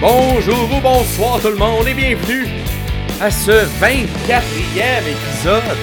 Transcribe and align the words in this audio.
bonjour 0.00 0.76
ou 0.76 0.80
bonsoir 0.80 1.40
tout 1.40 1.50
le 1.50 1.56
monde 1.56 1.86
et 1.86 1.94
bienvenue 1.94 2.46
à 3.20 3.30
ce 3.30 3.64
24e 3.80 5.06
épisode 5.06 5.78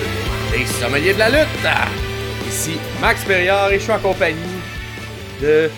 des 0.52 0.66
Sommeliers 0.66 1.14
de 1.14 1.20
la 1.20 1.29
lutte. 1.29 1.68
Ici 2.46 2.78
Max 3.00 3.23
Perriard 3.23 3.71
et 3.71 3.79
je 3.79 3.83
suis 3.83 3.91
en 3.93 4.00
compagnie 4.00 4.36
de 5.41 5.70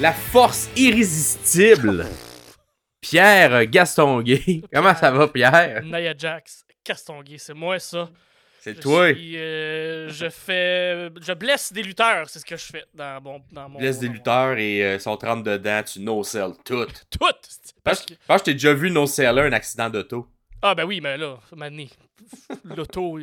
la 0.00 0.12
force 0.12 0.70
irrésistible, 0.74 2.06
Pierre 3.02 3.66
Gastonguay. 3.66 4.62
Comment 4.72 4.94
ça 4.94 5.10
va 5.10 5.28
Pierre? 5.28 5.82
Naya 5.84 6.14
Jax, 6.16 6.64
Castonguay, 6.82 7.36
c'est 7.36 7.52
moi 7.52 7.78
ça. 7.78 8.08
C'est 8.70 8.76
Je 8.76 8.80
toi. 8.80 9.14
suis, 9.14 9.36
euh, 9.36 10.08
je 10.10 10.28
fais. 10.30 11.10
Je 11.20 11.32
blesse 11.32 11.72
des 11.72 11.82
lutteurs, 11.82 12.28
c'est 12.28 12.38
ce 12.38 12.44
que 12.44 12.56
je 12.56 12.64
fais 12.64 12.84
dans 12.94 13.20
mon. 13.20 13.42
Dans 13.52 13.68
mon 13.68 13.78
Laisse 13.78 13.98
des 13.98 14.08
lutteurs 14.08 14.56
et 14.58 14.82
euh, 14.84 14.98
sont 14.98 15.16
rentre 15.16 15.42
dedans, 15.42 15.82
tu 15.82 16.00
no-sell 16.00 16.52
tout. 16.64 16.86
Tout! 17.10 17.18
Parce 17.82 18.04
Parce 18.04 18.04
que 18.04 18.14
je 18.38 18.44
t'ai 18.44 18.52
déjà 18.54 18.74
vu 18.74 18.90
no-seller 18.90 19.42
un 19.42 19.52
accident 19.52 19.88
d'auto. 19.90 20.26
Ah, 20.62 20.74
ben 20.74 20.84
oui, 20.84 21.00
mais 21.00 21.16
là, 21.16 21.38
mané. 21.56 21.88
L'auto, 22.64 23.18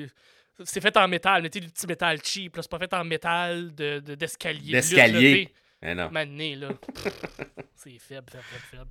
c'est 0.64 0.80
fait 0.82 0.96
en 0.98 1.08
métal, 1.08 1.42
mais 1.42 1.50
tu 1.50 1.60
du 1.60 1.68
petit 1.68 1.86
métal 1.86 2.18
cheap, 2.24 2.56
là, 2.56 2.62
c'est 2.62 2.72
pas 2.72 2.80
fait 2.80 2.94
en 2.94 3.04
métal 3.04 3.76
de- 3.76 4.00
de- 4.00 4.16
d'escalier. 4.16 4.68
de, 4.68 4.72
D'escalier. 4.72 5.50
Eh. 5.84 5.94
Mané, 6.12 6.56
là. 6.56 6.70
c'est 7.76 8.00
faible, 8.00 8.26
faible, 8.32 8.44
faible, 8.44 8.64
faible. 8.72 8.90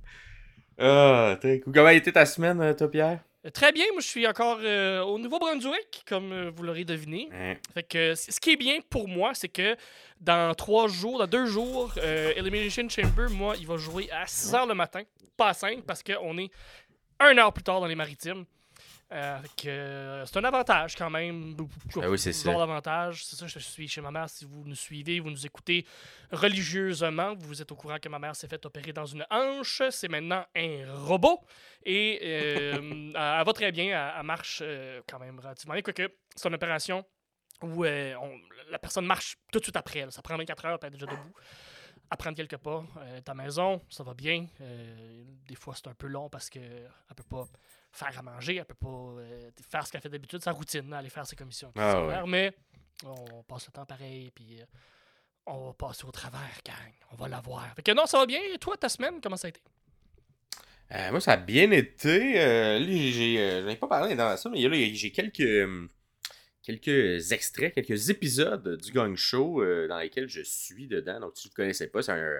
Ah, 0.77 1.37
cool. 1.41 1.73
Comment 1.73 1.87
a 1.87 1.93
été 1.93 2.11
ta 2.13 2.25
semaine, 2.25 2.61
euh, 2.61 2.73
toi, 2.73 2.89
Pierre? 2.91 3.19
Euh, 3.45 3.49
Très 3.49 3.71
bien, 3.71 3.85
moi 3.93 4.01
je 4.01 4.07
suis 4.07 4.27
encore 4.27 4.59
euh, 4.61 5.01
au 5.01 5.17
Nouveau-Brunswick, 5.19 6.03
comme 6.07 6.31
euh, 6.31 6.51
vous 6.53 6.63
l'aurez 6.63 6.83
deviné. 6.85 7.29
Fait 7.73 7.83
que 7.83 8.15
ce 8.15 8.39
qui 8.39 8.51
est 8.51 8.55
bien 8.57 8.79
pour 8.89 9.07
moi, 9.07 9.33
c'est 9.33 9.49
que 9.49 9.75
dans 10.19 10.53
trois 10.55 10.87
jours, 10.87 11.19
dans 11.19 11.27
deux 11.27 11.45
jours, 11.45 11.93
euh, 11.97 12.33
Elimination 12.35 12.87
Chamber, 12.89 13.29
moi, 13.29 13.55
il 13.59 13.67
va 13.67 13.77
jouer 13.77 14.09
à 14.11 14.25
6 14.25 14.53
h 14.53 14.67
le 14.67 14.73
matin, 14.73 15.01
pas 15.37 15.49
à 15.49 15.53
5, 15.53 15.83
parce 15.83 16.01
qu'on 16.03 16.37
est 16.37 16.49
un 17.19 17.37
heure 17.37 17.53
plus 17.53 17.63
tard 17.63 17.79
dans 17.79 17.87
les 17.87 17.95
maritimes. 17.95 18.45
Euh, 19.11 20.25
c'est 20.25 20.37
un 20.37 20.43
avantage 20.43 20.95
quand 20.95 21.09
même. 21.09 21.55
Ah 22.01 22.09
oui, 22.09 22.17
c'est 22.17 22.33
ça. 22.33 22.51
Genre 22.51 22.59
d'avantage. 22.59 23.23
C'est 23.23 23.35
ça, 23.35 23.45
je 23.47 23.59
suis 23.59 23.87
chez 23.87 24.01
ma 24.01 24.09
mère. 24.11 24.29
Si 24.29 24.45
vous 24.45 24.63
nous 24.65 24.75
suivez, 24.75 25.19
vous 25.19 25.29
nous 25.29 25.45
écoutez 25.45 25.85
religieusement, 26.31 27.35
vous 27.35 27.61
êtes 27.61 27.71
au 27.71 27.75
courant 27.75 27.97
que 27.99 28.09
ma 28.09 28.19
mère 28.19 28.35
s'est 28.35 28.47
fait 28.47 28.65
opérer 28.65 28.93
dans 28.93 29.05
une 29.05 29.25
hanche. 29.29 29.81
C'est 29.91 30.07
maintenant 30.09 30.43
un 30.55 30.85
robot. 31.05 31.39
Et 31.83 32.19
euh, 32.23 32.73
elle, 33.15 33.45
va 33.45 33.53
très 33.53 33.71
bien. 33.71 34.13
Elle, 34.17 34.25
marche 34.25 34.59
euh, 34.63 35.01
quand 35.07 35.19
même 35.19 35.39
relativement 35.39 35.73
bien. 35.75 35.83
Quoique, 35.83 36.07
c'est 36.35 36.47
une 36.47 36.55
opération 36.55 37.05
où 37.61 37.85
on- 37.85 38.39
la 38.69 38.79
personne 38.79 39.05
marche 39.05 39.37
tout 39.51 39.59
de 39.59 39.63
suite 39.63 39.77
après. 39.77 40.01
là. 40.05 40.11
Ça 40.11 40.21
prend 40.21 40.35
24 40.37 40.65
heures, 40.65 40.79
elle 40.81 40.87
est 40.87 40.91
déjà 40.91 41.05
debout. 41.05 41.33
À 42.09 42.17
prendre 42.17 42.35
quelques 42.35 42.57
pas. 42.57 42.83
Euh, 42.97 43.21
ta 43.21 43.33
maison, 43.33 43.81
ça 43.89 44.03
va 44.03 44.13
bien. 44.13 44.45
Euh, 44.61 45.23
des 45.47 45.55
fois, 45.55 45.73
c'est 45.75 45.87
un 45.87 45.93
peu 45.93 46.07
long 46.07 46.29
parce 46.29 46.49
qu'elle 46.49 46.91
peut 47.15 47.23
pas 47.23 47.47
faire 47.95 48.19
à 48.19 48.21
manger, 48.21 48.57
elle 48.57 48.65
peut 48.65 48.73
pas 48.73 48.87
euh, 48.87 49.49
faire 49.69 49.87
ce 49.87 49.91
qu'elle 49.91 50.01
fait 50.01 50.09
d'habitude, 50.09 50.41
sa 50.41 50.51
routine, 50.51 50.91
aller 50.93 51.09
faire 51.09 51.25
ses 51.25 51.35
commissions. 51.35 51.71
Ah 51.75 52.05
ouais. 52.05 52.23
Mais 52.27 52.53
on 53.05 53.43
passe 53.43 53.67
le 53.67 53.71
temps 53.71 53.85
pareil, 53.85 54.31
puis 54.31 54.59
euh, 54.61 54.65
on 55.45 55.67
va 55.67 55.73
passer 55.73 56.05
au 56.05 56.11
travers, 56.11 56.59
gang. 56.65 56.93
On 57.11 57.15
va 57.15 57.27
l'avoir. 57.27 57.73
Fait 57.75 57.81
que 57.81 57.91
non, 57.93 58.05
ça 58.05 58.17
va 58.19 58.25
bien. 58.25 58.41
Et 58.53 58.57
toi, 58.57 58.75
ta 58.77 58.89
semaine, 58.89 59.19
comment 59.21 59.37
ça 59.37 59.47
a 59.47 59.49
été? 59.49 59.61
Euh, 60.91 61.11
moi, 61.11 61.19
ça 61.19 61.33
a 61.33 61.37
bien 61.37 61.71
été. 61.71 62.39
Euh, 62.39 62.79
là, 62.79 62.85
j'ai, 62.85 63.61
j'en 63.61 63.69
ai 63.69 63.75
pas 63.75 63.87
parlé 63.87 64.15
dans 64.15 64.35
ça, 64.37 64.49
mais 64.49 64.61
là, 64.61 64.75
j'ai 64.93 65.11
quelques, 65.11 65.89
quelques 66.61 67.31
extraits, 67.31 67.73
quelques 67.73 68.09
épisodes 68.09 68.77
du 68.79 68.91
Gang 68.91 69.15
Show 69.15 69.61
euh, 69.61 69.87
dans 69.87 69.99
lesquels 69.99 70.29
je 70.29 70.41
suis 70.41 70.87
dedans. 70.87 71.19
Donc, 71.19 71.37
si 71.37 71.47
vous 71.47 71.53
ne 71.53 71.55
connaissez 71.55 71.87
pas, 71.87 72.01
c'est 72.01 72.11
un, 72.11 72.39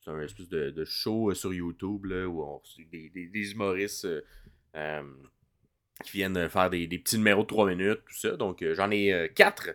c'est 0.00 0.10
un 0.10 0.20
espèce 0.20 0.48
de, 0.48 0.70
de 0.70 0.84
show 0.84 1.32
sur 1.34 1.54
YouTube 1.54 2.04
là, 2.06 2.26
où 2.26 2.42
on 2.42 2.58
reçoit 2.58 2.84
des, 2.90 3.08
des, 3.10 3.26
des 3.26 3.52
humoristes 3.52 4.06
qui 6.04 6.12
viennent 6.12 6.48
faire 6.48 6.70
des, 6.70 6.86
des 6.86 6.98
petits 6.98 7.18
numéros 7.18 7.42
de 7.42 7.48
3 7.48 7.68
minutes, 7.70 8.00
tout 8.06 8.14
ça. 8.14 8.36
Donc, 8.36 8.62
euh, 8.62 8.74
j'en 8.74 8.90
ai 8.90 9.12
euh, 9.12 9.28
4 9.28 9.70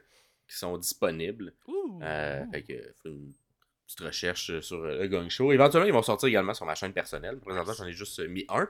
qui 0.47 0.57
sont 0.57 0.77
disponibles. 0.77 1.53
Ouh! 1.67 1.99
Euh, 2.01 2.43
fait 2.51 2.63
que, 2.63 2.93
une 3.05 3.33
petite 3.85 3.99
recherche 4.01 4.49
euh, 4.51 4.61
sur 4.61 4.77
euh, 4.83 4.99
le 4.99 5.07
Gang 5.07 5.29
Show. 5.29 5.51
Éventuellement, 5.51 5.87
ils 5.87 5.93
vont 5.93 6.01
sortir 6.01 6.29
également 6.29 6.53
sur 6.53 6.65
ma 6.65 6.75
chaîne 6.75 6.93
personnelle. 6.93 7.39
Présentement, 7.39 7.73
j'en 7.73 7.85
ai 7.85 7.93
juste 7.93 8.19
euh, 8.19 8.27
mis 8.27 8.45
un. 8.49 8.67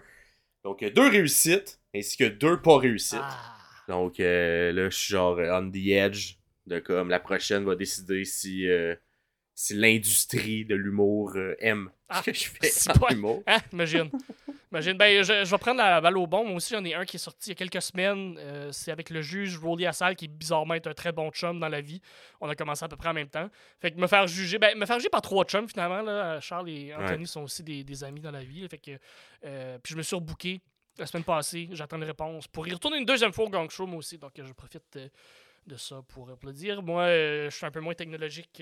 Donc, 0.63 0.81
euh, 0.81 0.89
deux 0.89 1.09
réussites, 1.09 1.79
ainsi 1.95 2.17
que 2.17 2.23
deux 2.25 2.61
pas 2.61 2.77
réussites. 2.77 3.19
Ah! 3.21 3.57
Donc, 3.87 4.19
euh, 4.19 4.71
là, 4.71 4.89
je 4.89 4.95
suis 4.95 5.11
genre 5.11 5.37
euh, 5.37 5.59
on 5.59 5.69
the 5.69 5.87
edge 5.89 6.35
de 6.67 6.79
comme 6.79 7.09
la 7.09 7.19
prochaine 7.19 7.65
va 7.65 7.75
décider 7.75 8.23
si, 8.23 8.69
euh, 8.69 8.95
si 9.53 9.73
l'industrie 9.73 10.63
de 10.63 10.75
l'humour 10.75 11.33
euh, 11.35 11.55
aime 11.59 11.91
Ah, 12.07 12.21
ce 12.21 12.31
que 12.31 12.33
je 12.33 12.45
fais 12.45 12.67
c'est 12.67 12.97
pas-. 12.97 13.09
Hein, 13.47 13.57
imagine. 13.73 14.09
imagine. 14.73 14.97
Ben, 14.97 15.23
je, 15.23 15.45
je 15.45 15.51
vais 15.51 15.57
prendre 15.57 15.77
la 15.77 16.01
balle 16.01 16.17
au 16.17 16.27
bon. 16.27 16.45
Moi 16.45 16.55
aussi, 16.55 16.73
j'en 16.73 16.83
ai 16.83 16.93
un 16.93 17.05
qui 17.05 17.17
est 17.17 17.19
sorti 17.19 17.49
il 17.49 17.51
y 17.51 17.51
a 17.53 17.55
quelques 17.55 17.81
semaines. 17.81 18.37
Euh, 18.39 18.71
c'est 18.71 18.91
avec 18.91 19.09
le 19.09 19.21
juge 19.21 19.57
Rolly 19.57 19.85
Assal, 19.85 20.15
qui 20.15 20.27
bizarrement 20.27 20.73
est 20.73 20.87
un 20.87 20.93
très 20.93 21.11
bon 21.11 21.29
chum 21.31 21.59
dans 21.59 21.69
la 21.69 21.81
vie. 21.81 22.01
On 22.41 22.49
a 22.49 22.55
commencé 22.55 22.83
à 22.83 22.87
peu 22.87 22.95
près 22.95 23.09
en 23.09 23.13
même 23.13 23.29
temps. 23.29 23.49
Fait 23.79 23.91
que 23.91 23.99
me 23.99 24.07
faire 24.07 24.27
juger, 24.27 24.57
ben, 24.57 24.77
me 24.77 24.85
faire 24.85 24.97
juger 24.97 25.09
par 25.09 25.21
trois 25.21 25.45
chums 25.45 25.69
finalement. 25.69 26.01
Là. 26.01 26.39
Charles 26.39 26.69
et 26.69 26.93
Anthony 26.93 27.27
sont 27.27 27.43
aussi 27.43 27.63
des, 27.63 27.83
des 27.83 28.03
amis 28.03 28.21
dans 28.21 28.31
la 28.31 28.43
vie. 28.43 28.61
là. 28.61 28.67
Fait 28.67 28.79
que, 28.79 28.91
euh, 29.45 29.77
puis 29.81 29.93
je 29.93 29.97
me 29.97 30.01
suis 30.01 30.15
rebooké 30.15 30.61
la 30.97 31.05
semaine 31.05 31.23
passée. 31.23 31.69
J'attends 31.71 31.97
une 31.97 32.03
réponse 32.03 32.47
pour 32.47 32.67
y 32.67 32.73
retourner 32.73 32.97
une 32.97 33.05
deuxième 33.05 33.33
fois 33.33 33.45
au 33.45 33.49
gang 33.49 33.69
show, 33.69 33.85
moi 33.85 33.99
aussi. 33.99 34.17
Donc, 34.17 34.31
je 34.35 34.53
profite 34.53 34.95
euh, 34.95 35.07
de 35.67 35.75
ça 35.75 36.01
pour, 36.07 36.27
dire. 36.51 36.81
Moi, 36.81 37.03
euh, 37.03 37.49
je 37.49 37.55
suis 37.55 37.65
un 37.65 37.71
peu 37.71 37.79
moins 37.79 37.93
technologique. 37.93 38.61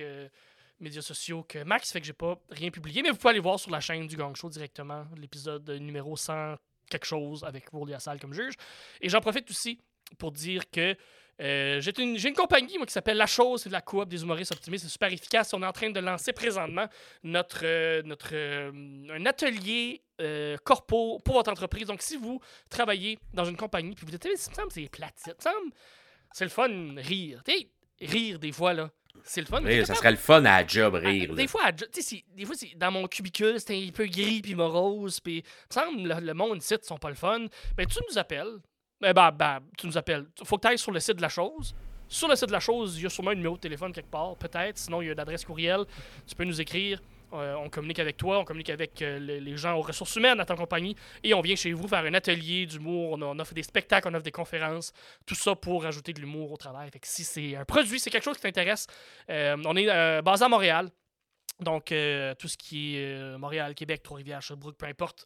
Médias 0.82 1.02
sociaux 1.02 1.44
que 1.48 1.64
Max, 1.64 1.92
fait 1.92 2.02
que 2.02 2.08
j'ai 2.08 2.14
pas 2.14 2.40
rien 2.50 2.72
publié, 2.72 3.02
mais 3.02 3.10
vous 3.10 3.18
pouvez 3.18 3.32
aller 3.32 3.40
voir 3.40 3.60
sur 3.60 3.72
la 3.72 3.80
chaîne 3.80 4.08
du 4.08 4.18
Gang 4.18 4.36
Show 4.36 4.50
directement 4.50 5.06
l'épisode 5.18 5.70
numéro 5.70 6.18
100 6.18 6.56
quelque 6.90 7.06
chose 7.06 7.44
avec 7.44 7.70
Rolly 7.70 7.94
Assal 7.94 8.20
comme 8.20 8.34
juge. 8.34 8.54
Et 9.00 9.10
j'en 9.10 9.22
profite 9.22 9.50
aussi 9.50 9.80
pour 10.18 10.32
dire 10.32 10.70
que 10.70 10.96
euh, 11.42 11.82
j'ai 11.82 11.92
une, 12.00 12.34
compagnie 12.36 12.78
moi, 12.78 12.86
qui 12.86 12.94
s'appelle 12.94 13.18
La 13.18 13.26
Chose, 13.26 13.64
c'est 13.64 13.70
de 13.70 13.74
la 13.74 13.82
coop 13.82 14.08
des 14.08 14.22
humoristes 14.22 14.52
optimistes, 14.52 14.84
c'est 14.86 14.92
super 14.92 15.12
efficace. 15.12 15.54
On 15.54 15.64
est 15.64 15.66
en 15.66 15.72
train 15.72 15.90
de 15.90 16.00
lancer 16.00 16.34
présentement 16.34 16.88
notre, 17.24 17.62
euh, 17.64 18.04
notre 18.04 18.30
euh, 18.34 18.72
un 19.10 19.26
atelier 19.26 20.04
corpo 20.64 21.20
pour 21.26 21.34
votre 21.34 21.50
entreprise. 21.50 21.88
Donc 21.88 22.04
si 22.04 22.16
vous 22.16 22.40
travaillez 22.70 23.18
dans 23.34 23.46
une 23.46 23.58
compagnie, 23.58 23.96
puis 23.96 24.06
vous 24.06 24.12
dites, 24.12 24.28
Eh, 24.32 24.36
ça 24.36 24.52
me 24.52 24.56
semble 24.56 24.72
c'est 24.72 24.88
plate, 24.88 25.16
ça 25.18 25.32
me 25.34 25.42
semble, 25.42 25.74
c'est 26.32 26.44
le 26.44 26.52
fun 26.52 26.70
rire. 26.98 27.42
Rire 28.00 28.38
des 28.38 28.52
fois 28.52 28.74
là, 28.74 28.92
c'est 29.24 29.42
le 29.42 29.48
fun. 29.48 29.62
mais 29.62 29.70
Oui, 29.70 29.80
t'es 29.80 29.86
ça 29.86 29.96
serait 29.96 30.12
le 30.12 30.18
fun 30.18 30.40
à 30.46 30.62
la 30.62 30.68
job 30.68 31.00
ah, 31.04 31.08
rire. 31.08 31.34
Des 31.34 31.48
fois, 31.48 31.66
à 31.66 31.72
des 31.72 32.46
fois, 32.46 32.56
dans 32.76 32.92
mon 32.92 33.08
cubicule, 33.08 33.60
c'est 33.60 33.76
un 33.76 33.90
peu 33.92 34.06
gris 34.06 34.42
puis 34.42 34.56
morose. 34.56 35.20
Puis, 35.20 35.38
il 35.38 35.44
me 35.44 35.74
semble 35.74 36.08
le, 36.08 36.20
le 36.28 36.34
monde 36.34 36.58
ici, 36.58 36.76
ils 36.76 36.86
sont 36.86 36.98
pas 36.98 37.10
le 37.10 37.16
fun. 37.16 37.46
Ben, 37.76 37.86
tu 37.86 38.00
nous 38.10 38.18
appelles. 38.18 38.60
Ben, 39.00 39.14
ben, 39.14 39.32
ben, 39.32 39.60
tu 39.78 39.88
nous 39.88 39.98
appelles. 39.98 40.26
Faut 40.44 40.58
que 40.58 40.62
tu 40.62 40.68
ailles 40.68 40.78
sur 40.78 40.92
le 40.92 41.00
site 41.00 41.18
de 41.18 41.22
la 41.22 41.30
chose. 41.30 41.74
Sur 42.08 42.28
le 42.28 42.36
site 42.36 42.48
de 42.48 42.54
la 42.54 42.60
chose, 42.60 42.98
il 42.98 43.04
y 43.04 43.06
a 43.06 43.10
sûrement 43.10 43.32
un 43.32 43.36
numéro 43.36 43.56
de 43.56 43.62
téléphone 43.62 43.94
quelque 43.94 44.12
part, 44.12 44.36
peut-être. 44.36 44.78
Sinon, 44.78 45.02
il 45.02 45.06
y 45.06 45.10
a 45.10 45.14
une 45.14 45.20
adresse 45.20 45.46
courriel. 45.46 45.86
Tu 46.28 46.36
peux 46.36 46.44
nous 46.44 46.60
écrire. 46.60 47.02
Euh, 47.34 47.56
on 47.56 47.70
communique 47.70 48.00
avec 48.00 48.18
toi, 48.18 48.40
on 48.40 48.46
communique 48.46 48.70
avec 48.70 49.02
euh, 49.02 49.20
les, 49.20 49.58
gens 49.58 49.78
aux 49.78 49.82
ressources 49.82 50.16
humaines 50.16 50.40
à 50.40 50.46
ta 50.46 50.56
compagnie 50.56 50.96
et 51.24 51.34
on 51.34 51.42
vient 51.42 51.56
chez 51.56 51.72
vous 51.74 51.88
faire 51.88 52.04
un 52.04 52.14
atelier 52.14 52.66
d'humour. 52.66 53.14
On, 53.14 53.22
on 53.22 53.40
offre 53.40 53.54
des 53.54 53.64
spectacles, 53.64 54.08
on 54.10 54.14
offre 54.14 54.24
des 54.24 54.32
conférences, 54.32 54.92
tout 55.26 55.36
ça 55.36 55.56
pour 55.56 55.86
ajouter 55.86 56.14
de 56.14 56.20
l'humour 56.20 56.52
au 56.52 56.58
travail. 56.58 56.90
Fait 56.92 57.00
que 57.00 57.08
si 57.08 57.24
c'est 57.24 57.56
un 57.56 57.66
produit, 57.66 58.00
c'est 58.00 58.10
quelque 58.10 58.24
chose 58.24 58.38
qui 58.38 58.44
t'intéresse, 58.44 58.88
euh, 59.30 59.56
on 59.66 59.76
est 59.76 60.22
basé 60.22 60.46
à 60.46 60.50
Montréal. 60.50 60.90
Donc, 61.60 61.94
tout 62.40 62.48
ce 62.48 62.58
qui 62.58 62.98
est 62.98 63.38
Montréal, 63.38 63.76
Québec, 63.76 64.02
Trois-Rivières, 64.02 64.42
Sherbrooke, 64.42 64.78
peu 64.78 64.88
importe, 64.88 65.26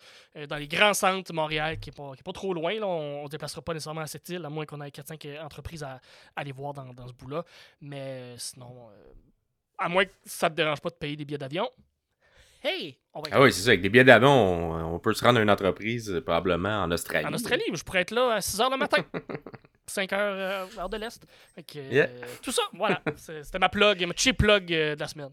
dans 0.50 0.58
les 0.58 0.68
grands 0.68 0.94
centres, 0.94 1.32
Montréal, 1.32 1.80
qui 1.80 1.92
n'est 1.92 1.96
pas, 1.96 2.34
trop 2.34 2.54
loin, 2.54 2.74
on 2.82 3.24
ne 3.24 3.30
déplacera 3.30 3.62
pas 3.62 3.74
nécessairement 3.74 4.02
à 4.02 4.08
cette 4.08 4.28
île, 4.28 4.44
à 4.44 4.50
moins 4.50 4.66
qu'on 4.66 4.82
ait 4.82 4.90
4-5 4.90 5.42
entreprises 5.42 5.84
à, 5.84 5.92
à 5.92 6.02
aller 6.36 6.52
voir 6.52 6.74
dans, 6.74 6.94
dans 6.94 7.08
ce 7.08 7.14
bout-là. 7.14 7.46
Mais 7.80 8.36
sinon, 8.38 8.90
à 9.78 9.90
moins 9.90 10.06
que 10.06 10.12
ça 10.26 10.50
ne 10.50 10.56
te 10.56 10.58
dérange 10.58 10.82
pas 10.82 10.90
de 10.90 10.96
payer 10.96 11.16
des 11.16 11.26
billets 11.26 11.38
d'avion, 11.38 11.70
hey, 12.66 12.98
on 13.14 13.22
va 13.22 13.28
être 13.30 13.36
Ah 13.36 13.42
oui, 13.42 13.52
c'est 13.54 13.62
ça. 13.62 13.70
Avec 13.70 13.82
des 13.82 13.90
billets 13.90 14.04
d'avion, 14.04 14.30
on, 14.32 14.96
on 14.96 15.00
peut 15.00 15.14
se 15.14 15.24
rendre 15.24 15.40
à 15.40 15.42
une 15.42 15.50
entreprise 15.50 16.10
euh, 16.12 16.22
probablement 16.22 16.84
en 16.84 16.92
Australie. 16.92 17.26
en 17.28 17.34
Australie. 17.34 17.64
Je 17.74 17.84
pourrais 17.84 18.02
être 18.02 18.12
là 18.12 18.34
à 18.34 18.42
6 18.42 18.58
h 18.60 18.72
le 18.72 18.78
matin. 18.78 19.04
5 19.88 20.10
h 20.12 20.16
euh, 20.18 20.66
heure 20.80 20.90
de 20.90 20.98
l'Est. 20.98 21.24
Euh. 21.76 22.08
Tout 22.42 22.52
ça, 22.52 22.64
voilà. 22.74 23.02
C'était 23.18 23.60
ma 23.60 23.70
plug, 23.70 24.04
ma 24.06 24.14
cheap 24.16 24.38
plug 24.38 24.74
euh, 24.74 24.96
de 24.96 25.00
la 25.00 25.08
semaine. 25.08 25.30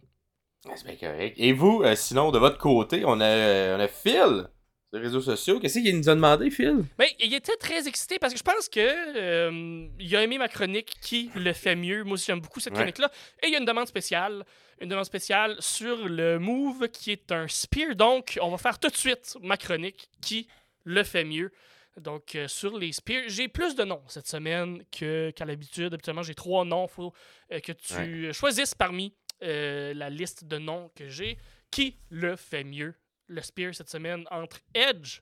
Ah, 0.68 0.72
C'est 0.76 0.86
bien 0.86 0.96
correct. 1.10 1.34
Et 1.38 1.52
vous, 1.52 1.82
sinon, 1.96 2.30
de 2.30 2.38
votre 2.38 2.58
côté, 2.58 3.02
on 3.04 3.20
a, 3.20 3.76
on 3.76 3.80
a 3.80 3.88
Phil 3.88 4.46
sur 4.88 4.92
les 4.92 5.00
réseaux 5.00 5.22
sociaux. 5.22 5.58
Qu'est-ce 5.58 5.78
qu'il 5.80 5.96
nous 5.96 6.08
a 6.08 6.14
demandé, 6.14 6.50
Phil? 6.50 6.84
Ben, 6.98 7.08
il 7.18 7.32
était 7.34 7.56
très 7.56 7.88
excité 7.88 8.18
parce 8.18 8.32
que 8.34 8.38
je 8.38 8.44
pense 8.44 8.68
que 8.68 8.78
euh, 9.16 9.88
il 9.98 10.14
a 10.14 10.22
aimé 10.22 10.36
ma 10.38 10.48
chronique 10.48 10.92
qui 11.00 11.30
le 11.34 11.52
fait 11.54 11.74
mieux. 11.74 12.04
Moi 12.04 12.12
aussi, 12.14 12.26
j'aime 12.26 12.40
beaucoup 12.40 12.60
cette 12.60 12.74
Ouais. 12.74 12.78
chronique-là. 12.80 13.10
Et 13.42 13.46
il 13.48 13.52
y 13.52 13.56
a 13.56 13.58
une 13.58 13.64
demande 13.64 13.86
spéciale. 13.88 14.44
Une 14.82 14.88
demande 14.88 15.04
spéciale 15.04 15.54
sur 15.60 16.08
le 16.08 16.40
move 16.40 16.88
qui 16.88 17.12
est 17.12 17.30
un 17.30 17.46
spear. 17.46 17.94
Donc, 17.94 18.36
on 18.42 18.48
va 18.48 18.58
faire 18.58 18.80
tout 18.80 18.88
de 18.88 18.96
suite 18.96 19.38
ma 19.40 19.56
chronique 19.56 20.10
qui 20.20 20.48
le 20.82 21.04
fait 21.04 21.22
mieux. 21.22 21.52
Donc, 21.98 22.34
euh, 22.34 22.48
sur 22.48 22.76
les 22.76 22.90
spears, 22.90 23.28
j'ai 23.28 23.46
plus 23.46 23.76
de 23.76 23.84
noms 23.84 24.02
cette 24.08 24.26
semaine 24.26 24.82
qu'à 24.90 25.44
l'habitude. 25.44 25.94
Habituellement, 25.94 26.24
j'ai 26.24 26.34
trois 26.34 26.64
noms. 26.64 26.86
Il 26.86 26.90
faut 26.90 27.12
euh, 27.52 27.60
que 27.60 27.70
tu 27.70 28.32
choisisses 28.32 28.74
parmi 28.74 29.14
euh, 29.44 29.94
la 29.94 30.10
liste 30.10 30.46
de 30.46 30.58
noms 30.58 30.90
que 30.96 31.08
j'ai 31.08 31.38
qui 31.70 31.96
le 32.10 32.34
fait 32.34 32.64
mieux 32.64 32.92
le 33.28 33.40
spear 33.40 33.72
cette 33.72 33.88
semaine 33.88 34.24
entre 34.32 34.58
Edge, 34.74 35.20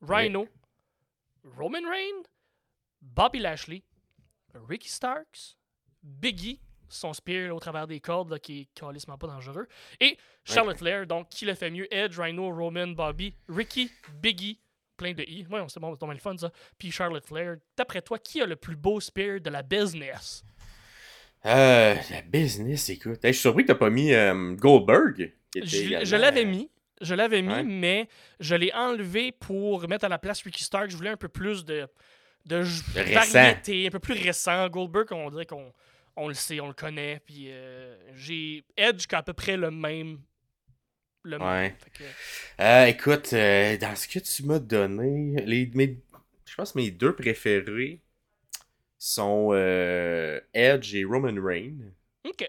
Rhino, 0.00 0.46
Roman 1.42 1.88
Reigns, 1.90 2.22
Bobby 3.00 3.40
Lashley, 3.40 3.82
Ricky 4.54 4.88
Starks, 4.88 5.56
Biggie, 6.00 6.60
son 6.92 7.12
spear 7.12 7.54
au 7.54 7.58
travers 7.60 7.86
des 7.86 8.00
cordes 8.00 8.30
là, 8.30 8.38
qui 8.38 8.60
est 8.60 8.68
carrément 8.74 9.18
pas 9.18 9.26
dangereux, 9.26 9.66
et 10.00 10.16
Charlotte 10.44 10.76
Flair. 10.78 11.06
Donc, 11.06 11.28
qui 11.28 11.44
le 11.44 11.54
fait 11.54 11.70
mieux 11.70 11.92
Edge, 11.92 12.18
Rhino, 12.18 12.50
Roman, 12.54 12.88
Bobby, 12.88 13.34
Ricky, 13.48 13.90
Biggie, 14.20 14.58
plein 14.96 15.12
de 15.12 15.22
I. 15.22 15.46
Ouais, 15.50 15.60
c'est 15.68 15.80
bon, 15.80 15.96
c'est 15.98 16.06
le 16.06 16.18
fun 16.18 16.36
ça. 16.36 16.50
Puis 16.78 16.90
Charlotte 16.90 17.24
Flair. 17.26 17.56
D'après 17.76 18.02
toi, 18.02 18.18
qui 18.18 18.40
a 18.40 18.46
le 18.46 18.56
plus 18.56 18.76
beau 18.76 19.00
spear 19.00 19.40
de 19.40 19.50
la 19.50 19.62
business? 19.62 20.44
Euh, 21.44 21.94
la 22.10 22.22
business, 22.22 22.88
écoute. 22.90 23.24
Hey, 23.24 23.32
je 23.32 23.38
suis 23.38 23.42
surpris 23.42 23.64
que 23.64 23.68
t'as 23.68 23.78
pas 23.78 23.90
mis 23.90 24.12
euh, 24.12 24.54
Goldberg. 24.54 25.32
qui 25.50 25.58
était 25.58 26.04
Je, 26.04 26.16
l'avais 26.16 26.44
mis. 26.44 26.70
Je 27.00 27.14
l'avais 27.16 27.42
mis, 27.42 27.52
Ouais. 27.52 27.62
mais 27.64 28.08
je 28.38 28.54
l'ai 28.54 28.72
enlevé 28.72 29.32
pour 29.32 29.88
mettre 29.88 30.04
à 30.04 30.08
la 30.08 30.18
place 30.18 30.42
Ricky 30.42 30.62
Stark. 30.62 30.90
Je 30.90 30.96
voulais 30.96 31.10
un 31.10 31.16
peu 31.16 31.28
plus 31.28 31.64
de, 31.64 31.88
de, 32.46 32.60
De 32.62 33.12
variété, 33.14 33.88
un 33.88 33.90
peu 33.90 33.98
plus 33.98 34.14
récent. 34.14 34.68
Goldberg, 34.68 35.08
on 35.10 35.30
dirait 35.30 35.46
qu'on 35.46 35.72
on 36.16 36.28
le 36.28 36.34
sait, 36.34 36.60
on 36.60 36.68
le 36.68 36.74
connaît. 36.74 37.20
Puis 37.24 37.46
euh, 37.50 37.96
j'ai 38.14 38.64
Edge 38.76 39.06
qui 39.06 39.14
a 39.14 39.18
à 39.18 39.22
peu 39.22 39.32
près 39.32 39.56
le 39.56 39.70
même. 39.70 40.20
Le 41.24 41.38
Ouais. 41.38 41.44
même. 41.68 41.76
Que- 41.94 42.02
Euh, 42.62 42.86
écoute, 42.86 43.32
euh, 43.32 43.76
dans 43.78 43.94
ce 43.94 44.08
que 44.08 44.18
tu 44.18 44.42
m'as 44.44 44.58
donné, 44.58 45.40
les, 45.46 45.70
mes, 45.74 45.96
je 46.46 46.54
pense 46.56 46.72
que 46.72 46.78
mes 46.78 46.90
deux 46.90 47.14
préférés 47.14 48.00
sont 48.98 49.50
euh, 49.52 50.40
Edge 50.54 50.94
et 50.94 51.04
Roman 51.04 51.34
Reigns. 51.40 51.92
ok. 52.24 52.48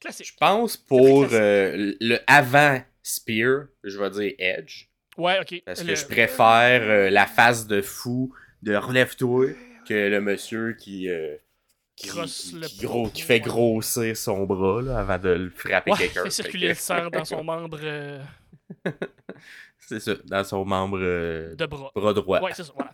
Classique. 0.00 0.26
Je 0.26 0.36
pense 0.36 0.76
pour 0.76 1.24
le 1.30 2.18
avant 2.26 2.82
Spear, 3.02 3.66
je 3.82 3.98
vais 3.98 4.10
dire 4.10 4.32
Edge. 4.38 4.84
Ouais, 5.16 5.38
ok. 5.40 5.62
Parce 5.64 5.82
que 5.82 5.86
Le- 5.88 5.94
je 5.94 6.04
préfère 6.06 7.10
la 7.10 7.26
face 7.26 7.66
de 7.66 7.80
fou 7.80 8.34
de 8.62 8.74
relève-toi 8.74 9.46
que 9.88 9.94
le 10.10 10.20
monsieur 10.20 10.74
qui, 10.74 11.08
qui, 11.96 12.08
Crosse 12.08 12.42
qui- 12.50 12.56
le 12.56 12.66
qui 12.66 12.84
gros, 12.86 13.08
qui 13.08 13.22
fait 13.22 13.40
grossir 13.40 14.16
son 14.16 14.44
bras 14.44 14.82
là, 14.82 14.98
avant 14.98 15.18
de 15.18 15.28
le 15.28 15.50
frapper 15.50 15.92
Ouais, 15.92 15.98
quelqu'un. 15.98 16.22
fait 16.24 16.30
circuler 16.30 16.68
le 16.68 16.74
sang 16.74 17.08
dans 17.10 17.24
son 17.24 17.44
membre 17.44 17.78
euh, 17.82 18.20
C'est 19.78 20.00
ça, 20.00 20.12
dans 20.24 20.42
son 20.44 20.64
membre 20.64 20.98
euh, 21.00 21.54
de 21.54 21.66
bras. 21.66 21.90
bras 21.94 22.12
droit. 22.14 22.40
Ouais, 22.40 22.52
c'est 22.54 22.64
ça. 22.64 22.72
Voilà. 22.74 22.90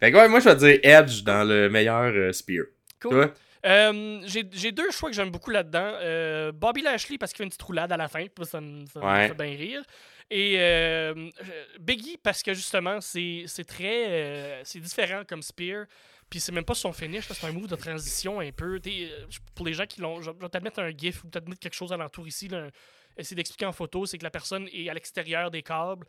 Fait 0.00 0.12
que 0.12 0.16
ouais, 0.16 0.28
moi 0.28 0.40
je 0.40 0.48
vais 0.48 0.56
dire 0.56 0.80
Edge 0.82 1.22
dans 1.22 1.44
le 1.46 1.68
meilleur 1.68 2.12
euh, 2.14 2.32
Spear. 2.32 2.64
Cool. 3.00 3.32
J'ai 3.64 4.72
deux 4.72 4.90
choix 4.90 5.10
que 5.10 5.16
j'aime 5.16 5.30
beaucoup 5.30 5.50
là-dedans. 5.50 6.52
Bobby 6.52 6.82
Lashley 6.82 7.18
parce 7.18 7.32
qu'il 7.32 7.38
fait 7.38 7.44
une 7.44 7.50
petite 7.50 7.62
roulade 7.62 7.90
à 7.92 7.96
la 7.96 8.08
fin, 8.08 8.24
ça 8.42 8.60
me, 8.60 8.86
ça 8.86 9.00
me 9.00 9.04
Ouais. 9.04 9.28
fait 9.28 9.34
bien 9.34 9.56
rire. 9.56 9.82
Et 10.30 11.12
Biggie 11.80 12.18
parce 12.22 12.42
que 12.42 12.54
justement 12.54 13.00
c'est 13.00 13.44
très 13.66 14.60
c'est 14.64 14.80
différent 14.80 15.22
comme 15.28 15.42
spear. 15.42 15.86
Puis 16.30 16.40
c'est 16.40 16.52
même 16.52 16.64
pas 16.64 16.74
son 16.74 16.92
finish, 16.92 17.26
c'est 17.28 17.46
un 17.46 17.52
move 17.52 17.68
de 17.68 17.76
transition 17.76 18.40
un 18.40 18.50
peu. 18.52 18.78
Euh, 18.86 19.08
pour 19.54 19.64
les 19.66 19.72
gens 19.72 19.86
qui 19.86 20.00
l'ont, 20.00 20.20
je 20.20 20.30
vais 20.30 20.36
peut-être 20.36 20.62
mettre 20.62 20.80
un 20.80 20.90
gif 20.90 21.24
ou 21.24 21.28
peut-être 21.28 21.48
mettre 21.48 21.60
quelque 21.60 21.74
chose 21.74 21.92
alentour 21.92 22.28
ici. 22.28 22.48
Là, 22.48 22.68
essayer 23.16 23.34
d'expliquer 23.36 23.64
en 23.66 23.72
photo, 23.72 24.04
c'est 24.06 24.18
que 24.18 24.24
la 24.24 24.30
personne 24.30 24.68
est 24.72 24.88
à 24.90 24.94
l'extérieur 24.94 25.50
des 25.50 25.62
câbles 25.62 26.06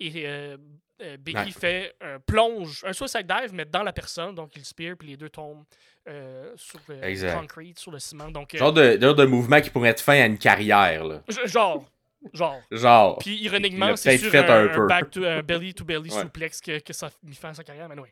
et 0.00 0.26
euh, 0.26 0.56
euh, 1.02 1.16
Ouais. 1.26 1.50
fait 1.50 1.94
un 2.00 2.18
plonge, 2.20 2.82
un 2.86 2.92
suicide 2.92 3.26
dive, 3.26 3.52
mais 3.52 3.64
dans 3.66 3.82
la 3.82 3.92
personne, 3.92 4.34
donc 4.34 4.56
il 4.56 4.64
spear, 4.64 4.96
puis 4.96 5.08
les 5.08 5.16
deux 5.16 5.28
tombent 5.28 5.64
euh, 6.08 6.52
sur 6.56 6.80
le 6.88 7.34
concrete, 7.38 7.78
sur 7.78 7.90
le 7.90 7.98
ciment. 7.98 8.30
Donc, 8.30 8.56
Genre 8.56 8.72
de, 8.72 8.98
genre 8.98 9.14
de 9.14 9.24
mouvement 9.26 9.60
qui 9.60 9.70
pourrait 9.70 9.90
être 9.90 10.00
fin 10.00 10.14
à 10.20 10.26
une 10.26 10.38
carrière. 10.38 11.04
Là. 11.04 11.22
genre, 11.44 11.84
genre. 12.32 12.60
Genre. 12.70 13.18
Puis 13.18 13.36
ironiquement, 13.36 13.94
c'est 13.96 14.16
sur 14.18 14.30
fait 14.30 14.38
un, 14.48 14.68
un 14.70 14.86
back 14.86 15.10
to, 15.10 15.24
un 15.24 15.42
belly 15.42 15.74
to 15.74 15.84
belly 15.84 16.10
Ouais. 16.10 16.22
suplex 16.22 16.60
que, 16.60 16.78
que 16.78 16.92
ça 16.92 17.06
a 17.08 17.10
mis 17.22 17.34
fin 17.34 17.50
à 17.50 17.54
sa 17.54 17.64
carrière, 17.64 17.88
mais 17.88 18.00
oui. 18.00 18.08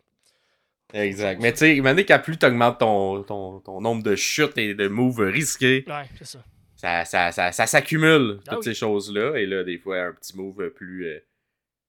Exact. 0.94 1.40
Mais 1.42 1.52
tu 1.52 1.58
sais, 1.58 1.76
il 1.76 2.04
qu'à 2.06 2.18
plus 2.18 2.38
t'augmentes 2.38 2.78
ton, 2.78 3.22
ton, 3.24 3.60
ton 3.60 3.80
nombre 3.80 4.02
de 4.02 4.14
chutes 4.16 4.56
et 4.58 4.74
de 4.74 4.88
moves 4.88 5.20
risqués, 5.20 5.84
Ouais, 5.86 6.04
c'est 6.16 6.24
ça. 6.26 6.44
ça, 6.76 7.04
ça, 7.04 7.32
ça, 7.32 7.52
ça 7.52 7.66
s'accumule, 7.66 8.38
Ah 8.46 8.50
toutes 8.54 8.58
oui. 8.66 8.72
ces 8.72 8.74
choses-là. 8.74 9.36
Et 9.36 9.46
là, 9.46 9.64
des 9.64 9.78
fois, 9.78 9.98
un 10.00 10.12
petit 10.12 10.36
move 10.36 10.70
plus, 10.70 11.06
euh, 11.06 11.18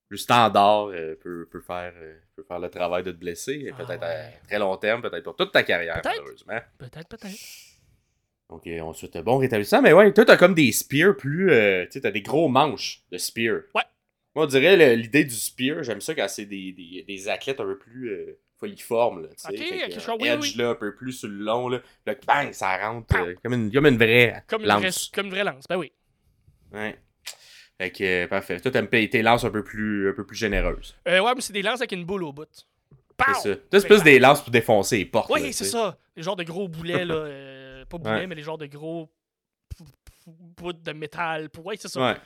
plus 0.10 0.18
standard 0.18 0.88
euh, 0.88 1.16
peut, 1.22 1.48
peut, 1.52 1.62
faire, 1.62 1.94
euh, 1.96 2.16
peut 2.36 2.44
faire 2.48 2.60
le 2.60 2.70
travail 2.70 3.04
de 3.04 3.12
te 3.12 3.18
blesser. 3.18 3.70
Ah 3.72 3.84
peut-être 3.84 4.02
ouais. 4.02 4.08
à 4.08 4.48
très 4.48 4.60
long 4.60 4.76
terme, 4.78 5.02
peut-être 5.04 5.24
pour 5.24 5.36
toute 5.36 5.52
ta 5.52 5.64
carrière, 5.64 6.02
Peut-être. 6.02 6.18
malheureusement. 6.20 6.60
Peut-être, 6.80 7.08
peut-être. 7.08 7.38
Donc, 8.50 8.64
on 8.66 8.94
souhaite 8.94 9.16
un 9.18 9.22
bon 9.24 9.38
rétablissement. 9.38 9.82
Mais 9.82 9.94
ouais, 9.94 10.12
toi, 10.14 10.26
t'as 10.26 10.38
comme 10.38 10.56
des 10.56 10.72
spears 10.72 11.16
plus. 11.18 11.48
tu 11.50 11.92
sais, 11.92 12.02
t'as 12.02 12.12
des 12.12 12.22
gros 12.22 12.48
manches 12.48 13.04
de 13.12 13.18
spear. 13.18 13.62
Ouais. 13.76 13.84
Moi, 14.36 14.46
on 14.46 14.48
dirait 14.48 14.96
l'idée 14.96 15.26
du 15.26 15.36
spear, 15.36 15.84
j'aime 15.84 16.00
ça 16.02 16.16
quand 16.16 16.28
c'est 16.30 16.46
des, 16.46 16.72
des, 16.72 17.04
des 17.08 17.28
athlètes 17.30 17.60
un 17.60 17.66
peu 17.66 17.78
plus 17.78 18.12
foliformes. 18.60 19.24
Là. 19.24 19.30
Ok, 19.30 19.52
Fait 19.52 19.56
que, 19.58 19.70
quelque 19.88 20.10
euh, 20.10 20.18
oui, 20.20 20.28
edge, 20.28 20.40
oui. 20.42 20.54
là, 20.58 20.70
un 20.70 20.76
peu 20.76 20.96
plus 20.96 21.14
sur 21.14 21.28
le 21.30 21.36
long. 21.36 21.70
Là, 21.70 21.80
là 22.06 22.16
bang, 22.26 22.52
ça 22.54 22.78
rentre 22.78 23.16
euh, 23.16 23.36
comme, 23.44 23.54
une, 23.54 23.72
comme 23.72 23.86
une 23.86 23.98
vraie 23.98 24.44
Comme 24.48 24.62
une, 24.64 24.68
vraie, 24.72 24.82
lance. 24.84 25.12
comme 25.14 25.26
une 25.28 25.32
vraie 25.32 25.44
lance, 25.44 25.66
ben 25.70 25.78
oui. 25.78 25.92
Ouais. 26.72 26.98
Fait 27.80 27.92
que, 27.92 28.04
euh, 28.04 28.28
parfait. 28.28 28.60
Toi, 28.60 28.72
t'aimes 28.72 28.88
tes 28.88 29.22
lances 29.22 29.44
un 29.44 29.52
peu 29.52 29.64
plus, 29.64 30.10
un 30.10 30.14
peu 30.14 30.26
plus 30.26 30.36
généreuses. 30.36 30.96
Euh, 31.08 31.20
ouais, 31.20 31.36
mais 31.36 31.42
c'est 31.42 31.54
des 31.54 31.62
lances 31.62 31.80
avec 31.82 31.92
une 31.92 32.06
boule 32.06 32.24
au 32.24 32.34
bout. 32.34 32.48
C'est 33.26 33.34
ça. 33.34 33.56
Toi, 33.56 33.80
c'est 33.80 33.88
plus 33.88 34.04
des 34.04 34.20
lances 34.20 34.42
pour 34.42 34.52
défoncer 34.52 34.98
les 34.98 35.06
portes. 35.06 35.32
Oui, 35.32 35.54
c'est 35.54 35.66
ça. 35.66 35.98
Les 36.16 36.24
genres 36.24 36.36
de 36.36 36.44
gros 36.44 36.68
boulets, 36.68 37.06
là. 37.06 37.84
pas 37.90 37.98
boulets, 37.98 38.12
Ouais. 38.16 38.28
mais 38.28 38.36
les 38.36 38.44
genres 38.44 38.58
de 38.58 38.66
gros 38.66 39.10
bouts 40.26 40.74
de 40.74 40.92
métal. 40.92 41.50
Ouais, 41.64 41.76
c'est 41.78 41.88
ça. 41.88 42.12
Ouais. 42.12 42.18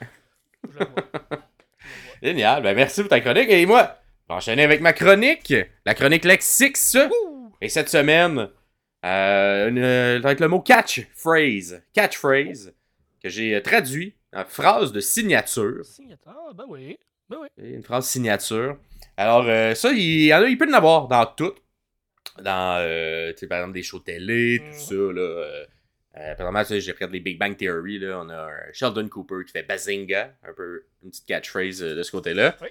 Je 0.72 0.78
le 0.78 0.86
vois. 0.86 1.38
Génial. 2.22 2.62
Ben, 2.62 2.74
merci 2.74 3.00
pour 3.00 3.10
ta 3.10 3.20
chronique. 3.20 3.48
Et 3.48 3.64
moi, 3.66 3.96
enchaîner 4.32 4.62
avec 4.64 4.80
ma 4.80 4.92
chronique. 4.92 5.52
La 5.86 5.94
chronique 5.94 6.24
Lex 6.24 6.44
6. 6.46 6.98
Ouh! 7.10 7.52
Et 7.60 7.68
cette 7.68 7.88
semaine, 7.88 8.48
euh, 9.04 9.68
une- 9.68 9.78
euh, 9.78 10.20
avec 10.22 10.40
le 10.40 10.48
mot 10.48 10.60
catchphrase. 10.60 11.82
Catchphrase, 11.92 12.72
que 13.22 13.28
j'ai 13.28 13.54
euh, 13.54 13.60
traduit 13.60 14.14
en 14.34 14.44
phrase 14.44 14.92
de 14.92 15.00
signature. 15.00 15.82
Ah, 16.26 16.50
ben 16.54 16.64
oui. 16.68 16.98
Ben 17.28 17.38
oui. 17.40 17.48
Une 17.58 17.82
phrase 17.82 18.06
signature. 18.06 18.78
Alors, 19.16 19.44
euh, 19.48 19.74
ça, 19.74 19.90
il, 19.92 20.24
y 20.26 20.34
en 20.34 20.42
a, 20.42 20.46
il 20.48 20.56
peut 20.58 20.66
y 20.66 20.70
en 20.70 20.76
avoir 20.76 21.08
dans 21.08 21.26
tout. 21.26 21.52
Dans, 22.42 22.78
euh, 22.80 23.32
tu 23.32 23.40
sais, 23.40 23.46
par 23.46 23.58
exemple, 23.58 23.74
des 23.74 23.82
shows 23.82 23.98
télé, 24.00 24.58
tout 24.58 24.64
Mhm. 24.66 24.72
ça, 24.72 24.94
là. 24.94 25.64
Euh, 26.18 26.34
par 26.34 26.48
exemple, 26.56 26.80
j'ai 26.80 26.92
pris 26.94 27.06
les 27.10 27.20
Big 27.20 27.38
Bang 27.38 27.56
Theory, 27.56 27.98
là. 27.98 28.20
On 28.22 28.28
a 28.30 28.48
Sheldon 28.72 29.08
Cooper 29.08 29.44
qui 29.46 29.52
fait 29.52 29.62
Bazinga, 29.62 30.34
un 30.46 30.52
peu 30.54 30.84
une 31.02 31.10
petite 31.10 31.26
catchphrase 31.26 31.82
euh, 31.82 31.94
de 31.94 32.02
ce 32.02 32.10
côté-là. 32.10 32.56
Oui. 32.62 32.68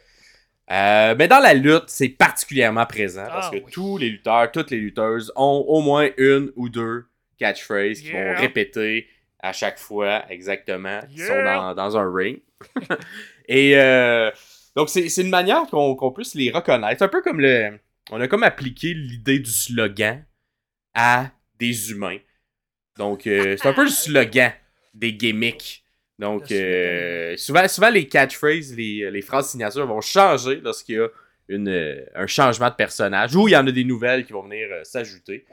Euh, 0.72 1.16
mais 1.18 1.28
dans 1.28 1.40
la 1.40 1.54
lutte, 1.54 1.86
c'est 1.88 2.10
particulièrement 2.10 2.86
présent 2.86 3.26
parce 3.28 3.48
Ah 3.48 3.52
que 3.52 3.64
oui. 3.66 3.72
tous 3.72 3.98
les 3.98 4.10
lutteurs, 4.10 4.52
toutes 4.52 4.72
les 4.72 4.78
lutteuses 4.78 5.32
ont 5.36 5.66
au 5.68 5.82
moins 5.82 6.10
une 6.18 6.52
ou 6.56 6.70
deux 6.70 7.06
catchphrases 7.38 8.00
qui 8.02 8.08
Yeah. 8.10 8.34
vont 8.36 8.40
répéter 8.42 9.08
à 9.40 9.52
chaque 9.54 9.80
fois 9.80 10.24
exactement 10.30 11.02
qui 11.10 11.18
sont 11.20 11.34
Yeah. 11.34 11.56
dans, 11.56 11.76
dans 11.76 11.98
un 11.98 12.14
ring. 12.14 12.40
Et 13.48 13.76
euh, 13.78 14.32
donc, 14.76 14.90
c'est 14.90 15.10
c'est 15.10 15.24
une 15.24 15.30
manière 15.30 15.64
qu'on 15.70 15.96
qu'on 15.96 16.12
puisse 16.12 16.36
les 16.36 16.52
reconnaître. 16.52 17.00
C'est 17.00 17.06
un 17.06 17.10
peu 17.10 17.22
comme 17.22 17.42
le. 17.42 17.78
On 18.12 18.22
a 18.22 18.28
comme 18.28 18.44
appliqué 18.44 18.94
l'idée 18.94 19.40
du 19.40 19.50
slogan 19.52 20.26
à 20.94 21.32
des 21.60 21.92
humains. 21.92 22.18
Donc, 22.98 23.28
euh, 23.28 23.58
c'est 23.58 23.68
un 23.68 23.74
peu 23.74 23.84
le 23.84 23.90
slogan 23.90 24.52
des 24.94 25.14
gimmicks. 25.14 25.81
Donc, 26.22 26.52
euh, 26.52 27.36
souvent, 27.36 27.68
souvent, 27.68 27.90
les 27.90 28.08
catchphrases, 28.08 28.76
les, 28.76 29.10
les 29.12 29.22
phrases 29.22 29.50
signatures 29.50 29.88
vont 29.88 30.02
changer 30.02 30.62
lorsqu'il 30.62 30.96
y 30.96 31.00
a 31.00 31.08
une, 31.50 31.68
euh, 31.68 32.06
un 32.16 32.28
changement 32.28 32.70
de 32.70 32.76
personnage 32.76 33.36
ou 33.36 33.48
il 33.48 33.52
y 33.52 33.58
en 33.58 33.66
a 33.68 33.72
des 33.72 33.84
nouvelles 33.84 34.24
qui 34.26 34.32
vont 34.32 34.44
venir 34.44 34.68
euh, 34.72 34.84
s'ajouter. 34.84 35.46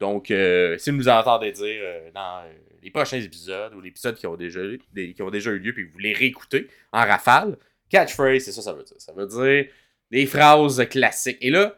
Donc, 0.00 0.30
euh, 0.30 0.78
si 0.78 0.90
vous 0.90 0.96
nous 0.96 1.08
entendez 1.08 1.52
dire 1.52 1.82
dans 2.14 2.42
les 2.82 2.90
prochains 2.90 3.18
épisodes 3.20 3.74
ou 3.74 3.80
l'épisode 3.80 4.16
qui, 4.16 4.26
ont 4.26 4.36
déjà 4.36 4.60
eu- 4.60 4.80
des- 4.92 5.12
qui 5.12 5.22
ont 5.22 5.30
déjà 5.30 5.50
eu 5.50 5.58
lieu 5.58 5.72
puis 5.72 5.86
que 5.86 5.92
vous 5.92 5.98
les 5.98 6.12
réécoutez 6.12 6.68
en 6.92 7.04
rafale, 7.04 7.58
catchphrase, 7.90 8.42
c'est 8.44 8.52
ça 8.52 8.62
ça 8.62 8.72
veut 8.72 8.84
dire. 8.84 8.96
Ça 8.98 9.12
veut 9.12 9.26
dire 9.26 9.66
des 10.10 10.26
phrases 10.26 10.84
classiques. 10.88 11.38
Et 11.40 11.50
là, 11.50 11.76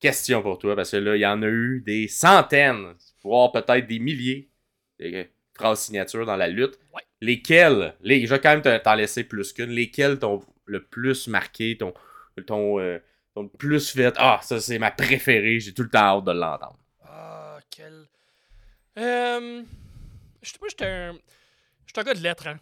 question 0.00 0.42
pour 0.42 0.58
toi, 0.58 0.76
parce 0.76 0.92
que 0.92 0.96
là, 0.96 1.16
il 1.16 1.20
y 1.20 1.26
en 1.26 1.42
a 1.42 1.46
eu 1.48 1.82
des 1.84 2.08
centaines, 2.08 2.94
voire 3.22 3.52
peut-être 3.52 3.86
des 3.86 3.98
milliers 3.98 4.48
de 4.98 5.26
phrases 5.54 5.80
signatures 5.80 6.24
dans 6.26 6.36
la 6.36 6.48
lutte. 6.48 6.78
Ouais. 6.94 7.02
Lesquelles, 7.20 7.94
les, 8.02 8.26
je 8.26 8.32
vais 8.32 8.40
quand 8.40 8.50
même 8.50 8.62
te- 8.62 8.78
t'en 8.78 8.94
laisser 8.94 9.24
plus 9.24 9.52
qu'une, 9.52 9.70
lesquelles 9.70 10.18
t'ont 10.18 10.40
le 10.66 10.82
plus 10.82 11.28
marqué, 11.28 11.76
t'ont 11.76 11.92
ton, 12.46 12.80
euh, 12.80 12.98
t'ont 13.34 13.42
le 13.42 13.48
plus 13.48 13.90
fait? 13.90 14.14
Ah, 14.16 14.40
ça 14.42 14.60
c'est 14.60 14.78
ma 14.78 14.90
préférée, 14.90 15.60
j'ai 15.60 15.74
tout 15.74 15.82
le 15.82 15.90
temps 15.90 16.18
hâte 16.18 16.24
de 16.24 16.32
l'entendre. 16.32 16.78
Ah, 17.04 17.58
quel. 17.70 18.06
Euh. 18.98 19.62
Je 20.42 20.50
sais 20.50 20.58
pas, 20.58 20.66
j'étais 20.70 20.86
un. 20.86 21.14
J'étais 21.86 22.00
un 22.00 22.04
gars 22.04 22.14
de 22.14 22.20
lettres, 22.20 22.46
hein. 22.46 22.58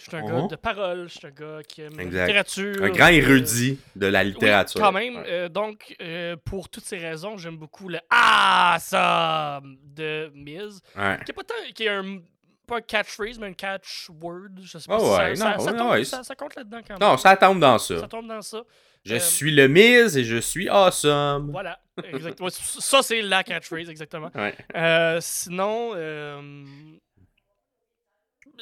J'étais 0.00 0.16
un 0.16 0.24
gars 0.26 0.46
de 0.48 0.56
parole, 0.56 1.08
j'étais 1.10 1.26
un 1.26 1.30
gars 1.30 1.62
qui 1.62 1.82
aime 1.82 1.96
la 1.96 2.04
littérature. 2.04 2.82
Un 2.82 2.88
grand 2.90 3.06
euh, 3.06 3.10
érudit 3.10 3.78
de 3.94 4.06
la 4.06 4.20
Oui, 4.22 4.28
littérature. 4.28 4.80
quand 4.80 4.90
même. 4.92 5.16
Ouais. 5.16 5.24
Euh, 5.28 5.48
donc, 5.50 5.94
euh, 6.00 6.34
pour 6.44 6.68
toutes 6.70 6.84
ces 6.84 6.96
raisons, 6.96 7.36
j'aime 7.36 7.56
beaucoup 7.58 7.88
le 7.88 7.98
Awesome 8.10 9.76
de 9.84 10.30
Miz. 10.34 10.80
Ouais. 10.96 11.18
Qui 11.24 11.30
est 11.30 11.34
pas 11.34 11.44
tant. 11.44 11.54
qui 11.74 11.84
est 11.84 11.88
un 11.88 12.20
pas 12.66 12.76
un 12.78 12.80
catchphrase, 12.80 13.38
mais 13.38 13.48
un 13.48 13.52
catchword. 13.52 14.50
Je 14.62 14.78
sais 14.78 14.86
pas 14.88 14.96
Ah 14.96 14.98
si 14.98 15.04
ouais, 15.04 15.36
ça, 15.36 15.44
ça, 15.44 15.56
non, 15.56 15.64
ça 15.64 15.72
ouais, 15.72 15.78
tombe, 15.78 15.90
ouais, 15.90 16.04
ça- 16.04 16.22
ça 16.22 16.34
compte 16.34 16.54
là-dedans 16.56 16.80
quand 16.86 16.98
même. 16.98 17.08
Non, 17.08 17.16
ça 17.16 17.36
tombe 17.36 17.60
dans 17.60 17.78
ça. 17.78 17.98
Ça 18.00 18.08
tombe 18.08 18.26
dans 18.28 18.42
ça. 18.42 18.62
Je 19.04 19.14
Euh, 19.16 19.18
suis 19.18 19.50
le 19.50 19.66
Miz 19.68 20.16
et 20.16 20.22
je 20.24 20.36
suis 20.36 20.68
awesome. 20.68 21.50
Voilà. 21.50 21.80
Exactement. 22.04 22.48
ça, 22.50 23.02
c'est 23.02 23.20
la 23.20 23.42
catchphrase, 23.42 23.88
exactement. 23.90 24.30
Ouais. 24.34 24.54
Euh, 24.76 25.18
sinon, 25.20 25.90
euh, 25.94 26.40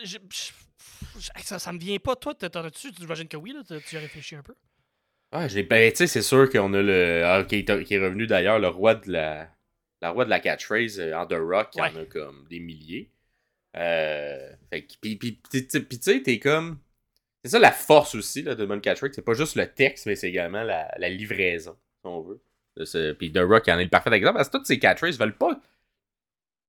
je- 0.03 0.19
je- 0.31 0.53
je- 1.19 1.31
ça, 1.45 1.59
ça 1.59 1.73
me 1.73 1.79
vient 1.79 1.99
pas. 1.99 2.17
Toi, 2.17 2.35
t'en 2.35 2.65
as-tu? 2.65 2.91
J'imagine 2.99 3.29
que 3.29 3.37
oui, 3.37 3.53
là, 3.53 3.61
tu 3.87 3.97
as 3.97 4.01
réfléchi 4.01 4.35
un 4.37 4.43
peu? 4.43 4.55
Ouais, 5.33 5.49
j'ai 5.49 5.63
ben, 5.63 5.91
tu 5.93 5.99
sais, 5.99 6.07
c'est 6.07 6.23
sûr 6.23 6.51
qu'on 6.51 6.73
a 6.75 6.83
le. 6.83 7.23
ah, 7.25 7.45
qui, 7.45 7.57
est, 7.57 7.85
qui 7.85 7.95
est 7.95 7.99
revenu 8.03 8.27
d'ailleurs, 8.27 8.59
le 8.59 8.69
roi 8.69 8.95
de 8.95 9.13
la. 9.13 9.49
Roi 10.03 10.25
de 10.25 10.31
la 10.31 10.41
catchphrase 10.41 10.99
en 11.15 11.27
The 11.27 11.35
Rock, 11.39 11.69
il 11.75 11.79
y 11.79 11.83
en 11.83 11.97
a 11.97 12.05
comme 12.07 12.47
des 12.49 12.59
milliers. 12.59 13.11
Euh, 13.77 14.51
fait 14.71 14.83
que, 14.83 14.95
pis, 15.01 15.17
pis, 15.17 15.41
pis, 15.51 15.67
tu 15.69 15.79
sais, 16.01 16.23
t'es 16.23 16.39
comme. 16.39 16.79
C'est 17.45 17.53
ça 17.53 17.59
la 17.59 17.73
force 17.73 18.15
aussi 18.15 18.43
là, 18.43 18.55
de 18.55 18.67
bonne 18.67 18.81
catchphrase. 18.81 19.13
C'est 19.15 19.23
pas 19.25 19.35
juste 19.35 19.57
le 19.57 19.67
texte, 19.67 20.07
mais 20.07 20.15
c'est 20.17 20.29
également 20.29 20.63
la, 20.63 20.93
la 20.99 21.09
livraison, 21.09 21.73
si 22.01 22.07
on 22.07 22.21
veut. 22.21 22.41
Ce- 22.85 23.13
Puis 23.13 23.33
The 23.33 23.39
Rock 23.39 23.69
en 23.69 23.79
est 23.79 23.85
le 23.85 23.91
parfait 23.91 24.13
exemple. 24.13 24.37
Parce 24.37 24.49
que 24.49 24.59
toutes 24.59 24.67
ces 24.67 24.79
catchphrases 24.79 25.19
veulent 25.19 25.37
pas. 25.37 25.59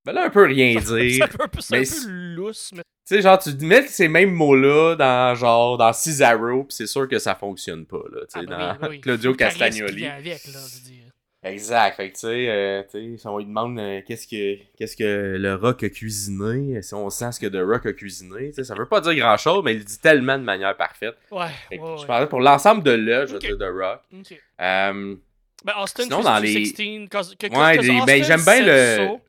veulent 0.06 0.18
un 0.18 0.30
peu 0.30 0.46
rien 0.46 0.80
C'est 0.80 0.96
dire. 0.96 1.24
un 1.26 1.28
peu, 1.48 1.60
c'est 1.60 1.76
un 1.76 1.78
mais 1.80 1.80
peu 1.80 1.86
c'est- 1.86 2.08
lousse, 2.08 2.72
mais 2.74 2.82
Tu 3.08 3.16
sais, 3.16 3.22
genre, 3.22 3.38
tu 3.40 3.52
mets 3.66 3.88
ces 3.88 4.08
mêmes 4.08 4.32
mots-là 4.32 4.96
dans, 4.96 5.36
genre, 5.36 5.78
dans 5.78 5.92
Cesaro, 5.92 6.64
pis 6.66 6.76
c'est 6.76 6.88
sûr 6.88 7.08
que 7.08 7.20
ça 7.20 7.36
fonctionne 7.36 7.86
pas, 7.86 8.02
là, 8.12 8.22
tu 8.22 8.40
sais, 8.40 8.40
Ah, 8.40 8.44
ben 8.46 8.58
dans 8.80 8.88
oui, 8.88 8.88
oui. 8.92 9.02
Claudio 9.02 9.34
Castagnoli. 9.36 9.96
vient 9.98 10.14
avec, 10.16 10.46
là, 10.46 10.60
je 10.70 10.76
veux 10.78 10.90
dire. 10.90 11.11
Exact, 11.44 11.96
fait 11.96 12.10
que, 12.10 12.14
tu 12.14 12.20
sais, 12.20 12.50
euh, 12.50 12.84
tu 12.84 13.14
sais, 13.14 13.18
si 13.18 13.28
on 13.28 13.40
lui 13.40 13.46
demande 13.46 13.80
euh, 13.80 14.02
qu'est-ce 14.06 14.28
que 14.28 14.62
qu'est-ce 14.78 14.96
que 14.96 15.38
le 15.40 15.56
Rock 15.56 15.82
a 15.84 15.90
cuisiné, 15.90 16.84
si 16.84 16.94
on 16.94 17.10
sent 17.10 17.32
ce 17.32 17.40
que 17.40 17.48
The 17.48 17.66
Rock 17.68 17.88
a 17.88 17.94
cuisiné, 17.94 18.50
tu 18.50 18.54
sais, 18.56 18.64
ça 18.64 18.76
veut 18.76 18.86
pas 18.88 19.02
dire 19.02 19.16
grand-chose, 19.16 19.64
mais 19.66 19.74
il 19.74 19.80
le 19.80 19.84
dit 19.84 20.00
tellement 20.00 20.38
de 20.38 20.44
manière 20.44 20.78
parfaite. 20.78 21.16
Ouais, 21.32 21.48
Fait 21.70 21.78
que 21.78 21.82
ouais, 21.82 21.94
Je 21.96 22.02
ouais. 22.02 22.08
parlais 22.08 22.28
pour 22.28 22.42
l'ensemble 22.42 22.84
de 22.84 22.92
là, 22.92 23.26
je 23.26 23.32
veux 23.32 23.38
Ok. 23.38 23.42
dire, 23.48 23.58
The 23.58 23.74
Rock. 23.74 24.02
Ok. 24.14 24.38
Euh, 24.62 25.16
Ben, 25.64 25.74
Austin, 25.80 26.04
Sinon, 26.04 26.22
dans 26.22 26.38
les- 26.40 26.66
16, 26.66 27.08
cause, 27.10 27.36
que, 27.36 27.48
Ouais, 27.48 27.76
cause 27.78 27.88
les- 27.88 27.94
ben, 27.94 28.02
Austin 28.02 28.24
j'aime 28.24 28.44
bien 28.44 28.66
le- 28.66 28.98
so, 29.08 29.22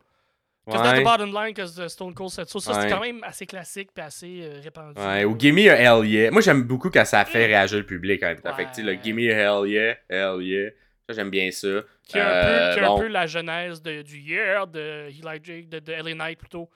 the 0.70 1.04
bottom 1.04 1.32
line, 1.32 1.88
Stone 1.88 2.14
Cold. 2.14 2.30
Ça, 2.30 2.42
Ouais. 2.42 2.48
c'est 2.82 2.88
quand 2.90 3.00
même 3.00 3.22
assez 3.24 3.46
classique 3.46 3.88
et 3.96 4.00
assez 4.00 4.40
euh, 4.42 4.60
répandu. 4.62 5.00
ouais, 5.00 5.24
ou 5.24 5.34
Gimme 5.38 5.58
a 5.58 5.76
Hell 5.80 6.06
Yeah. 6.06 6.30
Moi, 6.30 6.40
j'aime 6.42 6.62
beaucoup 6.62 6.88
quand 6.90 7.04
ça 7.04 7.24
fait 7.24 7.46
réagir 7.46 7.78
le 7.78 7.86
public 7.86 8.22
en 8.22 8.26
même 8.28 8.40
temps. 8.40 8.54
Fait 8.54 8.64
que, 8.64 8.68
tu 8.70 8.76
sais, 8.76 8.82
le. 8.82 8.94
Gimme 9.02 9.18
a 9.18 9.22
Hell 9.62 9.68
Yeah, 9.68 9.96
Hell 10.08 10.42
Yeah, 10.42 10.70
ça, 11.12 11.16
j'aime 11.20 11.30
bien 11.30 11.50
ça. 11.50 11.68
Qui 12.08 12.18
est 12.18 12.20
un, 12.20 12.26
Euh, 12.26 12.68
peu, 12.70 12.74
qui 12.74 12.80
est 12.80 12.84
un 12.84 12.88
bon. 12.88 12.98
peu 13.00 13.06
la 13.08 13.26
genèse 13.26 13.82
de, 13.82 14.02
du 14.02 14.18
Yeah 14.18 14.66
de 14.66 15.08
Eli 15.08 15.40
Jake, 15.42 15.68
de, 15.68 15.78
de 15.78 15.92
LA 15.92 16.14
Knight 16.14 16.38
plutôt. 16.38 16.68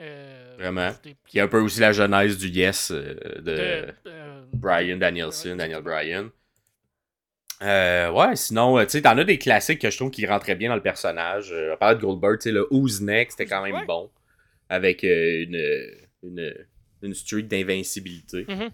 Euh, 0.00 0.54
Vraiment. 0.58 0.90
des- 1.02 1.14
Qui 1.26 1.38
est 1.38 1.42
un 1.42 1.48
peu 1.48 1.60
aussi 1.60 1.80
la 1.80 1.92
genèse 1.92 2.38
du 2.38 2.48
Yes 2.48 2.90
euh, 2.90 3.14
de... 3.40 4.10
de, 4.10 4.44
Brian 4.54 4.96
Danielson, 4.96 5.56
Daniel. 5.56 5.82
Bryan. 5.82 6.30
Euh, 7.62 8.10
ouais, 8.10 8.36
sinon, 8.36 8.82
tu 8.84 8.88
sais, 8.90 9.02
t'en 9.02 9.18
as 9.18 9.24
des 9.24 9.36
classiques 9.38 9.80
que 9.80 9.90
je 9.90 9.96
trouve 9.96 10.10
qui 10.10 10.24
rentraient 10.26 10.54
bien 10.54 10.70
dans 10.70 10.76
le 10.76 10.82
personnage. 10.82 11.52
Euh, 11.52 11.74
on 11.74 11.76
parlait 11.76 11.96
de 11.96 12.00
Goldberg, 12.00 12.38
tu 12.38 12.44
sais, 12.44 12.52
le 12.52 12.66
Who's 12.72 13.02
Next, 13.02 13.36
c'était 13.36 13.50
quand 13.50 13.62
même 13.62 13.74
Ouais. 13.74 13.84
bon. 13.84 14.10
Avec 14.70 15.04
euh, 15.04 15.42
une, 15.42 15.60
une, 16.22 16.54
une 17.02 17.14
streak 17.14 17.48
d'invincibilité. 17.48 18.46
Mhm. 18.48 18.70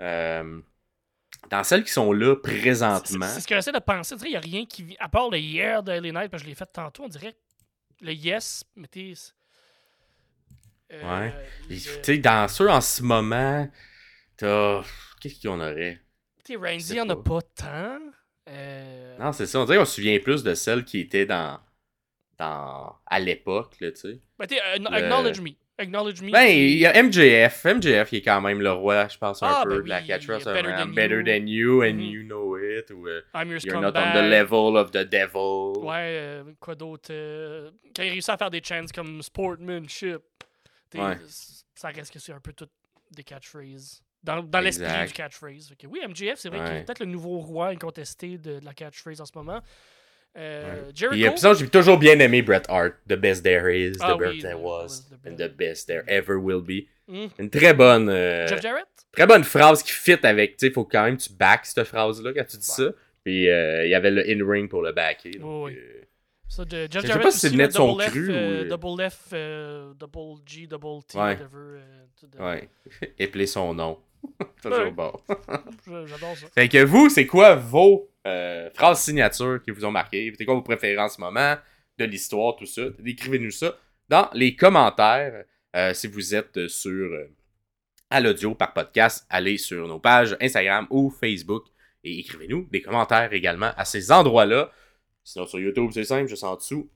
Euh, 0.00 0.60
dans 1.48 1.64
celles 1.64 1.84
qui 1.84 1.92
sont 1.92 2.12
là 2.12 2.36
présentement. 2.36 3.26
c'est 3.26 3.40
ce 3.40 3.46
que 3.48 3.54
j'essaie 3.54 3.72
de 3.72 3.78
penser. 3.78 4.14
Il 4.24 4.30
n'y 4.30 4.36
a 4.36 4.40
rien 4.40 4.66
qui. 4.66 4.96
À 5.00 5.08
part 5.08 5.30
le 5.30 5.38
Yeah 5.38 5.82
de 5.82 5.92
LA 5.92 6.12
Knight, 6.12 6.30
parce 6.30 6.42
que 6.42 6.46
je 6.46 6.50
l'ai 6.50 6.54
fait 6.56 6.66
tantôt, 6.72 7.04
on 7.04 7.08
dirait 7.08 7.34
le 8.00 8.12
Yes, 8.12 8.64
mettez. 8.76 9.14
euh, 10.92 11.20
Ouais. 11.20 11.34
le- 11.68 11.76
Tu 11.76 11.80
sais, 12.02 12.18
dans 12.18 12.48
ceux 12.48 12.68
en 12.70 12.80
ce 12.80 13.02
moment, 13.02 13.68
t'as. 14.36 14.82
Qu'est-ce 15.20 15.40
qu'on 15.46 15.60
aurait? 15.60 16.00
Tu 16.44 16.54
sais, 16.54 16.56
Randy, 16.58 16.94
il 16.94 17.00
en 17.02 17.08
a 17.10 17.16
pas. 17.16 17.40
tant. 17.42 17.98
Euh, 18.48 19.18
Non, 19.18 19.32
c'est 19.32 19.46
ça. 19.46 19.60
On 19.60 19.64
dirait 19.64 19.78
qu'on 19.78 19.84
se 19.84 19.94
souvient 19.96 20.18
plus 20.18 20.42
de 20.42 20.54
celles 20.54 20.84
qui 20.84 21.00
étaient 21.00 21.26
dans. 21.26 21.60
dans 22.38 22.96
à 23.06 23.18
l'époque, 23.20 23.76
là, 23.80 23.90
tu 23.92 23.98
sais. 24.00 24.20
ben, 24.38 24.46
tu 24.46 24.54
sais, 24.54 24.60
acknow- 24.62 24.92
acknowledge 24.94 25.40
me. 25.40 25.50
Acknowledge 25.80 26.20
me. 26.22 26.30
Ben, 26.30 26.46
qui- 26.46 26.72
il 26.74 26.78
y 26.78 26.86
a 26.86 26.92
MJF. 27.02 27.64
MJF, 27.64 28.12
il 28.12 28.16
est 28.18 28.22
quand 28.22 28.40
même 28.40 28.60
le 28.60 28.70
roi, 28.72 29.08
je 29.08 29.18
pense, 29.18 29.42
un 29.42 29.46
Ah, 29.48 29.60
peu 29.64 29.78
ben 29.78 29.82
de 29.84 29.88
la 29.88 30.00
oui, 30.00 30.06
catchphrase. 30.06 30.44
Better 30.44 30.68
un- 30.68 30.86
Than 30.86 30.92
better 30.92 31.16
You. 31.16 31.24
than 31.24 31.46
you, 31.46 31.82
and 31.82 31.94
Mhm. 31.94 32.00
you 32.00 32.22
know 32.24 32.56
it. 32.58 32.90
Ou 32.90 33.06
euh, 33.08 33.22
I'm 33.34 33.50
your 33.50 33.60
You're 33.64 33.80
not 33.80 33.96
on 33.96 34.12
the 34.12 34.22
level 34.30 34.76
of 34.76 34.90
the 34.90 35.04
devil. 35.08 35.82
Ouais, 35.84 36.18
euh, 36.20 36.44
quoi 36.60 36.74
d'autre 36.74 37.08
euh, 37.10 37.70
Quand 37.96 38.02
il 38.02 38.10
réussit 38.10 38.30
à 38.30 38.36
faire 38.36 38.50
des 38.50 38.62
chants 38.62 38.84
comme 38.94 39.22
sportsmanship, 39.22 40.20
t'sais, 40.90 41.00
Ouais. 41.00 41.18
ça 41.74 41.88
reste 41.88 42.12
que 42.12 42.18
c'est 42.18 42.32
un 42.32 42.40
peu 42.40 42.52
tout 42.52 42.68
des 43.10 43.24
catchphrases. 43.24 44.02
Dans, 44.22 44.42
dans 44.42 44.60
l'esprit 44.60 45.06
du 45.06 45.12
catchphrase. 45.14 45.72
Que 45.78 45.86
oui, 45.86 46.00
MJF, 46.06 46.38
c'est 46.38 46.50
vrai 46.50 46.58
qu'il 46.62 46.76
est 46.76 46.84
peut-être 46.84 47.00
le 47.00 47.06
nouveau 47.06 47.38
roi 47.38 47.68
incontesté 47.68 48.36
de, 48.36 48.58
de 48.60 48.64
la 48.64 48.74
catchphrase 48.74 49.20
en 49.20 49.24
ce 49.24 49.32
moment. 49.34 49.60
Euh, 50.38 50.84
Puis, 50.88 50.96
Jericho? 50.96 51.26
euh, 51.26 51.30
puis 51.32 51.40
ça, 51.40 51.54
j'ai 51.54 51.68
toujours 51.68 51.98
bien 51.98 52.18
aimé 52.20 52.40
Bret 52.42 52.62
Hart. 52.68 52.92
The 53.08 53.14
best 53.14 53.42
there 53.42 53.68
is, 53.74 53.92
the 53.92 53.98
Ah 54.00 54.14
best 54.16 54.32
oui, 54.32 54.40
there 54.42 54.54
the- 54.54 54.62
was, 54.62 54.86
the 55.10 55.26
and 55.26 55.32
best. 55.32 55.38
the 55.38 55.56
best 55.56 55.86
there 55.88 56.02
ever 56.06 56.36
will 56.36 56.60
be. 56.62 56.86
Hmm. 57.08 57.26
Une 57.38 57.50
très 57.50 57.74
bonne, 57.74 58.08
euh, 58.08 58.46
Jeff 58.46 58.62
Jarrett? 58.62 58.86
très 59.12 59.26
bonne 59.26 59.42
phrase 59.42 59.82
qui 59.82 59.90
fit 59.92 60.18
avec, 60.24 60.56
tu 60.56 60.66
sais, 60.68 60.72
faut 60.72 60.84
quand 60.84 61.02
même 61.04 61.16
que 61.16 61.22
tu 61.22 61.32
back 61.32 61.66
cette 61.66 61.84
phrase-là 61.84 62.32
quand 62.32 62.44
tu 62.44 62.56
dis 62.58 62.70
Ouais. 62.78 62.86
ça. 62.86 62.92
Puis 63.24 63.48
euh, 63.50 63.84
il 63.84 63.90
y 63.90 63.94
avait 63.94 64.12
le 64.12 64.22
in-ring 64.30 64.68
pour 64.70 64.82
le 64.82 64.92
backer. 64.92 65.32
donc, 65.38 65.66
Oui, 65.66 65.76
euh, 65.76 66.02
Ça, 66.48 66.64
de 66.64 66.86
Jeff 66.90 67.04
sais 67.04 67.18
pas 67.18 67.30
si 67.32 67.38
c'est 67.40 67.50
le 67.56 67.70
son 67.70 67.98
F, 67.98 68.06
cru 68.10 68.28
euh, 68.30 68.64
ou- 68.64 68.68
Double 68.68 69.10
F, 69.10 69.18
euh, 69.32 69.92
double 69.94 70.40
G, 70.46 70.66
double 70.68 71.02
T, 71.06 71.18
Ouais. 71.18 71.24
whatever. 71.24 71.46
euh, 71.56 71.80
tout 72.18 72.26
de- 72.28 72.38
ouais. 72.42 72.68
Épeler 73.18 73.46
son 73.46 73.74
nom. 73.74 73.98
toujours 74.62 74.78
Ouais. 74.78 74.90
bon. 74.90 75.12
J'adore 75.86 76.36
ça. 76.36 76.46
Fait 76.54 76.68
que 76.68 76.84
vous, 76.84 77.08
c'est 77.08 77.26
quoi 77.26 77.54
vos 77.54 78.10
euh, 78.26 78.70
phrases 78.74 79.02
signatures 79.02 79.60
qui 79.62 79.70
vous 79.70 79.84
ont 79.84 79.90
marqué? 79.90 80.32
C'est 80.36 80.44
quoi 80.44 80.54
vos 80.54 80.62
préférences 80.62 81.12
en 81.12 81.14
ce 81.16 81.20
moment 81.20 81.56
de 81.98 82.04
l'histoire, 82.04 82.56
tout 82.56 82.66
ça? 82.66 82.82
Décrivez-nous 82.98 83.50
ça 83.50 83.76
dans 84.08 84.28
les 84.34 84.54
commentaires. 84.56 85.44
Euh, 85.76 85.94
si 85.94 86.08
vous 86.08 86.34
êtes 86.34 86.56
euh, 86.56 86.68
sur 86.68 86.90
euh, 87.12 87.30
à 88.10 88.20
l'audio 88.20 88.54
par 88.56 88.72
podcast, 88.72 89.24
allez 89.30 89.56
sur 89.56 89.86
nos 89.86 90.00
pages 90.00 90.36
Instagram 90.40 90.86
ou 90.90 91.10
Facebook 91.10 91.66
et 92.02 92.18
écrivez-nous 92.18 92.66
des 92.72 92.82
commentaires 92.82 93.32
également 93.32 93.70
à 93.76 93.84
ces 93.84 94.10
endroits-là. 94.10 94.72
Sinon, 95.22 95.46
sur 95.46 95.60
YouTube, 95.60 95.90
c'est 95.92 96.02
simple, 96.04 96.28
juste 96.28 96.42
en 96.42 96.56
dessous. 96.56 96.90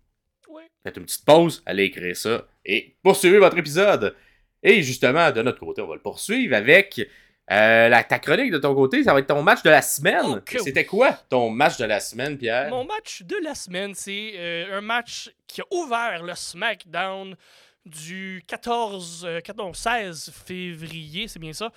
Ouais. 0.48 0.64
Faites 0.82 0.96
une 0.96 1.04
petite 1.04 1.24
pause, 1.24 1.62
allez 1.66 1.84
écrire 1.84 2.16
ça 2.16 2.48
et 2.64 2.96
poursuivez 3.02 3.38
votre 3.38 3.58
épisode. 3.58 4.16
Et 4.62 4.82
justement, 4.82 5.30
de 5.30 5.42
notre 5.42 5.60
côté, 5.60 5.82
on 5.82 5.86
va 5.86 5.94
le 5.94 6.00
poursuivre 6.00 6.56
avec 6.56 7.06
euh, 7.50 7.88
la, 7.88 8.02
ta 8.04 8.18
chronique 8.18 8.50
de 8.50 8.58
ton 8.58 8.74
côté. 8.74 9.02
Ça 9.04 9.12
va 9.12 9.18
être 9.20 9.26
ton 9.26 9.42
match 9.42 9.62
de 9.62 9.70
la 9.70 9.82
semaine. 9.82 10.24
Oh, 10.26 10.56
C'était 10.64 10.84
quoi 10.86 11.12
ton 11.28 11.50
match 11.50 11.76
de 11.78 11.84
la 11.84 12.00
semaine, 12.00 12.38
Pierre? 12.38 12.70
Mon 12.70 12.84
match 12.84 13.22
de 13.22 13.36
la 13.42 13.54
semaine, 13.54 13.94
c'est 13.94 14.32
euh, 14.36 14.78
un 14.78 14.80
match 14.80 15.30
qui 15.46 15.60
a 15.60 15.64
ouvert 15.70 16.22
le 16.22 16.34
SmackDown 16.34 17.36
du 17.84 18.42
14, 18.46 19.24
euh, 19.28 19.40
14 19.40 19.76
16 19.76 20.32
février, 20.46 21.28
c'est 21.28 21.38
bien 21.38 21.52
ça. 21.52 21.70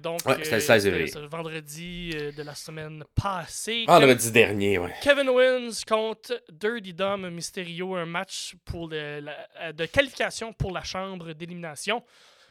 Donc, 0.00 0.20
Ouais, 0.24 0.36
c'était 0.42 0.54
le 0.54 0.60
16 0.60 0.84
février. 0.84 1.06
c'est 1.08 1.20
le 1.20 1.26
vendredi 1.26 2.08
de 2.34 2.42
la 2.42 2.54
semaine 2.54 3.04
passée. 3.14 3.84
Vendredi 3.86 4.32
dernier, 4.32 4.78
ouais. 4.78 4.94
Kevin 5.02 5.28
Owens 5.28 5.82
contre 5.86 6.42
Dirty 6.50 6.94
Dom 6.94 7.28
Mysterio, 7.28 7.94
un 7.94 8.06
match 8.06 8.54
pour 8.64 8.88
le- 8.88 9.20
la- 9.20 9.74
de 9.74 9.84
qualification 9.84 10.54
pour 10.54 10.72
la 10.72 10.82
chambre 10.82 11.34
d'élimination. 11.34 12.02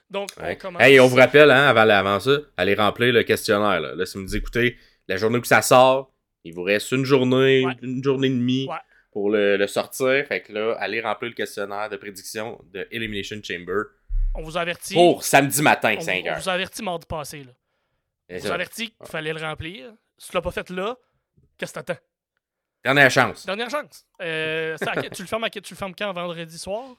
Donc, 0.10 0.30
on 0.40 0.56
commence. 0.56 0.82
Hey, 0.82 1.00
on 1.00 1.08
vous 1.08 1.16
rappelle, 1.16 1.50
hein, 1.52 1.68
avant, 1.68 1.90
avant 1.90 2.20
ça, 2.20 2.38
allez 2.58 2.76
remplir 2.76 3.12
le 3.14 3.24
questionnaire. 3.24 3.80
Là, 3.82 3.96
là 3.96 4.06
si 4.06 4.18
vous 4.18 4.24
me 4.24 4.28
dites, 4.28 4.38
écoutez, 4.38 4.78
la 5.08 5.18
journée 5.18 5.40
où 5.40 5.44
ça 5.44 5.62
sort, 5.62 6.12
il 6.44 6.54
vous 6.54 6.64
reste 6.64 6.92
une 6.92 7.06
journée, 7.06 7.66
Ouais. 7.66 7.74
une 7.82 8.04
journée 8.04 8.28
et 8.28 8.32
demie 8.32 8.68
Ouais. 8.70 8.78
pour 9.12 9.30
le, 9.32 9.58
le 9.58 9.68
sortir. 9.68 10.26
Fait 10.28 10.42
que 10.42 10.54
là, 10.54 10.76
allez 10.80 11.02
remplir 11.02 11.30
le 11.30 11.36
questionnaire 11.36 11.90
de 11.90 11.98
prédiction 11.98 12.62
de 12.72 12.88
Elimination 12.92 13.38
Chamber 13.44 13.84
On 14.36 14.44
vous 14.44 14.56
avertit. 14.58 14.94
pour 14.94 15.24
samedi 15.24 15.62
matin, 15.62 15.96
on, 15.98 16.02
5 16.02 16.24
on 16.24 16.30
heures. 16.30 16.40
vous 16.40 16.50
a 16.50 16.54
averti 16.54 16.84
mardi 16.84 17.06
passé. 17.08 17.44
Là. 17.44 17.52
On 18.30 18.36
vous 18.38 18.42
ça. 18.46 18.52
a 18.52 18.56
averti 18.56 18.92
qu'il 18.92 19.08
fallait 19.08 19.34
le 19.34 19.42
remplir. 19.42 19.92
Si 20.18 20.30
tu 20.30 20.36
l'as 20.36 20.42
pas 20.42 20.52
fait 20.52 20.70
là, 20.70 20.96
qu'est-ce 21.58 21.74
que 21.74 21.80
t'attends? 21.80 22.00
Dernière 22.84 23.10
chance. 23.10 23.46
Dernière 23.46 23.70
chance. 23.72 24.06
Euh, 24.22 24.78
le 24.80 25.26
fermes 25.26 25.50
tu 25.50 25.74
le 25.74 25.78
fermes 25.78 25.96
quand? 25.96 26.14
Vendredi 26.14 26.58
soir? 26.60 26.96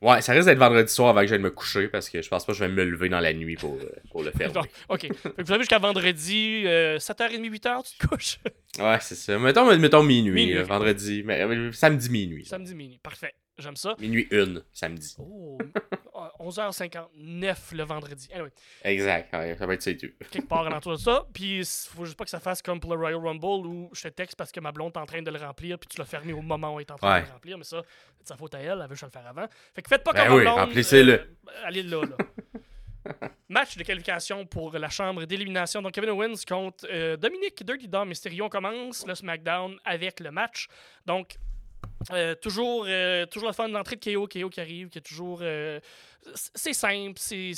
Ouais, 0.00 0.20
ça 0.22 0.32
risque 0.32 0.46
d'être 0.46 0.58
vendredi 0.58 0.92
soir 0.92 1.08
avant 1.08 1.22
que 1.22 1.26
j'aille 1.26 1.40
me 1.40 1.50
coucher 1.50 1.88
parce 1.88 2.08
que 2.08 2.22
je 2.22 2.28
pense 2.28 2.44
pas 2.46 2.52
que 2.52 2.58
je 2.58 2.64
vais 2.64 2.70
me 2.72 2.84
lever 2.84 3.08
dans 3.08 3.18
la 3.18 3.32
nuit 3.32 3.56
pour, 3.56 3.74
euh, 3.74 3.90
pour 4.12 4.22
le 4.22 4.30
faire. 4.30 4.52
Ok. 4.88 5.00
Fait 5.00 5.08
que 5.10 5.42
vous 5.42 5.52
avez 5.52 5.62
jusqu'à 5.62 5.78
vendredi, 5.80 6.62
euh, 6.66 6.98
7h30, 6.98 7.50
8h, 7.50 7.82
tu 7.90 7.98
te 7.98 8.06
couches. 8.06 8.38
Ouais, 8.78 8.98
c'est 9.00 9.16
ça. 9.16 9.36
Mettons, 9.40 9.76
mettons 9.76 10.04
minuit, 10.04 10.30
Minuit. 10.30 10.54
là, 10.54 10.62
vendredi, 10.62 11.22
mais, 11.24 11.40
euh, 11.42 11.72
samedi 11.72 12.10
minuit. 12.10 12.44
Samedi 12.44 12.76
minuit. 12.76 13.00
Parfait. 13.02 13.34
J'aime 13.58 13.74
ça. 13.74 13.96
Minuit 13.98 14.28
une, 14.30 14.62
samedi. 14.72 15.16
Oh, 15.18 15.58
11h59 16.40 17.74
le 17.74 17.82
vendredi. 17.84 18.28
Anyway, 18.32 18.50
Exact, 18.84 19.32
ouais, 19.34 19.56
ça 19.56 19.66
va 19.66 19.74
être 19.74 19.82
ça 19.82 19.90
et 19.90 19.96
tout. 19.96 20.08
quelque 20.30 20.48
part 20.48 20.66
en 20.66 20.92
de 20.92 20.96
ça. 20.96 21.26
Puis, 21.32 21.58
il 21.60 21.64
faut 21.66 22.04
juste 22.04 22.16
pas 22.16 22.24
que 22.24 22.30
ça 22.30 22.40
fasse 22.40 22.62
comme 22.62 22.80
pour 22.80 22.94
le 22.94 23.00
Royal 23.00 23.18
Rumble 23.20 23.66
où 23.66 23.90
je 23.92 24.02
te 24.02 24.08
texte 24.08 24.36
parce 24.36 24.52
que 24.52 24.60
ma 24.60 24.72
blonde 24.72 24.92
est 24.94 24.98
en 24.98 25.06
train 25.06 25.22
de 25.22 25.30
le 25.30 25.38
remplir, 25.38 25.78
puis 25.78 25.88
tu 25.88 25.98
l'as 25.98 26.04
fermé 26.06 26.32
au 26.32 26.42
moment 26.42 26.74
où 26.74 26.78
elle 26.80 26.86
est 26.86 26.90
en 26.90 26.96
train 26.96 27.20
de 27.20 27.26
le 27.26 27.32
remplir. 27.32 27.58
Mais 27.58 27.64
ça, 27.64 27.82
c'est 28.16 28.22
de 28.24 28.28
sa 28.28 28.36
faute 28.36 28.54
à 28.54 28.60
elle, 28.60 28.78
elle 28.82 28.82
veut 28.82 28.88
que 28.88 28.94
je 28.96 29.04
le 29.04 29.10
faire 29.10 29.26
avant. 29.26 29.46
Fait 29.74 29.82
que 29.82 29.88
faites 29.88 30.04
pas 30.04 30.12
Ben 30.12 30.26
comme 30.26 30.36
oui, 30.36 30.44
ma 30.44 30.50
blonde. 30.54 30.64
remplissez-le. 30.66 31.12
euh, 31.12 31.26
allez 31.64 31.82
là, 31.82 32.02
là. 32.02 32.16
Match 33.48 33.76
de 33.78 33.82
qualification 33.84 34.44
pour 34.44 34.76
la 34.76 34.90
chambre 34.90 35.24
d'élimination. 35.24 35.80
Donc, 35.80 35.92
Kevin 35.92 36.10
Owens 36.10 36.34
contre 36.46 36.86
euh, 36.90 37.16
Dominique 37.16 37.64
Dirty 37.64 37.88
Dom 37.88 38.08
Mysterio. 38.08 38.44
On 38.44 38.48
commence 38.50 39.06
le 39.06 39.14
SmackDown 39.14 39.78
avec 39.84 40.20
le 40.20 40.30
match. 40.30 40.66
Donc, 41.06 41.36
euh, 42.12 42.34
toujours, 42.34 42.84
euh, 42.86 43.24
toujours 43.24 43.48
le 43.48 43.54
fun 43.54 43.68
d'entrée 43.70 43.96
de 43.96 44.04
KO, 44.14 44.26
KO 44.28 44.50
qui 44.50 44.60
arrive, 44.60 44.88
qui 44.90 44.98
est 44.98 45.02
toujours. 45.02 45.38
euh, 45.42 45.80
c'est 46.34 46.72
simple, 46.72 47.18
c'est. 47.18 47.52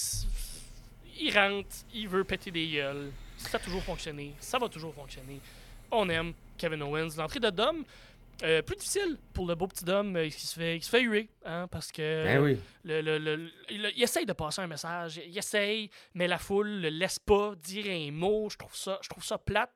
Il 1.19 1.37
rentre, 1.37 1.69
il 1.93 2.09
veut 2.09 2.25
péter 2.25 2.51
des 2.51 2.69
gueules. 2.69 3.13
Ça 3.37 3.57
a 3.57 3.61
toujours 3.61 3.83
fonctionné, 3.83 4.33
ça 4.41 4.59
va 4.59 4.69
toujours 4.69 4.95
fonctionner. 4.95 5.41
On 5.91 6.09
aime 6.09 6.33
Kevin 6.57 6.83
Owens. 6.83 7.17
L'entrée 7.17 7.41
de 7.41 7.51
Dom, 7.51 7.85
euh, 8.43 8.63
plus 8.63 8.77
difficile 8.77 9.17
pour 9.35 9.47
le 9.47 9.55
beau 9.55 9.67
petit 9.67 9.85
Dom 9.85 10.17
euh, 10.17 10.29
qui 10.29 10.47
se 10.47 10.59
fait, 10.59 10.79
qui 10.79 10.85
se 10.87 10.91
fait 10.91 11.03
huer, 11.03 11.29
hein, 11.45 11.67
parce 11.71 11.93
que. 11.93 12.25
Ben 12.25 12.43
oui. 12.43 12.59
Le, 12.83 13.03
le- 13.03 13.19
le- 13.19 13.51
il, 13.69 14.03
essaye 14.03 14.25
de 14.25 14.33
passer 14.33 14.63
un 14.63 14.67
message, 14.67 15.21
il 15.27 15.37
essaye, 15.37 15.91
mais 16.15 16.27
la 16.27 16.39
foule 16.39 16.69
le 16.81 16.89
laisse 16.89 17.19
pas 17.19 17.55
dire 17.57 17.85
un 17.89 18.11
mot. 18.11 18.49
Je 18.51 18.57
trouve 18.57 18.75
ça, 18.75 18.99
je 19.03 19.09
trouve 19.11 19.23
ça 19.25 19.37
plate. 19.37 19.71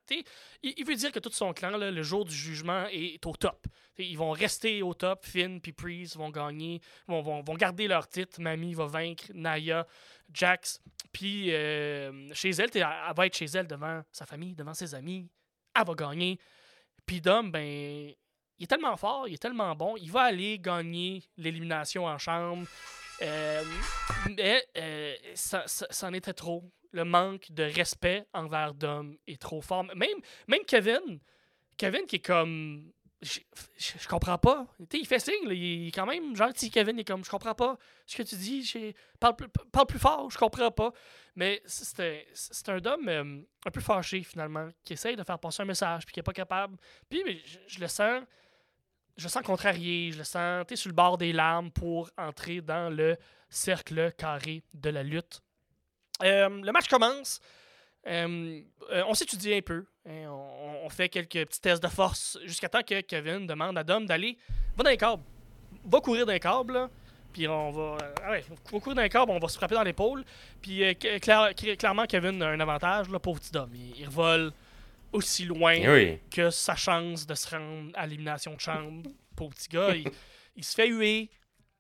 Il, 0.63 0.73
il 0.77 0.85
veut 0.87 0.95
dire 0.95 1.13
que 1.13 1.19
tout 1.19 1.31
son 1.31 1.53
clan, 1.53 1.71
là, 1.77 1.91
le 1.91 2.03
jour 2.03 2.25
du 2.25 2.35
jugement, 2.35 2.87
est 2.91 3.25
au 3.27 3.33
top. 3.35 3.67
T'sais, 3.95 4.07
ils 4.07 4.17
vont 4.17 4.31
rester 4.31 4.83
au 4.83 4.95
top. 4.95 5.25
Finn 5.27 5.61
puis 5.61 5.73
Priest 5.73 6.17
vont 6.17 6.31
gagner, 6.31 6.81
vont, 7.07 7.21
vont, 7.21 7.43
vont 7.43 7.55
garder 7.55 7.87
leur 7.87 8.09
titre. 8.09 8.41
Mamie 8.41 8.73
va 8.75 8.87
vaincre 8.87 9.25
Naya, 9.35 9.87
Jax. 10.33 10.81
Puis 11.13 11.53
euh, 11.53 12.33
chez 12.33 12.51
elle, 12.51 12.71
elle, 12.75 12.87
elle 13.09 13.15
va 13.15 13.27
être 13.27 13.37
chez 13.37 13.45
elle 13.47 13.67
devant 13.67 14.03
sa 14.11 14.25
famille, 14.27 14.55
devant 14.55 14.75
ses 14.75 14.95
amis. 14.95 15.29
Elle 15.79 15.87
va 15.87 15.95
gagner. 15.95 16.39
Puis 17.07 17.21
Dom, 17.21 17.51
ben, 17.53 18.11
est 18.65 18.69
tellement 18.69 18.97
fort, 18.97 19.29
il 19.29 19.35
est 19.35 19.39
tellement 19.43 19.75
bon, 19.75 19.97
il 19.97 20.11
va 20.11 20.23
aller 20.23 20.59
gagner 20.59 21.23
l'élimination 21.37 22.07
en 22.07 22.19
chambre. 22.19 22.67
Euh, 23.23 23.63
mais 24.37 24.65
euh, 24.77 25.15
ça, 25.35 25.63
ça, 25.67 26.07
en 26.09 26.13
était 26.13 26.33
trop. 26.33 26.65
Le 26.93 27.05
manque 27.05 27.51
de 27.51 27.63
respect 27.65 28.25
envers 28.33 28.75
Dom 28.75 29.17
est 29.27 29.41
trop 29.41 29.61
fort. 29.61 29.85
Même, 29.85 30.19
même 30.49 30.65
Kevin, 30.67 31.21
Kevin 31.77 32.07
qui 32.07 32.17
est 32.17 32.27
comme. 32.27 32.91
Je, 33.23 33.41
je- 33.79 34.07
comprends 34.07 34.37
pas. 34.37 34.67
Tu 34.79 34.85
sais, 34.99 34.99
il 35.03 35.07
fait 35.07 35.19
signe, 35.19 35.49
il 35.51 35.89
est 35.89 35.93
quand 35.93 36.05
même 36.05 36.37
gentil. 36.37 36.71
Kevin 36.71 36.99
est 36.99 37.05
comme 37.05 37.25
Je 37.25 37.31
comprends 37.31 37.55
pas 37.55 37.79
ce 38.05 38.17
que 38.19 38.23
tu 38.23 38.37
dis. 38.37 38.95
Parle, 39.19 39.35
plus- 39.37 39.99
fort, 39.99 40.31
je 40.31 40.37
comprends 40.37 40.71
pas. 40.71 40.93
Mais 41.35 41.63
c'est 41.65 42.69
un, 42.69 42.79
Dom 42.81 43.09
euh, 43.09 43.41
un 43.65 43.71
peu 43.71 43.81
fâché 43.81 44.23
finalement, 44.23 44.69
qui 44.85 44.93
essaye 44.93 45.17
de 45.17 45.23
faire 45.25 45.39
passer 45.39 45.63
un 45.63 45.67
message, 45.67 46.05
puis 46.05 46.13
qui 46.13 46.21
est 46.21 46.25
pas 46.25 46.35
capable. 46.35 46.77
Puis 47.09 47.43
je 47.67 47.81
le 47.81 47.89
sens 47.89 48.23
je 49.17 49.25
le 49.25 49.29
sens 49.29 49.43
contrarié, 49.43 50.13
je 50.13 50.19
le 50.19 50.25
sens 50.25 50.65
sur 50.75 50.89
le 50.89 50.95
bord 50.95 51.19
des 51.19 51.33
larmes 51.33 51.71
pour 51.71 52.11
entrer 52.19 52.61
dans 52.61 52.91
le 52.93 53.17
cercle 53.49 54.13
carré 54.19 54.63
de 54.73 54.91
la 54.91 55.03
lutte. 55.03 55.41
Euh, 56.23 56.49
le 56.49 56.73
match 56.73 56.89
commence. 56.89 57.41
Euh, 58.07 58.61
euh, 58.91 59.03
on 59.07 59.15
s'étudie 59.15 59.55
un 59.55 59.63
peu. 59.63 59.85
hein, 60.09 60.29
on, 60.29 60.89
fait 60.91 61.09
quelques 61.09 61.47
petits 61.47 61.61
tests 61.61 61.83
de 61.83 61.89
force 61.89 62.39
jusqu'à 62.45 62.69
temps 62.69 62.83
que 62.83 63.01
Kevin 63.01 63.47
demande 63.47 63.79
à 63.79 63.85
Dom 63.85 64.05
d'aller. 64.07 64.37
Va 64.77 64.85
dans 64.85 64.91
les 64.91 64.97
câbles. 64.97 65.23
Va 65.87 66.01
courir 66.01 66.27
dans 66.27 66.33
les 66.33 66.41
câbles. 66.41 66.89
Puis 67.33 67.49
on 67.49 67.71
va. 67.71 67.97
ah 68.23 68.31
ouais, 68.31 68.45
va 68.49 68.79
courir 68.79 68.95
dans 68.95 69.03
les 69.03 69.09
câbles, 69.09 69.33
on 69.33 69.39
va 69.39 69.49
se 69.49 69.57
frapper 69.57 69.75
dans 69.75 69.83
l'épaule. 69.83 70.25
Puis 70.61 70.83
cla- 70.83 71.53
cla- 71.53 71.77
clairement, 71.77 72.05
Kevin 72.07 72.41
a 72.43 72.49
un 72.51 72.61
avantage, 72.61 73.09
là, 73.09 73.19
pauvre 73.19 73.41
petit 73.41 73.51
Dom. 73.51 73.71
Il, 73.75 73.99
il 73.99 74.07
revole 74.07 74.53
aussi 75.15 75.45
loin 75.45 75.79
Ben 75.81 75.93
oui. 75.93 76.19
que 76.31 76.51
sa 76.51 76.75
chance 76.77 77.27
de 77.27 77.35
se 77.35 77.49
rendre 77.49 77.91
à 77.95 78.07
l'élimination 78.07 78.55
de 78.55 78.61
chambre. 78.61 79.09
Pauvre 79.37 79.55
petit 79.55 79.69
gars, 79.69 79.95
il, 79.95 80.09
il 80.57 80.65
se 80.65 80.75
fait 80.75 80.89
huer, 80.89 81.31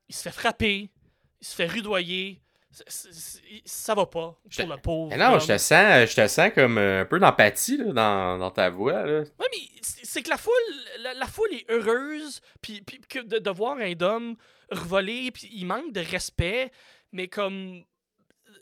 il 0.09 0.15
se 0.15 0.23
fait 0.23 0.35
frapper, 0.35 0.91
il 1.41 1.47
se 1.47 1.55
fait 1.55 1.67
rudoyer. 1.67 2.41
Ça 3.65 3.95
va 3.95 4.07
pas 4.07 4.37
Je- 4.49 4.63
pour 4.63 4.71
le 4.75 4.81
pauvre. 4.81 5.11
Mais 5.11 5.17
non, 5.17 5.35
homme. 5.35 5.41
je 5.41 5.47
te 5.47 5.59
sens, 5.59 6.11
je 6.11 6.15
te 6.17 6.27
sens 6.27 6.51
comme 6.55 6.79
euh, 6.79 7.03
un 7.03 7.05
peu 7.05 7.19
d'empathie 7.21 7.79
dans, 7.79 8.39
dans 8.39 8.51
ta 8.51 8.69
voix. 8.71 9.05
Là. 9.07 9.21
Ouais, 9.21 9.47
mais 9.53 9.81
c'est 9.83 10.23
que 10.23 10.31
la 10.31 10.37
foule, 10.39 10.53
la, 11.01 11.15
la 11.15 11.27
foule 11.27 11.53
est 11.53 11.71
heureuse, 11.71 12.41
puis, 12.61 12.83
puis 12.83 13.01
que 13.09 13.21
de, 13.21 13.39
de 13.39 13.51
voir 13.51 13.79
un 13.79 13.93
Dom 13.93 14.35
revoler, 14.71 15.31
puis 15.31 15.49
il 15.53 15.67
manque 15.67 15.93
de 15.93 16.01
respect, 16.01 16.73
mais 17.13 17.29
comme 17.29 17.85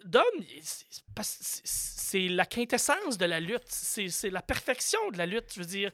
Dom, 0.04 0.22
c'est- 0.60 2.28
la 2.28 2.44
quintessence 2.46 3.16
de 3.18 3.24
la 3.24 3.40
lutte, 3.40 3.64
c'est 3.68 4.30
la 4.30 4.42
perfection 4.42 4.98
de 5.10 5.18
la 5.18 5.26
lutte. 5.26 5.52
Je 5.54 5.60
veux 5.60 5.66
dire, 5.66 5.90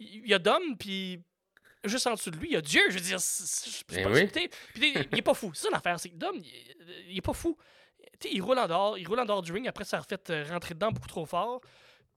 il 0.00 0.26
y 0.26 0.34
a 0.34 0.38
Dom, 0.38 0.76
puis 0.78 1.20
juste 1.84 2.06
en 2.06 2.14
dessous 2.14 2.30
de 2.30 2.36
lui, 2.38 2.48
il 2.48 2.52
y 2.54 2.56
a 2.56 2.60
Dieu. 2.60 2.82
Je 2.88 2.94
veux 2.94 3.00
dire, 3.00 3.20
c'est- 3.20 3.84
Eh 3.92 4.02
pas- 4.02 4.10
oui. 4.10 4.28
t'sais, 4.28 4.48
puis 4.74 4.92
t'sais, 4.92 5.08
il 5.12 5.18
est 5.18 5.22
pas 5.22 5.34
fou. 5.34 5.52
C'est 5.54 5.64
ça 5.64 5.70
l'affaire, 5.70 5.98
c'est 6.00 6.10
que 6.10 6.16
Dom, 6.16 6.36
il, 6.36 7.06
il 7.10 7.16
est 7.18 7.22
pas 7.22 7.32
fou. 7.32 7.56
T'sais, 8.18 8.30
il 8.32 8.40
roule 8.42 8.58
en 8.58 8.66
dehors, 8.66 8.98
il 8.98 9.06
roule 9.06 9.20
en 9.20 9.24
dehors 9.24 9.42
du 9.42 9.52
ring, 9.52 9.66
après 9.68 9.84
ça 9.84 9.98
a 9.98 10.02
fait 10.02 10.42
rentrer 10.50 10.74
dedans 10.74 10.90
beaucoup 10.90 11.08
trop 11.08 11.26
fort, 11.26 11.60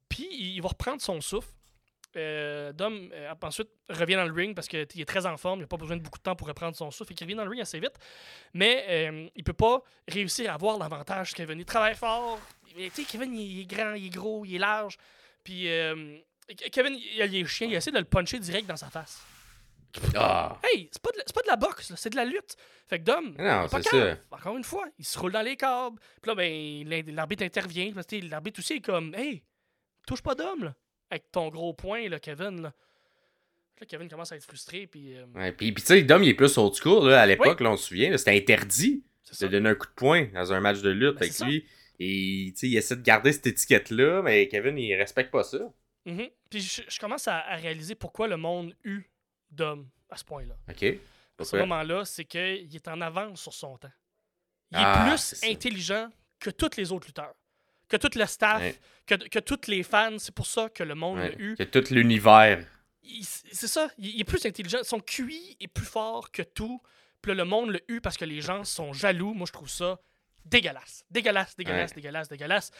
puis 0.10 0.28
il 0.32 0.62
va 0.62 0.70
reprendre 0.70 1.02
son 1.02 1.22
souffle. 1.22 1.50
Euh, 2.18 2.74
Dom, 2.74 3.10
euh, 3.14 3.34
ensuite, 3.42 3.70
revient 3.90 4.16
dans 4.16 4.26
le 4.26 4.34
ring 4.34 4.56
parce 4.56 4.68
qu'il 4.68 4.80
est 4.80 5.06
très 5.08 5.26
en 5.26 5.38
forme. 5.38 5.60
Il 5.60 5.64
n'a 5.64 5.68
pas 5.68 5.78
besoin 5.78 5.98
de 5.98 6.02
beaucoup 6.02 6.18
de 6.18 6.24
temps 6.24 6.36
pour 6.36 6.48
reprendre 6.48 6.76
son 6.76 6.92
souffle. 6.92 7.14
Il 7.14 7.24
revient 7.24 7.36
dans 7.36 7.46
le 7.46 7.50
ring 7.50 7.62
assez 7.62 7.80
vite. 7.80 7.94
Mais 8.54 8.86
euh, 8.90 9.30
il 9.36 9.44
peut 9.44 9.54
pas 9.54 9.82
réussir 10.08 10.52
à 10.52 10.56
avoir 10.56 10.78
l'avantage 10.78 11.34
Kevin. 11.34 11.60
Il 11.60 11.66
travaille 11.66 11.96
fort. 11.96 12.40
Mais, 12.76 12.90
tu 12.90 13.04
sais, 13.04 13.04
Kevin, 13.04 13.34
il 13.34 13.62
est 13.62 13.66
grand, 13.66 13.94
il 13.94 14.08
est 14.08 14.10
gros, 14.10 14.46
il 14.46 14.56
est 14.56 14.60
large. 14.60 14.98
Puis 15.44 15.70
euh, 15.70 16.18
Kevin, 16.72 16.94
il 16.94 17.22
a 17.22 17.28
les 17.28 17.46
chiens. 17.46 17.68
Il 17.68 17.76
essaie 17.76 17.92
de 17.92 18.00
le 18.00 18.06
puncher 18.06 18.40
direct 18.40 18.68
dans 18.68 18.78
sa 18.78 18.90
face. 18.90 19.26
Ah! 20.16 20.58
Hey, 20.64 20.90
c'est 20.92 21.02
pas, 21.02 21.12
de 21.12 21.34
pas 21.34 21.42
de 21.42 21.48
la 21.48 21.56
boxe, 21.58 21.94
c'est 21.96 22.10
de 22.10 22.16
la 22.16 22.26
lutte. 22.26 22.56
Fait 22.88 23.00
que 23.00 23.04
Dom, 23.04 23.36
Non, 23.38 23.68
pas 23.68 23.82
calme. 23.82 24.18
Encore 24.32 24.58
une 24.58 24.64
fois, 24.64 24.86
il 24.98 25.06
se 25.06 25.20
roule 25.20 25.32
dans 25.32 25.42
les 25.42 25.58
câbles. 25.58 26.00
Puis 26.22 26.30
là, 26.30 26.36
ben, 26.36 27.14
l'arbitre 27.14 27.44
intervient. 27.44 27.92
L'arbitre 28.30 28.60
aussi 28.60 28.74
est 28.74 28.82
comme, 28.82 29.14
hey, 29.16 29.44
touche 30.08 30.22
pas 30.22 30.36
Dom, 30.36 30.64
là. 30.64 30.74
Avec 31.12 31.30
ton 31.32 31.50
gros 31.50 31.74
point, 31.74 32.10
là, 32.10 32.20
Kevin, 32.20 32.62
là. 32.62 32.74
Là, 33.80 33.86
Kevin 33.88 34.08
commence 34.10 34.32
à 34.32 34.36
être 34.38 34.46
frustré, 34.46 34.88
puis 34.88 35.16
euh, 35.18 35.26
Ouais, 35.36 35.52
puis, 35.52 35.72
puis 35.72 35.84
tu 35.84 35.88
sais, 35.88 36.02
Dom, 36.04 36.24
il 36.24 36.30
est 36.30 36.34
plus 36.34 36.58
old 36.58 36.74
school. 36.74 37.10
Là, 37.10 37.22
à 37.22 37.26
l'époque, 37.26 37.60
là, 37.60 37.72
on 37.72 37.78
se 37.78 37.88
souvient, 37.90 38.16
c'était 38.18 38.36
interdit 38.36 39.04
de 39.40 39.48
donner 39.48 39.70
un 39.70 39.76
coup 39.76 39.88
de 39.88 39.94
poing 39.94 40.26
dans 40.34 40.52
un 40.54 40.60
match 40.60 40.82
de 40.82 40.90
lutte 40.90 41.16
Ben, 41.20 41.24
avec 41.30 41.40
lui. 41.40 41.66
Et 42.00 42.54
il 42.62 42.76
essaie 42.78 42.96
de 42.96 43.02
garder 43.02 43.32
cette 43.32 43.48
étiquette-là, 43.48 44.22
mais 44.24 44.48
Kevin, 44.48 44.78
il 44.78 44.96
respecte 44.96 45.32
pas 45.32 45.44
ça. 45.44 45.60
Mhm. 46.06 46.30
Puis 46.50 46.62
je, 46.62 46.82
je 46.88 47.00
commence 47.00 47.28
à, 47.28 47.38
à 47.40 47.56
réaliser 47.58 47.96
pourquoi 47.96 48.28
le 48.28 48.38
monde 48.38 48.76
eut 48.84 49.10
Dom 49.52 49.88
à 50.10 50.18
ce 50.18 50.24
point-là. 50.26 50.56
OK? 50.70 50.84
À 51.40 51.44
ce 51.44 51.56
moment-là, 51.58 52.06
c'est 52.06 52.26
qu'il 52.26 52.76
est 52.76 52.88
en 52.88 53.02
avance 53.02 53.42
sur 53.42 53.54
son 53.54 53.78
temps. 53.78 53.92
Il 54.72 54.78
Ah, 54.80 55.14
est 55.14 55.18
c'est 55.18 55.40
plus 55.40 55.52
intelligent 55.54 56.10
que 56.40 56.50
tous 56.50 56.78
les 56.78 56.92
autres 56.92 57.08
lutteurs, 57.08 57.34
que 57.92 57.98
tout 57.98 58.18
le 58.18 58.26
staff, 58.26 58.62
Ouais. 58.62 58.76
que, 59.06 59.16
que 59.16 59.40
tous 59.40 59.68
les 59.68 59.84
fans. 59.84 60.18
C'est 60.18 60.34
pour 60.34 60.46
ça 60.48 60.70
que 60.70 60.84
le 60.84 60.96
monde 60.96 61.18
Ouais, 61.20 61.30
l'a 61.30 61.36
eu. 61.40 61.56
que 61.56 61.64
tout 61.64 61.84
l'univers. 61.94 62.66
C'est 63.52 63.68
ça, 63.68 63.90
il, 63.98 64.08
il 64.16 64.22
est 64.22 64.24
plus 64.24 64.46
intelligent. 64.46 64.80
Son 64.84 65.00
QI 65.00 65.58
est 65.60 65.68
plus 65.68 65.86
fort 65.86 66.32
que 66.32 66.42
tout. 66.44 66.82
Puis 67.22 67.32
là, 67.32 67.36
le 67.36 67.46
monde 67.46 67.72
l'a 67.72 67.80
eu 67.88 68.00
parce 68.02 68.18
que 68.18 68.26
les 68.26 68.42
gens 68.42 68.64
sont 68.64 68.94
jaloux. 68.94 69.34
Moi, 69.34 69.46
je 69.48 69.52
trouve 69.54 69.70
ça 69.70 70.00
dégueulasse. 70.46 71.04
Dégueulasse, 71.12 71.56
dégueulasse, 71.56 71.92
Ouais. 71.92 71.96
dégueulasse, 71.96 72.30
dégueulasse. 72.30 72.72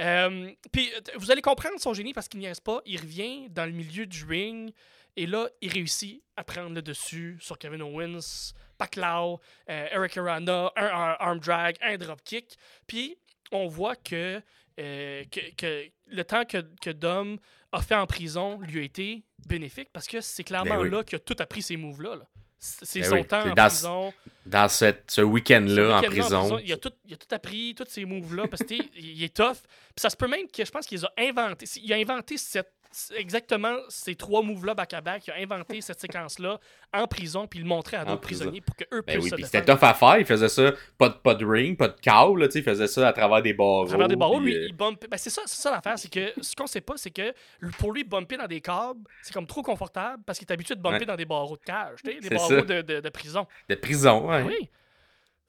Euh, 0.00 0.50
puis 0.72 0.90
euh, 0.94 1.00
vous 1.16 1.30
allez 1.30 1.42
comprendre 1.42 1.78
son 1.78 1.92
génie 1.94 2.12
parce 2.14 2.28
qu'il 2.28 2.40
n'y 2.40 2.50
pas. 2.64 2.80
Il 2.86 3.00
revient 3.00 3.48
dans 3.50 3.66
le 3.66 3.72
milieu 3.72 4.06
du 4.06 4.24
ring 4.24 4.72
et 5.16 5.26
là, 5.26 5.48
il 5.60 5.70
réussit 5.72 6.22
à 6.36 6.44
prendre 6.44 6.74
le 6.74 6.82
dessus 6.82 7.36
sur 7.40 7.58
Kevin 7.58 7.82
Owens, 7.82 8.52
Paclao, 8.78 9.40
euh, 9.68 9.86
Eric 9.92 10.16
Arana, 10.16 10.72
un, 10.76 10.86
un 10.86 11.16
arm 11.20 11.38
drag, 11.38 11.76
un 11.82 11.96
dropkick. 11.98 12.56
Puis 12.86 13.16
on 13.52 13.66
voit 13.68 13.96
que, 13.96 14.40
euh, 14.80 15.24
que, 15.30 15.40
que 15.56 15.84
le 16.06 16.24
temps 16.24 16.44
que, 16.44 16.58
que 16.80 16.90
Dom 16.90 17.38
a 17.72 17.80
fait 17.82 17.94
en 17.94 18.06
prison 18.06 18.60
lui 18.60 18.80
a 18.80 18.82
été 18.82 19.22
bénéfique 19.48 19.88
parce 19.92 20.06
que 20.06 20.20
c'est 20.20 20.44
clairement 20.44 20.76
Ben 20.76 20.80
oui. 20.82 20.90
là 20.90 21.02
qu'il 21.04 21.16
a 21.16 21.20
tout 21.20 21.36
appris 21.38 21.62
ces 21.62 21.76
moves-là. 21.76 22.16
là. 22.16 22.26
C'est 22.58 23.02
son 23.02 23.16
oui, 23.16 23.26
temps 23.26 23.42
en 23.42 23.52
dans- 23.54 23.66
prison. 23.66 24.14
Dans 24.46 24.68
cette, 24.68 25.10
ce 25.10 25.20
week-end-là 25.20 25.98
en 25.98 26.02
prison. 26.02 26.58
Il 26.60 26.72
a, 26.72 26.78
tout, 26.78 26.92
il 27.04 27.12
a 27.12 27.16
tout 27.18 27.26
appris, 27.34 27.74
tous 27.74 27.84
ces 27.88 28.06
moves-là, 28.06 28.48
parce 28.48 28.62
qu'il 28.62 28.82
il 28.96 29.22
est 29.22 29.36
tough. 29.36 29.58
Puis 29.62 29.98
ça 30.00 30.08
se 30.08 30.16
peut 30.16 30.28
même 30.28 30.48
que 30.50 30.64
je 30.64 30.70
pense 30.70 30.86
qu'il 30.86 30.96
les 30.98 31.04
a 31.04 31.12
inventés. 31.18 31.66
Il 31.82 31.92
a 31.92 31.96
inventé 31.96 32.38
cette, 32.38 32.72
exactement 33.16 33.76
ces 33.88 34.14
trois 34.14 34.42
moves-là 34.42 34.74
back-à-back. 34.74 35.26
Il 35.26 35.30
a 35.32 35.36
inventé 35.36 35.80
cette 35.80 36.00
séquence-là 36.00 36.58
en 36.92 37.06
prison, 37.06 37.46
puis 37.46 37.60
il 37.60 37.62
le 37.62 37.68
montrait 37.68 37.96
à 37.96 38.04
d'autres 38.04 38.20
prison. 38.20 38.44
prisonniers 38.44 38.60
pour 38.60 38.76
qu'eux 38.76 39.02
Ben 39.06 39.18
puissent 39.20 39.32
oui, 39.32 39.40
se 39.40 39.46
c'était 39.46 39.64
tough 39.64 39.82
à 39.82 39.94
faire. 39.94 40.18
Il 40.18 40.24
faisait 40.26 40.48
ça, 40.48 40.72
pas 40.98 41.08
de, 41.08 41.14
pas 41.14 41.34
de 41.34 41.44
ring, 41.44 41.76
pas 41.76 41.88
de 41.88 41.96
cow, 42.02 42.36
là, 42.36 42.46
il 42.54 42.62
faisait 42.62 42.86
ça 42.86 43.08
à 43.08 43.12
travers 43.12 43.42
des 43.42 43.52
barreaux. 43.52 43.84
À 43.84 43.88
travers 43.88 44.08
des 44.08 44.16
barreaux, 44.16 44.40
lui, 44.40 44.54
euh, 44.56 44.66
il 44.68 44.76
bump. 44.76 45.04
Ben, 45.10 45.16
c'est 45.16 45.30
ça, 45.30 45.42
c'est 45.46 45.60
ça 45.60 45.70
l'affaire, 45.70 45.98
c'est 45.98 46.10
que 46.12 46.32
ce 46.40 46.54
qu'on 46.54 46.66
sait 46.66 46.80
pas, 46.80 46.96
c'est 46.96 47.10
que 47.10 47.32
pour 47.78 47.92
lui, 47.92 48.04
bumper 48.04 48.36
dans 48.36 48.46
des 48.46 48.60
câbles, 48.60 49.00
c'est 49.22 49.32
comme 49.32 49.46
trop 49.46 49.62
confortable 49.62 50.22
parce 50.26 50.38
qu'il 50.38 50.46
est 50.48 50.52
habitué 50.52 50.74
de 50.74 50.80
bumper 50.80 51.00
Ouais. 51.00 51.06
dans 51.06 51.16
des 51.16 51.24
barreaux 51.24 51.56
de 51.56 51.62
cage, 51.64 52.02
des 52.04 52.20
barreaux 52.30 52.60
de, 52.62 52.82
de- 52.82 53.00
de 53.00 53.08
prison. 53.08 53.46
de 53.68 53.74
prison, 53.74 54.28
ouais. 54.30 54.42
Oui. 54.42 54.68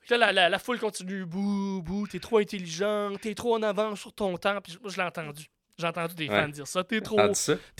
Là, 0.10 0.18
la, 0.18 0.32
la, 0.32 0.50
la 0.50 0.60
foule 0.60 0.78
continue. 0.80 1.26
Bouh, 1.26 1.82
bouh, 1.82 2.06
t'es 2.08 2.20
trop 2.20 2.38
intelligent, 2.38 3.12
t'es 3.20 3.34
trop 3.34 3.56
en 3.56 3.64
avance 3.64 4.00
sur 4.02 4.14
ton 4.14 4.38
temps. 4.38 4.60
Puis 4.62 4.78
je 4.88 4.96
l'ai 4.98 5.04
entendu. 5.04 5.46
J'ai 5.78 5.88
entendu 5.88 6.16
des 6.16 6.30
Ouais. 6.30 6.42
fans 6.42 6.48
dire 6.48 6.68
ça. 6.68 6.84
T'es 6.86 7.02
trop, 7.02 7.20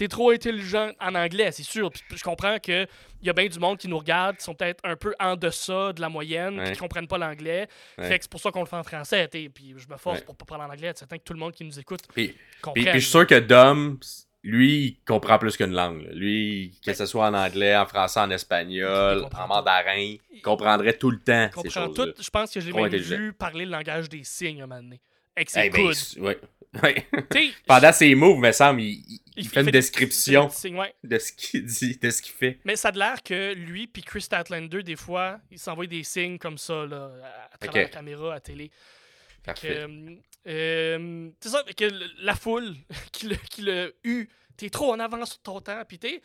trop 0.10 0.30
intelligent 0.32 0.92
en 1.00 1.16
anglais, 1.16 1.52
c'est 1.54 1.64
sûr. 1.64 1.90
Puis 1.92 2.02
je 2.18 2.24
comprends 2.24 2.60
qu'il 2.60 2.88
y 3.24 3.30
a 3.30 3.34
bien 3.34 3.48
du 3.48 3.58
monde 3.58 3.78
qui 3.78 3.88
nous 3.88 3.98
regarde, 3.98 4.36
qui 4.36 4.44
sont 4.44 4.54
peut-être 4.54 4.82
un 4.84 4.98
peu 4.98 5.16
en 5.20 5.36
deçà 5.38 5.94
de 5.94 6.02
la 6.02 6.10
moyenne, 6.10 6.60
Ouais. 6.60 6.74
qui 6.74 6.78
comprennent 6.80 7.08
pas 7.08 7.18
l'anglais. 7.18 7.68
Ouais. 7.98 8.08
Fait 8.10 8.18
que 8.18 8.26
c'est 8.26 8.32
pour 8.32 8.42
ça 8.42 8.52
qu'on 8.52 8.60
le 8.62 8.66
fait 8.66 8.76
en 8.76 8.84
français. 8.84 9.30
Puis 9.30 9.76
je 9.78 9.88
me 9.88 9.96
force 9.98 10.22
pour 10.22 10.36
pas 10.36 10.46
parler 10.46 10.66
en 10.66 10.70
anglais. 10.74 10.90
C'est 10.94 11.00
certain 11.00 11.18
que 11.18 11.24
tout 11.24 11.34
le 11.34 11.40
monde 11.40 11.54
qui 11.54 11.64
nous 11.64 11.80
écoute 11.80 12.02
Puis, 12.14 12.28
puis, 12.30 12.38
comprenne. 12.62 12.84
puis 12.86 12.94
je 12.96 13.00
suis 13.00 13.12
sûr 13.12 13.26
que 13.26 13.40
Dom, 13.40 13.98
lui, 14.44 14.76
il 14.88 15.00
comprend 15.08 15.40
plus 15.40 15.56
qu'une 15.56 15.72
langue. 15.72 16.02
là. 16.04 16.10
Lui, 16.14 16.78
que 16.86 16.94
ce 16.94 17.06
soit 17.06 17.28
en 17.28 17.34
anglais, 17.34 17.76
en 17.78 17.86
français, 17.86 18.20
en 18.20 18.30
espagnol, 18.30 19.26
en 19.34 19.48
mandarin, 19.48 20.16
il 20.32 20.42
comprendrait 20.44 20.98
tout 20.98 21.12
le 21.12 21.20
temps 21.20 21.50
Il 21.64 21.72
ces 21.72 21.80
comprend 21.80 21.94
tout. 21.94 22.14
Je 22.22 22.30
pense 22.30 22.52
que 22.52 22.60
j'ai 22.60 22.74
même 22.74 22.88
vu 22.94 23.32
parler 23.34 23.64
le 23.66 23.72
langage 23.72 24.10
des 24.10 24.24
signes 24.26 24.62
un 24.62 24.68
moment 24.68 24.82
donné. 24.84 25.00
Avec 25.36 25.50
ses 25.50 25.62
Eh 25.66 25.70
ben, 25.70 25.82
coudes. 25.82 25.92
s- 25.92 26.18
ouais. 26.18 26.40
Ouais. 26.84 27.08
T'sais, 27.30 27.52
Pendant 27.66 27.94
ses 27.94 28.14
moves, 28.16 28.38
me 28.38 28.52
semble, 28.52 28.82
il, 28.82 28.96
il- 29.08 29.14
il 29.38 29.44
il 29.46 29.48
fait 29.48 29.62
une 29.62 29.68
des- 29.68 29.72
description 29.72 30.50
ouais. 30.74 30.94
de 31.06 31.18
ce 31.18 31.32
qu'il 31.32 31.64
dit, 31.66 31.98
de 31.98 32.10
ce 32.10 32.22
qu'il 32.22 32.34
fait. 32.34 32.60
Mais 32.66 32.76
ça 32.76 32.90
a 32.90 32.92
l'air 32.92 33.24
que 33.24 33.54
lui 33.54 33.88
puis 33.88 34.02
Chris 34.02 34.22
Statlander, 34.24 34.84
des 34.84 34.98
fois, 34.98 35.40
ils 35.52 35.58
s'envoient 35.60 35.88
des 35.88 36.04
signes 36.04 36.38
comme 36.38 36.58
ça, 36.58 36.86
là, 36.86 37.12
à, 37.54 37.58
travers 37.58 37.84
la 37.84 37.90
caméra, 37.90 38.34
à 38.34 38.40
télé. 38.42 38.68
Que, 38.70 39.46
Parfait. 39.46 39.78
euh, 39.78 40.16
euh, 40.48 41.30
c'est 41.40 41.50
ça, 41.50 41.64
que 41.64 41.86
le- 41.86 42.08
la 42.24 42.36
foule 42.36 42.76
qui 43.14 43.28
l'a 43.28 43.36
qui 43.50 43.62
l'a 43.62 43.88
eu, 44.04 44.28
t'es 44.58 44.70
trop 44.70 44.92
en 44.92 45.00
avance 45.00 45.30
sur 45.32 45.42
ton 45.44 45.62
temps, 45.62 45.82
puis 45.88 45.98
t'es... 45.98 46.22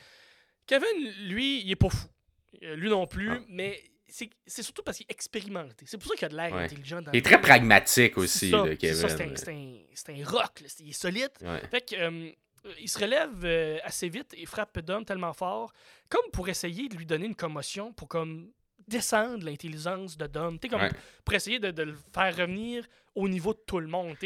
Kevin, 0.66 1.12
lui, 1.28 1.60
il 1.62 1.70
est 1.70 1.76
pas 1.76 1.90
fou. 1.90 2.06
Euh, 2.62 2.74
Lui 2.76 2.88
non 2.90 3.06
plus, 3.06 3.30
Ah. 3.30 3.40
mais 3.48 3.80
c'est 4.10 4.62
surtout 4.62 4.82
parce 4.82 4.96
qu'il 4.98 5.06
est 5.08 5.12
expérimenté. 5.12 5.84
C'est 5.86 5.98
pour 5.98 6.08
ça 6.08 6.16
qu'il 6.16 6.26
a 6.26 6.28
de 6.28 6.36
l'air 6.36 6.52
Ouais. 6.52 6.64
intelligent. 6.64 7.00
Dans 7.02 7.12
Il 7.12 7.18
est 7.18 7.22
très 7.24 7.40
pragmatique 7.40 8.18
aussi, 8.18 8.50
ça, 8.50 8.64
Kevin. 8.76 9.36
C'est 9.94 10.12
un, 10.12 10.24
rock, 10.26 10.60
là, 10.60 10.68
il 10.80 10.90
est 10.90 10.92
solide. 10.92 11.30
Ouais. 11.42 11.60
Fait 11.70 11.80
que, 11.88 11.94
euh, 11.96 12.30
il 12.78 12.88
se 12.88 12.98
relève 12.98 13.44
euh, 13.44 13.78
assez 13.84 14.08
vite 14.08 14.34
et 14.36 14.44
frappe 14.46 14.78
Dom 14.80 15.04
tellement 15.04 15.32
fort, 15.32 15.72
comme 16.08 16.30
pour 16.32 16.48
essayer 16.48 16.88
de 16.88 16.96
lui 16.96 17.06
donner 17.06 17.26
une 17.26 17.34
commotion, 17.34 17.92
pour 17.92 18.08
comme 18.08 18.52
descendre 18.88 19.44
l'intelligence 19.44 20.16
de 20.16 20.26
Dom. 20.26 20.58
T'sais, 20.58 20.68
comme 20.68 20.82
Ouais. 20.82 20.90
pour 21.24 21.34
essayer 21.34 21.58
de, 21.58 21.70
de 21.70 21.82
le 21.84 21.96
faire 22.12 22.36
revenir 22.36 22.84
au 23.14 23.28
niveau 23.28 23.52
de 23.54 23.60
tout 23.66 23.78
le 23.80 23.86
monde. 23.86 24.16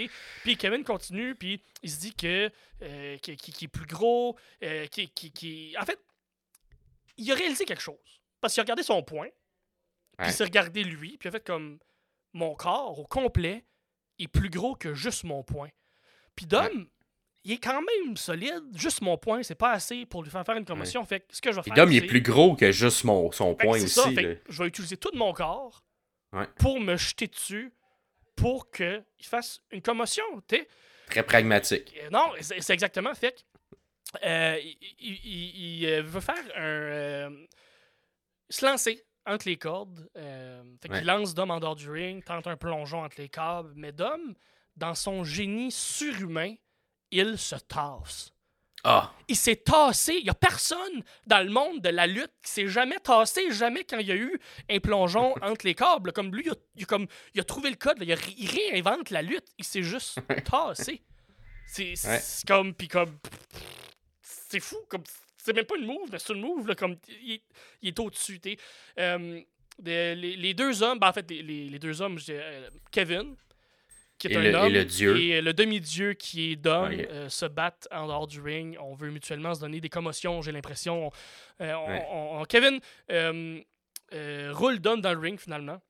Puis 0.42 0.56
Kevin 0.56 0.84
continue, 0.84 1.34
puis 1.34 1.60
il 1.82 1.90
se 1.90 2.00
dit 2.00 2.14
que 2.14 2.50
euh, 2.82 3.16
est 3.26 3.68
plus 3.68 3.86
gros, 3.86 4.36
euh, 4.62 4.86
qu'il- 4.86 5.76
En 5.78 5.84
fait, 5.84 5.98
il 7.16 7.30
a 7.30 7.34
réalisé 7.34 7.64
quelque 7.64 7.82
chose. 7.82 7.96
Parce 8.40 8.52
qu'il 8.54 8.60
a 8.60 8.64
regardé 8.64 8.82
son 8.82 9.02
point, 9.02 9.28
puis 10.16 10.26
Ouais. 10.26 10.32
il 10.32 10.34
s'est 10.34 10.44
regardé 10.44 10.84
lui, 10.84 11.16
puis 11.18 11.26
il 11.26 11.28
a 11.28 11.32
fait 11.32 11.44
comme 11.44 11.78
mon 12.32 12.54
corps 12.54 12.98
au 12.98 13.06
complet 13.06 13.64
est 14.18 14.28
plus 14.28 14.50
gros 14.50 14.74
que 14.74 14.94
juste 14.94 15.24
mon 15.24 15.42
point. 15.42 15.70
Puis 16.36 16.46
Dom, 16.46 16.88
il 17.44 17.52
est 17.52 17.58
quand 17.58 17.80
même 17.82 18.16
solide. 18.16 18.62
Juste 18.74 19.02
mon 19.02 19.16
point, 19.18 19.42
c'est 19.42 19.54
pas 19.54 19.72
assez 19.72 20.06
pour 20.06 20.22
lui 20.22 20.30
faire 20.30 20.44
faire 20.44 20.56
une 20.56 20.64
commotion. 20.64 21.04
Fait 21.04 21.20
que 21.20 21.26
ce 21.34 21.40
que 21.40 21.50
je 21.52 21.56
vais 21.56 21.62
faire. 21.62 21.74
Dom, 21.74 21.90
il 21.92 22.02
est 22.02 22.06
plus 22.06 22.22
gros 22.22 22.56
que 22.56 22.70
juste 22.72 23.04
mon, 23.04 23.30
son 23.32 23.56
c'est 23.60 23.66
aussi. 23.68 23.88
ça, 23.88 24.10
fait 24.10 24.42
je 24.48 24.62
vais 24.62 24.68
utiliser 24.68 24.96
tout 24.96 25.10
mon 25.14 25.32
corps 25.32 25.84
Ouais. 26.32 26.46
pour 26.58 26.80
me 26.80 26.96
jeter 26.96 27.28
dessus 27.28 27.72
pour 28.34 28.70
qu'il 28.72 29.04
fasse 29.22 29.60
une 29.70 29.82
commotion. 29.82 30.24
t'sais. 30.48 30.66
Très 31.08 31.22
pragmatique. 31.22 31.94
Euh, 32.02 32.10
Non, 32.10 32.32
c'est 32.40 32.72
exactement. 32.72 33.14
Fait 33.14 33.32
que, 33.32 33.76
euh, 34.26 34.58
il, 34.60 34.76
il- 34.98 35.20
il- 35.24 35.82
il, 35.82 35.86
euh, 35.86 36.02
veut 36.02 36.20
faire 36.20 36.34
un. 36.56 36.60
euh, 36.62 37.46
se 38.48 38.64
lancer 38.66 39.04
entre 39.26 39.48
les 39.48 39.56
cordes. 39.56 40.08
Euh, 40.16 40.62
fait 40.82 40.88
qu'il 40.88 40.96
Ouais. 40.98 41.04
lance 41.04 41.34
Dom 41.34 41.50
en 41.50 41.60
dehors 41.60 41.76
du 41.76 41.90
ring, 41.90 42.22
tente 42.24 42.46
un 42.46 42.56
plongeon 42.56 43.02
entre 43.04 43.16
les 43.20 43.28
câbles. 43.28 43.72
Mais 43.76 43.92
Dom, 43.92 44.34
dans 44.76 44.94
son 44.94 45.24
génie 45.24 45.70
surhumain, 45.72 46.54
il 47.10 47.38
se 47.38 47.56
tasse. 47.56 48.30
Ah, 48.86 49.14
Il 49.28 49.36
s'est 49.36 49.56
tassé. 49.56 50.16
Il 50.18 50.24
n'y 50.24 50.30
a 50.30 50.34
personne 50.34 51.02
dans 51.26 51.42
le 51.42 51.50
monde 51.50 51.80
de 51.80 51.88
la 51.88 52.06
lutte 52.06 52.32
qui 52.44 52.50
s'est 52.50 52.68
jamais 52.68 52.98
tassé, 52.98 53.50
jamais 53.50 53.82
quand 53.84 53.96
il 53.98 54.06
y 54.06 54.12
a 54.12 54.16
eu 54.16 54.38
un 54.68 54.78
plongeon 54.78 55.34
entre 55.42 55.64
les 55.64 55.74
câbles. 55.74 56.12
Comme 56.12 56.34
lui, 56.34 56.42
il 56.44 56.50
a, 56.50 56.54
il 56.76 56.86
comme, 56.86 57.06
il 57.32 57.40
a 57.40 57.44
trouvé 57.44 57.70
le 57.70 57.76
code, 57.76 57.98
là. 57.98 58.04
il, 58.04 58.12
a 58.12 58.16
il 58.36 58.50
réinvente 58.50 59.08
la 59.08 59.22
lutte. 59.22 59.46
Il 59.56 59.64
s'est 59.64 59.82
juste 59.82 60.18
tassé. 60.50 61.02
C'est 61.66 61.96
c'est 61.96 62.08
Ouais. 62.08 62.20
comme, 62.46 62.74
puis 62.74 62.88
comme, 62.88 63.18
c'est 64.20 64.60
fou. 64.60 64.76
Comme, 64.88 65.02
c'est 65.44 65.52
même 65.52 65.64
pas 65.66 65.76
une 65.76 65.86
move, 65.86 66.08
mais 66.10 66.18
c'est 66.18 66.32
une 66.32 66.40
move. 66.40 66.66
Là, 66.66 66.74
comme, 66.74 66.96
il, 67.22 67.32
est- 67.34 67.42
il 67.82 67.88
est 67.88 67.98
au-dessus. 68.00 68.40
Euh, 68.98 69.40
les, 69.84 70.14
les 70.36 70.54
deux 70.54 70.82
hommes, 70.82 70.98
ben, 70.98 71.08
en 71.08 71.12
fait, 71.12 71.30
les, 71.30 71.78
deux 71.78 72.00
hommes, 72.00 72.18
euh, 72.28 72.70
Kevin, 72.90 73.36
qui 74.18 74.28
est 74.28 74.32
Et 74.32 74.36
un 74.36 74.40
le- 74.42 74.50
et 74.50 74.54
homme, 74.54 74.72
le 74.72 74.84
dieu. 74.84 75.16
et 75.20 75.36
euh, 75.36 75.40
le 75.42 75.52
demi-dieu 75.52 76.14
qui 76.14 76.52
est 76.52 76.56
Dom, 76.56 76.92
Ok. 76.92 76.98
euh, 77.10 77.28
se 77.28 77.46
battent 77.46 77.88
en 77.90 78.06
dehors 78.06 78.26
du 78.26 78.40
ring. 78.40 78.76
On 78.80 78.94
veut 78.94 79.10
mutuellement 79.10 79.52
se 79.54 79.60
donner 79.60 79.80
des 79.80 79.88
commotions, 79.90 80.40
j'ai 80.42 80.52
l'impression. 80.52 81.10
Euh, 81.60 81.72
on- 81.74 81.88
Ouais. 81.88 82.06
on- 82.10 82.40
on- 82.40 82.44
Kevin 82.44 82.80
roule 84.52 84.78
Dom 84.78 85.00
dans 85.00 85.12
le 85.12 85.18
ring 85.18 85.38
finalement. 85.38 85.80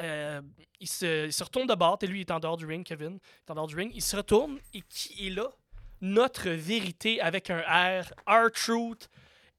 Euh, 0.00 0.40
il, 0.80 0.86
se, 0.88 1.26
il 1.26 1.32
se 1.32 1.42
retourne 1.42 1.66
de 1.66 1.74
bord, 1.74 1.98
et 2.02 2.06
lui 2.06 2.18
il 2.18 2.20
est 2.20 2.30
en 2.30 2.38
dehors 2.38 2.56
du 2.58 2.66
ring, 2.66 2.84
Kevin. 2.86 3.18
Il 3.22 3.48
est 3.48 3.50
en 3.50 3.54
dehors 3.54 3.66
du 3.66 3.74
ring. 3.76 3.90
Il 3.94 4.02
se 4.02 4.14
retourne 4.16 4.60
et 4.74 4.82
qui 4.88 5.26
est 5.26 5.30
là? 5.30 5.50
Notre 6.00 6.50
vérité 6.50 7.20
avec 7.20 7.50
un 7.50 7.60
R, 7.60 8.04
our 8.28 8.50
truth, 8.52 9.08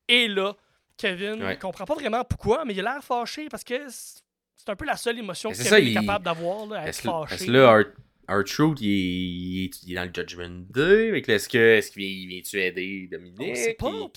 est 0.08 0.28
là. 0.28 0.54
Kevin 0.97 1.41
Ouais. 1.43 1.56
ne 1.56 1.60
comprend 1.60 1.86
pas 1.86 1.95
vraiment 1.95 2.23
pourquoi, 2.25 2.65
mais 2.65 2.73
il 2.73 2.80
a 2.86 2.93
l'air 2.93 3.04
fâché 3.04 3.47
parce 3.49 3.63
que 3.63 3.88
c'est 3.89 4.69
un 4.69 4.75
peu 4.75 4.86
la 4.86 4.97
seule 4.97 5.17
émotion 5.19 5.54
ça, 5.54 5.80
est 5.80 5.86
il- 5.86 5.93
capable 5.93 6.25
d'avoir, 6.25 6.63
être 6.75 6.88
Est-ce 6.88 6.99
est-ce 6.99 7.08
fâché. 7.08 7.45
que 7.45 7.52
là, 7.52 7.84
Art, 8.28 8.43
Truth, 8.43 8.80
il 8.82 8.88
est, 8.89 8.91
il, 8.91 9.63
est, 9.65 9.91
est 9.91 9.95
dans 9.95 10.04
le 10.04 10.12
Judgment 10.13 10.65
Day? 10.69 11.12
Fait 11.12 11.21
que 11.23 11.32
là, 11.32 11.36
Est-ce 11.36 11.49
que- 11.49 11.58
est-ce 11.58 11.91
qu'il 11.91 12.02
vient, 12.04 12.12
il 12.12 12.28
vient-tu 12.28 12.62
aider 12.62 13.08
Dominique? 13.12 13.39
On 13.41 13.56
sait 13.56 13.73
pas, 13.73 13.88
on, 13.88 14.12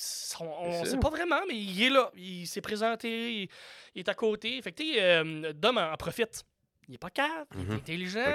on 0.80 0.84
sait 0.84 0.98
pas 0.98 1.08
vraiment, 1.10 1.40
mais 1.48 1.54
il 1.56 1.82
est 1.82 1.88
là. 1.90 2.10
Il 2.16 2.46
s'est 2.46 2.60
présenté, 2.60 3.42
il, 3.42 3.48
il 3.94 4.00
est 4.00 4.08
à 4.08 4.14
côté. 4.14 4.60
Fait 4.60 4.72
que, 4.72 4.82
euh, 4.98 5.52
Dom 5.54 5.78
en, 5.78 5.96
profite. 5.96 6.42
Il 6.88 6.96
est 6.96 6.98
pas 6.98 7.10
cave, 7.10 7.46
il 7.54 7.60
est 7.60 7.64
Mhm. 7.64 7.72
intelligent. 7.76 8.34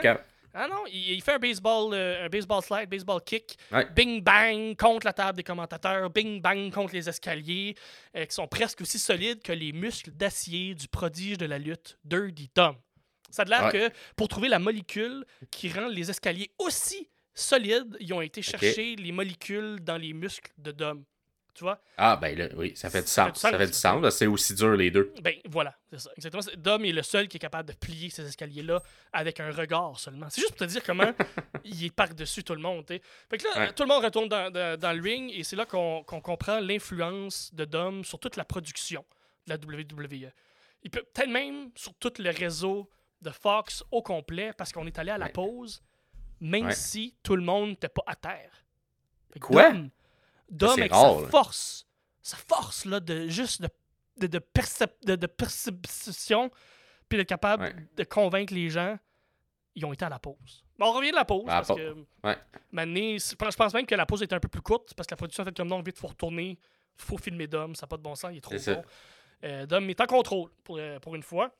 Ah 0.60 0.67
non, 0.67 0.86
il, 0.91 1.12
il 1.13 1.22
fait 1.22 1.34
un 1.34 1.39
baseball, 1.39 1.93
euh, 1.93 2.26
un 2.26 2.30
baseball 2.30 2.63
slide, 2.63 2.89
baseball 2.89 3.22
kick. 3.24 3.58
Ouais. 3.72 3.86
Bing 3.96 4.22
bang 4.24 4.76
contre 4.76 5.06
la 5.06 5.13
table 5.13 5.38
des 5.38 5.43
commentateurs, 5.43 6.10
bing 6.10 6.41
bang 6.41 6.72
contre 6.74 6.93
les 6.96 7.08
escaliers, 7.08 7.76
euh, 8.15 8.26
qui 8.26 8.34
sont 8.34 8.48
presque 8.48 8.82
aussi 8.82 8.98
solides 8.98 9.41
que 9.43 9.52
les 9.54 9.72
muscles 9.72 10.12
d'acier 10.12 10.74
du 10.74 10.88
prodige 10.88 11.38
de 11.38 11.46
la 11.46 11.60
lutte, 11.60 12.00
Dirty 12.04 12.50
Tom. 12.50 12.76
Ça 13.30 13.43
a 13.43 13.46
l'air 13.46 13.65
Ouais. 13.65 13.72
que 13.89 13.96
pour 14.15 14.30
trouver 14.30 14.48
la 14.48 14.58
molécule 14.58 15.26
qui 15.52 15.70
rend 15.70 15.88
les 15.88 16.10
escaliers 16.10 16.50
aussi 16.58 17.08
solides, 17.36 17.96
ils 18.00 18.12
ont 18.13 18.22
été 18.22 18.41
chercher 18.41 18.96
les 18.96 19.12
molécules 19.12 19.80
dans 19.82 19.98
les 19.98 20.13
muscles 20.13 20.52
de 20.58 20.72
Dom. 20.72 21.04
Tu 21.58 21.63
vois? 21.63 21.80
Ah, 21.98 22.15
ben 22.17 22.38
là, 22.38 22.50
oui, 22.56 22.74
ça 22.76 22.88
fait 22.91 23.02
du 23.02 23.08
sens. 23.08 23.39
Ça 23.39 23.58
fait 23.58 23.65
du 23.65 23.74
sens. 23.74 24.13
C'est 24.15 24.28
aussi 24.28 24.54
dur, 24.54 24.76
les 24.76 24.91
deux. 24.91 25.12
Ben 25.24 25.34
voilà, 25.50 25.76
c'est 25.89 26.00
ça. 26.00 26.12
Exactement. 26.15 26.43
Dom 26.58 26.86
est 26.86 26.91
le 26.91 27.02
seul 27.02 27.28
qui 27.28 27.38
est 27.38 27.39
capable 27.39 27.70
de 27.70 27.74
plier 27.74 28.12
ces 28.12 28.28
escaliers-là 28.28 28.80
avec 29.12 29.39
un 29.39 29.50
regard 29.52 30.00
seulement. 30.00 30.28
C'est 30.30 30.41
juste 30.41 30.52
pour 30.56 30.67
te 30.67 30.72
dire 30.72 30.84
comment 30.84 31.12
il 31.65 31.84
est 31.86 31.89
par-dessus 31.96 32.43
tout 32.43 32.54
le 32.54 32.62
monde. 32.62 32.86
t'sais. 32.86 33.02
Fait 33.28 33.39
que 33.39 33.43
là, 33.46 33.50
Ouais. 33.58 33.74
tout 33.74 33.82
le 33.82 33.89
monde 33.89 34.04
retourne 34.04 34.30
dans, 34.30 34.52
dans- 34.52 34.80
dans 34.80 34.93
le 34.93 35.02
ring 35.02 35.32
et 35.34 35.43
c'est 35.43 35.56
là 35.56 35.65
qu'on 35.65 36.04
comprend 36.04 36.60
l'influence 36.60 37.52
de 37.56 37.65
Dom 37.65 38.04
sur 38.06 38.20
toute 38.20 38.36
la 38.36 38.46
production 38.46 39.04
de 39.48 39.54
la 39.54 39.58
WWE. 39.58 40.32
Il 40.84 40.91
peut 40.91 41.02
peut-être 41.12 41.30
même 41.32 41.72
sur 41.74 41.96
tout 41.96 42.13
le 42.20 42.30
réseau 42.30 42.88
de 43.24 43.32
Fox 43.32 43.84
au 43.89 44.04
complet 44.04 44.54
parce 44.56 44.72
qu'on 44.72 44.86
est 44.86 45.00
allé 45.00 45.10
à 45.10 45.17
la 45.17 45.26
Ouais. 45.26 45.32
pause, 45.32 45.82
même 46.39 46.67
Ouais. 46.67 46.76
si 46.76 47.15
tout 47.24 47.36
le 47.36 47.41
monde 47.41 47.70
n'était 47.70 47.89
pas 47.89 48.04
à 48.06 48.15
terre. 48.15 48.63
Quoi? 49.41 49.72
Dom, 49.72 49.89
Dom 50.50 50.72
c'est 50.76 50.82
avec 50.82 50.92
rare, 50.94 51.16
sa 51.16 51.22
là. 51.22 51.28
force, 51.30 51.88
sa 52.22 52.38
force 52.38 52.86
là, 52.86 53.00
de 53.00 53.28
juste 53.28 53.62
de, 53.62 53.70
de, 54.18 54.28
de, 54.28 54.40
percep- 54.40 55.06
de, 55.06 55.16
de 55.16 55.28
perception, 55.28 56.50
puis 57.10 57.18
d'être 57.18 57.28
capable 57.30 57.64
Ouais. 57.64 57.76
de 57.96 58.04
convaincre 58.04 58.54
les 58.54 58.70
gens, 58.70 58.98
ils 59.76 59.86
ont 59.86 59.94
été 59.94 60.06
à 60.06 60.10
la 60.10 60.20
pause. 60.20 60.64
Bon, 60.80 60.88
on 60.88 60.94
revient 60.94 61.12
de 61.12 61.16
la 61.16 61.26
pause 61.26 61.46
À 61.48 61.62
parce 61.62 61.68
que 61.70 61.96
ouais. 62.24 62.38
Mané, 62.72 63.18
je 63.20 63.36
pense 63.36 63.74
même 63.74 63.86
que 63.86 63.96
la 63.96 64.06
pause 64.06 64.22
était 64.24 64.36
un 64.36 64.40
peu 64.40 64.48
plus 64.48 64.62
courte 64.62 64.94
parce 64.96 65.06
que 65.08 65.14
la 65.14 65.18
production 65.18 65.44
a 65.44 65.46
fait 65.46 65.56
comme 65.58 65.68
non, 65.68 65.82
vite, 65.82 65.98
faut 65.98 66.08
retourner, 66.08 66.58
faut 66.96 67.18
filmer 67.18 67.48
Dom, 67.48 67.76
ça 67.76 67.86
n'a 67.86 67.88
pas 67.88 67.98
de 67.98 68.02
bon 68.04 68.16
sens, 68.16 68.30
il 68.34 68.38
est 68.38 68.42
trop 68.42 68.52
C'est 68.54 68.60
ça. 68.60 68.76
bon. 68.76 68.84
Euh, 69.44 69.66
Dom 69.68 69.90
est 69.90 70.02
en 70.02 70.06
contrôle 70.08 70.50
pour, 70.64 70.78
euh, 70.80 71.00
pour 71.00 71.16
une 71.16 71.24
fois. 71.24 71.52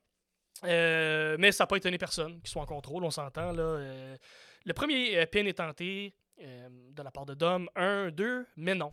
Euh, 0.64 1.36
mais 1.40 1.52
ça 1.52 1.64
n'a 1.64 1.68
pas 1.68 1.78
étonné 1.78 1.98
personne 2.00 2.42
qui 2.42 2.50
soit 2.52 2.62
en 2.64 2.66
contrôle, 2.66 3.04
on 3.04 3.12
s'entend. 3.12 3.52
là. 3.52 3.62
Euh, 3.64 4.18
le 4.66 4.74
premier 4.74 5.24
pin 5.28 5.46
est 5.46 5.54
tenté 5.58 6.14
euh, 6.42 6.68
de 6.92 7.04
la 7.04 7.12
part 7.12 7.26
de 7.26 7.34
Dom. 7.34 7.70
Un, 7.76 8.10
deux, 8.12 8.46
mais 8.56 8.76
non. 8.76 8.92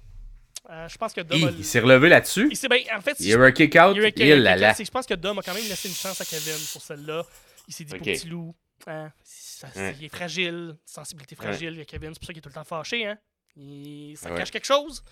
Euh, 0.70 0.88
je 0.88 0.96
pense 0.96 1.12
que 1.12 1.20
Dom 1.20 1.38
Hi, 1.38 1.44
a. 1.46 1.50
il 1.50 1.64
s'est 1.64 1.80
relevé 1.80 2.08
là-dessus? 2.08 2.48
il 2.50 2.56
s'est- 2.56 2.68
ben, 2.68 2.80
en 2.96 3.00
fait, 3.02 3.16
Il 3.20 3.26
y 3.28 3.34
a 3.34 3.36
eu 3.36 3.42
un 3.42 3.52
kick 3.52 3.74
out. 3.76 3.94
il 3.94 4.02
y 4.02 4.04
a 4.04 4.26
eu 4.28 4.32
un 4.32 4.36
Il 4.36 4.42
là 4.60 4.74
Je 4.78 4.90
pense 4.90 5.04
que 5.06 5.14
Dom 5.14 5.38
a 5.38 5.42
quand 5.42 5.52
même 5.54 5.68
laissé 5.68 5.88
une 5.88 5.94
chance 5.94 6.20
à 6.20 6.24
Kevin 6.24 6.56
pour 6.72 6.80
celle-là. 6.80 7.22
Il 7.68 7.74
s'est 7.74 7.84
dit, 7.84 7.92
Ok. 7.92 7.98
pour 7.98 8.06
petit 8.06 8.28
loup, 8.28 8.54
hein, 8.86 9.12
ça- 9.22 9.68
Ouais. 9.76 9.94
il 9.98 10.06
est 10.06 10.08
fragile, 10.14 10.74
sensibilité 10.86 11.34
fragile, 11.34 11.70
il 11.72 11.78
y 11.78 11.82
a 11.82 11.84
Kevin, 11.84 12.14
c'est 12.14 12.18
pour 12.18 12.26
ça 12.26 12.32
qu'il 12.32 12.38
est 12.38 12.42
tout 12.42 12.48
le 12.48 12.54
temps 12.54 12.64
fâché. 12.64 13.06
Hein? 13.06 13.18
Il- 13.56 14.16
ça 14.16 14.30
Ouais. 14.30 14.38
cache 14.38 14.50
quelque 14.50 14.64
chose. 14.66 15.02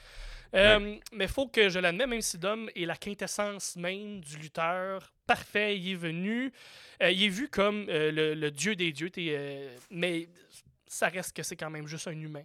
Euh, 0.55 0.97
Mais 1.12 1.29
faut 1.29 1.49
que 1.49 1.68
je 1.71 1.79
l'admette, 1.79 2.09
même 2.09 2.21
si 2.21 2.37
Dom 2.38 2.68
est 2.77 2.85
la 2.85 2.97
quintessence 2.97 3.77
même 3.77 4.21
du 4.21 4.37
lutteur 4.37 5.12
parfait, 5.27 5.79
il 5.79 5.92
est 5.92 5.95
venu, 5.95 6.53
euh, 7.03 7.11
il 7.11 7.25
est 7.25 7.29
vu 7.29 7.49
comme 7.49 7.87
euh, 7.88 8.11
le, 8.11 8.35
le 8.35 8.51
dieu 8.51 8.75
des 8.77 8.92
dieux, 8.92 9.11
mais 9.90 10.29
ça 10.92 11.09
reste 11.09 11.35
que 11.35 11.42
c'est 11.42 11.57
quand 11.57 11.70
même 11.70 11.87
juste 11.87 12.07
un 12.09 12.12
humain. 12.18 12.44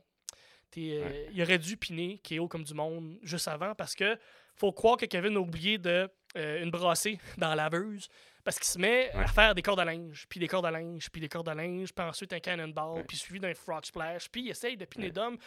Euh, 0.77 1.27
Il 1.31 1.41
aurait 1.41 1.57
dû 1.59 1.77
piner 1.77 2.21
KO 2.27 2.47
comme 2.47 2.63
du 2.63 2.73
monde 2.73 3.17
juste 3.23 3.47
avant 3.47 3.73
parce 3.73 3.95
que 3.95 4.17
faut 4.55 4.71
croire 4.71 4.97
que 4.97 5.05
Kevin 5.05 5.35
a 5.37 5.39
oublié 5.39 5.77
de 5.77 6.09
euh, 6.35 6.61
une 6.63 6.71
brassée 6.71 7.19
dans 7.37 7.49
la 7.49 7.55
laveuse 7.55 8.07
parce 8.43 8.57
qu'il 8.57 8.67
se 8.67 8.77
met 8.79 9.09
à 9.11 9.27
faire 9.27 9.53
des 9.55 9.61
cordes 9.61 9.79
à 9.79 9.85
linge, 9.85 10.25
puis 10.29 10.39
des 10.39 10.47
cordes 10.47 10.65
à 10.65 10.71
linge, 10.71 11.09
puis 11.09 11.19
des 11.19 11.27
cordes 11.29 11.49
à 11.49 11.53
linge, 11.55 11.93
puis 11.93 12.05
ensuite 12.05 12.31
un 12.33 12.39
cannonball, 12.39 12.97
Ouais. 12.99 13.03
puis 13.03 13.17
suivi 13.17 13.39
d'un 13.41 13.53
frog 13.53 13.83
splash, 13.85 14.29
puis 14.29 14.43
il 14.43 14.49
essaye 14.49 14.77
de 14.77 14.85
piner. 14.85 15.11
Dom, 15.11 15.37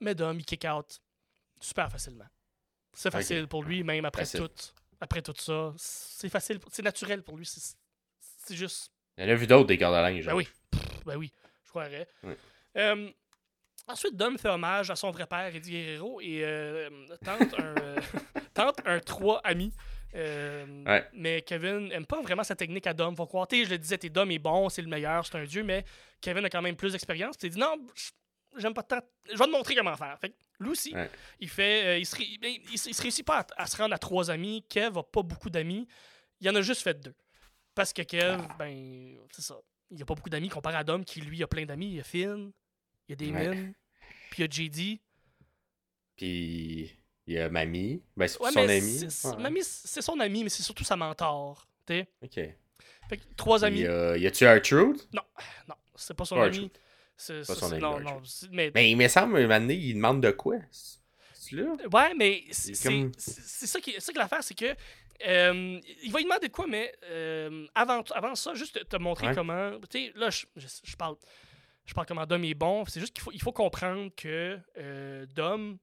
mais 0.00 0.14
Dom, 0.14 0.38
il 0.38 0.44
kick 0.46 0.64
out 0.64 0.98
super 1.60 1.90
facilement. 1.90 2.24
C'est 2.94 3.10
facile 3.10 3.46
pour 3.46 3.62
lui, 3.62 3.82
même 3.82 4.04
après 4.06 4.22
Facile. 4.22 4.40
tout. 4.40 4.50
Après 5.00 5.20
tout 5.20 5.34
ça, 5.36 5.74
c'est 5.76 6.28
facile, 6.30 6.58
c'est 6.70 6.82
naturel 6.82 7.22
pour 7.22 7.36
lui. 7.36 7.44
C'est 7.46 8.54
juste 8.56 8.90
Il 9.18 9.24
y 9.24 9.26
en 9.26 9.30
a 9.30 9.34
vu 9.34 9.46
d'autres 9.46 9.66
des 9.66 9.76
cordes 9.76 9.94
à 9.96 10.02
linge. 10.10 10.24
ben 10.24 10.34
oui. 10.34 10.48
Pff, 10.70 11.04
Ben 11.04 11.16
oui, 11.16 11.30
croirais. 11.74 12.08
Euh, 12.76 13.10
ensuite, 13.88 14.16
Dom 14.16 14.38
fait 14.38 14.48
hommage 14.48 14.90
à 14.90 14.96
son 14.96 15.10
vrai 15.10 15.26
père, 15.26 15.54
Eddie 15.54 15.70
Guerrero, 15.72 16.20
et 16.20 16.44
euh, 16.44 16.88
tente, 17.24 17.54
un, 17.58 17.74
tente 18.54 18.78
un 18.84 19.00
3 19.00 19.40
amis. 19.44 19.72
Euh, 20.14 20.64
Ouais. 20.86 21.08
Mais 21.12 21.42
Kevin 21.42 21.90
aime 21.92 22.06
pas 22.06 22.20
vraiment 22.22 22.44
sa 22.44 22.54
technique 22.54 22.86
à 22.86 22.94
Dom. 22.94 23.16
Faut 23.16 23.26
croire, 23.26 23.48
tu 23.48 23.64
je 23.64 23.70
le 23.70 23.78
disais, 23.78 23.98
t'es 23.98 24.10
Dom 24.10 24.30
est 24.30 24.38
bon, 24.38 24.68
c'est 24.68 24.82
le 24.82 24.88
meilleur, 24.88 25.26
c'est 25.26 25.36
un 25.36 25.44
dieu, 25.44 25.62
mais 25.64 25.84
Kevin 26.20 26.44
a 26.44 26.50
quand 26.50 26.62
même 26.62 26.76
plus 26.76 26.92
d'expérience. 26.92 27.34
Il 27.42 27.50
dit 27.50 27.58
non, 27.58 27.76
j'aime 28.56 28.74
pas 28.74 28.82
tant. 28.84 29.00
Je 29.32 29.36
vais 29.36 29.44
te 29.44 29.50
montrer 29.50 29.74
comment 29.74 29.96
faire. 29.96 30.16
Fait 30.20 30.28
que 30.30 30.34
lui 30.60 30.70
aussi, 30.70 30.94
Ouais. 30.94 31.10
il 31.40 31.48
fait. 31.48 31.84
euh, 31.86 31.98
il, 31.98 32.06
se, 32.06 32.14
ré- 32.16 32.28
il, 32.28 32.60
il 32.70 32.78
se- 32.78 32.88
il 32.88 32.94
se 32.94 33.02
réussit 33.02 33.26
pas 33.26 33.40
à, 33.40 33.62
à 33.62 33.66
se 33.66 33.76
rendre 33.76 33.92
à 33.94 33.98
trois 33.98 34.30
amis. 34.30 34.64
Kev 34.68 34.96
a 34.98 35.02
pas 35.02 35.22
beaucoup 35.22 35.50
d'amis. 35.50 35.88
Il 36.40 36.48
en 36.48 36.54
a 36.54 36.62
juste 36.62 36.82
fait 36.82 36.94
deux. 36.94 37.14
Parce 37.74 37.92
que 37.92 38.02
Kev, 38.02 38.38
Ah. 38.48 38.54
ben, 38.56 39.16
c'est 39.32 39.42
ça. 39.42 39.56
Il 39.90 40.02
a 40.02 40.04
pas 40.04 40.14
beaucoup 40.14 40.30
d'amis 40.30 40.48
comparé 40.48 40.76
à 40.76 40.84
Dom 40.84 41.04
qui, 41.04 41.20
lui, 41.20 41.42
a 41.42 41.46
plein 41.46 41.64
d'amis. 41.66 41.86
Il 41.88 41.94
y 41.96 42.00
a 42.00 42.04
Finn, 42.04 42.50
il 43.08 43.12
y 43.12 43.12
a 43.12 43.16
Damon, 43.16 43.50
Ouais. 43.50 43.72
puis 44.30 44.42
il 44.42 44.44
y 44.44 44.44
a 44.44 44.50
JD. 44.50 45.00
Puis 46.16 46.96
il 47.26 47.34
y 47.34 47.38
a 47.38 47.48
Mamie. 47.48 48.02
Ben, 48.16 48.28
c'est 48.28 48.40
Ouais, 48.40 48.50
son 48.52 48.60
ami. 48.68 49.04
Ouais. 49.04 49.42
Mamie, 49.42 49.62
c'est 49.64 50.02
son 50.02 50.20
ami, 50.20 50.44
mais 50.44 50.50
c'est 50.50 50.62
surtout 50.62 50.84
sa 50.84 50.96
mentor. 50.96 51.66
t'sais. 51.86 52.06
Ok. 52.22 52.34
Fait 53.08 53.16
que 53.18 53.22
trois 53.36 53.62
amis. 53.64 53.84
euh, 53.84 54.16
y 54.16 54.26
a-tu 54.26 54.46
R-Truth? 54.46 55.06
Non, 55.12 55.22
c'est 55.94 56.14
pas 56.14 56.24
son 56.24 56.40
ami. 56.40 56.70
C'est, 57.16 57.46
Pas 57.46 57.54
son 57.54 57.70
ami, 57.72 57.80
non, 57.80 58.00
non. 58.00 58.22
Mais, 58.50 58.72
Mais 58.74 58.90
il 58.90 58.96
me 58.96 59.06
semble, 59.06 59.36
un 59.36 59.42
moment 59.42 59.60
donné, 59.60 59.74
il 59.74 59.94
demande 59.94 60.22
de 60.22 60.30
quoi? 60.30 60.56
C'est 60.70 61.52
là? 61.56 61.76
Ouais, 61.92 62.14
mais 62.14 62.42
c'est 62.50 62.72
comme- 62.82 63.12
ça 63.18 63.80
qui 63.80 63.92
c'est 63.92 64.00
ça 64.00 64.12
que 64.12 64.18
l'affaire, 64.18 64.42
c'est 64.42 64.54
que 64.54 64.74
euh, 65.26 65.80
il 66.02 66.10
va 66.12 66.18
lui 66.18 66.24
demander 66.24 66.48
de 66.48 66.52
quoi, 66.52 66.66
mais 66.66 66.94
euh, 67.04 67.66
avant, 67.74 68.02
avant 68.14 68.34
ça, 68.34 68.54
juste 68.54 68.88
te, 68.88 68.96
montrer 68.96 69.28
Ouais. 69.28 69.34
comment. 69.34 69.72
Tu 69.90 70.06
sais, 70.06 70.12
là, 70.16 70.30
je, 70.30 70.46
je, 70.56 70.66
je 70.82 70.96
parle. 70.96 71.16
Je 71.86 71.92
parle 71.92 72.06
comment 72.06 72.24
Dom 72.26 72.42
est 72.44 72.54
bon. 72.54 72.84
C'est 72.86 73.00
juste 73.00 73.12
qu'il 73.14 73.22
faut, 73.22 73.32
il 73.32 73.42
faut 73.42 73.52
comprendre 73.52 74.10
que 74.16 74.58
euh, 74.78 75.26
Dom 75.34 75.76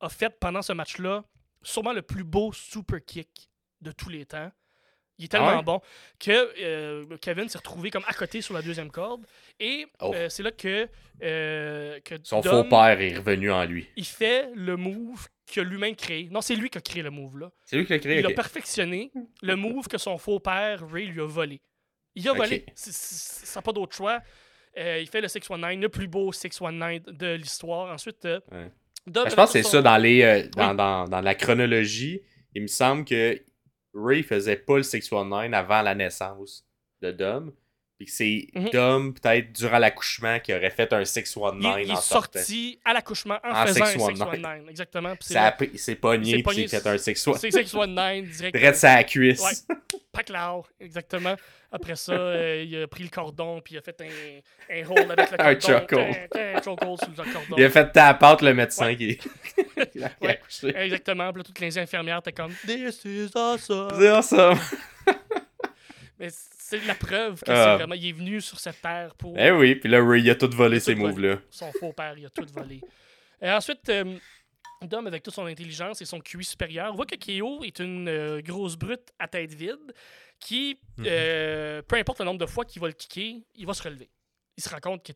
a 0.00 0.08
fait 0.08 0.30
pendant 0.38 0.62
ce 0.62 0.72
match-là 0.72 1.24
sûrement 1.62 1.92
le 1.92 2.02
plus 2.02 2.22
beau 2.22 2.52
super 2.52 3.04
kick 3.04 3.50
de 3.80 3.90
tous 3.90 4.08
les 4.08 4.24
temps. 4.24 4.52
Il 5.18 5.24
est 5.24 5.28
tellement 5.28 5.48
Ah 5.48 5.56
ouais? 5.58 5.62
bon 5.64 5.80
que 6.20 6.52
euh, 6.62 7.04
Kevin 7.20 7.48
s'est 7.48 7.58
retrouvé 7.58 7.90
comme 7.90 8.04
à 8.06 8.12
côté 8.12 8.40
sur 8.40 8.54
la 8.54 8.62
deuxième 8.62 8.90
corde. 8.90 9.26
Et 9.58 9.86
Oh. 10.00 10.12
euh, 10.14 10.28
c'est 10.28 10.42
là 10.44 10.52
que, 10.52 10.88
euh, 11.22 11.98
que 12.04 12.14
Son 12.22 12.40
Dom- 12.40 12.62
faux 12.62 12.68
père 12.68 13.00
est 13.00 13.16
revenu 13.16 13.50
en 13.50 13.64
lui. 13.64 13.88
il 13.96 14.04
fait 14.04 14.48
le 14.54 14.76
move 14.76 15.26
a 15.56 15.62
lui-même 15.62 15.96
créé. 15.96 16.28
Non, 16.30 16.40
c'est 16.40 16.54
lui 16.54 16.68
qui 16.70 16.78
a 16.78 16.80
créé 16.80 17.02
le 17.02 17.10
move 17.10 17.38
là. 17.38 17.50
C'est 17.64 17.76
lui 17.76 17.84
qui 17.86 17.92
l'a 17.92 17.98
créé. 17.98 18.18
Il 18.20 18.26
a 18.26 18.30
perfectionné 18.30 19.10
le 19.42 19.56
move 19.56 19.88
que 19.88 19.98
son 19.98 20.18
faux 20.18 20.38
père 20.40 20.88
Ray 20.88 21.06
lui 21.06 21.20
a 21.20 21.26
volé. 21.26 21.60
Il 22.14 22.28
a 22.28 22.32
volé. 22.32 22.64
Ça 22.74 23.58
n'a 23.58 23.62
pas 23.62 23.72
d'autre 23.72 23.96
choix. 23.96 24.20
Il 24.76 25.08
fait 25.08 25.20
le 25.20 25.26
619, 25.28 25.80
le 25.80 25.88
plus 25.88 26.06
beau 26.06 26.30
619 26.32 27.02
de 27.06 27.34
l'histoire. 27.34 27.92
Ensuite, 27.92 28.24
Ouais. 28.24 28.70
Dom 29.06 29.24
Ben, 29.24 29.30
je 29.30 29.34
pense 29.34 29.52
que 29.52 29.58
c'est 29.58 29.62
son- 29.62 29.70
ça 29.70 29.82
dans 29.82 29.96
les 29.96 30.48
dans, 30.54 30.70
Oui. 30.70 30.76
dans, 30.76 31.04
dans 31.08 31.20
la 31.20 31.34
chronologie. 31.34 32.20
Il 32.54 32.62
me 32.62 32.66
semble 32.68 33.04
que 33.04 33.40
Ray 33.94 34.22
faisait 34.22 34.56
pas 34.56 34.76
le 34.76 34.82
619 34.82 35.52
avant 35.54 35.82
la 35.82 35.94
naissance 35.94 36.64
de 37.02 37.10
Dom. 37.10 37.52
Puis 37.96 38.06
que 38.06 38.12
c'est 38.12 38.46
Mhm. 38.54 38.70
Dom, 38.70 39.12
peut-être 39.14 39.52
durant 39.52 39.78
l'accouchement, 39.78 40.38
qui 40.38 40.54
aurait 40.54 40.70
fait 40.70 40.92
un 40.92 41.00
Il, 41.00 41.06
619 41.06 41.78
est- 41.78 41.82
il 41.84 41.88
est 41.90 41.92
en 41.94 41.96
sorti 42.00 42.78
à 42.84 42.92
l'accouchement 42.92 43.38
en, 43.42 43.50
En 43.50 43.66
faisant 43.66 43.84
619. 43.86 44.28
un 44.28 44.30
619. 44.36 44.68
Exactement. 44.70 45.14
C'est 45.20 45.36
a 45.36 45.52
pogné, 45.96 46.42
puis 46.44 46.56
il 46.62 46.68
s'est 46.68 46.78
fait 46.80 46.88
un 46.88 46.96
619. 46.98 47.40
c'est 47.40 47.50
619 47.50 48.24
direct. 48.36 48.56
Direct 48.56 48.76
sa 48.76 49.02
cuisse. 49.02 49.42
Ouais. 49.42 49.76
Paclao, 50.12 50.64
exactement. 50.78 51.34
Après 51.70 51.96
ça, 51.96 52.12
euh, 52.12 52.64
il 52.66 52.82
a 52.82 52.86
pris 52.86 53.02
le 53.02 53.10
cordon, 53.10 53.60
puis 53.60 53.74
il 53.74 53.78
a 53.78 53.82
fait 53.82 54.00
un, 54.00 54.74
un 54.74 54.86
hold 54.88 55.10
avec 55.10 55.30
le 55.30 55.36
cordon. 55.36 55.44
Un 55.44 55.60
chokehold. 55.60 56.16
Un 56.34 56.62
chokehold 56.62 56.98
sur 56.98 57.08
le 57.10 57.32
cordon. 57.32 57.54
Il 57.58 57.64
a 57.64 57.70
fait 57.70 57.92
ta 57.92 58.14
pâte 58.14 58.40
le 58.42 58.54
médecin 58.54 58.86
Ouais. 58.86 58.96
qui 58.96 59.16
qui 59.92 60.02
a 60.02 60.10
Ouais. 60.22 60.40
Exactement. 60.76 61.30
Puis 61.32 61.40
là, 61.40 61.44
toutes 61.44 61.60
les 61.60 61.76
infirmières 61.78 62.18
étaient 62.20 62.32
comme 62.32 62.52
This 62.66 63.02
is 63.04 63.30
awesome. 63.34 63.90
C'est 63.98 64.08
awesome. 64.08 64.58
Mais 66.18 66.28
c'est 66.30 66.84
la 66.86 66.94
preuve 66.94 67.40
que 67.42 67.50
Ah. 67.50 67.64
c'est 67.72 67.76
vraiment. 67.76 67.94
Il 67.94 68.08
est 68.08 68.12
venu 68.12 68.40
sur 68.40 68.58
cette 68.58 68.80
terre 68.82 69.14
pour 69.16 69.34
Eh 69.38 69.50
oui, 69.50 69.74
puis 69.76 69.88
là, 69.88 70.02
Ray, 70.04 70.22
il 70.22 70.30
a 70.30 70.34
tout 70.34 70.50
volé 70.52 70.78
a 70.78 70.80
ces 70.80 70.94
moves-là. 70.94 71.36
son 71.50 71.70
faux 71.72 71.92
père. 71.92 72.14
Il 72.16 72.26
a 72.26 72.30
tout 72.30 72.46
volé. 72.52 72.80
Et 73.40 73.50
ensuite, 73.50 73.88
euh, 73.90 74.16
Dom, 74.86 75.06
avec 75.06 75.22
toute 75.24 75.34
son 75.34 75.46
intelligence 75.46 76.00
et 76.00 76.04
son 76.04 76.20
QI 76.20 76.44
supérieur, 76.44 76.94
voit 76.94 77.06
que 77.06 77.16
Keo 77.16 77.64
est 77.64 77.80
une 77.80 78.08
euh, 78.08 78.40
grosse 78.40 78.76
brute 78.76 79.12
à 79.18 79.26
tête 79.26 79.52
vide 79.52 79.92
qui, 80.38 80.78
Mhm. 80.98 81.04
euh, 81.08 81.82
peu 81.82 81.96
importe 81.96 82.20
le 82.20 82.24
nombre 82.26 82.38
de 82.38 82.46
fois 82.46 82.64
qu'il 82.64 82.80
va 82.80 82.86
le 82.86 82.92
kicker, 82.94 83.44
il 83.56 83.66
va 83.66 83.74
se 83.74 83.82
relever. 83.82 84.08
Il 84.56 84.62
se 84.62 84.68
rend 84.68 84.78
compte 84.80 85.04
que, 85.04 85.12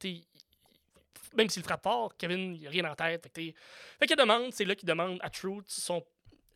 même 1.37 1.49
s'il 1.49 1.63
frappe 1.63 1.83
fort, 1.85 2.17
Kevin, 2.17 2.57
il 2.57 2.67
a 2.67 2.71
rien 2.71 2.91
en 2.91 2.95
tête. 2.97 3.29
Fait, 3.35 3.55
fait 4.01 4.07
qu'il 4.07 4.17
demande, 4.17 4.53
c'est 4.53 4.65
là 4.65 4.75
qu'il 4.75 4.89
demande 4.89 5.19
à 5.23 5.31
Truth, 5.31 5.69
son, 5.69 6.05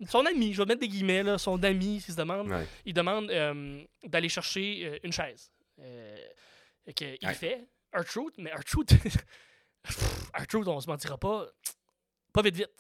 son 0.08 0.26
ami, 0.26 0.52
je 0.52 0.58
vais 0.62 0.66
mettre 0.66 0.80
des 0.80 0.88
guillemets, 0.88 1.22
là, 1.22 1.38
son 1.38 1.62
ami, 1.62 2.00
s'il 2.00 2.12
se 2.14 2.18
demande, 2.18 2.48
Ouais. 2.48 2.66
il 2.84 2.92
demande 2.92 3.30
euh, 3.30 3.84
d'aller 4.02 4.28
chercher 4.28 4.80
euh, 4.84 4.98
une 5.04 5.12
chaise. 5.12 5.50
Euh, 5.78 6.16
fait 6.86 6.92
que 6.92 7.04
il 7.20 7.28
Ouais. 7.28 7.34
fait 7.34 7.64
mais 8.38 8.52
R-Truth, 8.52 8.90
R-Truth, 10.34 10.66
on 10.68 10.80
se 10.80 10.86
mentira 10.88 11.16
pas, 11.16 11.46
pas 12.32 12.42
vite 12.42 12.56
vite. 12.56 12.70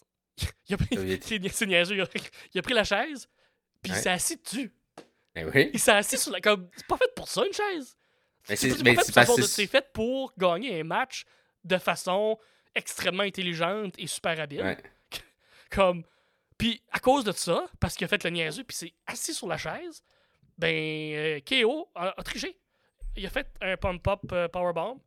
Il 0.68 0.74
a 0.74 0.76
pris, 0.76 0.88
il 1.30 2.58
a, 2.58 2.74
la 2.74 2.84
chaise, 2.84 3.28
puis 3.82 3.92
Ouais. 3.92 3.98
il 3.98 4.02
s'est 4.02 4.10
assis 4.10 4.36
dessus. 4.36 4.72
Oui. 5.36 5.70
Il 5.72 5.78
s'est 5.80 5.92
assis 5.92 6.18
sur 6.18 6.32
la. 6.32 6.40
Comme, 6.40 6.68
c'est 6.76 6.86
pas 6.86 6.96
fait 6.96 7.14
pour 7.14 7.28
ça, 7.28 7.44
une 7.46 7.52
chaise. 7.52 7.96
Mais 8.48 8.56
C'est 8.56 8.70
c'est 8.70 8.76
pas 8.78 8.82
mais 8.84 8.94
fait 8.96 9.02
c'est 9.02 9.82
pour 9.92 10.30
fait 10.30 10.38
gagner 10.38 10.80
un 10.80 10.84
match 10.84 11.24
de 11.64 11.78
façon 11.78 12.38
extrêmement 12.74 13.22
intelligente 13.22 13.94
et 13.98 14.06
super 14.06 14.38
habile. 14.40 14.62
Ouais. 14.62 14.78
Comme. 15.70 16.04
Puis 16.58 16.82
à 16.90 16.98
cause 17.00 17.24
de 17.24 17.32
ça, 17.32 17.66
parce 17.80 17.94
qu'il 17.94 18.04
a 18.06 18.08
fait 18.08 18.22
le 18.24 18.30
niaiseux, 18.30 18.64
puis 18.64 18.76
s'est 18.76 18.94
assis 19.06 19.34
sur 19.34 19.46
la 19.46 19.58
chaise, 19.58 20.02
ben 20.56 20.74
euh, 21.14 21.40
KO 21.40 21.90
a, 21.94 22.14
a 22.18 22.22
triché. 22.22 22.58
Il 23.14 23.26
a 23.26 23.30
fait 23.30 23.46
un 23.60 23.76
pump-up 23.76 24.20
euh, 24.32 24.48
powerbomb. 24.48 25.00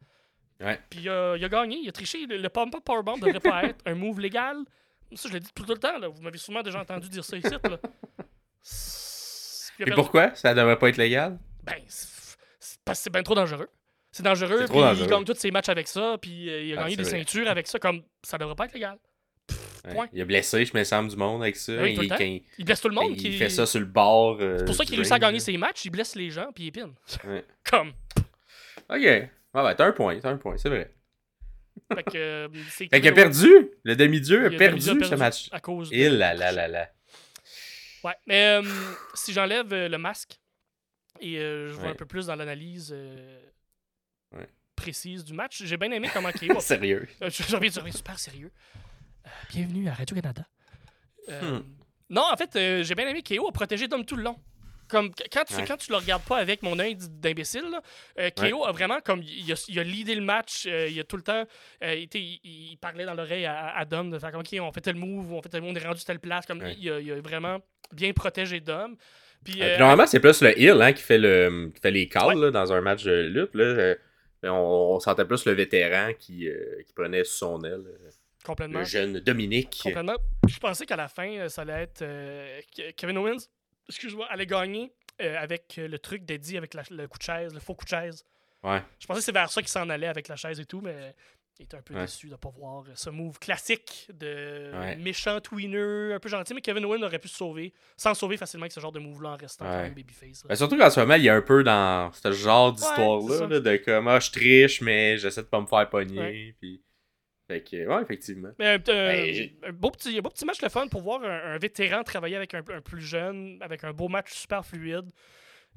Puis 0.89 1.07
euh, 1.07 1.37
il 1.37 1.45
a 1.45 1.49
gagné, 1.49 1.77
il 1.77 1.89
a 1.89 1.91
triché. 1.91 2.25
Le, 2.27 2.37
le 2.37 2.49
pump-up 2.49 2.83
powerbomb 2.83 3.17
devrait 3.17 3.39
pas 3.39 3.63
être 3.69 3.81
un 3.85 3.95
move 3.95 4.19
légal. 4.19 4.57
Ça, 5.15 5.27
je 5.29 5.33
l'ai 5.33 5.39
dit 5.39 5.49
tout 5.53 5.65
le 5.67 5.75
temps. 5.77 5.97
Là. 5.97 6.07
Vous 6.07 6.21
m'avez 6.21 6.37
sûrement 6.37 6.61
déjà 6.61 6.81
entendu 6.81 7.09
dire 7.09 7.23
ça 7.25 7.37
ici. 7.37 7.49
Là. 7.49 7.77
Et 9.79 9.91
pourquoi? 9.91 10.35
Ça 10.35 10.53
devrait 10.53 10.77
pas 10.77 10.89
être 10.89 10.97
légal? 10.97 11.37
Ben, 11.63 11.75
parce 12.85 12.99
que 12.99 13.03
c'est 13.03 13.09
bien 13.13 13.23
trop 13.23 13.35
dangereux. 13.35 13.69
C'est 14.11 14.23
dangereux, 14.23 14.65
puis 14.67 14.79
dangereux. 14.79 15.05
il 15.05 15.09
gagne 15.09 15.23
tous 15.23 15.35
ses 15.35 15.51
matchs 15.51 15.69
avec 15.69 15.87
ça, 15.87 16.17
puis 16.19 16.49
euh, 16.49 16.61
il 16.63 16.73
a 16.73 16.79
Ah, 16.79 16.83
gagné 16.83 16.95
des 16.95 17.03
vrai. 17.03 17.11
ceintures 17.11 17.47
avec 17.47 17.67
ça, 17.67 17.77
comme 17.77 18.01
ça 18.23 18.37
devrait 18.39 18.55
pas 18.55 18.65
être 18.65 18.73
légal. 18.73 18.97
Ouais. 19.85 19.93
Point. 19.93 20.07
Il 20.13 20.21
a 20.21 20.25
blessé, 20.25 20.65
je 20.65 20.75
me 20.75 20.83
semble, 20.83 21.09
du 21.09 21.15
monde 21.15 21.41
avec 21.43 21.55
ça. 21.55 21.73
Il, 21.87 21.95
blesse 22.65 22.81
tout 22.81 22.89
le 22.89 22.95
monde. 22.95 23.13
il 23.21 23.37
fait 23.37 23.49
ça 23.49 23.65
sur 23.65 23.79
le 23.79 23.85
bord. 23.85 24.37
euh, 24.41 24.57
C'est 24.59 24.65
pour 24.65 24.75
ça 24.75 24.83
qu'il 24.83 24.95
réussit 24.95 25.13
à 25.13 25.19
gagner 25.19 25.39
ses 25.39 25.55
matchs, 25.57 25.85
il 25.85 25.91
blesse 25.91 26.15
les 26.15 26.29
gens, 26.31 26.51
puis 26.53 26.65
il 26.65 26.71
pine. 26.71 26.93
Ouais. 27.25 27.45
Comme. 27.69 27.93
Ok. 28.89 29.29
Ah 29.53 29.63
ben, 29.63 29.75
t'as 29.75 29.85
un 29.85 29.91
point, 29.91 30.19
t'as 30.19 30.31
un 30.31 30.37
point, 30.37 30.57
c'est 30.57 30.69
vrai. 30.69 30.91
Fait 31.93 32.03
que. 32.03 32.17
euh, 32.17 32.49
Fait 32.67 32.87
qu'il 32.89 33.07
a 33.07 33.11
perdu. 33.11 33.49
Le 33.83 33.95
demi-dieu 33.95 34.45
a 34.45 34.49
perdu, 34.49 34.83
perdu 34.85 35.05
ce 35.05 35.15
match. 35.15 35.49
À 35.51 35.59
cause 35.59 35.89
de... 35.89 35.95
Il 35.95 36.17
là 36.17 36.33
là 36.33 36.51
là 36.51 36.67
là. 36.67 36.89
Ouais, 38.03 38.15
mais 38.27 38.59
euh, 38.61 38.63
si 39.13 39.33
j'enlève 39.33 39.73
euh, 39.73 39.89
le 39.89 39.97
masque 39.97 40.39
et 41.19 41.37
euh, 41.39 41.67
je 41.73 41.77
Ouais. 41.81 41.87
un 41.89 41.95
peu 41.95 42.05
plus 42.05 42.27
dans 42.27 42.35
l'analyse 42.35 42.91
euh, 42.95 43.39
Ouais. 44.33 44.47
précise 44.75 45.23
du 45.25 45.33
match, 45.33 45.63
j'ai 45.63 45.75
bien 45.77 45.91
aimé 45.91 46.09
comment 46.13 46.31
KO 46.31 46.59
Sérieux. 46.61 47.07
Reviens, 47.19 47.69
je 47.69 47.79
reviens 47.79 47.91
super 47.91 48.17
sérieux. 48.19 48.51
Bienvenue 49.49 49.87
à 49.89 49.93
Radio-Canada. 49.93 50.45
Hmm. 51.27 51.59
Non, 52.09 52.23
en 52.31 52.37
fait, 52.37 52.51
j'ai 52.83 52.95
bien 52.95 53.07
aimé 53.07 53.21
KO 53.21 53.47
a 53.47 53.51
protégé 53.51 53.87
Dom 53.87 54.03
tout 54.05 54.15
le 54.15 54.23
long. 54.23 54.37
Comme 54.89 55.11
quand 55.31 55.43
tu, 55.45 55.55
Ouais. 55.55 55.65
quand 55.67 55.77
tu 55.77 55.91
le 55.91 55.97
regardes 55.97 56.23
pas 56.23 56.37
avec 56.37 56.61
mon 56.63 56.77
œil 56.79 56.95
d'imbécile, 56.99 57.63
euh, 58.19 58.29
KO 58.31 58.65
a 58.65 58.71
vraiment 58.71 58.99
comme 59.01 59.21
il 59.23 59.51
a, 59.51 59.65
il 59.69 59.79
a 59.79 59.83
leadé 59.83 60.15
le 60.15 60.21
match, 60.21 60.65
euh, 60.67 60.87
il 60.89 60.99
a 60.99 61.03
tout 61.03 61.15
le 61.17 61.23
temps 61.23 61.45
euh, 61.83 61.95
il, 61.95 62.03
était- 62.03 62.19
il, 62.19 62.39
il 62.71 62.77
parlait 62.77 63.05
dans 63.05 63.13
l'oreille 63.13 63.45
à, 63.45 63.69
à 63.77 63.85
Dom 63.85 64.09
de 64.11 64.19
faire 64.19 64.31
comme 64.31 64.41
ok 64.41 64.55
on 64.59 64.71
fait 64.71 64.81
tel 64.81 64.95
move, 64.95 65.31
on 65.31 65.41
fait 65.41 65.49
tel 65.49 65.61
move, 65.61 65.71
on 65.71 65.75
est 65.75 65.85
rendu 65.85 66.03
telle 66.03 66.19
place, 66.19 66.45
comme 66.45 66.61
Ouais. 66.61 66.75
il, 66.79 66.89
a, 66.91 66.99
il 66.99 67.11
a 67.11 67.21
vraiment 67.21 67.59
bien 67.93 68.11
protégé 68.13 68.59
Dom. 68.59 68.95
Puis, 69.43 69.61
Euh, 69.61 69.69
puis 69.69 69.79
normalement, 69.79 70.05
c'est 70.05 70.19
plus 70.19 70.41
le 70.41 70.59
heel 70.59 70.81
hein, 70.81 70.91
qui, 70.91 71.01
fait 71.01 71.17
le, 71.17 71.71
qui 71.73 71.79
fait 71.81 71.91
les 71.91 72.09
calls 72.09 72.37
là, 72.39 72.51
dans 72.51 72.73
un 72.73 72.81
match 72.81 73.03
de 73.05 73.21
lutte. 73.27 73.55
Là. 73.55 73.95
On, 74.43 74.95
on 74.95 74.99
sentait 74.99 75.25
plus 75.25 75.45
le 75.45 75.53
vétéran 75.53 76.11
qui, 76.19 76.47
qui 76.85 76.93
prenait 76.93 77.23
sous 77.23 77.37
son 77.37 77.61
aile, 77.63 77.83
complètement. 78.45 78.79
le 78.79 78.85
jeune 78.85 79.19
Dominique. 79.19 79.79
Complètement. 79.83 80.15
Je 80.47 80.57
pensais 80.59 80.85
qu'à 80.85 80.95
la 80.97 81.07
fin, 81.07 81.47
ça 81.49 81.61
allait 81.61 81.83
être 81.83 82.03
Kevin 82.97 83.17
Owens, 83.17 83.47
excuse-moi, 83.89 84.27
allait 84.29 84.45
gagner 84.45 84.91
euh, 85.21 85.37
avec 85.37 85.75
le 85.77 85.99
truc 85.99 86.23
d'Eddie 86.25 86.57
avec 86.57 86.73
la- 86.73 86.83
le 86.91 87.07
coup 87.07 87.17
de 87.17 87.23
chaise, 87.23 87.53
le 87.53 87.59
faux 87.59 87.75
coup 87.75 87.83
de 87.85 87.89
chaise. 87.89 88.23
Ouais. 88.63 88.81
Je 88.99 89.05
pensais 89.07 89.19
que 89.19 89.25
c'est 89.25 89.31
vers 89.33 89.51
ça 89.51 89.61
qu'il 89.61 89.69
s'en 89.69 89.89
allait 89.89 90.07
avec 90.07 90.27
la 90.27 90.35
chaise 90.37 90.59
et 90.59 90.65
tout, 90.65 90.79
mais 90.81 91.13
il 91.59 91.63
était 91.63 91.75
un 91.75 91.81
peu 91.81 91.93
Ouais. 91.93 92.01
déçu 92.01 92.27
de 92.27 92.31
ne 92.31 92.37
pas 92.37 92.49
voir 92.49 92.85
ce 92.95 93.09
move 93.09 93.37
classique 93.37 94.07
de 94.13 94.71
Ouais. 94.73 94.95
méchant 94.95 95.41
tweener, 95.41 96.13
un 96.13 96.19
peu 96.19 96.29
gentil, 96.29 96.53
mais 96.53 96.61
Kevin 96.61 96.85
Owens 96.85 97.03
aurait 97.03 97.19
pu 97.19 97.27
se 97.27 97.35
sauver, 97.35 97.73
sans 97.97 98.13
se 98.13 98.21
sauver 98.21 98.37
facilement 98.37 98.63
avec 98.63 98.71
ce 98.71 98.79
genre 98.79 98.93
de 98.93 98.99
move-là 98.99 99.29
en 99.31 99.35
restant 99.37 99.65
quand 99.65 99.71
Ouais. 99.71 99.83
même 99.83 99.93
babyface. 99.93 100.45
Ben, 100.47 100.55
surtout 100.55 100.77
qu'en 100.77 100.89
ce 100.89 100.99
moment, 101.01 101.15
il 101.15 101.23
y 101.23 101.29
a 101.29 101.35
un 101.35 101.41
peu 101.41 101.63
dans 101.65 102.11
ce 102.13 102.31
genre 102.31 102.71
d'histoire-là, 102.71 103.59
de 103.59 103.77
comme, 103.77 104.07
ah, 104.07 104.19
je 104.21 104.31
triche, 104.31 104.79
mais 104.81 105.17
j'essaie 105.17 105.41
de 105.41 105.47
pas 105.47 105.59
me 105.59 105.67
faire 105.67 105.89
pogner. 105.89 106.55
Puis... 106.61 106.81
Fait 107.49 107.63
que, 107.63 107.87
ouais, 107.87 108.01
effectivement. 108.03 108.51
Mais, 108.59 108.75
euh, 108.75 109.49
Ben, 109.63 109.69
un, 109.69 109.71
beau 109.71 109.89
petit, 109.89 110.15
un 110.15 110.21
beau 110.21 110.29
petit 110.29 110.45
match 110.45 110.61
le 110.61 110.69
fun 110.69 110.87
pour 110.87 111.01
voir 111.01 111.23
un, 111.23 111.53
un 111.55 111.57
vétéran 111.57 112.03
travailler 112.03 112.35
avec 112.35 112.53
un, 112.53 112.59
un 112.59 112.79
plus 112.79 113.01
jeune, 113.01 113.57
avec 113.61 113.83
un 113.83 113.91
beau 113.91 114.07
match 114.07 114.31
super 114.33 114.63
fluide. 114.63 115.09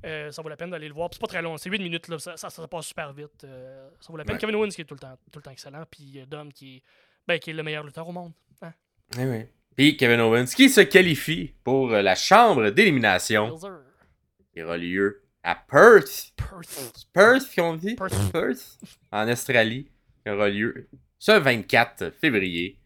Euh, 0.04 0.30
ça 0.30 0.42
vaut 0.42 0.50
la 0.50 0.56
peine 0.56 0.68
d'aller 0.68 0.88
le 0.88 0.92
voir. 0.92 1.08
C'est 1.10 1.20
pas 1.20 1.28
très 1.28 1.40
long, 1.40 1.56
c'est 1.56 1.70
8 1.70 1.78
minutes, 1.78 2.08
là, 2.08 2.18
ça, 2.18 2.36
ça, 2.36 2.50
ça 2.50 2.68
passe 2.68 2.88
super 2.88 3.14
vite. 3.14 3.44
Euh, 3.44 3.88
ça 4.00 4.12
vaut 4.12 4.18
la 4.18 4.24
peine. 4.24 4.34
Ouais. 4.34 4.40
Kevin 4.40 4.54
Owens 4.56 4.68
qui 4.68 4.82
est 4.82 4.84
tout 4.84 4.92
le 4.92 5.00
temps, 5.00 5.16
tout 5.30 5.38
le 5.38 5.42
temps 5.42 5.50
excellent, 5.50 5.84
puis 5.90 6.22
Dom 6.28 6.52
qui 6.52 6.76
est, 6.76 6.82
ben, 7.26 7.38
qui 7.38 7.48
est 7.48 7.54
le 7.54 7.62
meilleur 7.62 7.84
lutteur 7.84 8.06
au 8.06 8.12
monde. 8.12 8.32
Hein? 8.60 8.74
Ouais. 9.16 9.50
Puis 9.74 9.96
Kevin 9.96 10.20
Owens, 10.20 10.52
qui 10.54 10.68
se 10.68 10.82
qualifie 10.82 11.54
pour 11.64 11.88
la 11.88 12.14
chambre 12.14 12.68
d'élimination, 12.68 13.58
qui 14.52 14.60
aura 14.60 14.76
lieu 14.76 15.22
à 15.42 15.54
Perth. 15.54 16.34
Perth. 16.36 17.08
Perth, 17.14 17.54
qu'on 17.56 17.76
dit? 17.76 17.94
Perth. 17.94 18.30
Perth, 18.30 18.78
en 19.10 19.26
Australie, 19.26 19.90
qui 20.22 20.30
aura 20.30 20.50
lieu 20.50 20.86
ce 21.24 21.30
24 21.30 22.10
février, 22.20 22.78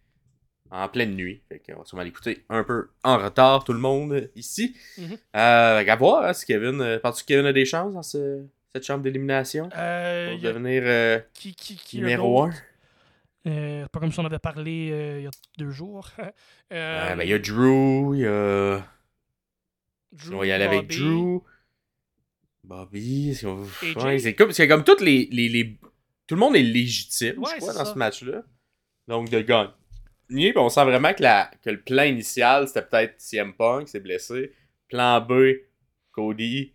en 0.71 0.89
pleine 0.91 1.15
nuit. 1.17 1.41
Fait 1.49 1.59
qu'on 1.59 1.79
va 1.79 1.85
sûrement 1.87 2.03
l'écouter 2.03 2.45
un 2.51 2.65
peu 2.65 2.91
en 3.03 3.17
retard, 3.17 3.65
tout 3.65 3.73
le 3.73 3.79
monde, 3.79 4.31
ici. 4.37 4.77
Euh, 4.99 5.09
à 5.35 5.97
voir 5.97 6.23
hein, 6.25 6.35
si 6.35 6.45
Kevin. 6.45 6.83
Euh, 6.83 6.99
Penses-tu 6.99 7.23
que 7.25 7.29
Kevin 7.29 7.47
a 7.47 7.53
des 7.55 7.65
chances 7.65 7.95
dans 7.95 8.03
ce- 8.03 8.45
cette 8.75 8.85
chambre 8.85 9.03
d'élimination? 9.03 9.71
Euh, 9.75 10.33
pour 10.33 10.43
devenir 10.43 10.83
euh, 10.85 11.19
qui, 11.33 11.55
qui, 11.55 11.77
qui 11.77 11.99
numéro 11.99 12.43
1 12.43 12.51
Euh, 13.47 13.87
pas 13.91 14.01
comme 14.01 14.13
si 14.13 14.21
on 14.21 14.27
avait 14.27 14.39
parlé 14.39 15.17
il 15.19 15.23
y 15.23 15.27
a 15.27 15.31
deux 15.57 15.71
jours. 15.71 16.11
Ben, 16.71 17.19
Il 17.23 17.29
y 17.29 17.33
a 17.33 17.39
Drew, 17.39 18.15
il 18.17 18.21
y 18.21 18.27
a. 18.27 18.85
Drew, 20.13 20.35
On 20.35 20.39
va 20.41 20.47
y 20.47 20.53
aller 20.53 20.65
avec. 20.65 20.89
Drew. 20.89 21.41
Bobby. 22.65 23.35
c'est 23.35 24.35
comme, 24.35 24.53
comme 24.53 24.85
toutes 24.85 25.01
les, 25.01 25.27
les, 25.31 25.49
les- 25.49 25.79
Tout 26.27 26.35
le 26.35 26.41
monde 26.41 26.57
est 26.57 26.63
légitime, 26.63 27.39
Ouais, 27.39 27.51
je 27.55 27.61
crois, 27.61 27.73
dans 27.75 27.85
ça. 27.85 27.93
ce 27.93 27.99
match-là. 27.99 28.43
Donc, 29.09 29.31
de 29.31 29.41
gagner. 29.41 30.53
On 30.57 30.69
sent 30.69 30.85
vraiment 30.85 31.15
que, 31.15 31.23
la, 31.23 31.51
que 31.63 31.71
le 31.71 31.81
plan 31.81 32.03
initial, 32.03 32.67
c'était 32.67 32.83
peut-être 32.83 33.15
CM 33.21 33.55
Punk, 33.55 33.89
s'est 33.89 34.01
blessé. 34.01 34.53
Plan 34.89 35.21
B, 35.21 35.55
Cody. 36.13 36.73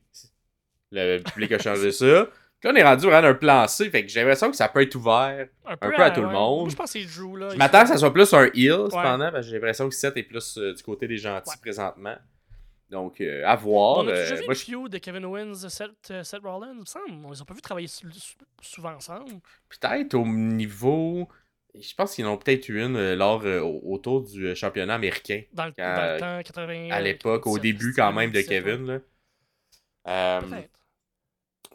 Le 0.91 1.19
public 1.19 1.51
a 1.53 1.59
changé 1.59 1.91
ça. 1.91 2.27
Puis 2.59 2.67
là, 2.67 2.73
on 2.73 2.75
est 2.75 2.83
rendu 2.83 3.05
vraiment 3.07 3.27
un 3.29 3.33
plan 3.33 3.67
C. 3.67 3.89
Fait 3.89 4.03
que 4.03 4.09
j'ai 4.09 4.19
l'impression 4.19 4.51
que 4.51 4.55
ça 4.57 4.69
peut 4.69 4.81
être 4.81 4.95
ouvert. 4.95 5.47
Un 5.65 5.77
peu 5.77 5.95
à 6.01 6.11
tout 6.11 6.21
le 6.21 6.27
ouais. 6.27 6.33
monde. 6.33 6.59
Moi, 6.61 6.69
je 6.69 6.75
pense 6.75 6.93
que 6.93 6.99
c'est 7.01 7.05
Drew. 7.19 7.35
Là. 7.37 7.49
Je 7.49 7.57
m'attends 7.57 7.81
que 7.83 7.87
ça 7.89 7.97
soit 7.97 8.13
plus 8.13 8.31
un 8.33 8.45
heal, 8.53 8.85
cependant, 8.89 9.31
parce 9.31 9.45
que 9.45 9.49
j'ai 9.49 9.53
l'impression 9.55 9.89
que 9.89 9.95
Seth 9.95 10.15
est 10.17 10.23
plus 10.23 10.57
euh, 10.57 10.73
du 10.73 10.83
côté 10.83 11.07
des 11.07 11.17
gentils 11.17 11.49
Ouais. 11.49 11.55
présentement. 11.61 12.15
Donc, 12.91 13.21
euh, 13.21 13.41
à 13.45 13.56
voir. 13.56 13.99
On 13.99 14.08
a 14.08 14.12
Euh, 14.12 14.21
déjà 14.23 14.36
vu 14.36 14.41
moi, 14.45 14.54
le 14.54 14.60
je- 14.60 14.65
feud 14.65 14.89
de 14.89 14.97
Kevin 14.97 15.23
Owens, 15.25 15.54
Seth, 15.69 15.91
euh, 16.12 16.23
Seth 16.23 16.41
Rollins, 16.43 16.73
il 16.73 16.82
me 16.82 16.86
semble. 16.86 17.25
On 17.25 17.32
les 17.32 17.41
a 17.41 17.45
pas 17.45 17.54
vu 17.54 17.62
travailler 17.62 17.88
sou- 17.88 18.12
sou- 18.12 18.36
souvent 18.62 18.93
ensemble. 18.93 19.32
peut-être 19.69 20.13
au 20.13 20.25
niveau. 20.27 21.27
Je 21.73 21.93
pense 21.95 22.15
qu'ils 22.15 22.25
en 22.25 22.34
ont 22.34 22.38
peut-être 22.38 22.67
eu 22.67 22.82
une 22.84 22.97
euh, 22.97 23.15
lors, 23.15 23.45
euh, 23.45 23.62
au- 23.62 23.93
autour 23.93 24.21
du 24.23 24.54
championnat 24.58 24.95
américain. 24.95 25.41
Dans 25.54 25.67
le, 25.67 25.71
Quand- 25.71 25.95
dans 25.95 26.13
le 26.15 26.19
temps 26.19 26.43
80. 26.43 26.89
À 26.91 26.99
l'époque, 26.99 27.47
au 27.47 27.54
97, 27.56 27.62
début 27.62 27.93
quand 27.95 28.12
même 28.12 28.32
de 28.32 28.41
97, 28.41 28.63
Kevin. 28.65 28.88
Là. 28.88 28.99
Euh, 30.08 30.41
ouais. 30.41 30.47
Peut-être. 30.49 30.69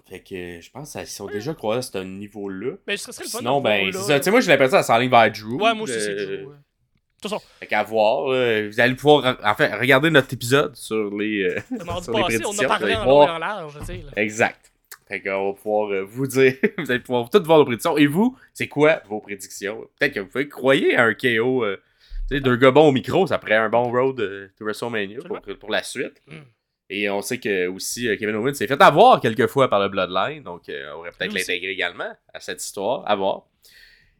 fait 0.09 0.20
que 0.20 0.61
je 0.61 0.70
pense 0.70 0.92
qu'ils 0.92 1.07
sont 1.07 1.26
déjà 1.26 1.55
croisés 1.55 1.79
à 1.79 1.83
ce 1.83 1.98
niveau-là. 2.05 2.76
Mais 2.87 2.96
ce 2.98 3.11
serait 3.11 3.24
le 3.24 3.31
fun. 3.31 3.38
Sinon, 3.38 3.61
ben, 3.62 3.90
c'est 3.92 3.98
ça. 4.00 4.18
Tu 4.20 4.24
sais, 4.24 4.31
moi, 4.31 4.40
j'ai 4.40 4.50
l'impression 4.50 4.76
que 4.76 4.83
ça 4.83 4.87
s'enligne 4.94 5.11
vers 5.11 5.33
Drew. 5.33 5.55
Ouais, 5.61 5.74
moi 5.74 5.83
aussi, 5.85 5.98
c'est 5.98 6.14
Drew. 6.14 6.48
ouais. 6.50 6.57
Façon, 7.28 7.42
Fait 7.60 7.66
qu'à 7.66 7.82
voir. 7.82 8.28
là. 8.28 8.68
vous 8.68 8.80
allez 8.80 8.94
pouvoir, 8.94 9.36
en 9.44 9.54
fait, 9.54 9.74
regarder 9.74 10.10
notre 10.10 10.32
épisode 10.32 10.74
sur 10.76 11.14
les. 11.16 11.42
euh, 11.44 11.60
mardi 11.84 12.04
sur 12.04 12.28
les 12.28 12.46
on 12.46 12.58
a 12.58 12.64
parlé 12.66 12.94
en 12.94 13.04
voir. 13.04 13.34
en 13.34 13.38
large, 13.38 13.78
tu 13.80 13.86
sais. 13.86 13.96
là. 13.98 14.22
Exact. 14.22 14.72
Fait 15.08 15.20
qu'on 15.20 15.52
va 15.52 15.52
pouvoir 15.54 15.92
euh, 15.92 16.02
vous 16.02 16.26
dire, 16.26 16.54
vous 16.78 16.90
allez 16.90 17.00
pouvoir 17.00 17.30
toutes 17.30 17.44
voir 17.44 17.58
vos 17.58 17.64
prédictions. 17.64 17.96
Et 17.96 18.06
vous, 18.06 18.36
c'est 18.52 18.66
quoi 18.66 19.02
vos 19.08 19.20
prédictions? 19.20 19.88
Peut-être 19.98 20.14
que 20.14 20.20
vous 20.20 20.26
pouvez 20.26 20.48
croyer 20.48 20.96
à 20.96 21.04
un 21.04 21.14
KO. 21.14 21.64
euh, 21.64 21.80
tu 22.28 22.34
sais, 22.34 22.40
deux 22.40 22.56
gars 22.56 22.72
bons 22.72 22.88
au 22.88 22.92
micro, 22.92 23.24
ça 23.26 23.38
ferait 23.38 23.54
un 23.54 23.68
bon 23.68 23.88
road 23.92 24.18
euh, 24.18 24.48
to 24.58 24.64
WrestleMania 24.64 25.18
pour, 25.60 25.70
la 25.70 25.84
suite. 25.84 26.20
Mm. 26.26 26.34
Et 26.90 27.08
on 27.08 27.22
sait 27.22 27.38
que 27.38 27.68
aussi 27.68 28.08
euh, 28.08 28.16
Kevin 28.16 28.34
Owens 28.34 28.54
s'est 28.54 28.66
fait 28.66 28.82
avoir 28.82 29.20
quelques 29.20 29.46
fois 29.46 29.70
par 29.70 29.78
le 29.78 29.88
Bloodline, 29.88 30.42
donc 30.42 30.62
on 30.68 30.98
aurait 30.98 31.12
peut-être 31.12 31.32
l'intégrer 31.32 31.70
également 31.70 32.12
à 32.34 32.40
cette 32.40 32.60
histoire, 32.62 33.08
à 33.08 33.14
voir. 33.14 33.44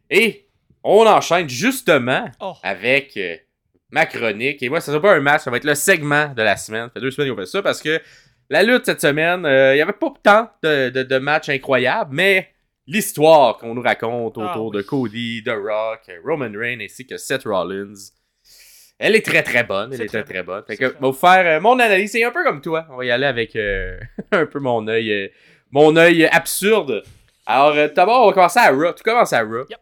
Et 0.09 0.46
on 0.89 1.05
enchaîne 1.07 1.49
justement 1.49 2.29
Oh, 2.39 2.53
avec 2.63 3.15
euh, 3.17 3.35
ma 3.91 4.05
chronique. 4.05 4.61
Et 4.63 4.69
moi, 4.69 4.79
ça 4.81 4.91
sera 4.91 5.01
pas 5.01 5.13
un 5.15 5.19
match, 5.19 5.41
ça 5.43 5.51
va 5.51 5.57
être 5.57 5.63
le 5.65 5.75
segment 5.75 6.29
de 6.35 6.41
la 6.41 6.57
semaine. 6.57 6.85
Ça 6.87 6.91
fait 6.95 6.99
deux 7.01 7.11
semaines 7.11 7.31
qu'on 7.31 7.39
fait 7.39 7.45
ça 7.45 7.61
parce 7.61 7.81
que 7.81 7.99
la 8.49 8.63
lutte 8.63 8.85
cette 8.85 9.01
semaine, 9.01 9.45
euh, 9.45 9.75
il 9.75 9.79
y 9.79 9.81
avait 9.81 9.91
pas 9.93 10.13
tant 10.23 10.49
de, 10.63 10.89
de- 10.89 11.03
de 11.03 11.17
matchs 11.17 11.49
incroyables, 11.49 12.11
mais 12.13 12.49
l'histoire 12.85 13.57
qu'on 13.57 13.75
nous 13.75 13.81
raconte 13.81 14.37
Ah 14.39 14.51
autour 14.51 14.67
oui. 14.71 14.77
de 14.77 14.81
Cody, 14.81 15.43
The 15.45 15.49
Rock, 15.49 16.09
Roman 16.25 16.51
Reigns 16.57 16.79
ainsi 16.81 17.05
que 17.05 17.17
Seth 17.17 17.43
Rollins, 17.43 17.93
elle 18.99 19.15
est 19.15 19.25
très 19.25 19.43
très 19.43 19.63
bonne. 19.63 19.93
Elle 19.93 20.01
est 20.01 20.05
très 20.07 20.23
très 20.23 20.33
très 20.35 20.43
bonne. 20.43 20.63
Fait 20.65 20.77
que, 20.77 20.85
vais 20.85 20.95
vous 21.01 21.11
faire 21.13 21.45
euh, 21.45 21.59
mon 21.61 21.77
analyse. 21.79 22.11
C'est 22.13 22.23
un 22.23 22.31
peu 22.31 22.43
comme 22.43 22.61
toi. 22.61 22.87
On 22.89 22.97
va 22.97 23.05
y 23.05 23.11
aller 23.11 23.25
avec 23.27 23.55
euh, 23.55 23.99
un 24.31 24.45
peu 24.45 24.59
mon 24.59 24.87
œil, 24.87 25.11
euh, 25.11 25.27
mon 25.71 25.95
œil 25.97 26.25
absurde. 26.25 27.03
Alors, 27.45 27.75
d'abord, 27.95 28.23
on 28.23 28.27
va 28.27 28.33
commencer 28.33 28.59
à 28.59 28.71
Raw. 28.71 28.91
Tout 28.93 29.03
commence 29.03 29.33
à 29.33 29.41
Raw. 29.41 29.65
Yep. 29.69 29.77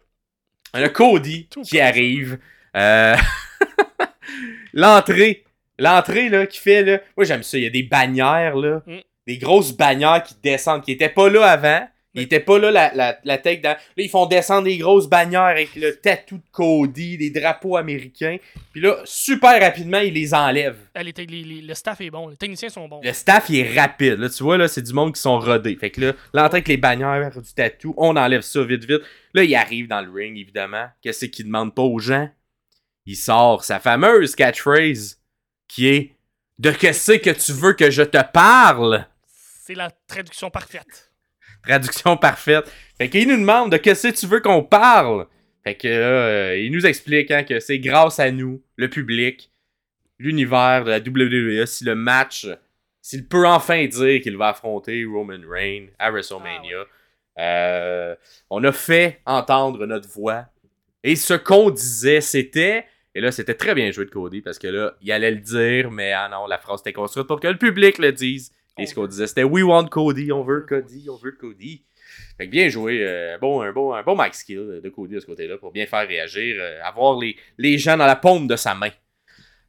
On 0.78 0.84
a 0.84 0.90
Cody 0.90 1.48
Tout 1.50 1.62
qui 1.62 1.80
arrive. 1.80 2.38
Euh, 2.76 3.16
L'entrée. 4.74 5.46
L'entrée, 5.80 6.28
là, 6.28 6.46
qui 6.46 6.60
fait, 6.60 6.84
là. 6.84 7.00
Moi, 7.16 7.26
j'aime 7.26 7.44
ça. 7.44 7.58
Il 7.58 7.64
y 7.64 7.68
a 7.68 7.70
des 7.70 7.84
bannières, 7.84 8.58
là. 8.58 8.82
Mm. 8.86 8.98
Des 9.26 9.38
grosses 9.38 9.72
bannières 9.72 10.22
qui 10.22 10.36
descendent, 10.44 10.84
qui 10.84 10.92
étaient 10.92 11.10
pas 11.10 11.30
là 11.30 11.46
avant. 11.46 11.88
Ils 12.16 12.20
Mais- 12.20 12.24
étaient 12.24 12.40
pas 12.40 12.58
là, 12.58 12.72
la, 12.72 12.94
la, 12.96 13.20
la 13.24 13.38
tech 13.38 13.62
dans. 13.62 13.70
Là, 13.72 13.78
ils 13.98 14.10
font 14.10 14.26
descendre 14.26 14.64
des 14.64 14.78
grosses 14.78 15.08
bannières 15.08 15.42
avec 15.44 15.76
le 15.76 15.96
tatou 15.98 16.38
de 16.38 16.44
Cody, 16.52 17.18
des 17.18 17.30
drapeaux 17.30 17.76
américains. 17.78 18.38
Puis 18.72 18.82
là, 18.82 18.98
super 19.06 19.60
rapidement, 19.62 20.00
ils 20.00 20.14
les 20.14 20.34
enlèvent. 20.34 20.80
était- 20.96 21.26
les- 21.26 21.44
les- 21.44 21.62
le 21.62 21.74
staff 21.74 22.00
est 22.02 22.10
bon, 22.10 22.30
les 22.30 22.38
techniciens 22.38 22.70
sont 22.70 22.88
bons. 22.88 23.02
Le 23.04 23.14
staff, 23.14 23.50
il 23.50 23.58
est 23.60 23.80
rapide. 23.80 24.18
Là, 24.20 24.30
tu 24.30 24.42
vois, 24.44 24.58
là, 24.58 24.68
c'est 24.68 24.82
du 24.82 24.94
monde 24.94 25.14
qui 25.14 25.22
sont 25.22 25.38
rodés. 25.40 25.76
Fait 25.76 25.90
que 25.92 26.00
là, 26.02 26.14
l'entrée 26.34 26.58
avec 26.58 26.68
les 26.70 26.78
bannières 26.78 27.32
du 27.32 27.54
tatou, 27.54 27.94
on 27.98 28.16
enlève 28.16 28.42
ça 28.42 28.64
vite, 28.64 28.86
vite. 28.86 29.02
Là, 29.34 29.44
il 29.44 29.54
arrive 29.56 29.88
dans 29.88 30.02
le 30.02 30.10
ring, 30.10 30.38
évidemment. 30.38 30.88
Qu'est-ce 31.02 31.26
qu'il 31.26 31.46
demande 31.46 31.76
pas 31.76 31.82
aux 31.84 32.00
gens? 32.00 32.30
Il 33.06 33.16
sort 33.18 33.64
sa 33.64 33.80
fameuse 33.80 34.36
catchphrase 34.36 35.20
qui 35.68 35.88
est 35.88 36.12
De 36.58 36.72
qu'est-ce 36.72 37.12
que 37.18 37.32
tu 37.32 37.52
veux 37.52 37.74
que 37.74 37.92
je 37.92 38.02
te 38.04 38.18
parle? 38.32 39.06
C'est 39.66 39.76
la 39.76 39.92
traduction 40.08 40.50
parfaite. 40.50 41.12
Traduction 41.68 42.18
parfaite. 42.18 42.72
Fait 42.98 43.10
qu'il 43.10 43.28
nous 43.28 43.38
demande 43.38 43.72
de 43.72 43.78
qu'est-ce 43.78 44.08
que 44.08 44.16
tu 44.16 44.28
veux 44.28 44.40
qu'on 44.40 44.64
parle? 44.64 45.28
Fait 45.64 45.76
que 45.76 45.88
euh, 45.88 46.58
il 46.58 46.72
nous 46.72 46.86
explique 46.86 47.32
hein, 47.32 47.44
que 47.44 47.60
c'est 47.60 47.80
grâce 47.80 48.20
à 48.20 48.32
nous, 48.32 48.62
le 48.76 48.90
public, 48.90 49.52
l'univers 50.20 50.84
de 50.86 50.92
la 50.92 51.00
WWE, 51.00 51.66
si 51.66 51.84
le 51.84 51.96
match, 51.96 52.48
s'il 53.02 53.28
peut 53.28 53.48
enfin 53.48 53.86
dire 53.86 54.22
qu'il 54.22 54.38
va 54.38 54.50
affronter 54.50 55.06
Roman 55.06 55.40
Reigns 55.48 55.88
à 56.00 56.12
WrestleMania. 56.12 56.86
Euh, 57.38 58.16
on 58.50 58.64
a 58.64 58.72
fait 58.72 59.22
entendre 59.26 59.86
notre 59.86 60.10
voix. 60.10 60.46
Et 61.04 61.16
ce 61.16 61.34
qu'on 61.34 61.70
disait, 61.70 62.22
c'était. 62.22 62.86
Et 63.14 63.22
là, 63.22 63.32
c'était 63.32 63.54
très 63.54 63.74
bien 63.74 63.92
joué 63.92 64.06
de 64.06 64.10
Cody 64.10 64.42
parce 64.42 64.60
que 64.60 64.68
là, 64.68 64.96
il 65.02 65.12
allait 65.12 65.32
le 65.32 65.38
dire, 65.38 65.92
mais 65.92 66.12
ah 66.12 66.28
non, 66.30 66.48
la 66.48 66.58
phrase 66.58 66.82
était 66.82 66.94
construite 66.94 67.28
pour 67.28 67.40
que 67.40 67.48
le 67.48 67.58
public 67.58 67.98
le 67.98 68.12
dise. 68.12 68.52
Et 68.78 68.86
ce 68.86 68.94
qu'on 68.94 69.08
disait, 69.08 69.28
c'était 69.28 69.44
We 69.44 69.64
want 69.64 69.88
Cody, 69.88 70.32
on 70.32 70.44
veut 70.44 70.62
Cody, 70.68 71.08
on 71.10 71.16
veut 71.16 71.32
Cody. 71.32 71.84
Fait 72.38 72.46
que 72.46 72.52
bien 72.52 72.70
joué, 72.70 73.00
euh, 73.02 73.38
bon, 73.40 73.62
un, 73.62 73.72
bon, 73.72 73.94
un 73.94 74.04
bon 74.04 74.16
Mike 74.16 74.36
Skill 74.36 74.82
de 74.84 74.90
Cody 74.90 75.16
de 75.16 75.20
ce 75.20 75.26
côté-là 75.26 75.58
pour 75.58 75.72
bien 75.72 75.86
faire 75.86 76.08
réagir, 76.08 76.58
euh, 76.60 76.80
avoir 76.84 77.18
les, 77.18 77.36
les 77.58 77.78
gens 77.78 77.98
dans 77.98 78.06
la 78.06 78.16
paume 78.16 78.48
de 78.48 78.56
sa 78.56 78.76
main. 78.76 78.92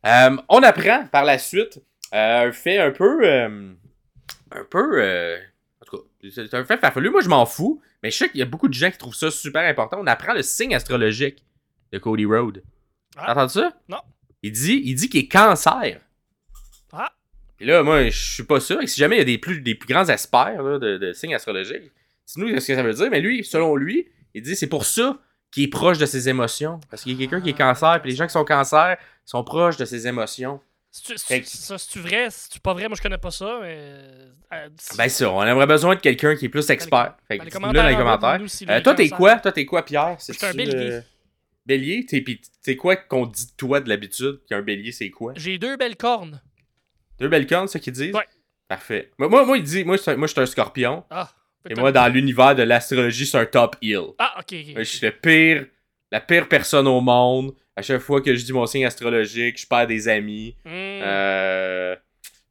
Euh, 0.05 0.37
on 0.49 0.63
apprend 0.63 1.07
par 1.07 1.25
la 1.25 1.39
suite 1.39 1.81
euh, 2.15 2.49
un 2.49 2.53
fait 2.53 2.79
un 2.79 2.91
peu, 2.91 3.21
euh, 3.25 3.73
un 4.51 4.65
peu. 4.65 5.03
euh, 5.03 5.39
en 5.81 5.85
tout 5.85 5.99
cas, 5.99 6.29
c'est 6.31 6.55
un 6.55 6.65
fait 6.65 6.79
farfelu. 6.79 7.11
Moi, 7.11 7.21
je 7.21 7.29
m'en 7.29 7.47
fous. 7.47 7.81
Mais 8.03 8.11
je 8.11 8.19
sais 8.19 8.29
qu'il 8.29 8.39
y 8.41 8.43
a 8.43 8.47
beaucoup 8.47 8.69
de 8.69 8.75
gens 8.75 8.91
qui 8.91 8.99
trouvent 8.99 9.15
ça 9.15 9.31
super 9.31 9.63
important. 9.63 9.99
On 10.01 10.07
apprend 10.07 10.35
le 10.35 10.43
signe 10.43 10.75
astrologique 10.75 11.45
de 11.93 11.99
Cody 11.99 12.27
Rhodes. 12.27 12.63
Ah. 13.17 13.23
T'as 13.27 13.33
entendu 13.33 13.53
ça? 13.55 13.73
Non. 13.89 14.01
Il 14.43 14.53
dit, 14.53 14.83
il 14.85 14.95
dit 14.95 15.09
qu'il 15.09 15.21
est 15.25 15.29
cancer. 15.29 16.01
Et 17.61 17.65
là, 17.65 17.83
moi, 17.83 18.09
je 18.09 18.33
suis 18.35 18.43
pas 18.43 18.61
sûr. 18.61 18.81
Et 18.83 18.87
si 18.87 18.99
jamais 19.01 19.17
il 19.17 19.19
y 19.21 19.23
a 19.23 19.25
des 19.25 19.39
plus, 19.39 19.61
des 19.61 19.75
plus 19.75 19.87
grands 19.93 20.07
experts 20.07 20.63
là, 20.63 20.79
de, 20.79 20.99
de 20.99 21.13
signes 21.13 21.35
astrologiques, 21.35 21.91
dis-nous 22.27 22.49
ce 22.61 22.67
que 22.67 22.75
ça 22.75 22.83
veut 22.83 22.93
dire. 22.93 23.11
Mais 23.11 23.21
lui, 23.21 23.45
selon 23.45 23.77
lui, 23.77 24.09
il 24.35 24.43
dit 24.43 24.55
c'est 24.57 24.67
pour 24.67 24.85
ça 24.85 25.19
qu'il 25.51 25.65
est 25.65 25.69
proche 25.69 25.97
de 25.99 26.07
ses 26.07 26.29
émotions. 26.29 26.81
Parce 26.91 27.03
qu'il 27.03 27.13
y 27.13 27.15
a 27.15 27.19
quelqu'un 27.19 27.41
qui 27.41 27.51
est 27.51 27.57
cancer, 27.57 27.99
puis 28.03 28.11
les 28.11 28.17
gens 28.17 28.27
qui 28.27 28.33
sont 28.33 28.45
cancer 28.45 28.97
sont 29.25 29.43
proches 29.45 29.77
de 29.79 29.85
ses 29.85 30.07
émotions. 30.07 30.61
Ça, 30.91 31.13
c'est-tu 31.79 31.99
vrai? 32.01 32.29
C'est-tu 32.31 32.59
pas 32.59 32.73
vrai? 32.73 32.89
Moi, 32.89 32.97
je 32.97 33.03
connais 33.03 33.19
pas 33.19 33.31
ça, 33.31 33.59
mais. 33.61 33.77
euh, 34.53 34.69
Ben 34.97 35.09
ça, 35.11 35.31
on 35.31 35.43
aimerait 35.43 35.67
besoin 35.67 35.95
de 35.95 36.01
quelqu'un 36.01 36.35
qui 36.37 36.47
est 36.47 36.49
plus 36.49 36.69
expert. 36.71 37.15
Fait 37.29 37.39
que 37.39 37.45
là 37.45 37.73
dans 37.73 37.87
les 37.87 37.97
commentaires, 37.97 38.41
si 38.49 38.65
Euh, 38.69 38.81
toi, 38.81 38.95
t'es 38.95 39.09
quoi? 39.11 39.37
Toi, 39.37 39.53
t'es 39.53 39.67
quoi, 39.67 39.85
Pierre? 39.85 40.17
Suis 40.19 40.35
un 40.45 40.55
bélier. 40.55 40.75
euh, 40.75 41.01
bélier? 41.67 42.07
T'es, 42.07 42.25
c'est 42.63 42.77
quoi 42.77 42.97
qu'on 42.97 43.27
dit 43.27 43.45
de 43.47 43.53
toi 43.59 43.81
de 43.81 43.89
l'habitude? 43.91 44.41
Qu'un 44.49 44.63
bélier, 44.63 44.91
c'est 44.93 45.11
quoi? 45.11 45.35
J'ai 45.37 45.59
deux 45.59 45.77
belles 45.77 45.97
cornes. 45.97 46.41
Deux 47.19 47.29
belles 47.29 47.47
cornes, 47.47 47.69
ça 47.69 47.79
qu'ils 47.79 47.93
disent? 47.93 48.15
Ouais. 48.15 48.27
Parfait. 48.69 49.11
Moi, 49.19 49.29
moi, 49.29 49.45
moi, 49.45 49.59
il 49.59 49.65
dit, 49.65 49.85
moi, 49.85 49.97
moi, 50.17 50.27
je 50.27 50.33
suis 50.33 50.41
un 50.41 50.47
scorpion. 50.47 51.05
Ah. 51.11 51.31
Et 51.69 51.75
moi, 51.75 51.93
dans 51.93 52.07
l'univers 52.13 52.55
de 52.55 52.63
l'astrologie, 52.63 53.27
c'est 53.27 53.39
un 53.39 53.47
top 53.47 53.77
heel. 53.83 54.13
Ah, 54.19 54.37
ok. 54.39 54.53
ok. 54.53 54.75
Je 54.79 54.83
suis 54.83 55.07
le 55.07 55.13
pire, 55.13 55.67
la 56.13 56.21
pire 56.21 56.49
personne 56.49 56.87
au 56.87 57.01
monde. 57.01 57.55
À 57.75 57.83
chaque 57.83 58.01
fois 58.01 58.21
que 58.21 58.35
je 58.35 58.45
dis 58.45 58.53
mon 58.53 58.67
signe 58.67 58.87
astrologique, 58.87 59.61
je 59.61 59.67
perds 59.67 59.87
des 59.87 60.09
amis. 60.09 60.57
Hmm. 60.65 60.71
Euh, 61.03 61.97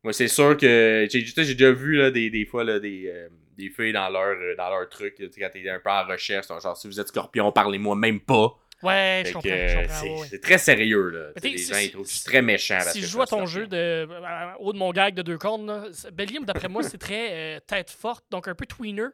moi, 0.04 0.14
c'est 0.14 0.28
sûr 0.28 0.56
que 0.56 1.08
j'ai 1.10 1.22
déjà 1.22 1.72
vu 1.72 1.98
là, 1.98 2.12
des, 2.12 2.30
des 2.30 2.46
fois 2.46 2.64
là, 2.64 2.80
des, 2.80 3.06
euh, 3.08 3.28
des 3.58 3.70
filles 3.70 3.94
dans 3.94 4.10
leur, 4.10 4.38
euh, 4.38 4.56
dans 4.56 4.70
leur 4.70 4.88
truc. 4.90 5.16
là, 5.18 5.28
quand 5.36 5.50
t'es 5.52 5.68
un 5.70 5.80
peu 5.80 5.90
en 5.90 6.06
recherche, 6.06 6.48
genre 6.48 6.78
si 6.78 6.88
vous 6.88 7.00
êtes 7.00 7.08
scorpion, 7.08 7.52
parlez-moi 7.52 7.96
même 7.96 8.20
pas. 8.20 8.56
Ouais, 8.86 9.24
je 9.26 9.28
Fait 9.28 9.34
comprends. 9.34 9.50
je 9.50 9.76
comprends, 9.76 9.94
c'est 9.96 10.10
ouais, 10.10 10.20
ouais. 10.22 10.28
c'est 10.30 10.42
très 10.42 10.58
sérieux. 10.58 11.10
Là. 11.10 11.28
Les 11.44 11.58
gens 11.58 11.78
ils 11.78 11.92
trouvent 11.92 12.24
très 12.26 12.42
méchant. 12.42 12.78
parce 12.78 12.92
Si 12.92 13.02
je 13.02 13.08
joue 13.08 13.22
à 13.22 13.26
ton 13.28 13.46
jeu 13.46 13.68
de 13.68 13.78
euh, 13.78 14.54
haut 14.60 14.74
de 14.74 14.78
mon 14.78 14.92
gag 14.92 15.14
de 15.14 15.22
deux 15.22 15.38
cornes, 15.38 15.92
Bélier, 16.14 16.40
d'après 16.42 16.68
moi, 16.68 16.84
c'est 16.84 16.98
très 16.98 17.58
euh, 17.58 17.60
tête 17.66 17.90
forte, 17.90 18.26
donc 18.32 18.48
un 18.48 18.56
peu 18.56 18.66
tweener. 18.66 19.08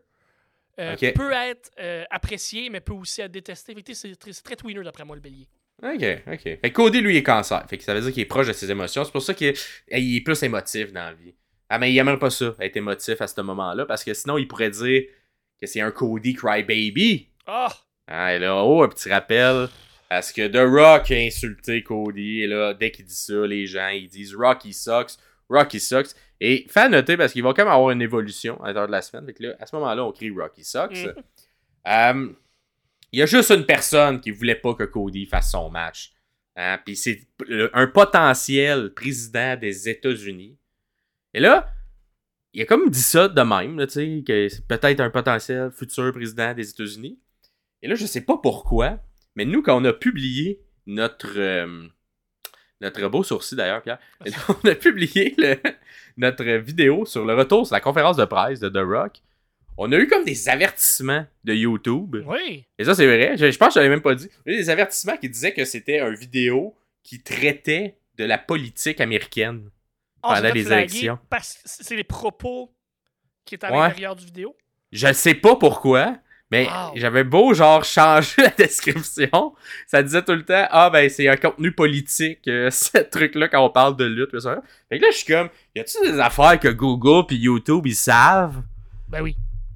Euh. 0.79 0.95
Peut 1.13 1.31
être 1.31 1.69
euh, 1.79 2.03
apprécié, 2.09 2.69
mais 2.69 2.79
peut 2.79 2.93
aussi 2.93 3.21
être 3.21 3.31
détesté. 3.31 3.75
C'est 3.93 4.15
très, 4.15 4.55
tweener 4.55 4.83
d'après 4.83 5.03
moi, 5.03 5.15
le 5.15 5.21
bélier. 5.21 5.47
Ok, 5.83 6.03
ok. 6.27 6.41
Fait 6.43 6.59
que 6.61 6.69
Cody, 6.69 7.01
lui, 7.01 7.15
il 7.15 7.17
est 7.17 7.23
cancer. 7.23 7.65
Fait 7.67 7.77
que 7.77 7.83
ça 7.83 7.93
veut 7.93 8.01
dire 8.01 8.11
qu'il 8.11 8.21
est 8.21 8.25
proche 8.25 8.47
de 8.47 8.53
ses 8.53 8.69
émotions. 8.69 9.03
C'est 9.03 9.11
pour 9.11 9.21
ça 9.21 9.33
qu'il 9.33 9.47
est, 9.47 9.59
il 9.91 10.17
est 10.17 10.21
plus 10.21 10.41
émotif 10.43 10.93
dans 10.93 11.05
la 11.05 11.13
vie. 11.13 11.33
Ah, 11.69 11.79
mais 11.79 11.91
il 11.91 11.97
aimerait 11.97 12.19
pas 12.19 12.29
ça, 12.29 12.53
être 12.59 12.77
émotif 12.77 13.21
à 13.21 13.27
ce 13.27 13.39
moment-là, 13.41 13.85
parce 13.85 14.03
que 14.03 14.13
sinon, 14.13 14.37
il 14.37 14.47
pourrait 14.47 14.69
dire 14.69 15.03
que 15.59 15.65
c'est 15.67 15.81
un 15.81 15.91
Cody 15.91 16.33
crybaby. 16.33 17.29
Ah! 17.47 17.73
Ah, 18.07 18.33
et 18.35 18.39
là, 18.39 18.63
oh, 18.63 18.83
un 18.83 18.89
petit 18.89 19.09
rappel. 19.09 19.67
Parce 20.09 20.33
que 20.33 20.47
The 20.47 20.69
Rock 20.69 21.11
a 21.11 21.15
insulté 21.15 21.83
Cody. 21.83 22.41
Et 22.41 22.47
là, 22.47 22.73
dès 22.73 22.91
qu'il 22.91 23.05
dit 23.05 23.15
ça, 23.15 23.45
les 23.47 23.65
gens, 23.65 23.87
ils 23.89 24.09
disent 24.09 24.35
Rock, 24.35 24.65
il 24.65 24.73
sucks. 24.73 25.11
Rock, 25.49 25.73
il 25.73 25.79
sucks. 25.79 26.09
Et 26.39 26.65
fait 26.69 26.81
à 26.81 26.89
noter, 26.89 27.17
parce 27.17 27.33
qu'il 27.33 27.43
va 27.43 27.53
quand 27.53 27.63
même 27.63 27.73
avoir 27.73 27.91
une 27.91 28.01
évolution 28.01 28.61
à 28.61 28.67
l'intérieur 28.67 28.87
de 28.87 28.91
la 28.91 29.01
semaine. 29.01 29.25
Fait 29.25 29.33
que 29.33 29.43
là, 29.43 29.55
à 29.59 29.65
ce 29.65 29.75
moment-là, 29.75 30.03
on 30.03 30.11
crie 30.11 30.31
Rock, 30.31 30.53
il 30.57 30.65
sucks. 30.65 30.91
Mhm. 30.91 31.13
Euh, 31.87 32.29
il 33.11 33.19
y 33.19 33.21
a 33.21 33.25
juste 33.25 33.51
une 33.51 33.65
personne 33.65 34.19
qui 34.21 34.31
voulait 34.31 34.55
pas 34.55 34.73
que 34.73 34.83
Cody 34.83 35.25
fasse 35.25 35.51
son 35.51 35.69
match. 35.69 36.13
Hein, 36.55 36.79
Puis 36.85 36.95
c'est 36.95 37.27
un 37.73 37.87
potentiel 37.87 38.93
président 38.93 39.55
des 39.55 39.89
États-Unis. 39.89 40.57
Et 41.33 41.39
là, 41.39 41.71
il 42.53 42.61
a 42.61 42.65
comme 42.65 42.89
dit 42.89 43.01
ça 43.01 43.27
de 43.27 43.41
même, 43.41 43.79
là, 43.79 43.87
tu 43.87 43.93
sais, 43.93 44.23
que 44.25 44.49
c'est 44.49 44.67
peut-être 44.67 44.99
un 44.99 45.09
potentiel 45.09 45.71
futur 45.71 46.11
président 46.11 46.53
des 46.53 46.69
États-Unis. 46.69 47.19
Et 47.83 47.87
là, 47.87 47.95
je 47.95 48.05
sais 48.05 48.21
pas 48.21 48.37
pourquoi, 48.37 48.99
mais 49.35 49.45
nous, 49.45 49.61
quand 49.61 49.79
on 49.81 49.85
a 49.85 49.93
publié 49.93 50.61
notre. 50.85 51.33
euh, 51.37 51.87
notre 52.79 53.07
beau 53.09 53.23
sourcil 53.23 53.57
d'ailleurs, 53.57 53.81
Pierre. 53.83 53.99
Et 54.25 54.31
là, 54.31 54.37
on 54.63 54.67
a 54.67 54.75
publié 54.75 55.35
le- 55.37 55.57
notre 56.17 56.43
vidéo 56.43 57.05
sur 57.05 57.25
le 57.25 57.35
retour 57.35 57.65
sur 57.67 57.75
la 57.75 57.79
conférence 57.79 58.17
de 58.17 58.25
presse 58.25 58.59
de 58.59 58.69
The 58.69 58.83
Rock. 58.83 59.17
On 59.77 59.91
a 59.91 59.97
eu 59.97 60.07
comme 60.07 60.25
des 60.25 60.49
avertissements 60.49 61.25
de 61.43 61.53
YouTube. 61.53 62.17
Oui! 62.27 62.65
Et 62.77 62.83
ça, 62.83 62.93
c'est 62.95 63.05
vrai. 63.05 63.37
Je, 63.37 63.49
je 63.51 63.57
pense 63.57 63.69
que 63.69 63.73
je 63.75 63.79
l'avais 63.79 63.89
même 63.89 64.01
pas 64.01 64.15
dit. 64.15 64.29
On 64.45 64.49
a 64.49 64.53
eu 64.53 64.57
des 64.57 64.69
avertissements 64.69 65.15
qui 65.17 65.29
disaient 65.29 65.53
que 65.53 65.63
c'était 65.65 65.99
une 66.01 66.15
vidéo 66.15 66.75
qui 67.03 67.21
traitait 67.21 67.97
de 68.17 68.25
la 68.25 68.37
politique 68.37 68.99
américaine. 68.99 69.69
Ah, 70.23 70.35
Pendant 70.41 70.53
les 70.53 70.71
élections. 70.71 71.17
Parce 71.29 71.53
que 71.55 71.61
c'est 71.65 71.95
les 71.95 72.03
propos 72.03 72.71
qui 73.45 73.55
est 73.55 73.63
à 73.63 73.71
Ouais. 73.71 73.77
l'intérieur 73.79 74.15
du 74.15 74.25
vidéo. 74.25 74.55
Je 74.91 75.11
sais 75.13 75.33
pas 75.35 75.55
pourquoi, 75.55 76.17
mais 76.51 76.65
Wow. 76.67 76.91
j'avais 76.95 77.23
beau 77.23 77.53
genre 77.53 77.83
changer 77.85 78.41
la 78.43 78.49
description. 78.49 79.53
Ça 79.87 80.03
disait 80.03 80.21
tout 80.21 80.33
le 80.33 80.43
temps 80.43 80.67
Ah 80.69 80.89
ben 80.89 81.09
c'est 81.09 81.27
un 81.27 81.37
contenu 81.37 81.71
politique, 81.71 82.47
euh, 82.47 82.69
ce 82.71 82.97
truc-là 82.99 83.47
quand 83.47 83.65
on 83.65 83.69
parle 83.69 83.95
de 83.97 84.05
lutte. 84.05 84.31
pis 84.31 84.41
ça. 84.41 84.61
Fait 84.89 84.99
que 84.99 85.05
là, 85.05 85.11
je 85.11 85.17
suis 85.17 85.33
comme 85.33 85.49
Y 85.75 85.79
a-tu 85.79 85.97
des 86.11 86.19
affaires 86.19 86.59
que 86.59 86.67
Google 86.67 87.25
puis 87.27 87.37
YouTube 87.37 87.87
ils 87.87 87.95
savent 87.95 88.61
Ben 89.09 89.21
oui. 89.21 89.35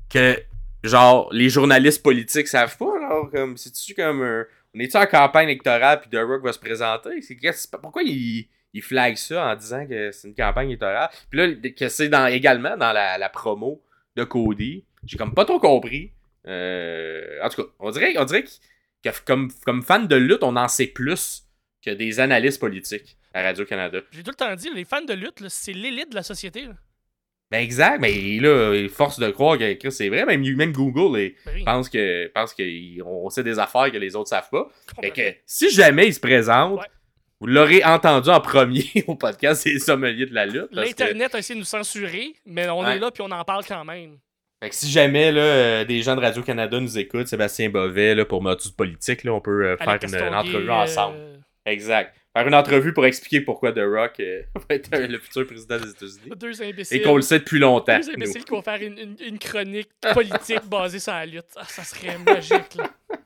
que 0.10 0.38
genre 0.84 1.30
les 1.32 1.50
journalistes 1.50 2.04
politiques 2.04 2.48
savent 2.48 2.78
pas? 2.78 2.86
Genre, 3.00 3.30
comme 3.32 3.58
c'est-tu 3.58 3.94
comme 3.94 4.22
un- 4.22 4.46
On 4.76 4.80
est-tu 4.80 4.98
en 4.98 5.06
campagne 5.06 5.48
électorale 5.50 6.02
puis 6.02 6.10
The 6.10 6.22
Rock 6.22 6.44
va 6.44 6.52
se 6.52 6.60
présenter? 6.60 7.22
C'est 7.22 7.72
pourquoi 7.82 8.04
il, 8.04 8.48
il 8.74 8.82
flag 8.82 9.16
ça 9.16 9.48
en 9.48 9.56
disant 9.56 9.86
que 9.88 10.12
c'est 10.12 10.28
une 10.28 10.36
campagne 10.36 10.68
électorale? 10.70 11.10
Puis 11.30 11.40
là, 11.40 11.70
que 11.72 11.88
c'est 11.88 12.10
dans, 12.10 12.28
également 12.28 12.76
dans 12.76 12.92
la, 12.92 13.18
la 13.18 13.30
promo 13.30 13.82
de 14.18 14.26
Cody. 14.26 14.84
J'ai 15.06 15.18
comme 15.18 15.34
pas 15.34 15.46
trop 15.46 15.60
compris. 15.60 16.12
Euh, 16.48 17.40
en 17.42 17.50
tout 17.50 17.64
cas, 17.64 17.70
on 17.80 17.92
dirait, 17.92 18.16
on 18.18 18.26
dirait 18.26 18.44
que, 18.44 18.50
que 19.04 19.10
comme, 19.26 19.52
comme 19.66 19.82
fan 19.84 20.08
de 20.08 20.16
lutte, 20.16 20.44
on 20.44 20.56
en 20.56 20.68
sait 20.68 20.88
plus 20.88 21.44
que 21.84 21.92
des 21.92 22.20
analystes 22.20 22.60
politiques 22.60 23.18
à 23.34 23.44
Radio-Canada. 23.44 24.00
J'ai 24.12 24.24
tout 24.24 24.32
le 24.32 24.36
temps 24.36 24.56
dit, 24.56 24.70
les 24.74 24.86
fans 24.86 25.02
de 25.04 25.14
lutte, 25.14 25.44
c'est 25.50 25.74
l'élite 25.74 26.10
de 26.12 26.16
la 26.16 26.24
société. 26.24 26.66
là. 26.66 26.74
Ben 27.52 27.60
exact, 27.60 28.00
mais 28.00 28.40
là, 28.40 28.88
force 28.90 29.20
de 29.20 29.30
croire 29.30 29.58
que 29.60 29.90
c'est 29.92 30.10
vrai, 30.10 30.26
même, 30.26 30.42
même 30.56 30.72
Google 30.72 31.20
est- 31.20 31.36
Ben 31.46 31.52
oui. 31.56 31.64
pense 31.64 31.90
que 31.90 32.28
pense 32.30 32.56
qu'on 32.56 33.30
sait 33.30 33.44
des 33.44 33.60
affaires 33.60 33.92
que 33.92 33.98
les 33.98 34.16
autres 34.16 34.30
savent 34.30 34.50
pas. 34.50 34.68
Fait 35.00 35.12
que 35.12 35.22
si 35.46 35.70
jamais 35.70 36.08
il 36.08 36.14
se 36.14 36.20
présente, 36.20 36.80
Ouais. 36.80 36.88
vous 37.40 37.46
l'aurez 37.46 37.84
entendu 37.84 38.30
en 38.30 38.42
premier 38.42 38.86
au 39.08 39.16
podcast 39.16 39.64
des 39.64 39.78
sommeliers 39.78 40.26
de 40.26 40.34
la 40.34 40.48
lutte. 40.48 40.72
que- 40.72 40.76
L'Internet 40.76 41.36
a 41.36 41.38
essayé 41.40 41.54
de 41.56 41.60
nous 41.60 41.66
censurer, 41.66 42.34
mais 42.48 42.68
on 42.70 42.80
Ouais. 42.80 42.96
est 42.96 43.00
là 43.00 43.12
puis 43.12 43.22
on 43.22 43.30
en 43.32 43.44
parle 43.44 43.64
quand 43.64 43.86
même. 43.86 44.18
Fait 44.66 44.70
que 44.72 44.76
si 44.76 44.90
jamais 44.90 45.32
là, 45.32 45.42
euh, 45.42 45.86
des 45.86 46.02
gens 46.02 46.16
de 46.16 46.22
Radio-Canada 46.22 46.80
nous 46.80 46.98
écoutent, 46.98 47.28
Sébastien 47.28 47.70
Bovet, 47.70 48.16
là, 48.16 48.26
pour 48.26 48.42
Motus 48.42 48.72
Politique, 48.72 49.24
là, 49.24 49.32
on 49.34 49.40
peut 49.40 49.64
euh, 49.64 49.78
faire 49.78 50.00
une, 50.02 50.34
entrevue 50.34 50.68
euh, 50.70 50.74
ensemble. 50.74 51.18
Exact. 51.68 52.16
Faire 52.36 52.48
une 52.48 52.56
entrevue 52.56 52.92
pour 52.92 53.06
expliquer 53.06 53.42
pourquoi 53.42 53.72
The 53.74 53.82
Rock 53.86 54.20
va 54.56 54.76
être 54.76 54.90
le 54.98 55.20
futur 55.20 55.46
président 55.46 55.78
des 55.78 55.92
États-Unis. 55.92 56.36
Deux 56.36 56.64
imbéciles. 56.64 56.98
Et 56.98 57.02
qu'on 57.04 57.16
le 57.16 57.22
sait 57.22 57.38
depuis 57.38 57.60
longtemps. 57.60 58.00
Deux 58.00 58.08
nous. 58.08 58.14
imbéciles 58.16 58.44
qui 58.44 58.50
vont 58.52 58.64
faire 58.64 58.82
une, 58.82 58.98
une- 58.98 59.16
une 59.24 59.38
chronique 59.38 59.90
politique 60.16 60.66
basée 60.68 60.98
sur 60.98 61.14
la 61.14 61.28
lutte. 61.28 61.46
Ah, 61.58 61.66
ça 61.66 61.84
serait 61.84 62.18
magique, 62.18 62.74
là. 62.76 62.90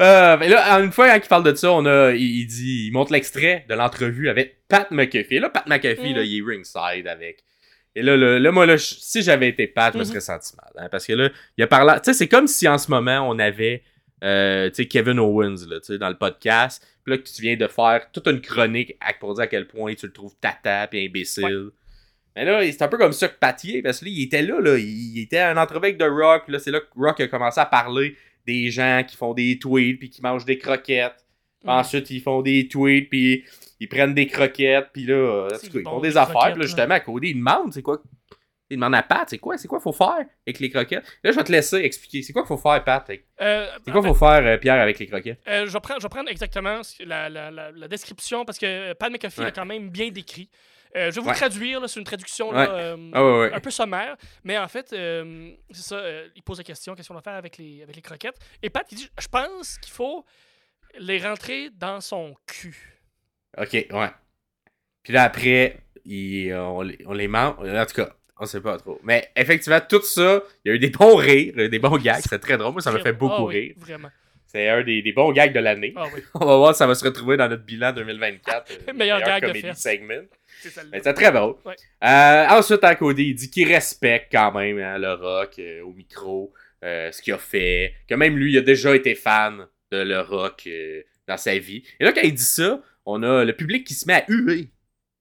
Euh, 0.00 0.36
mais 0.36 0.48
là, 0.48 0.80
une 0.80 0.90
fois, 0.90 1.08
quand 1.08 1.20
il 1.24 1.28
parle 1.28 1.44
de 1.44 1.54
ça, 1.54 1.70
on 1.70 1.86
a, 1.86 2.10
il, 2.10 2.40
il 2.40 2.46
dit, 2.46 2.86
il 2.88 2.90
montre 2.92 3.12
l'extrait 3.12 3.64
de 3.68 3.74
l'entrevue 3.74 4.28
avec 4.28 4.58
Pat 4.68 4.90
McAfee. 4.90 5.36
Et 5.36 5.38
là, 5.38 5.48
Pat 5.48 5.64
McAfee, 5.68 6.12
Mm. 6.12 6.16
là, 6.16 6.22
il 6.24 6.38
est 6.38 6.42
ringside 6.44 7.06
avec. 7.06 7.44
Et 7.96 8.02
là, 8.02 8.16
là, 8.16 8.38
là, 8.38 8.50
moi, 8.52 8.66
là, 8.66 8.76
je- 8.76 8.94
si 8.98 9.22
j'avais 9.22 9.48
été 9.48 9.66
Pat, 9.68 9.92
je 9.92 9.98
me 9.98 10.02
Mhm. 10.04 10.08
serais 10.10 10.20
senti 10.20 10.52
mal. 10.56 10.72
hein, 10.84 10.88
parce 10.90 11.06
que 11.06 11.12
là, 11.12 11.30
il 11.56 11.62
a 11.64 11.66
parlé. 11.66 11.94
Tu 11.96 12.00
sais, 12.06 12.14
c'est 12.14 12.28
comme 12.28 12.46
si 12.48 12.66
en 12.66 12.76
ce 12.78 12.90
moment, 12.90 13.28
on 13.28 13.38
avait, 13.38 13.82
euh, 14.24 14.68
tu 14.70 14.76
sais, 14.82 14.86
Kevin 14.86 15.18
Owens, 15.20 15.66
là, 15.68 15.78
tu 15.80 15.86
sais, 15.92 15.98
dans 15.98 16.08
le 16.08 16.16
podcast. 16.18 16.84
Puis 17.04 17.12
là, 17.12 17.18
que 17.18 17.28
tu 17.28 17.42
viens 17.42 17.56
de 17.56 17.66
faire 17.68 18.10
toute 18.12 18.26
une 18.26 18.40
chronique 18.40 18.96
pour 19.20 19.34
dire 19.34 19.44
à 19.44 19.46
quel 19.46 19.66
point 19.68 19.94
tu 19.94 20.06
le 20.06 20.12
trouves 20.12 20.34
tata 20.40 20.88
et 20.92 21.06
imbécile. 21.06 21.68
Mais 22.34 22.44
là, 22.44 22.62
c'est 22.64 22.82
un 22.82 22.88
peu 22.88 22.98
comme 22.98 23.12
ça 23.12 23.28
que 23.28 23.38
Pat 23.38 23.62
y 23.62 23.76
est, 23.76 23.82
parce 23.82 24.00
que 24.00 24.06
là, 24.06 24.10
il 24.10 24.22
était 24.24 24.42
là, 24.42 24.58
là. 24.60 24.76
Il, 24.76 25.20
était 25.20 25.42
en 25.44 25.56
entrevue 25.56 25.96
The 25.96 26.02
Rock. 26.08 26.44
Puis 26.44 26.52
là, 26.54 26.58
c'est 26.58 26.72
là 26.72 26.80
que 26.80 26.86
Rock 26.96 27.20
a 27.20 27.28
commencé 27.28 27.60
à 27.60 27.66
parler 27.66 28.16
des 28.46 28.70
gens 28.70 29.04
qui 29.06 29.16
font 29.16 29.34
des 29.34 29.56
tweets 29.58 29.98
puis 30.00 30.10
qui 30.10 30.20
mangent 30.20 30.44
des 30.44 30.58
croquettes. 30.58 31.24
Puis. 31.60 31.70
Ensuite, 31.70 32.10
ils 32.10 32.20
font 32.20 32.42
des 32.42 32.66
tweets 32.66 33.08
puis 33.08 33.44
ils 33.80 33.88
prennent 33.88 34.14
des 34.14 34.26
croquettes. 34.26 34.88
Puis 34.92 35.04
là, 35.06 35.14
euh, 35.14 35.46
en 35.46 35.58
tout 35.58 35.66
cas, 35.70 35.78
ils 35.78 35.82
font 35.82 36.00
des 36.00 36.16
affaires. 36.16 36.52
Puis 36.52 36.60
là, 36.60 36.66
justement, 36.66 37.00
Cody, 37.00 37.28
il 37.30 37.34
demande, 37.36 37.72
c'est 37.72 37.82
quoi? 37.82 38.00
Il 38.70 38.76
demande 38.76 38.94
à 38.94 39.02
Pat, 39.02 39.28
c'est 39.28 39.38
quoi 39.38 39.58
C'est 39.58 39.68
quoi 39.68 39.78
qu'il 39.78 39.82
faut 39.84 39.92
faire 39.92 40.24
avec 40.46 40.58
les 40.58 40.70
croquettes? 40.70 41.04
Là, 41.22 41.30
je 41.30 41.36
vais 41.36 41.44
te 41.44 41.52
laisser 41.52 41.76
expliquer. 41.76 42.22
C'est 42.22 42.32
quoi 42.32 42.42
qu'il 42.42 42.48
faut 42.48 42.56
faire, 42.56 42.82
Pat? 42.82 43.08
Euh, 43.40 43.66
C'est 43.84 43.92
quoi 43.92 44.00
qu'il 44.00 44.08
faut 44.10 44.14
faire, 44.14 44.44
euh, 44.46 44.56
Pierre, 44.56 44.80
avec 44.80 44.98
les 44.98 45.06
croquettes? 45.06 45.38
Euh, 45.46 45.66
je, 45.66 45.72
vais 45.72 45.80
prendre, 45.80 46.00
je 46.00 46.04
vais 46.06 46.08
prendre 46.10 46.30
exactement 46.30 46.80
la, 47.00 47.28
la- 47.28 47.50
la- 47.50 47.70
la 47.72 47.88
description 47.88 48.44
parce 48.46 48.58
que 48.58 48.94
Pat 48.94 49.12
McAfee 49.12 49.40
Ouais. 49.40 49.46
l'a 49.46 49.52
quand 49.52 49.66
même 49.66 49.90
bien 49.90 50.08
décrit. 50.08 50.48
Je 50.96 51.10
vais 51.10 51.20
vous 51.20 51.26
Ouais. 51.28 51.34
traduire, 51.34 51.86
c'est 51.88 51.98
une 51.98 52.06
traduction 52.06 52.50
Ouais. 52.50 52.66
là, 52.66 52.96
Ah 53.14 53.56
un 53.56 53.60
peu 53.60 53.70
sommaire, 53.72 54.16
mais 54.44 54.56
en 54.56 54.68
fait, 54.68 54.90
c'est 54.90 55.82
ça, 55.82 56.00
il 56.36 56.42
pose 56.42 56.58
la 56.58 56.64
question, 56.64 56.94
qu'est-ce 56.94 57.08
qu'on 57.08 57.14
va 57.14 57.20
faire 57.20 57.34
avec 57.34 57.58
les, 57.58 57.82
avec 57.82 57.96
les 57.96 58.02
croquettes? 58.02 58.36
Et 58.62 58.70
Pat, 58.70 58.86
il 58.92 58.98
dit, 58.98 59.10
je 59.20 59.26
pense 59.28 59.76
qu'il 59.78 59.92
faut 59.92 60.24
les 60.98 61.18
rentrer 61.18 61.70
dans 61.70 62.00
son 62.00 62.34
cul. 62.46 62.93
Ok, 63.58 63.72
ouais. 63.72 64.08
Puis 65.02 65.12
là, 65.12 65.24
après, 65.24 65.76
il- 66.04 66.52
on, 66.54 66.82
les- 66.82 66.98
on 67.06 67.12
les 67.12 67.28
mange. 67.28 67.54
En 67.68 67.86
tout 67.86 67.94
cas, 67.94 68.14
On 68.40 68.46
sait 68.46 68.60
pas 68.60 68.76
trop. 68.78 69.00
Mais 69.04 69.30
effectivement, 69.36 69.78
tout 69.88 70.02
ça, 70.02 70.42
il 70.64 70.68
y 70.68 70.72
a 70.72 70.74
eu 70.74 70.78
des 70.80 70.90
bons 70.90 71.14
rires, 71.14 71.54
des 71.70 71.78
bons 71.78 71.96
gags. 71.98 72.20
C'était 72.20 72.40
très 72.40 72.58
drôle. 72.58 72.72
Moi, 72.72 72.82
ça 72.82 72.90
m'a 72.90 72.98
fait 72.98 73.12
beaucoup 73.12 73.32
Ah 73.32 73.44
oui, 73.44 73.54
rire. 73.60 73.74
Vraiment. 73.78 74.10
C'est 74.48 74.68
un 74.68 74.82
des, 74.82 75.02
des 75.02 75.12
bons 75.12 75.30
gags 75.30 75.52
de 75.52 75.60
l'année. 75.60 75.92
Ah 75.96 76.06
oui, 76.12 76.20
On 76.34 76.44
va 76.44 76.56
voir 76.56 76.74
si 76.74 76.78
ça 76.78 76.86
va 76.88 76.96
se 76.96 77.04
retrouver 77.04 77.36
dans 77.36 77.48
notre 77.48 77.62
bilan 77.64 77.92
2024. 77.92 78.72
euh, 78.88 78.92
Meilleur 78.92 79.20
gag 79.20 79.52
de 79.52 79.72
segment. 79.74 80.14
c'est 80.60 81.12
très 81.14 81.30
drôle. 81.30 81.54
Ouais. 81.64 81.76
Euh, 82.02 82.46
ensuite, 82.48 82.82
à 82.82 82.96
Cody, 82.96 83.22
il 83.30 83.34
dit 83.36 83.50
qu'il 83.50 83.72
respecte 83.72 84.32
quand 84.32 84.50
même 84.52 84.78
hein, 84.80 84.98
le 84.98 85.12
rock 85.12 85.54
euh, 85.60 85.82
au 85.82 85.92
micro, 85.92 86.52
euh, 86.84 87.12
ce 87.12 87.22
qu'il 87.22 87.32
a 87.34 87.38
fait, 87.38 87.94
que 88.08 88.16
même 88.16 88.36
lui, 88.36 88.52
il 88.52 88.58
a 88.58 88.62
déjà 88.62 88.96
été 88.96 89.14
fan 89.14 89.64
de 89.92 89.98
le 90.02 90.20
rock 90.20 90.64
euh, 90.66 91.02
dans 91.28 91.36
sa 91.36 91.56
vie. 91.56 91.84
Et 92.00 92.04
là, 92.04 92.12
quand 92.12 92.22
il 92.24 92.34
dit 92.34 92.42
ça, 92.42 92.80
on 93.06 93.22
a 93.22 93.44
le 93.44 93.52
public 93.54 93.86
qui 93.86 93.94
se 93.94 94.06
met 94.06 94.14
à 94.14 94.24
huer. 94.28 94.70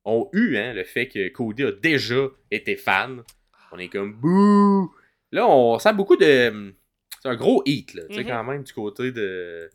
On 0.05 0.29
hue 0.33 0.57
hein, 0.57 0.73
le 0.73 0.83
fait 0.83 1.07
que 1.07 1.29
Cody 1.29 1.63
a 1.63 1.71
déjà 1.71 2.27
été 2.51 2.75
fan. 2.75 3.23
On 3.71 3.77
est 3.79 3.87
comme 3.89 4.13
bouh. 4.13 4.93
Là, 5.31 5.47
on 5.47 5.79
sent 5.79 5.93
beaucoup 5.93 6.15
de. 6.17 6.73
C'est 7.21 7.29
un 7.29 7.35
gros 7.35 7.63
hit, 7.65 7.93
là, 7.93 8.03
tu 8.09 8.15
sais, 8.15 8.21
Mhm. 8.23 8.27
quand 8.29 8.43
même, 8.43 8.63
du 8.63 8.73
côté 8.73 9.11
de. 9.11 9.69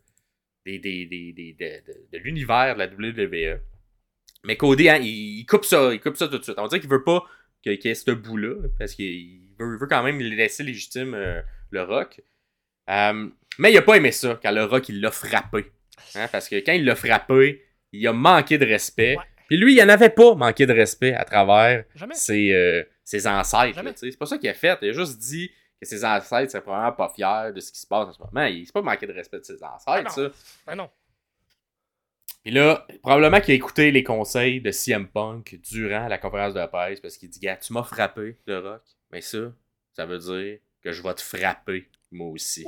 Des, 0.66 0.78
des, 0.78 1.06
des, 1.06 1.32
des- 1.32 1.52
de, 1.54 1.92
de- 1.92 2.06
de 2.12 2.18
l'univers 2.18 2.74
de 2.74 2.78
la 2.80 2.86
WWE. 2.88 3.58
Mais 4.44 4.56
Cody, 4.56 4.88
hein, 4.90 4.98
il, 5.00 5.38
il 5.40 5.46
coupe 5.46 5.64
ça, 5.64 5.92
il 5.94 6.00
coupe 6.00 6.16
ça 6.16 6.28
tout 6.28 6.38
de 6.38 6.44
suite. 6.44 6.58
On 6.58 6.66
dirait 6.68 6.80
qu'il 6.80 6.90
veut 6.90 7.02
pas 7.04 7.24
qu'il 7.62 7.72
y 7.82 7.88
ait 7.88 7.94
ce 7.94 8.10
bout-là, 8.10 8.54
parce 8.78 8.94
qu'il 8.94 9.40
veut, 9.58 9.78
veut 9.78 9.86
quand 9.86 10.02
même 10.02 10.20
laisser 10.20 10.62
légitime 10.62 11.14
euh, 11.14 11.40
le 11.70 11.82
rock. 11.82 12.20
Euh, 12.90 13.28
mais 13.58 13.72
il 13.72 13.78
a 13.78 13.82
pas 13.82 13.96
aimé 13.96 14.12
ça 14.12 14.38
quand 14.42 14.50
le 14.52 14.64
rock 14.64 14.88
il 14.90 15.00
l'a 15.00 15.10
frappé. 15.10 15.72
Hein, 16.14 16.28
parce 16.30 16.48
que 16.48 16.56
quand 16.56 16.72
il 16.72 16.84
l'a 16.84 16.94
frappé, 16.94 17.64
il 17.92 18.06
a 18.06 18.12
manqué 18.12 18.58
de 18.58 18.66
respect. 18.66 19.16
Ouais. 19.16 19.24
Puis 19.48 19.56
lui, 19.56 19.74
il 19.74 19.82
en 19.82 19.88
avait 19.88 20.10
pas 20.10 20.34
manqué 20.34 20.66
de 20.66 20.72
respect 20.72 21.14
à 21.14 21.24
travers 21.24 21.84
ses, 22.12 22.52
euh, 22.52 22.84
ses 23.02 23.26
ancêtres. 23.26 23.80
C'est 23.96 24.18
pas 24.18 24.26
ça 24.26 24.38
qu'il 24.38 24.48
a 24.48 24.54
fait. 24.54 24.78
Il 24.82 24.90
a 24.90 24.92
juste 24.92 25.18
dit 25.18 25.50
que 25.80 25.86
ses 25.86 26.04
ancêtres 26.04 26.50
seraient 26.50 26.62
probablement 26.62 26.92
pas 26.92 27.08
fiers 27.08 27.52
de 27.54 27.60
ce 27.60 27.72
qui 27.72 27.80
se 27.80 27.86
passe 27.86 28.08
en 28.08 28.12
ce 28.12 28.18
moment. 28.18 28.46
Il 28.46 28.66
s'est 28.66 28.72
pas 28.72 28.82
manqué 28.82 29.06
de 29.06 29.12
respect 29.12 29.38
de 29.38 29.44
ses 29.44 29.62
ancêtres, 29.62 30.04
non. 30.04 30.10
ça. 30.10 30.30
Ben 30.66 30.74
non. 30.74 30.90
Puis 32.42 32.52
là, 32.52 32.86
probablement 33.02 33.40
qu'il 33.40 33.52
a 33.52 33.54
écouté 33.54 33.90
les 33.90 34.02
conseils 34.02 34.60
de 34.60 34.70
CM 34.70 35.08
Punk 35.08 35.58
durant 35.62 36.08
la 36.08 36.18
conférence 36.18 36.54
de 36.54 36.64
presse 36.66 37.00
parce 37.00 37.16
qu'il 37.16 37.30
dit 37.30 37.40
Gars, 37.40 37.56
tu 37.56 37.72
m'as 37.72 37.82
frappé, 37.82 38.36
le 38.46 38.58
rock. 38.58 38.82
Mais 39.10 39.20
ça, 39.20 39.52
ça 39.92 40.06
veut 40.06 40.18
dire 40.18 40.58
que 40.82 40.92
je 40.92 41.02
vais 41.02 41.14
te 41.14 41.22
frapper, 41.22 41.88
moi 42.10 42.28
aussi. 42.28 42.66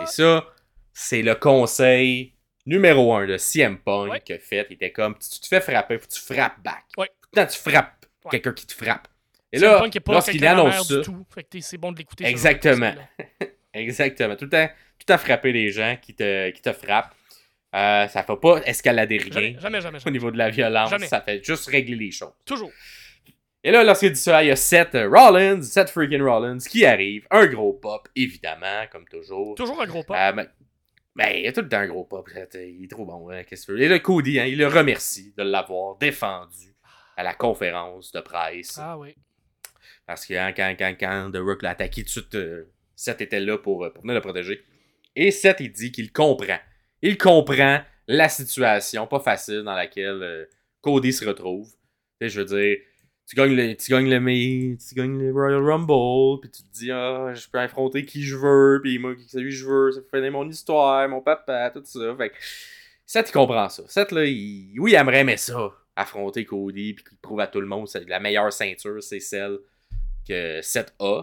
Et 0.00 0.06
ça, 0.06 0.46
c'est 0.92 1.22
le 1.22 1.34
conseil 1.34 2.34
numéro 2.66 3.14
un 3.14 3.26
de 3.26 3.36
CM 3.36 3.78
Punk 3.78 4.10
Ouais. 4.10 4.22
a 4.34 4.38
fait. 4.38 4.66
Il 4.70 4.74
était 4.74 4.92
comme 4.92 5.14
Si 5.20 5.30
tu 5.32 5.40
te 5.40 5.46
fais 5.48 5.60
frapper, 5.60 5.98
faut 5.98 6.06
que 6.06 6.12
tu 6.12 6.20
frappes 6.20 6.62
back. 6.62 6.84
Ouais. 6.96 7.10
Quand 7.34 7.46
tu 7.46 7.58
frappes 7.58 8.06
Ouais. 8.24 8.30
quelqu'un 8.32 8.52
qui 8.52 8.66
te 8.66 8.72
frappe. 8.72 9.08
Et 9.52 9.58
là, 9.58 9.82
lorsqu'il 10.08 10.46
annonce 10.46 10.86
ça, 10.88 10.96
du 10.96 11.02
tout. 11.02 11.26
Fait 11.34 11.42
que 11.42 11.60
c'est 11.60 11.76
bon 11.76 11.92
de 11.92 11.98
l'écouter. 11.98 12.24
Exactement. 12.24 12.94
exactement, 13.74 14.36
tout 14.36 14.44
le 14.44 14.50
temps, 14.50 14.66
tout 14.66 14.72
le 15.00 15.04
temps 15.06 15.18
frapper 15.18 15.52
les 15.52 15.70
gens 15.70 15.96
qui 16.00 16.14
te, 16.14 16.50
qui 16.50 16.62
te 16.62 16.72
frappent. 16.72 17.14
Euh, 17.74 18.06
ça 18.08 18.22
fait 18.22 18.36
pas 18.36 18.60
escalader 18.66 19.16
rien 19.16 19.32
Jamais, 19.32 19.56
jamais, 19.58 19.80
jamais. 19.80 19.98
au 20.06 20.10
niveau 20.10 20.30
de 20.30 20.36
la 20.38 20.50
violence. 20.50 20.90
Jamais. 20.90 21.06
Ça 21.06 21.20
fait 21.22 21.42
juste 21.42 21.66
régler 21.68 21.96
les 21.96 22.10
choses. 22.10 22.32
Toujours. 22.44 22.70
Et 23.64 23.70
là, 23.70 23.82
lorsqu'il 23.84 24.12
dit 24.12 24.20
ça, 24.20 24.42
il 24.42 24.48
y 24.48 24.50
a 24.50 24.56
Seth 24.56 24.92
Rollins, 24.94 25.62
Seth 25.62 25.88
freaking 25.90 26.20
Rollins 26.22 26.58
qui 26.58 26.84
arrive. 26.84 27.26
Un 27.30 27.46
gros 27.46 27.72
pop, 27.72 28.08
évidemment, 28.16 28.84
comme 28.90 29.06
toujours. 29.08 29.54
Toujours 29.54 29.80
un 29.80 29.86
gros 29.86 30.02
pas. 30.02 30.32
Euh, 30.32 30.44
mais, 31.14 31.24
ben, 31.32 31.36
il 31.38 31.44
y 31.44 31.48
a 31.48 31.52
tout 31.52 31.60
le 31.60 31.68
temps 31.68 31.78
un 31.78 31.88
gros 31.88 32.04
pop. 32.04 32.28
Il 32.54 32.84
est 32.84 32.90
trop 32.90 33.04
bon. 33.04 33.30
hein, 33.30 33.44
Qu'est-ce 33.44 33.66
que 33.66 33.72
tu 33.72 33.78
veux? 33.78 33.84
Et 33.84 33.88
là, 33.88 33.98
Cody, 33.98 34.40
hein, 34.40 34.46
il 34.46 34.58
le 34.58 34.66
remercie 34.66 35.34
de 35.36 35.42
l'avoir 35.42 35.96
défendu 35.98 36.74
à 37.16 37.22
la 37.22 37.34
conférence 37.34 38.12
de 38.12 38.20
presse. 38.20 38.78
Ah 38.80 38.96
oui. 38.98 39.14
Parce 40.06 40.26
que 40.26 40.34
hein, 40.34 40.52
quand, 40.52 40.74
quand, 40.78 40.94
quand 40.98 41.30
The 41.32 41.36
Rock 41.38 41.62
l'a 41.62 41.70
attaqué, 41.70 42.02
tout 42.02 42.06
de 42.06 42.10
suite, 42.10 42.34
euh, 42.34 42.72
Seth 42.96 43.20
était 43.20 43.40
là 43.40 43.58
pour, 43.58 43.84
euh, 43.84 43.90
pour 43.90 44.02
venir 44.02 44.14
le 44.14 44.20
protéger. 44.20 44.62
Et 45.14 45.30
Seth, 45.30 45.60
il 45.60 45.72
dit 45.72 45.92
qu'il 45.92 46.12
comprend. 46.12 46.58
Il 47.02 47.18
comprend 47.18 47.82
la 48.06 48.28
situation 48.28 49.06
pas 49.06 49.20
facile 49.20 49.62
dans 49.62 49.74
laquelle 49.74 50.22
euh, 50.22 50.46
Cody 50.80 51.12
se 51.12 51.24
retrouve. 51.26 51.68
Sais, 52.20 52.28
je 52.30 52.40
veux 52.40 52.46
dire, 52.46 52.78
tu 53.26 53.36
gagnes 53.36 53.54
le, 53.54 53.74
tu 53.76 53.90
gagnes 53.90 54.10
le, 54.10 54.20
mais- 54.20 54.76
tu 54.76 54.94
gagnes 54.94 55.18
le 55.18 55.32
Royal 55.32 55.62
Rumble, 55.64 56.40
puis 56.40 56.50
tu 56.50 56.62
te 56.62 56.72
dis, 56.72 56.90
ah, 56.90 57.32
je 57.34 57.48
peux 57.48 57.58
affronter 57.58 58.04
qui 58.04 58.22
je 58.22 58.36
veux, 58.36 58.80
puis 58.82 58.98
moi, 58.98 59.14
qui 59.14 59.28
celui 59.28 59.50
que 59.50 59.56
je 59.56 59.66
veux, 59.66 59.92
ça 59.92 60.00
fait 60.10 60.30
mon 60.30 60.48
histoire, 60.48 61.08
mon 61.08 61.20
papa, 61.22 61.70
tout 61.70 61.82
ça. 61.84 62.14
Fait 62.16 62.30
que 62.30 62.34
Seth, 63.06 63.30
il 63.30 63.32
comprend 63.32 63.68
ça. 63.68 63.84
Seth, 63.88 64.12
là, 64.12 64.24
il, 64.24 64.78
oui, 64.80 64.92
il 64.92 64.94
aimerait 64.94 65.20
aimer 65.20 65.36
ça, 65.36 65.70
affronter 65.96 66.44
Cody, 66.44 66.94
puis 66.94 67.04
qu'il 67.04 67.18
prouve 67.18 67.40
à 67.40 67.46
tout 67.46 67.60
le 67.60 67.66
monde 67.66 67.86
que 67.86 67.98
la 68.08 68.20
meilleure 68.20 68.52
ceinture, 68.52 69.02
c'est 69.02 69.20
celle 69.20 69.58
que 70.28 70.60
Seth 70.62 70.94
a. 70.98 71.22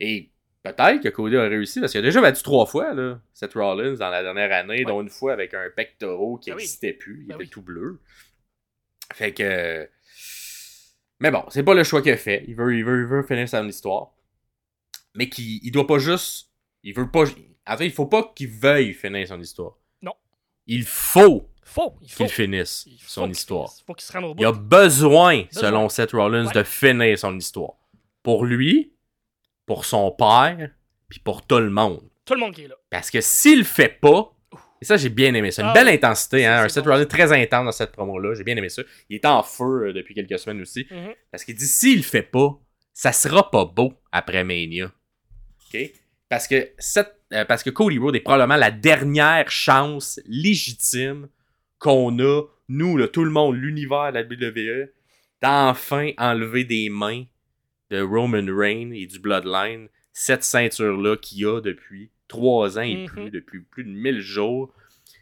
Et 0.00 0.30
peut-être 0.62 1.00
que 1.02 1.08
Cody 1.08 1.36
a 1.36 1.42
réussi, 1.48 1.80
parce 1.80 1.92
qu'il 1.92 2.00
a 2.00 2.04
déjà 2.04 2.20
battu 2.20 2.42
trois 2.42 2.66
fois, 2.66 2.94
là, 2.94 3.20
Seth 3.32 3.54
Rollins, 3.54 3.94
dans 3.94 4.10
la 4.10 4.22
dernière 4.22 4.52
année, 4.52 4.84
dont 4.84 5.00
une 5.02 5.08
fois 5.10 5.32
avec 5.32 5.54
un 5.54 5.68
pectoral 5.74 6.38
qui 6.40 6.50
Ben 6.50 6.56
oui. 6.56 6.62
n'existait 6.62 6.92
plus, 6.92 7.20
il 7.22 7.26
Ben 7.28 7.34
était 7.36 7.44
oui. 7.44 7.50
tout 7.50 7.62
bleu. 7.62 8.00
Fait 9.14 9.32
que... 9.32 9.88
Mais 11.20 11.30
bon, 11.30 11.44
c'est 11.48 11.62
pas 11.62 11.74
le 11.74 11.84
choix 11.84 12.00
qu'il 12.02 12.12
a 12.12 12.16
fait. 12.16 12.44
Il 12.48 12.54
veut, 12.54 12.76
il 12.76 12.84
veut, 12.84 13.00
il 13.00 13.06
veut 13.06 13.22
finir 13.22 13.48
son 13.48 13.66
histoire. 13.68 14.10
Mais 15.14 15.28
qu'il 15.28 15.60
il 15.64 15.70
doit 15.72 15.86
pas 15.86 15.98
juste... 15.98 16.50
Il 16.84 16.94
veut 16.94 17.10
pas... 17.10 17.24
En 17.66 17.76
fait, 17.76 17.86
il 17.86 17.92
faut 17.92 18.06
pas 18.06 18.32
qu'il 18.34 18.48
veuille 18.48 18.94
finir 18.94 19.26
son 19.26 19.40
histoire. 19.40 19.74
Non. 20.00 20.12
Il 20.66 20.84
faut 20.84 21.48
Faut. 21.62 21.96
Il 22.00 22.10
faut. 22.10 22.24
qu'il 22.24 22.32
finisse 22.32 22.84
Il 22.86 22.98
faut 22.98 23.08
son 23.08 23.22
qu'il 23.24 23.32
histoire. 23.32 23.68
finisse. 23.68 23.84
Faut 23.86 23.94
qu'il 23.94 24.06
se 24.06 24.12
rende 24.12 24.24
au 24.24 24.34
bout. 24.34 24.42
Il 24.42 24.46
a 24.46 24.52
besoin, 24.52 25.42
Besoin. 25.42 25.48
selon 25.62 25.88
Seth 25.88 26.12
Rollins, 26.12 26.46
Ouais. 26.46 26.52
de 26.54 26.62
finir 26.62 27.18
son 27.18 27.36
histoire. 27.36 27.74
Pour 28.22 28.44
lui, 28.46 28.94
pour 29.66 29.84
son 29.84 30.10
père, 30.12 30.70
puis 31.08 31.18
pour 31.20 31.44
tout 31.46 31.58
le 31.58 31.70
monde. 31.70 32.08
Tout 32.24 32.34
le 32.34 32.40
monde 32.40 32.54
qui 32.54 32.62
est 32.62 32.68
là. 32.68 32.76
Parce 32.90 33.10
que 33.10 33.20
s'il 33.20 33.58
le 33.58 33.64
fait 33.64 33.88
pas, 34.00 34.32
et 34.80 34.84
ça 34.84 34.96
j'ai 34.96 35.08
bien 35.08 35.34
aimé 35.34 35.50
ça, 35.50 35.62
une 35.62 35.68
Ah 35.68 35.74
belle 35.74 35.88
intensité, 35.88 36.46
hein, 36.46 36.62
un 36.64 36.68
Seth. 36.68 36.84
Rollins 36.84 37.04
très 37.04 37.32
intense 37.32 37.64
dans 37.64 37.72
cette 37.72 37.92
promo-là, 37.92 38.34
j'ai 38.34 38.44
bien 38.44 38.56
aimé 38.56 38.68
ça. 38.68 38.82
Il 39.08 39.16
est 39.16 39.24
en 39.26 39.42
feu 39.42 39.88
euh, 39.88 39.92
depuis 39.92 40.14
quelques 40.14 40.38
semaines 40.38 40.60
aussi. 40.60 40.86
Mhm. 40.90 41.14
Parce 41.30 41.44
qu'il 41.44 41.54
dit 41.54 41.66
s'il 41.66 41.98
le 41.98 42.02
fait 42.02 42.22
pas, 42.22 42.58
ça 42.92 43.12
sera 43.12 43.50
pas 43.50 43.64
beau 43.64 43.92
après 44.12 44.44
Mania. 44.44 44.92
OK? 45.72 45.80
Parce 46.28 46.46
que, 46.46 46.70
Seth- 46.78 47.14
euh, 47.32 47.44
parce 47.44 47.62
que 47.62 47.70
Cody 47.70 47.98
Rhodes 47.98 48.16
est 48.16 48.20
probablement 48.20 48.56
la 48.58 48.70
dernière 48.70 49.50
chance 49.50 50.20
légitime 50.26 51.28
qu'on 51.78 52.18
a, 52.18 52.42
nous, 52.68 52.96
là, 52.96 53.08
tout 53.08 53.24
le 53.24 53.30
monde, 53.30 53.56
l'univers 53.56 54.12
de 54.12 54.18
la 54.18 54.22
WWE, 54.24 54.90
d'enfin 55.40 56.10
enlever 56.18 56.64
des 56.64 56.88
mains 56.90 57.24
de 57.90 58.02
Roman 58.02 58.44
Reigns 58.46 58.92
et 58.92 59.06
du 59.06 59.18
Bloodline 59.20 59.88
cette 60.12 60.42
ceinture-là 60.44 61.16
qu'il 61.16 61.46
a 61.46 61.60
depuis 61.60 62.10
trois 62.28 62.78
ans 62.78 62.82
et 62.82 62.96
Mhm. 62.96 63.06
plus, 63.06 63.30
depuis 63.30 63.60
plus 63.60 63.84
de 63.84 63.90
1000 63.90 64.20
jours. 64.20 64.72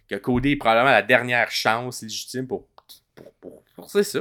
Que 0.08 0.14
Cody 0.16 0.52
est 0.52 0.56
probablement 0.56 0.90
la 0.90 1.02
dernière 1.02 1.50
chance 1.50 2.02
légitime 2.02 2.46
pour. 2.46 2.66
pour, 3.14 3.32
pour, 3.40 3.62
pour- 3.74 3.90
c'est 3.90 4.02
ça, 4.02 4.20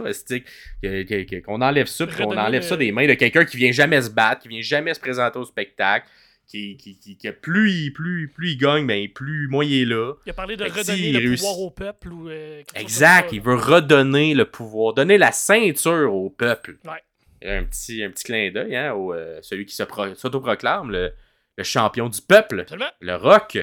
qu'on 1.46 1.62
enlève 1.62 1.88
ça, 1.88 2.08
puis 2.08 2.16
qu'on 2.16 2.38
enlève 2.38 2.64
ça 2.64 2.78
des 2.78 2.92
mains 2.92 3.08
de 3.08 3.14
quelqu'un 3.14 3.44
qui 3.46 3.58
vient 3.58 3.72
jamais 3.72 4.02
se 4.02 4.10
battre, 4.10 4.42
qui 4.42 4.48
vient 4.48 4.62
jamais 4.62 4.94
se 4.94 5.00
présenter 5.00 5.38
au 5.38 5.44
spectacle, 5.46 6.08
qui, 6.48 6.78
qui, 6.78 6.98
qui, 6.98 7.18
plus, 7.42 7.72
il, 7.72 7.92
plus, 7.94 8.30
plus 8.30 8.52
il 8.52 8.58
gagne, 8.58 8.86
ben 8.88 9.08
plus 9.10 9.48
moins 9.48 9.66
il 9.66 9.82
est 9.82 9.86
là. 9.86 10.14
Il 10.26 10.30
a 10.30 10.34
parlé 10.34 10.56
de 10.56 10.64
Fait 10.66 10.80
redonner 10.82 11.12
le 11.12 11.20
réussit- 11.20 11.40
pouvoir 11.46 11.60
au 11.60 11.72
peuple 11.72 12.14
ou. 12.14 12.30
euh, 12.30 12.62
Exact, 12.76 13.32
il 13.34 13.42
veut 13.42 13.56
redonner 13.56 14.34
le 14.34 14.46
pouvoir, 14.46 14.94
donner 14.94 15.18
la 15.18 15.32
ceinture 15.32 16.14
au 16.14 16.30
peuple. 16.30 16.78
Ouais. 16.86 17.02
Un 17.48 17.64
petit, 17.66 18.02
un 18.04 18.10
petit 18.12 18.24
clin 18.24 18.50
d'œil 18.52 18.76
hein, 18.76 18.94
au 18.94 19.14
euh, 19.14 19.40
celui 19.42 19.66
qui 19.66 19.76
s'autoproclame 19.76 20.90
le, 20.92 21.12
le 21.58 21.64
champion 21.64 22.10
du 22.10 22.22
peuple, 22.22 22.62
Absolument. 22.62 22.90
le 23.00 23.16
rock. 23.16 23.58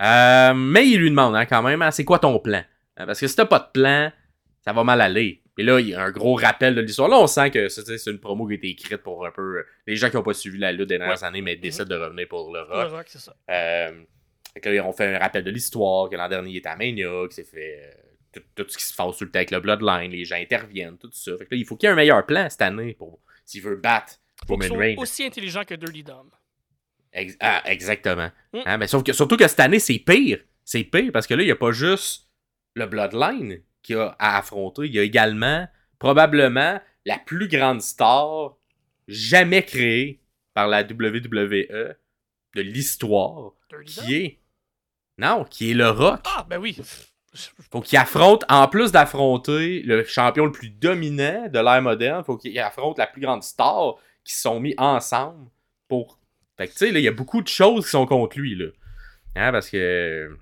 Euh, 0.00 0.54
mais 0.54 0.86
il 0.88 1.00
lui 1.00 1.10
demande 1.10 1.34
hein, 1.34 1.46
quand 1.46 1.62
même, 1.62 1.82
hein, 1.82 1.90
c'est 1.90 2.04
quoi 2.04 2.18
ton 2.18 2.38
plan? 2.38 2.62
Hein, 2.96 3.06
Parce 3.06 3.20
que 3.20 3.26
si 3.26 3.34
t'as 3.34 3.46
pas 3.46 3.58
de 3.58 3.80
plan, 3.80 4.12
ça 4.64 4.72
va 4.72 4.84
mal 4.84 5.00
aller. 5.00 5.42
Et 5.56 5.64
là, 5.64 5.80
il 5.80 5.88
y 5.88 5.94
a 5.94 6.02
un 6.04 6.10
gros 6.12 6.36
rappel 6.36 6.76
de 6.76 6.80
l'histoire. 6.80 7.08
Là, 7.08 7.18
on 7.18 7.26
sent 7.26 7.50
que 7.50 7.68
c'est 7.68 8.06
une 8.06 8.20
promo 8.20 8.46
qui 8.46 8.52
a 8.52 8.56
été 8.56 8.68
écrite 8.68 8.98
pour 8.98 9.26
un 9.26 9.32
peu 9.32 9.58
euh, 9.58 9.66
les 9.88 9.96
gens 9.96 10.08
qui 10.08 10.14
n'ont 10.14 10.22
pas 10.22 10.34
suivi 10.34 10.58
la 10.58 10.70
lutte 10.70 10.88
des 10.88 10.98
dernières 10.98 11.24
années, 11.24 11.42
mais 11.42 11.56
décident 11.56 11.84
de 11.84 11.96
revenir 11.96 12.28
pour 12.28 12.52
le 12.52 12.60
rock. 12.60 12.90
le 12.90 12.96
rock, 12.96 13.06
c'est 13.08 13.18
ça. 13.18 13.34
Euh, 13.50 14.04
fait 14.54 14.60
que 14.60 14.68
là, 14.68 14.86
on 14.86 14.92
fait 14.92 15.16
un 15.16 15.18
rappel 15.18 15.42
de 15.42 15.50
l'histoire, 15.50 16.08
que 16.08 16.14
l'an 16.16 16.28
dernier 16.28 16.50
il 16.50 16.56
était 16.58 16.68
à 16.68 16.76
Mania, 16.76 17.26
que 17.26 17.34
c'est 17.34 17.42
fait 17.42 17.96
tout, 18.32 18.40
tout 18.54 18.66
ce 18.68 18.78
qui 18.78 18.84
se 18.84 18.94
passe 18.94 19.16
sur 19.16 19.24
le 19.24 19.32
temps 19.32 19.38
avec 19.40 19.50
le 19.50 19.58
Bloodline, 19.58 20.12
les 20.12 20.24
gens 20.24 20.36
interviennent, 20.36 20.96
tout 20.96 21.10
ça. 21.12 21.36
Fait 21.36 21.46
que 21.46 21.54
là, 21.54 21.58
il 21.60 21.64
faut 21.64 21.74
qu'il 21.76 21.88
y 21.88 21.90
ait 21.90 21.92
un 21.92 21.96
meilleur 21.96 22.24
plan 22.24 22.48
cette 22.48 22.62
année 22.62 22.94
pour 22.94 23.18
s'il 23.44 23.62
veut 23.62 23.76
battre 23.76 24.17
Faut 24.46 24.56
qu'il 24.56 24.94
aussi 24.98 25.24
intelligent 25.24 25.64
que 25.64 25.74
Dirty 25.74 26.02
Dom. 26.02 26.30
Ex- 27.12 27.36
ah, 27.40 27.62
exactement. 27.66 28.30
Mm. 28.52 28.60
Hein, 28.64 28.78
mais 28.78 28.86
sauf 28.86 29.02
que, 29.02 29.12
surtout 29.12 29.36
que 29.36 29.48
cette 29.48 29.60
année, 29.60 29.78
c'est 29.78 29.98
pire. 29.98 30.40
C'est 30.64 30.84
pire 30.84 31.10
parce 31.12 31.26
que 31.26 31.34
là, 31.34 31.42
il 31.42 31.46
n'y 31.46 31.52
a 31.52 31.56
pas 31.56 31.72
juste 31.72 32.28
le 32.74 32.86
Bloodline 32.86 33.62
qui 33.82 33.94
a 33.94 34.16
à 34.18 34.38
affronter. 34.38 34.82
Il 34.86 34.94
y 34.94 34.98
a 34.98 35.02
également, 35.02 35.66
probablement, 35.98 36.80
la 37.04 37.18
plus 37.18 37.48
grande 37.48 37.82
star 37.82 38.56
jamais 39.06 39.64
créée 39.64 40.20
par 40.54 40.68
la 40.68 40.82
WWE 40.82 41.96
de 42.54 42.60
l'histoire, 42.60 43.52
qui 43.86 44.14
est. 44.14 44.38
Non, 45.16 45.44
qui 45.44 45.70
est 45.70 45.74
le 45.74 45.88
Rock. 45.88 46.20
Ah, 46.24 46.46
ben 46.48 46.58
oui. 46.58 46.78
Faut 47.70 47.80
qu'il 47.80 47.98
affronte, 47.98 48.44
en 48.48 48.68
plus 48.68 48.92
d'affronter 48.92 49.82
le 49.82 50.04
champion 50.04 50.44
le 50.46 50.52
plus 50.52 50.70
dominant 50.70 51.48
de 51.48 51.58
l'ère 51.58 51.82
moderne, 51.82 52.24
faut 52.24 52.36
qu'il 52.36 52.58
affronte 52.58 52.98
la 52.98 53.06
plus 53.06 53.20
grande 53.20 53.42
star 53.42 53.96
qui 54.28 54.34
se 54.34 54.42
sont 54.42 54.60
mis 54.60 54.74
ensemble 54.78 55.48
pour. 55.88 56.18
Fait 56.56 56.66
que 56.68 56.72
tu 56.72 56.78
sais, 56.78 56.90
là, 56.90 56.98
il 56.98 57.04
y 57.04 57.08
a 57.08 57.12
beaucoup 57.12 57.40
de 57.42 57.48
choses 57.48 57.84
qui 57.84 57.90
sont 57.90 58.06
contre 58.06 58.38
lui, 58.38 58.54
là. 58.54 58.66
Hein, 59.36 59.52
parce 59.52 59.70
que. 59.70 60.36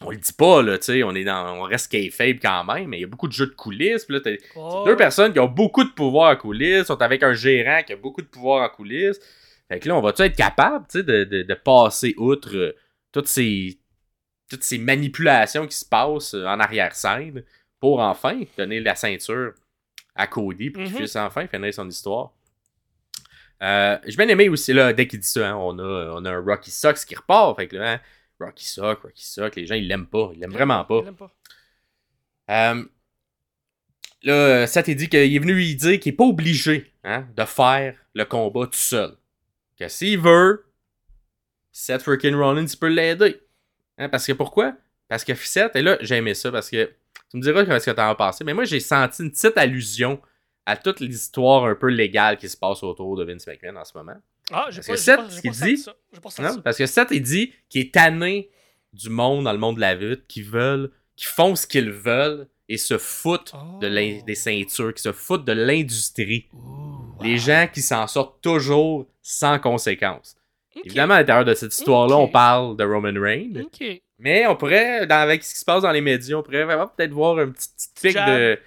On 0.00 0.10
le 0.10 0.16
dit 0.16 0.32
pas, 0.32 0.62
là, 0.62 0.78
tu 0.78 0.86
sais, 0.86 1.02
on 1.04 1.14
est 1.14 1.22
dans. 1.22 1.58
On 1.58 1.62
reste 1.62 1.90
kayfabe 1.92 2.38
quand 2.42 2.64
même, 2.64 2.88
mais 2.88 2.98
il 2.98 3.00
y 3.02 3.04
a 3.04 3.06
beaucoup 3.06 3.28
de 3.28 3.32
jeux 3.32 3.46
de 3.46 3.52
coulisses, 3.54 4.04
puis 4.04 4.14
là, 4.16 4.20
t'as 4.20 4.32
Oh, 4.56 4.82
deux 4.84 4.96
personnes 4.96 5.32
qui 5.32 5.38
ont 5.38 5.46
beaucoup 5.48 5.84
de 5.84 5.90
pouvoir 5.90 6.32
en 6.32 6.36
coulisses, 6.36 6.86
sont 6.86 7.00
avec 7.00 7.22
un 7.22 7.34
gérant 7.34 7.82
qui 7.84 7.92
a 7.92 7.96
beaucoup 7.96 8.22
de 8.22 8.26
pouvoir 8.26 8.64
en 8.64 8.68
coulisses. 8.74 9.20
Fait 9.68 9.78
que 9.78 9.88
là, 9.88 9.96
on 9.96 10.00
va-tu 10.00 10.22
être 10.22 10.34
capable, 10.36 10.86
tu 10.90 10.98
sais, 10.98 11.04
de, 11.04 11.22
de, 11.24 11.42
de 11.42 11.54
passer 11.54 12.14
outre 12.16 12.56
euh, 12.56 12.72
toutes 13.12 13.28
ces 13.28 13.78
toutes 14.50 14.64
ces 14.64 14.78
manipulations 14.78 15.66
qui 15.66 15.76
se 15.76 15.84
passent 15.84 16.34
euh, 16.34 16.46
en 16.46 16.58
arrière-scène 16.58 17.42
pour 17.78 18.00
enfin 18.00 18.40
donner 18.58 18.80
la 18.80 18.94
ceinture 18.96 19.52
à 20.16 20.26
Cody 20.26 20.70
pour 20.70 20.82
qu'il 20.82 20.92
Mhm. 20.92 20.98
puisse 20.98 21.16
enfin 21.16 21.46
finir 21.46 21.72
son 21.72 21.88
histoire? 21.88 22.32
Euh, 23.62 23.98
J'ai 24.06 24.16
bien 24.16 24.28
aimé 24.28 24.48
aussi, 24.48 24.72
là, 24.72 24.92
dès 24.92 25.06
qu'il 25.06 25.20
dit 25.20 25.26
ça, 25.26 25.50
hein, 25.50 25.56
on, 25.56 25.78
a, 25.78 26.12
on 26.14 26.24
a 26.24 26.30
un 26.30 26.40
Rocky 26.40 26.70
Sox 26.70 27.04
qui 27.04 27.14
repart. 27.14 27.56
Fait 27.56 27.68
que 27.68 27.76
là, 27.76 27.94
hein, 27.94 28.00
Rocky 28.40 28.66
Sox, 28.66 29.00
Rocky 29.02 29.24
Sox, 29.24 29.56
les 29.56 29.66
gens, 29.66 29.74
ils 29.76 29.86
l'aiment 29.86 30.06
pas. 30.06 30.30
Ils 30.34 30.40
l'aiment 30.40 30.52
vraiment 30.52 30.84
pas. 30.84 31.02
pas. 31.12 31.32
Euh, 32.50 32.84
là, 34.22 34.66
Seth 34.66 34.88
il 34.88 34.96
dit 34.96 35.08
qu'il 35.08 35.20
est 35.20 35.38
venu 35.38 35.54
lui 35.54 35.76
dire 35.76 36.00
qu'il 36.00 36.12
est 36.12 36.16
pas 36.16 36.24
obligé 36.24 36.92
hein, 37.04 37.26
de 37.36 37.44
faire 37.44 37.94
le 38.14 38.24
combat 38.24 38.66
tout 38.66 38.72
seul. 38.72 39.16
Que 39.78 39.88
s'il 39.88 40.18
veut, 40.18 40.66
Seth 41.70 42.02
freaking 42.02 42.34
Rollins 42.34 42.66
peut 42.78 42.88
l'aider. 42.88 43.40
Hein, 43.98 44.08
parce 44.08 44.26
que 44.26 44.32
pourquoi? 44.32 44.74
Parce 45.08 45.24
que 45.24 45.34
Seth, 45.34 45.76
et 45.76 45.82
là, 45.82 45.98
j'ai 46.00 46.16
aimé 46.16 46.34
ça 46.34 46.50
parce 46.50 46.68
que 46.68 46.90
tu 47.30 47.36
me 47.36 47.42
diras 47.42 47.78
ce 47.78 47.86
que 47.86 47.90
t'en 47.94 48.10
as 48.10 48.14
pensé, 48.14 48.44
mais 48.44 48.54
moi 48.54 48.64
j'ai 48.64 48.80
senti 48.80 49.22
une 49.22 49.30
petite 49.30 49.56
allusion 49.56 50.20
à 50.66 50.76
toute 50.76 51.00
l'histoire 51.00 51.64
un 51.64 51.74
peu 51.74 51.88
légale 51.88 52.36
qui 52.38 52.48
se 52.48 52.56
passe 52.56 52.82
autour 52.82 53.16
de 53.16 53.24
Vince 53.24 53.46
McMahon 53.46 53.76
en 53.80 53.84
ce 53.84 53.96
moment. 53.96 54.14
Ah, 54.50 54.66
j'ai 54.70 54.76
Parce 54.76 54.88
pas, 54.88 54.96
Seth, 54.96 55.16
pas, 55.16 55.30
ce 55.30 55.40
qu'il 55.40 55.50
dit- 55.52 55.76
ça. 55.78 55.94
Pas 56.22 56.42
Non, 56.52 56.60
parce 56.62 56.76
que 56.78 56.86
Seth, 56.86 57.08
il 57.12 57.22
dit 57.22 57.52
qu'il 57.68 57.80
est 57.82 57.94
tanné 57.94 58.50
du 58.92 59.08
monde 59.08 59.44
dans 59.44 59.52
le 59.52 59.58
monde 59.58 59.76
de 59.76 59.80
la 59.80 59.94
lutte, 59.94 60.26
qui 60.26 60.42
veulent, 60.42 60.90
qui 61.16 61.24
font 61.24 61.54
ce 61.56 61.66
qu'ils 61.66 61.90
veulent 61.90 62.46
et 62.68 62.76
se 62.76 62.98
foutent 62.98 63.52
de 63.80 63.88
Oh. 63.88 64.22
des 64.26 64.34
ceintures, 64.34 64.92
qui 64.94 65.02
se 65.02 65.12
foutent 65.12 65.44
de 65.44 65.52
l'industrie. 65.52 66.48
Ouh, 66.52 67.22
Les 67.22 67.34
wow. 67.34 67.38
gens 67.38 67.68
qui 67.72 67.80
s'en 67.82 68.06
sortent 68.06 68.40
toujours 68.42 69.06
sans 69.22 69.58
conséquence. 69.58 70.36
Ok. 70.76 70.82
Évidemment, 70.86 71.14
à 71.14 71.20
l'intérieur 71.20 71.44
de 71.44 71.54
cette 71.54 71.72
histoire-là, 71.74 72.16
on 72.16 72.28
parle 72.28 72.76
de 72.76 72.84
Roman 72.84 73.12
Reigns, 73.20 73.62
Ok. 73.64 74.02
Mais 74.22 74.46
on 74.46 74.56
pourrait, 74.56 75.06
dans, 75.06 75.16
avec 75.20 75.42
ce 75.44 75.52
qui 75.52 75.58
se 75.60 75.64
passe 75.64 75.82
dans 75.82 75.90
les 75.92 76.00
médias, 76.00 76.36
on 76.36 76.42
pourrait 76.42 76.64
vraiment 76.64 76.86
peut-être 76.86 77.10
voir 77.12 77.38
un 77.38 77.48
petit, 77.50 77.68
petit 77.76 77.88
pic 78.08 78.12
Jab. 78.12 78.28
de. 78.28 78.58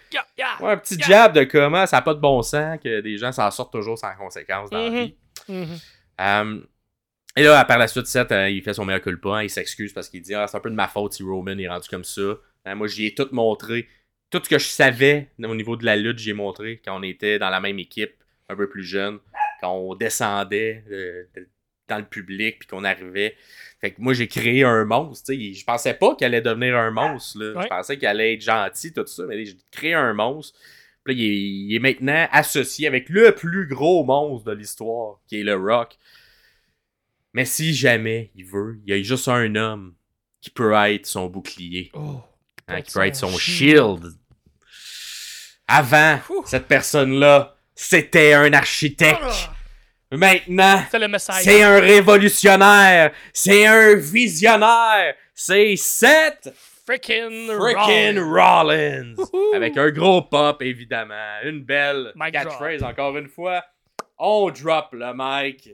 Ouais, 0.61 0.71
un 0.71 0.77
petit 0.77 0.95
Yeah. 0.95 1.07
jab 1.07 1.33
de 1.33 1.43
comment 1.45 1.85
ça 1.85 1.97
n'a 1.97 2.01
pas 2.01 2.13
de 2.13 2.19
bon 2.19 2.41
sens, 2.41 2.77
que 2.83 3.01
des 3.01 3.17
gens 3.17 3.31
s'en 3.31 3.49
sortent 3.51 3.71
toujours 3.73 3.97
sans 3.97 4.13
conséquence 4.15 4.69
dans 4.69 4.77
la 4.83 4.89
Mhm. 4.89 4.95
vie. 5.03 5.15
Mhm. 5.49 5.67
Euh, 6.21 6.59
et 7.37 7.43
là, 7.43 7.65
par 7.65 7.77
la 7.77 7.87
suite, 7.87 8.05
Seth, 8.07 8.31
euh, 8.31 8.49
il 8.49 8.61
fait 8.61 8.73
son 8.73 8.85
meilleur 8.85 9.01
culpa. 9.01 9.29
hein, 9.29 9.43
il 9.43 9.49
s'excuse 9.49 9.91
parce 9.93 10.07
qu'il 10.09 10.21
dit 10.21 10.33
ah, 10.35 10.47
c'est 10.47 10.57
un 10.57 10.61
peu 10.61 10.69
de 10.69 10.75
ma 10.75 10.87
faute 10.87 11.13
si 11.13 11.23
Roman 11.23 11.57
est 11.57 11.67
rendu 11.67 11.87
comme 11.89 12.03
ça. 12.03 12.21
Hein, 12.65 12.75
moi, 12.75 12.87
j'y 12.87 13.07
ai 13.07 13.13
tout 13.15 13.27
montré. 13.31 13.87
Tout 14.31 14.41
ce 14.43 14.49
que 14.49 14.57
je 14.59 14.67
savais 14.67 15.29
au 15.43 15.53
niveau 15.55 15.75
de 15.77 15.85
la 15.85 15.95
lutte, 15.95 16.17
j'y 16.19 16.31
ai 16.31 16.33
montré 16.33 16.81
quand 16.83 16.97
on 16.99 17.03
était 17.03 17.37
dans 17.39 17.49
la 17.49 17.59
même 17.61 17.77
équipe, 17.79 18.13
un 18.49 18.55
peu 18.55 18.67
plus 18.67 18.83
jeune, 18.83 19.19
quand 19.61 19.71
on 19.73 19.95
descendait 19.95 20.83
euh, 20.91 21.23
dans 21.87 21.97
le 21.97 22.05
public, 22.05 22.59
puis 22.59 22.67
qu'on 22.67 22.83
arrivait. 22.83 23.35
Fait 23.81 23.91
que 23.91 24.01
moi, 24.01 24.13
j'ai 24.13 24.27
créé 24.27 24.63
un 24.63 24.85
monstre. 24.85 25.31
tu 25.31 25.35
sais. 25.37 25.53
Je 25.59 25.63
pensais 25.65 25.93
pas 25.93 26.15
qu'il 26.15 26.25
allait 26.25 26.41
devenir 26.41 26.75
un 26.77 26.91
monstre. 26.91 27.39
là. 27.39 27.53
Ouais. 27.57 27.63
Je 27.63 27.67
pensais 27.67 27.97
qu'il 27.97 28.07
allait 28.07 28.33
être 28.35 28.41
gentil, 28.41 28.91
tout 28.93 29.05
ça. 29.05 29.23
Mais 29.27 29.45
j'ai 29.45 29.55
créé 29.71 29.93
un 29.93 30.13
monstre. 30.13 30.57
Puis 31.03 31.13
là, 31.13 31.21
il 31.21 31.25
est, 31.25 31.37
il 31.37 31.75
est 31.75 31.79
maintenant 31.79 32.27
associé 32.31 32.87
avec 32.87 33.09
le 33.09 33.33
plus 33.35 33.67
gros 33.67 34.03
monstre 34.03 34.45
de 34.49 34.53
l'histoire, 34.55 35.19
qui 35.27 35.39
est 35.39 35.43
le 35.43 35.55
Rock. 35.55 35.97
Mais 37.33 37.45
si 37.45 37.73
jamais 37.75 38.31
il 38.35 38.45
veut, 38.45 38.79
il 38.85 38.95
y 38.95 38.99
a 38.99 39.03
juste 39.03 39.27
un 39.27 39.53
homme 39.55 39.93
qui 40.41 40.49
peut 40.49 40.73
être 40.73 41.05
son 41.05 41.27
bouclier, 41.27 41.91
Oh. 41.93 42.21
hein, 42.67 42.81
qui 42.81 42.91
peut 42.93 43.05
être 43.05 43.15
son 43.15 43.29
son 43.29 43.37
shield. 43.37 43.99
shield. 44.01 44.13
Avant, 45.67 46.19
Ouh. 46.29 46.43
cette 46.45 46.67
personne-là, 46.67 47.55
c'était 47.75 48.33
un 48.33 48.53
architecte. 48.53 49.49
Maintenant, 50.17 50.83
C'est 51.41 51.63
un 51.63 51.79
révolutionnaire. 51.79 53.11
C'est 53.33 53.65
un 53.65 53.95
visionnaire. 53.95 55.15
C'est 55.33 55.75
Seth 55.75 56.53
Freaking 56.85 57.47
freaking 57.47 58.19
Rollins. 58.19 59.15
Avec 59.55 59.75
un 59.75 59.89
gros 59.89 60.21
pop, 60.21 60.61
évidemment. 60.61 61.39
Une 61.43 61.63
belle 61.63 62.13
catchphrase, 62.31 62.83
encore 62.83 63.17
une 63.17 63.27
fois. 63.27 63.63
On 64.17 64.49
drop 64.51 64.89
le 64.93 65.11
mic. 65.15 65.69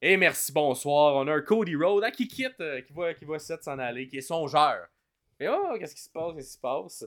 Et 0.00 0.16
merci, 0.16 0.52
bonsoir. 0.52 1.16
On 1.16 1.26
a 1.26 1.34
un 1.34 1.40
Cody 1.40 1.76
Rhodes 1.76 2.04
hein, 2.04 2.10
qui 2.10 2.28
quitte, 2.28 2.60
euh, 2.60 2.80
qui 2.82 2.92
voit, 2.92 3.14
qui 3.14 3.24
voit 3.24 3.38
Seth 3.38 3.64
s'en 3.64 3.78
aller, 3.78 4.06
qui 4.06 4.18
est 4.18 4.22
songeur. 4.22 4.86
Et 5.40 5.48
oh, 5.48 5.76
qu'est-ce 5.78 5.94
qui 5.94 6.02
se 6.02 6.10
passe, 6.10 6.34
qu'est-ce 6.34 6.46
qui 6.46 6.54
se 6.54 6.60
passe? 6.60 7.04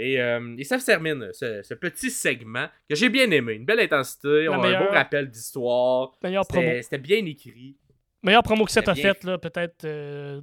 Et, 0.00 0.20
euh, 0.20 0.54
et 0.58 0.64
ça 0.64 0.78
se 0.78 0.86
termine, 0.86 1.28
ce, 1.32 1.62
ce 1.62 1.74
petit 1.74 2.10
segment 2.10 2.66
que 2.88 2.94
j'ai 2.94 3.08
bien 3.10 3.30
aimé. 3.30 3.52
Une 3.54 3.64
belle 3.64 3.80
intensité, 3.80 4.48
on 4.48 4.54
a 4.54 4.56
un 4.56 4.62
meilleure- 4.62 4.82
beau 4.86 4.90
rappel 4.94 5.28
d'histoire. 5.30 6.12
Meilleure. 6.22 6.44
C'était 6.82 6.98
bien 6.98 7.24
écrit. 7.26 7.76
Meilleure 8.22 8.42
promo 8.42 8.64
que 8.64 8.70
Seth 8.72 8.88
a 8.88 8.94
C'était 8.94 9.02
bien 9.08 9.14
faite, 9.14 9.24
là, 9.24 9.38
peut-être 9.38 9.84
euh, 9.84 10.40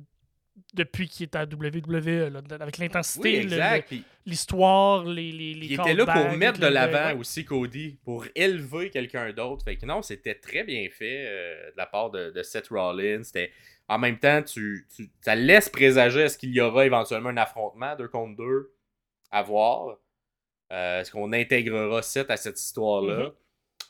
depuis 0.74 1.08
qu'il 1.08 1.24
est 1.24 1.36
à 1.36 1.44
WWE, 1.46 2.30
là, 2.32 2.42
avec 2.60 2.78
l'intensité, 2.78 3.40
Oui, 3.40 3.48
le- 3.50 3.98
l'histoire, 4.26 5.06
les, 5.06 5.32
les, 5.32 5.54
les 5.54 5.66
Il 5.68 5.74
était 5.74 5.94
là 5.94 6.06
pour 6.06 6.38
mettre 6.38 6.60
de 6.60 6.68
l'avant 6.68 7.14
ouais. 7.14 7.20
aussi 7.20 7.46
Cody, 7.46 7.98
pour 8.04 8.26
élever 8.36 8.90
quelqu'un 8.90 9.32
d'autre. 9.34 9.64
Fait 9.64 9.76
que 9.76 9.86
non, 9.86 10.02
c'était 10.02 10.36
très 10.36 10.64
bien 10.64 10.88
fait 10.92 11.26
euh, 11.28 11.72
de 11.72 11.78
la 11.78 11.86
part 11.86 12.12
de, 12.12 12.32
de 12.32 12.44
Seth 12.44 12.68
Rollins. 12.70 13.24
C'était 13.24 13.52
en 13.88 13.98
même 14.00 14.18
temps, 14.20 14.42
tu, 14.44 14.86
tu- 14.96 15.10
ça 15.22 15.36
laisse 15.36 15.70
présager 15.70 16.22
est-ce 16.22 16.38
qu'il 16.38 16.52
y 16.52 16.60
aura 16.62 16.86
éventuellement 16.86 17.30
un 17.30 17.38
affrontement 17.38 17.96
deux 17.96 18.08
contre 18.10 18.36
deux 18.38 18.72
à 19.32 19.42
voir. 19.44 19.98
Euh, 20.72 21.00
est-ce 21.02 21.12
qu'on 21.12 21.32
intégrera 21.34 22.02
Seth 22.02 22.30
à 22.30 22.38
cette 22.38 22.60
histoire-là? 22.60 23.26
Mhm. 23.26 23.32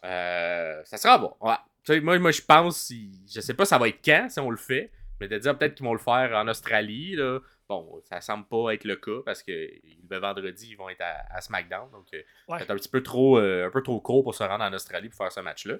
Euh, 0.05 0.81
Ça 0.85 0.97
sera 0.97 1.17
bon. 1.17 1.33
Ouais. 1.41 1.99
Moi, 2.01 2.19
moi 2.19 2.31
je 2.31 2.41
pense, 2.41 2.77
si- 2.81 3.21
je 3.33 3.39
sais 3.41 3.53
pas 3.53 3.65
ça 3.65 3.77
va 3.77 3.87
être 3.87 3.99
quand 4.03 4.27
si 4.29 4.39
on 4.39 4.49
le 4.49 4.57
fait, 4.57 4.91
mais 5.19 5.27
de 5.27 5.37
dire 5.37 5.57
peut-être 5.57 5.75
qu'ils 5.75 5.85
vont 5.85 5.93
le 5.93 5.99
faire 5.99 6.31
en 6.35 6.47
Australie. 6.47 7.15
Là. 7.15 7.39
Bon, 7.69 7.99
ça 8.03 8.21
semble 8.21 8.45
pas 8.47 8.73
être 8.73 8.83
le 8.83 8.95
cas 8.97 9.21
parce 9.25 9.41
que 9.43 9.51
le 9.51 10.17
vendredi, 10.19 10.69
ils 10.71 10.75
vont 10.75 10.89
être 10.89 11.01
à, 11.01 11.35
à 11.35 11.41
SmackDown. 11.41 11.89
Donc, 11.91 12.05
euh, 12.13 12.21
Ouais. 12.47 12.59
c'est 12.59 12.69
un 12.71 12.75
petit 12.75 12.89
peu 12.89 13.01
trop, 13.03 13.39
euh, 13.39 13.67
un 13.67 13.71
peu 13.71 13.81
trop 13.81 13.99
court 14.01 14.23
pour 14.23 14.35
se 14.35 14.43
rendre 14.43 14.63
en 14.63 14.71
Australie 14.73 15.09
pour 15.09 15.17
faire 15.17 15.31
ce 15.31 15.39
match-là. 15.39 15.75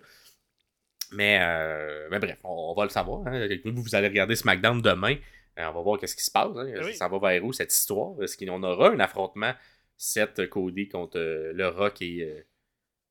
Mais, 1.11 1.39
euh, 1.41 2.07
mais 2.11 2.19
bref, 2.19 2.37
on, 2.43 2.49
on 2.71 2.73
va 2.73 2.83
le 2.83 2.89
savoir. 2.89 3.25
hein. 3.27 3.47
Vous, 3.63 3.81
vous 3.81 3.95
allez 3.95 4.07
regarder 4.09 4.35
SmackDown 4.35 4.81
demain. 4.81 5.15
Euh, 5.57 5.65
on 5.69 5.73
va 5.73 5.81
voir 5.81 5.99
qu'est-ce 5.99 6.15
qui 6.15 6.23
se 6.23 6.31
passe. 6.31 6.49
hein. 6.55 6.71
Oui. 6.83 6.93
Ça 6.95 7.07
va 7.07 7.17
vers 7.19 7.43
où 7.43 7.51
cette 7.53 7.73
histoire? 7.73 8.21
Est-ce 8.21 8.37
qu'on 8.37 8.61
aura 8.63 8.89
un 8.89 8.99
affrontement 8.99 9.53
Seth 9.95 10.47
Cody 10.49 10.87
contre 10.87 11.17
euh, 11.17 11.51
le 11.53 11.67
Rock 11.69 12.01
et 12.01 12.21
euh, 12.23 12.45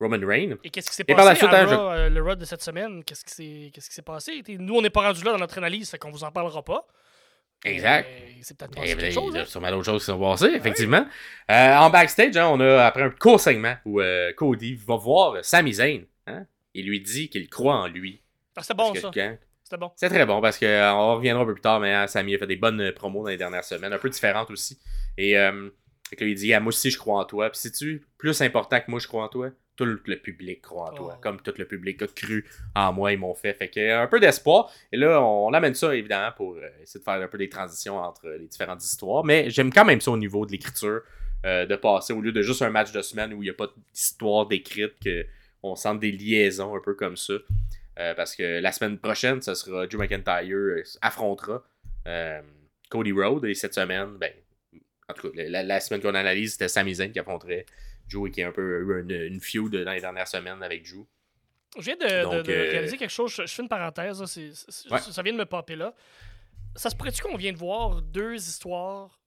Roman 0.00 0.24
Reigns? 0.24 0.56
Et 0.62 0.70
qu'est-ce 0.70 0.88
qui 0.90 0.94
s'est 0.96 1.04
passé 1.04 1.16
par 1.16 1.24
la 1.24 1.34
suite, 1.34 1.50
hein, 1.52 1.66
je- 1.66 2.08
le 2.14 2.22
Raw 2.22 2.34
de 2.36 2.44
cette 2.44 2.62
semaine? 2.62 3.02
Qu'est-ce 3.04 3.24
qui 3.24 3.34
s'est 3.34 3.70
qu'est-ce 3.72 3.88
qui 3.88 3.94
s'est 3.94 4.02
passé? 4.02 4.42
Nous, 4.48 4.74
on 4.74 4.82
n'est 4.82 4.90
pas 4.90 5.02
rendu 5.02 5.24
là 5.24 5.32
dans 5.32 5.38
notre 5.38 5.58
analyse, 5.58 5.90
fait 5.90 5.98
qu'on 5.98 6.10
vous 6.10 6.22
en 6.24 6.30
parlera 6.30 6.62
pas. 6.64 6.86
Exact. 7.64 8.06
C'est 8.42 8.56
peut-être 8.56 8.72
Eh 8.76 8.80
passé 8.80 8.94
ben, 8.94 9.00
quelque 9.00 9.10
il 9.10 9.14
chose. 9.14 9.34
y 9.34 9.38
a 9.38 9.40
hein? 9.40 9.44
sûrement 9.46 9.70
d'autres 9.70 9.84
choses 9.86 10.02
qui 10.02 10.06
sont 10.06 10.20
passées, 10.20 10.52
effectivement. 10.54 11.04
Euh, 11.50 11.74
en 11.76 11.90
backstage, 11.90 12.36
hein, 12.36 12.48
on 12.48 12.60
a 12.60 12.84
après 12.84 13.02
un 13.02 13.10
court 13.10 13.40
segment 13.40 13.74
où 13.84 14.00
Cody 14.36 14.74
va 14.76 14.96
voir 14.96 15.44
Sami 15.44 15.72
Zayn. 15.72 16.02
Hein, 16.26 16.46
il 16.74 16.86
lui 16.86 17.00
dit 17.00 17.28
qu'il 17.30 17.48
croit 17.48 17.74
en 17.76 17.86
lui. 17.88 18.22
Ah, 18.22 18.52
Parce 18.56 18.68
bon, 18.74 18.92
que 18.92 19.00
ça. 19.00 19.10
quand- 19.12 19.38
C'était 19.66 19.78
bon. 19.78 19.90
C'est 19.96 20.08
très 20.08 20.24
bon 20.24 20.40
parce 20.40 20.58
que 20.58 20.64
euh, 20.64 20.92
on 20.92 21.16
reviendra 21.16 21.42
un 21.42 21.46
peu 21.46 21.54
plus 21.54 21.60
tard, 21.60 21.80
mais 21.80 21.92
hein, 21.92 22.06
Sami 22.06 22.36
a 22.36 22.38
fait 22.38 22.46
des 22.46 22.54
bonnes 22.54 22.80
euh, 22.80 22.92
promos 22.92 23.24
dans 23.24 23.30
les 23.30 23.36
dernières 23.36 23.64
semaines, 23.64 23.92
un 23.92 23.98
peu 23.98 24.08
différentes 24.08 24.48
aussi. 24.52 24.78
Et 25.18 25.36
euh, 25.36 25.70
là, 26.20 26.26
il 26.28 26.36
dit 26.36 26.54
ah, 26.54 26.60
Moi 26.60 26.68
aussi, 26.68 26.88
je 26.88 26.96
crois 26.96 27.18
en 27.18 27.24
toi. 27.24 27.50
Puis, 27.50 27.58
sais-tu, 27.58 28.06
plus 28.16 28.40
important 28.42 28.78
que 28.78 28.88
moi, 28.88 29.00
je 29.00 29.08
crois 29.08 29.24
en 29.24 29.28
toi, 29.28 29.50
tout 29.74 29.84
le 29.84 29.98
public 29.98 30.62
croit 30.62 30.92
en 30.92 30.94
toi. 30.94 31.14
Oh. 31.16 31.20
Comme 31.20 31.40
tout 31.40 31.52
le 31.58 31.64
public 31.64 32.00
a 32.00 32.06
cru 32.06 32.48
en 32.76 32.92
moi, 32.92 33.12
ils 33.12 33.18
m'ont 33.18 33.34
fait. 33.34 33.54
Fait 33.54 33.68
que 33.68 34.04
un 34.04 34.06
peu 34.06 34.20
d'espoir. 34.20 34.70
Et 34.92 34.96
là, 34.96 35.20
on, 35.20 35.52
amène 35.52 35.74
ça, 35.74 35.96
évidemment, 35.96 36.30
pour 36.36 36.56
essayer 36.80 37.00
de 37.00 37.04
faire 37.04 37.14
un 37.20 37.26
peu 37.26 37.38
des 37.38 37.48
transitions 37.48 37.98
entre 37.98 38.28
les 38.28 38.46
différentes 38.46 38.84
histoires. 38.84 39.24
Mais 39.24 39.50
j'aime 39.50 39.72
quand 39.72 39.84
même 39.84 40.00
ça 40.00 40.12
au 40.12 40.16
niveau 40.16 40.46
de 40.46 40.52
l'écriture, 40.52 41.00
euh, 41.44 41.66
de 41.66 41.74
passer 41.74 42.12
au 42.12 42.20
lieu 42.20 42.30
de 42.30 42.40
juste 42.40 42.62
un 42.62 42.70
match 42.70 42.92
de 42.92 43.02
semaine 43.02 43.34
où 43.34 43.42
il 43.42 43.46
n'y 43.46 43.50
a 43.50 43.54
pas 43.54 43.66
d'histoire 43.92 44.46
décrite, 44.46 44.94
qu'on 45.60 45.74
sente 45.74 45.98
des 45.98 46.12
liaisons 46.12 46.76
un 46.76 46.80
peu 46.80 46.94
comme 46.94 47.16
ça. 47.16 47.34
Euh, 47.98 48.14
parce 48.14 48.36
que 48.36 48.60
la 48.60 48.72
semaine 48.72 48.98
prochaine, 48.98 49.40
ce 49.40 49.54
sera 49.54 49.86
Drew 49.86 49.98
McIntyre 49.98 50.54
euh, 50.54 50.82
affrontera 51.00 51.62
euh, 52.06 52.42
Cody 52.90 53.12
Rhodes. 53.12 53.44
Et 53.46 53.54
cette 53.54 53.74
semaine, 53.74 54.18
ben, 54.18 54.32
en 55.08 55.14
tout 55.14 55.30
cas, 55.30 55.42
la, 55.48 55.62
la 55.62 55.80
semaine 55.80 56.02
qu'on 56.02 56.14
analyse, 56.14 56.52
c'était 56.52 56.68
Sami 56.68 56.94
Zayn 56.94 57.10
qui 57.12 57.18
affronterait 57.18 57.64
Drew 58.10 58.26
et 58.28 58.30
qui 58.30 58.42
a 58.42 58.48
un 58.48 58.52
peu 58.52 58.62
eu 58.62 59.00
une, 59.00 59.10
une 59.10 59.40
feud 59.40 59.74
dans 59.74 59.92
les 59.92 60.00
dernières 60.00 60.28
semaines 60.28 60.62
avec 60.62 60.86
Drew. 60.88 61.06
Je 61.78 61.82
viens 61.84 61.96
de, 61.96 62.22
Donc, 62.22 62.46
de 62.46 62.52
réaliser 62.52 62.96
quelque 62.96 63.10
chose. 63.10 63.34
Je, 63.34 63.46
je 63.46 63.54
fais 63.54 63.62
une 63.62 63.68
parenthèse. 63.68 64.20
là, 64.20 64.26
Ouais. 64.90 65.00
Ça 65.00 65.22
vient 65.22 65.32
de 65.32 65.38
me 65.38 65.46
popper 65.46 65.76
là. 65.76 65.94
Ça 66.74 66.90
se 66.90 66.96
pourrait-tu 66.96 67.22
qu'on 67.22 67.36
vient 67.36 67.52
de 67.52 67.58
voir 67.58 68.02
deux 68.02 68.34
histoires 68.36 69.18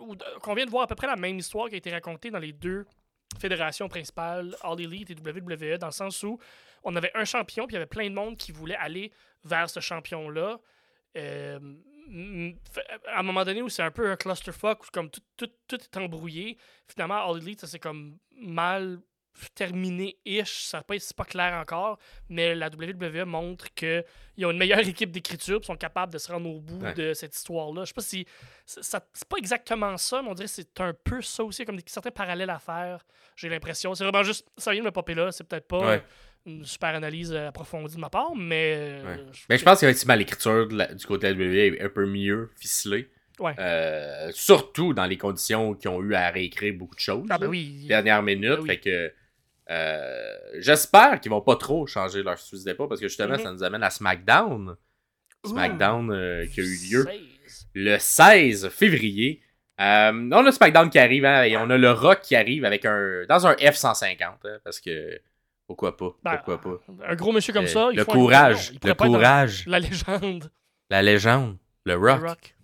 ou 0.00 0.16
qu'on 0.40 0.54
vient 0.54 0.64
de 0.64 0.70
voir 0.70 0.84
à 0.84 0.86
peu 0.86 0.94
près 0.94 1.06
la 1.06 1.16
même 1.16 1.38
histoire 1.38 1.68
qui 1.68 1.74
a 1.74 1.78
été 1.78 1.90
racontée 1.90 2.30
dans 2.30 2.38
les 2.38 2.52
deux 2.52 2.86
fédérations 3.38 3.88
principales, 3.88 4.56
All 4.62 4.80
Elite 4.80 5.10
et 5.10 5.14
WWE, 5.14 5.78
dans 5.78 5.86
le 5.88 5.92
sens 5.92 6.22
où 6.22 6.38
on 6.82 6.96
avait 6.96 7.10
un 7.14 7.24
champion, 7.24 7.66
puis 7.66 7.74
il 7.74 7.76
y 7.76 7.76
avait 7.78 7.86
plein 7.86 8.08
de 8.08 8.14
monde 8.14 8.36
qui 8.36 8.52
voulait 8.52 8.76
aller 8.76 9.12
vers 9.44 9.68
ce 9.70 9.80
champion-là. 9.80 10.58
Euh, 11.16 11.58
à 13.06 13.20
un 13.20 13.22
moment 13.22 13.44
donné 13.44 13.62
où 13.62 13.68
c'est 13.68 13.82
un 13.82 13.90
peu 13.90 14.10
un 14.10 14.16
clusterfuck, 14.16 14.82
où 14.84 14.86
comme 14.92 15.10
tout, 15.10 15.20
tout, 15.36 15.50
tout 15.68 15.76
est 15.80 15.96
embrouillé, 15.96 16.56
finalement, 16.88 17.28
All 17.30 17.38
Elite, 17.38 17.60
ça 17.60 17.66
c'est 17.66 17.78
comme 17.78 18.18
mal 18.36 19.00
terminé-ish, 19.54 20.64
ça 20.64 20.82
pas, 20.82 20.98
c'est 20.98 21.16
pas 21.16 21.24
clair 21.24 21.54
encore, 21.54 21.98
mais 22.28 22.54
la 22.54 22.68
WWE 22.68 23.24
montre 23.24 23.72
qu'ils 23.74 24.04
ont 24.44 24.50
une 24.50 24.58
meilleure 24.58 24.80
équipe 24.80 25.10
d'écriture, 25.12 25.64
sont 25.64 25.76
capables 25.76 26.12
de 26.12 26.18
se 26.18 26.32
rendre 26.32 26.48
au 26.50 26.60
bout 26.60 26.80
Ouais. 26.82 26.94
de 26.94 27.14
cette 27.14 27.36
histoire-là. 27.36 27.82
Je 27.82 27.88
sais 27.88 27.94
pas 27.94 28.00
si. 28.02 28.26
ça- 28.66 29.00
C'est 29.12 29.28
pas 29.28 29.36
exactement 29.36 29.96
ça, 29.96 30.22
mais 30.22 30.28
on 30.30 30.34
dirait 30.34 30.48
que 30.48 30.54
c'est 30.54 30.80
un 30.80 30.92
peu 30.94 31.20
ça 31.22 31.44
aussi, 31.44 31.64
comme 31.64 31.76
des, 31.76 31.84
certains 31.86 32.10
parallèles 32.10 32.50
à 32.50 32.58
faire, 32.58 33.04
j'ai 33.36 33.48
l'impression. 33.48 33.94
C'est 33.94 34.04
vraiment 34.04 34.22
juste. 34.22 34.48
Ça 34.56 34.72
vient 34.72 34.80
de 34.80 34.86
me 34.86 34.92
popper 34.92 35.14
là, 35.14 35.30
c'est 35.32 35.44
peut-être 35.44 35.68
pas 35.68 35.78
Ouais. 35.86 36.02
Une 36.46 36.64
super 36.64 36.94
analyse 36.94 37.32
euh, 37.32 37.48
approfondie 37.48 37.94
de 37.96 38.00
ma 38.00 38.10
part, 38.10 38.34
mais. 38.36 38.74
euh, 38.76 39.04
Ouais. 39.04 39.24
je- 39.32 39.40
Mais 39.48 39.58
je 39.58 39.64
pense 39.64 39.80
qu'effectivement, 39.80 40.14
l'écriture 40.14 40.66
du 40.68 41.06
côté 41.06 41.32
de 41.34 41.38
la 41.38 41.46
WWE 41.46 41.76
est 41.76 41.82
un 41.82 41.88
peu 41.88 42.06
mieux 42.06 42.50
ficelée. 42.56 43.08
Ouais. 43.38 43.54
Euh, 43.58 44.30
surtout 44.32 44.92
dans 44.92 45.06
les 45.06 45.16
conditions 45.16 45.74
qui 45.74 45.88
ont 45.88 46.02
eu 46.02 46.14
à 46.14 46.28
réécrire 46.30 46.74
beaucoup 46.74 46.94
de 46.94 47.00
choses. 47.00 47.26
Ah, 47.30 47.38
ben 47.38 47.46
oui. 47.46 47.86
Dernière 47.88 48.22
minute. 48.22 48.50
Ben 48.50 48.60
oui. 48.60 48.66
Fait 48.68 48.78
que. 48.80 49.12
euh, 49.70 50.36
J'espère 50.58 51.20
qu'ils 51.20 51.30
vont 51.30 51.40
pas 51.40 51.56
trop 51.56 51.86
changer 51.86 52.22
leur 52.22 52.38
fusil 52.38 52.64
d'épaule 52.64 52.88
parce 52.88 53.00
que 53.00 53.08
justement, 53.08 53.36
Mhm. 53.36 53.42
ça 53.42 53.52
nous 53.52 53.62
amène 53.62 53.82
à 53.82 53.90
SmackDown. 53.90 54.76
SmackDown 55.46 56.10
euh, 56.12 56.46
qui 56.46 56.60
a 56.60 56.64
eu 56.64 56.76
lieu 56.90 57.04
16. 57.04 57.66
le 57.74 57.98
16 57.98 58.68
février. 58.68 59.40
On 59.78 60.32
a 60.46 60.52
SmackDown 60.52 60.90
qui 60.90 60.98
arrive 60.98 61.24
hein, 61.24 61.44
et 61.44 61.56
on 61.56 61.70
a 61.70 61.78
le 61.78 61.90
Rock 61.92 62.20
qui 62.22 62.36
arrive 62.36 62.64
avec 62.66 62.84
un 62.84 63.24
dans 63.28 63.46
un 63.46 63.54
F-150 63.54 64.22
hein, 64.44 64.58
parce 64.64 64.80
que 64.80 65.18
pourquoi 65.70 65.96
pas? 65.96 66.10
Ben, 66.24 66.36
pourquoi 66.44 66.60
pas? 66.60 66.80
Un 67.08 67.14
gros 67.14 67.30
monsieur 67.32 67.52
comme 67.52 67.64
Euh, 67.64 67.68
ça, 67.68 67.88
il 67.92 67.96
le 67.98 68.04
faut 68.04 68.10
un- 68.10 68.14
courage 68.14 68.72
il 68.72 68.88
le 68.88 68.94
courage 68.94 69.64
La 69.66 69.78
légende. 69.78 70.50
la 70.90 71.00
légende 71.02 71.56
le 71.86 71.94
le 71.94 71.98
Rock 71.98 72.20
Rock. 72.28 72.54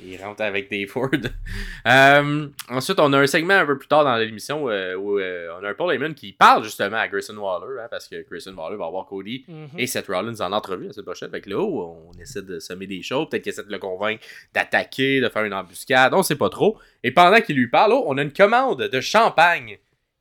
il 0.00 0.16
rentre 0.22 0.42
avec 0.42 0.70
des 0.70 0.86
Ford 0.86 1.10
Euh, 1.86 2.48
ensuite 2.68 3.00
on 3.00 3.12
a 3.12 3.18
un 3.18 3.26
segment 3.26 3.54
un 3.54 3.66
peu 3.66 3.76
plus 3.78 3.88
tard 3.88 4.04
dans 4.04 4.16
l'émission 4.16 4.68
euh, 4.68 4.94
où 4.94 5.18
euh, 5.18 5.48
on 5.60 5.64
a 5.64 5.70
un 5.70 5.74
Paul 5.74 5.92
Heyman 5.92 6.14
qui 6.14 6.32
parle 6.32 6.62
justement 6.64 6.96
à 6.98 7.08
Grayson 7.08 7.36
Waller 7.36 7.80
hein, 7.82 7.88
parce 7.90 8.06
que 8.08 8.24
Grayson 8.28 8.54
Waller 8.56 8.76
va 8.76 8.86
avoir 8.86 9.06
Cody 9.06 9.44
Mhm. 9.48 9.68
et 9.78 9.86
Seth 9.88 10.06
Rollins 10.06 10.40
en 10.40 10.52
entrevue 10.52 10.86
la 10.86 10.92
semaine 10.92 11.04
prochaine. 11.06 11.30
Fait 11.30 11.40
que 11.40 11.50
là, 11.50 11.58
on 11.60 12.12
essaie 12.20 12.42
de 12.42 12.58
semer 12.60 12.86
des 12.86 13.02
choses. 13.02 13.28
Peut-être 13.28 13.42
qu'il 13.42 13.50
essaie 13.52 13.64
de 13.64 13.72
le 13.72 13.78
convaincre 13.78 14.24
d'attaquer, 14.54 15.20
de 15.20 15.28
faire 15.28 15.44
une 15.44 15.54
embuscade. 15.54 16.12
On 16.14 16.22
sait 16.22 16.36
pas 16.36 16.48
trop. 16.50 16.78
Et 17.02 17.10
pendant 17.10 17.40
qu'il 17.40 17.56
lui 17.56 17.68
parle, 17.68 17.92
oh, 17.94 18.04
on 18.06 18.16
a 18.18 18.22
une 18.22 18.32
commande 18.32 18.82
de 18.82 19.00
champagne 19.00 19.78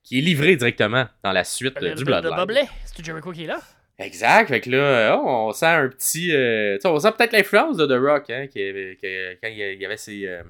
qui 0.08 0.20
est 0.20 0.22
livrée 0.22 0.56
directement 0.56 1.06
dans 1.24 1.32
la 1.34 1.44
suite 1.44 1.78
euh, 1.84 1.94
du 1.94 2.04
le- 2.04 2.22
Bloodline. 2.22 2.66
C'est 2.86 3.04
Jericho 3.06 3.32
qui 3.32 3.44
est 3.44 3.48
là? 3.48 3.60
Exact. 4.00 4.48
Fait 4.48 4.62
que 4.62 4.70
là, 4.70 4.78
euh, 4.78 5.16
oh, 5.18 5.24
on 5.50 5.52
sent 5.52 5.66
un 5.66 5.90
petit. 5.90 6.34
euh, 6.34 6.78
on 6.86 7.00
sent 7.00 7.12
peut-être 7.18 7.34
l'influence 7.34 7.78
de 7.78 7.86
The 7.86 8.00
Rock, 8.00 8.30
hein, 8.30 8.48
qui 8.48 8.60
que- 9.02 9.34
quand 9.42 9.48
il 9.50 9.58
y 9.82 9.86
avait 9.86 9.98
ses, 9.98 10.26
euh, 10.28 10.44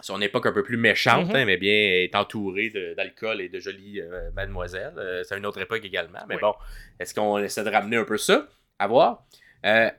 son 0.00 0.20
époque 0.20 0.46
un 0.46 0.52
peu 0.52 0.62
plus 0.62 0.76
méchante, 0.76 1.28
Mhm. 1.28 1.36
hein, 1.36 1.44
mais 1.44 1.56
bien 1.56 1.72
est 1.72 2.14
entouré 2.16 2.70
d'alcool 2.96 3.40
et 3.42 3.48
de 3.48 3.60
jolies 3.60 4.00
euh, 4.00 4.30
mademoiselles. 4.32 5.22
C'est 5.28 5.36
une 5.38 5.46
autre 5.46 5.60
époque 5.60 5.84
également. 5.84 6.20
Mais 6.28 6.34
Oui. 6.34 6.40
bon, 6.40 6.54
est-ce 6.98 7.14
qu'on 7.14 7.38
essaie 7.38 7.62
de 7.64 7.70
ramener 7.70 7.96
un 7.98 8.04
peu 8.04 8.16
ça? 8.18 8.48
À 8.78 8.86
voir. 8.88 9.24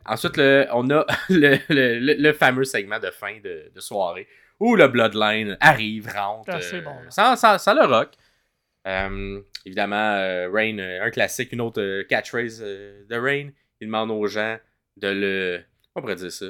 Ensuite, 0.05 0.36
le- 0.38 0.67
on 0.73 0.89
a 0.89 1.05
le, 1.30 1.57
le- 1.69 2.13
le- 2.17 2.34
fameux 2.34 2.65
segment 2.65 2.99
de 2.99 3.09
fin 3.09 3.38
de, 3.43 3.71
de 3.73 3.80
soirée 3.80 4.28
où 4.59 4.76
le 4.76 4.88
Bloodline 4.88 5.57
arrive, 5.59 6.07
rentre. 6.13 6.49
Ah, 6.51 6.61
c'est 6.61 6.82
bon, 6.82 6.91
là. 7.03 7.09
sans, 7.11 7.36
sans- 7.36 7.57
sans 7.57 7.73
le 7.73 7.86
rock. 7.86 8.09
Euh, 8.88 9.41
évidemment, 9.65 10.13
euh, 10.15 10.49
Rain, 10.51 10.77
euh, 10.79 11.01
un 11.03 11.09
classique, 11.09 11.51
une 11.51 11.61
autre 11.61 12.03
catchphrase 12.03 12.59
de 12.61 13.15
Rain. 13.15 13.49
Il 13.81 13.88
demande 13.88 14.11
aux 14.11 14.27
gens 14.27 14.57
de 14.97 15.07
le. 15.07 15.57
Comment 15.93 15.95
on 15.95 16.01
pourrait 16.01 16.15
dire 16.15 16.31
ça 16.31 16.45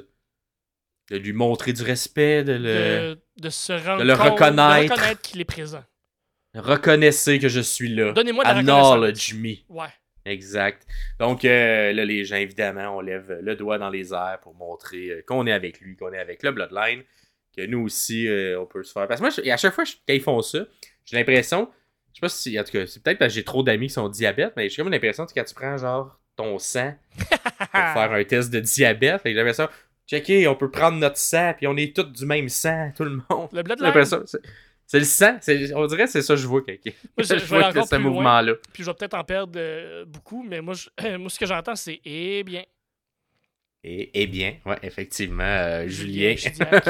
De 1.11 1.17
lui 1.17 1.33
montrer 1.33 1.73
du 1.73 1.81
respect, 1.83 2.43
de 2.43 2.53
le. 2.53 3.15
De, 3.15 3.19
de 3.37 3.49
se 3.49 3.73
rendre 3.73 4.01
de 4.03 4.07
le 4.07 4.15
compte, 4.15 4.31
reconnaître. 4.31 4.87
De 4.87 4.99
reconnaître 4.99 5.21
qu'il 5.21 5.41
est 5.41 5.45
présent. 5.45 5.83
Reconnaissez 6.53 7.39
que 7.39 7.49
je 7.49 7.59
suis 7.59 7.89
là. 7.93 8.11
Donnez-moi 8.13 8.43
de 8.43 8.49
la 8.49 8.55
Acknowledge 8.57 9.33
me. 9.33 9.55
Ouais. 9.69 9.87
Exact. 10.25 10.87
Donc 11.19 11.45
euh, 11.45 11.91
là, 11.93 12.05
les 12.05 12.25
gens, 12.25 12.37
évidemment, 12.37 12.97
on 12.97 13.01
lève 13.01 13.39
le 13.41 13.55
doigt 13.55 13.77
dans 13.77 13.89
les 13.89 14.13
airs 14.13 14.39
pour 14.41 14.55
montrer 14.55 15.09
euh, 15.09 15.21
qu'on 15.27 15.45
est 15.45 15.51
avec 15.51 15.79
lui, 15.81 15.95
qu'on 15.95 16.11
est 16.13 16.17
avec 16.17 16.41
le 16.43 16.51
Bloodline, 16.51 17.03
que 17.55 17.65
nous 17.65 17.81
aussi, 17.85 18.27
euh, 18.27 18.59
on 18.59 18.65
peut 18.65 18.83
se 18.83 18.91
faire. 18.91 19.07
Parce 19.07 19.19
que 19.19 19.25
moi, 19.25 19.29
je- 19.29 19.49
à 19.51 19.57
chaque 19.57 19.73
fois 19.73 19.83
je- 19.83 19.93
quand 20.07 20.13
ils 20.13 20.21
font 20.21 20.41
ça, 20.41 20.59
j'ai 21.05 21.17
l'impression, 21.17 21.69
je 22.15 22.19
sais 22.19 22.21
pas 22.21 22.29
si, 22.29 22.57
en 22.57 22.63
tout 22.63 22.71
cas, 22.71 22.87
c'est 22.87 23.03
peut-être 23.03 23.19
parce 23.19 23.33
que 23.33 23.35
j'ai 23.35 23.43
trop 23.43 23.61
d'amis 23.61 23.87
qui 23.87 23.93
sont 23.93 24.07
diabète, 24.07 24.53
mais 24.55 24.69
j'ai 24.69 24.81
comme 24.81 24.89
l'impression 24.91 25.25
que 25.25 25.33
quand 25.35 25.43
tu 25.43 25.53
prends 25.53 25.77
genre 25.77 26.17
ton 26.37 26.57
sang 26.59 26.93
pour 27.17 27.67
faire 27.71 28.11
un 28.13 28.23
test 28.23 28.51
de 28.51 28.61
diabète, 28.61 29.21
que 29.21 29.29
j'ai 29.29 29.35
l'impression, 29.35 29.67
checker, 30.07 30.47
on 30.47 30.55
peut 30.55 30.71
prendre 30.71 30.97
notre 30.97 31.17
sang, 31.17 31.53
puis 31.57 31.67
on 31.67 31.75
est 31.75 31.93
tous 31.93 32.03
du 32.03 32.25
même 32.25 32.47
sang, 32.47 32.91
tout 32.97 33.03
le 33.03 33.21
monde. 33.29 33.49
Le 33.51 33.63
Bloodline, 33.63 34.23
c'est 34.87 34.99
le 34.99 35.05
sang, 35.05 35.37
on 35.75 35.87
dirait 35.87 36.05
que 36.05 36.09
c'est 36.11 36.21
ça 36.21 36.35
que 36.35 36.39
je 36.39 36.47
vois 36.47 36.61
quand 36.61 36.73
Moi, 36.85 36.93
je- 37.19 37.45
vois 37.47 37.67
encore 37.67 37.87
ce 37.87 37.95
mouvement-là. 37.95 38.53
puis 38.71 38.83
je 38.83 38.89
vais 38.89 38.93
peut-être 38.93 39.15
en 39.15 39.23
perdre 39.23 39.53
euh, 39.57 40.05
beaucoup, 40.05 40.41
mais 40.43 40.61
moi, 40.61 40.73
je- 40.75 41.17
moi 41.17 41.29
ce 41.29 41.37
que 41.39 41.45
j'entends, 41.45 41.75
c'est 41.75 41.99
eh 42.05 42.43
bien. 42.43 42.63
Et, 43.83 44.09
eh 44.13 44.25
bien, 44.27 44.55
ouais, 44.65 44.77
effectivement, 44.81 45.43
euh, 45.43 45.87
Julien, 45.87 46.35
Chidiac. 46.35 46.87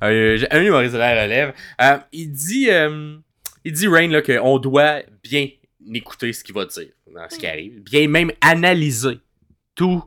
un, 0.00 0.62
humoriste 0.62 0.92
de 0.94 0.98
la 0.98 1.22
relève, 1.22 1.52
euh, 1.80 1.98
il 2.12 2.30
dit, 2.32 2.70
euh, 2.70 3.16
il 3.64 3.72
dit 3.72 3.88
Rain 3.88 4.08
là 4.08 4.22
qu'on 4.22 4.58
doit 4.58 5.02
bien 5.22 5.48
écouter 5.94 6.32
ce 6.32 6.44
qu'il 6.44 6.54
va 6.54 6.66
dire 6.66 6.92
dans 7.12 7.28
ce 7.28 7.38
qui 7.38 7.46
arrive, 7.46 7.82
bien 7.82 8.06
même 8.08 8.30
analyser 8.40 9.18
tout 9.74 10.04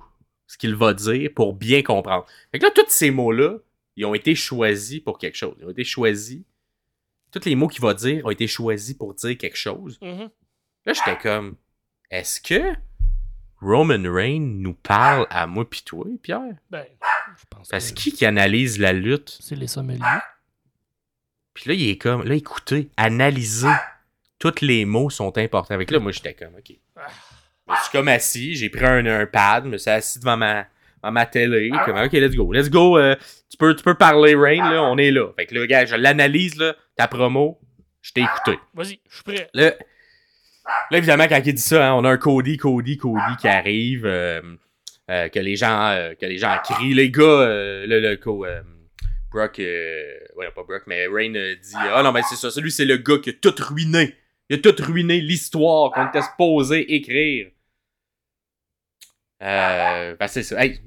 ce 0.48 0.58
qu'il 0.58 0.76
va 0.76 0.94
dire 0.94 1.32
pour 1.36 1.54
bien 1.54 1.82
comprendre. 1.82 2.26
Fait 2.52 2.60
que 2.60 2.66
là, 2.66 2.72
tous 2.72 2.86
ces 2.90 3.12
mots-là, 3.12 3.58
ils 3.96 4.06
ont 4.06 4.14
été 4.14 4.36
choisis 4.36 5.00
pour 5.00 5.18
quelque 5.18 5.36
chose. 5.38 5.56
Ils 5.60 5.66
ont 5.66 5.70
été 5.72 5.84
choisis. 5.84 6.42
Tous 7.32 7.44
les 7.46 7.56
mots 7.56 7.68
qu'il 7.68 7.82
va 7.82 7.94
dire 7.94 8.26
ont 8.26 8.30
été 8.30 8.46
choisis 8.48 8.94
pour 8.96 9.14
dire 9.16 9.38
quelque 9.38 9.58
chose. 9.58 9.98
Mhm. 10.02 10.30
Là, 10.86 10.94
j'étais 10.94 11.18
comme, 11.18 11.56
est-ce 12.12 12.40
que 12.40 12.62
Roman 13.62 14.04
Reigns 14.14 14.60
nous 14.60 14.74
parle 14.74 15.26
à 15.30 15.48
moi 15.48 15.68
pis 15.68 15.84
toi, 15.84 16.06
Pierre? 16.22 16.56
Ben, 16.70 16.86
je 17.38 17.44
pense 17.50 17.70
Parce 17.70 17.92
que 17.92 17.96
qui 17.96 18.12
qui 18.12 18.26
analyse 18.26 18.78
la 18.78 18.94
lutte? 18.94 19.38
c'est 19.42 19.56
les 19.56 19.68
sommeliers. 19.68 20.00
Puis 21.54 21.70
là, 21.70 21.74
il 21.76 21.90
est 21.90 21.98
comme, 21.98 22.24
là, 22.24 22.36
écoutez, 22.36 22.90
analysez. 22.98 23.68
Tous 24.40 24.62
les 24.62 24.84
mots 24.86 25.10
sont 25.10 25.38
importants. 25.38 25.74
Avec 25.74 25.90
là, 25.92 26.00
moi, 26.00 26.12
j'étais 26.12 26.34
comme, 26.34 26.56
OK. 26.56 26.76
Je 27.70 27.82
suis 27.82 27.92
comme 27.92 28.10
assis, 28.10 28.56
j'ai 28.56 28.70
pris 28.70 28.86
un, 28.86 29.06
un 29.06 29.26
pad, 29.26 29.64
je 29.66 29.70
me 29.70 29.78
suis 29.78 29.90
assis 29.90 30.20
devant 30.20 30.36
ma, 30.36 30.66
ma 31.04 31.26
télé. 31.26 31.72
Comme, 31.86 31.98
OK, 31.98 32.12
let's 32.12 32.36
go. 32.36 32.52
Let's 32.52 32.70
go. 32.70 32.98
euh, 32.98 33.16
tu, 33.50 33.58
peux, 33.58 33.74
tu 33.76 33.84
peux 33.84 33.96
parler, 33.96 34.36
Rain, 34.36 34.70
là, 34.70 34.84
on 34.84 34.98
est 34.98 35.12
là. 35.12 35.32
Fait 35.38 35.46
que 35.46 35.56
là, 35.56 35.66
gars, 35.66 35.86
je 35.86 35.96
l'analyse, 35.96 36.58
là, 36.58 36.76
ta 36.98 37.08
promo, 37.08 37.60
je 38.02 38.12
t'ai 38.12 38.22
écouté. 38.22 38.60
Vas-y, 38.74 39.00
je 39.10 39.16
suis 39.16 39.24
prêt. 39.24 39.50
Là, 39.54 39.74
là, 40.92 40.98
évidemment, 40.98 41.28
quand 41.30 41.42
il 41.46 41.54
dit 41.54 41.62
ça, 41.62 41.90
hein, 41.90 41.94
on 41.94 42.04
a 42.04 42.10
un 42.10 42.18
Cody, 42.18 42.58
Cody, 42.58 42.98
Cody 42.98 43.38
qui 43.40 43.48
arrive, 43.48 44.06
euh, 44.06 44.42
euh, 45.10 45.30
que 45.30 45.40
les 45.40 45.56
gens 45.56 46.12
que 46.20 46.26
les 46.26 46.38
gens 46.38 46.58
crient. 46.64 46.94
Les 46.94 47.12
gars, 47.12 47.46
le, 47.46 47.86
le 47.88 48.20
euh, 48.28 48.62
Brock, 49.34 49.60
euh, 49.60 50.20
ouais, 50.36 50.52
pas 50.52 50.64
Brock, 50.64 50.84
mais 50.88 51.08
Rain 51.08 51.34
euh, 51.36 51.56
dit 51.56 51.74
Ah 51.76 52.04
non, 52.04 52.12
mais 52.12 52.22
c'est 52.30 52.36
ça, 52.36 52.52
celui, 52.52 52.72
c'est 52.72 52.86
le 52.86 52.98
gars 52.98 53.18
qui 53.18 53.32
a 53.32 53.34
tout 53.34 53.56
ruiné. 53.60 54.16
Il 54.50 54.58
a 54.58 54.60
tout 54.60 54.76
ruiné 54.84 55.20
l'histoire 55.20 55.92
qu'on 55.92 56.08
était 56.08 56.22
supposé 56.22 56.94
écrire. 56.94 57.50
Euh, 59.42 60.16
ben, 60.18 60.28
c'est 60.28 60.44
ça. 60.44 60.64
Hey, 60.64 60.80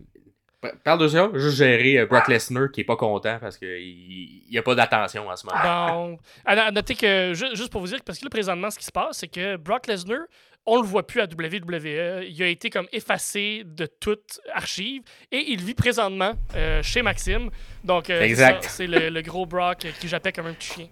parle 0.85 1.01
de 1.01 1.09
ça, 1.09 1.31
juste 1.35 1.57
gérer 1.57 1.99
euh, 1.99 2.07
Brock 2.07 2.29
Lesnar 2.29 2.71
qui 2.71 2.81
est 2.81 2.85
pas 2.85 2.97
content 2.97 3.39
parce 3.41 3.59
qu'il 3.59 3.69
il 3.69 4.53
y 4.53 4.59
a 4.59 4.63
pas 4.63 4.75
d'attention 4.75 5.29
en 5.29 5.37
ce 5.37 5.47
moment. 5.47 5.61
Bon, 5.63 6.19
à, 6.45 6.71
noter 6.71 6.95
que, 6.95 7.35
ju- 7.35 7.55
juste 7.55 7.71
pour 7.71 7.81
vous 7.81 7.89
dire, 7.89 7.99
parce 8.05 8.19
que 8.19 8.25
là, 8.25 8.31
présentement, 8.31 8.71
ce 8.71 8.79
qui 8.79 8.85
se 8.85 8.93
passe, 8.93 9.19
c'est 9.19 9.29
que 9.29 9.57
Brock 9.57 9.87
Lesnar, 9.87 10.21
on 10.67 10.81
le 10.81 10.87
voit 10.87 11.07
plus 11.07 11.21
à 11.21 11.25
WWE. 11.25 12.25
Il 12.29 12.43
a 12.43 12.49
été 12.49 12.71
comme 12.71 12.89
effacé 12.93 13.63
de 13.65 13.87
toute 13.87 14.41
archive 14.53 15.03
et 15.31 15.39
il 15.53 15.63
vit 15.63 15.75
présentement 15.75 16.35
euh, 16.55 16.83
chez 16.83 17.03
Maxime. 17.03 17.51
Donc, 17.85 18.11
euh, 18.11 18.27
c'est 18.63 18.87
le, 18.87 19.09
le 19.11 19.23
gros 19.23 19.47
Brock 19.47 19.87
qui 20.01 20.09
jappait 20.09 20.33
comme 20.33 20.47
un 20.47 20.55
petit 20.55 20.73
chien. 20.75 20.87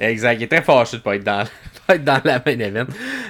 Exact, 0.00 0.36
il 0.40 0.44
est 0.44 0.48
très 0.48 0.62
fâché 0.62 0.96
de 0.96 1.02
pas 1.02 1.16
être 1.16 1.24
dans, 1.24 1.44
pas 1.86 1.96
être 1.96 2.04
dans 2.04 2.20
la 2.24 2.42
main 2.44 2.58
event. 2.58 2.86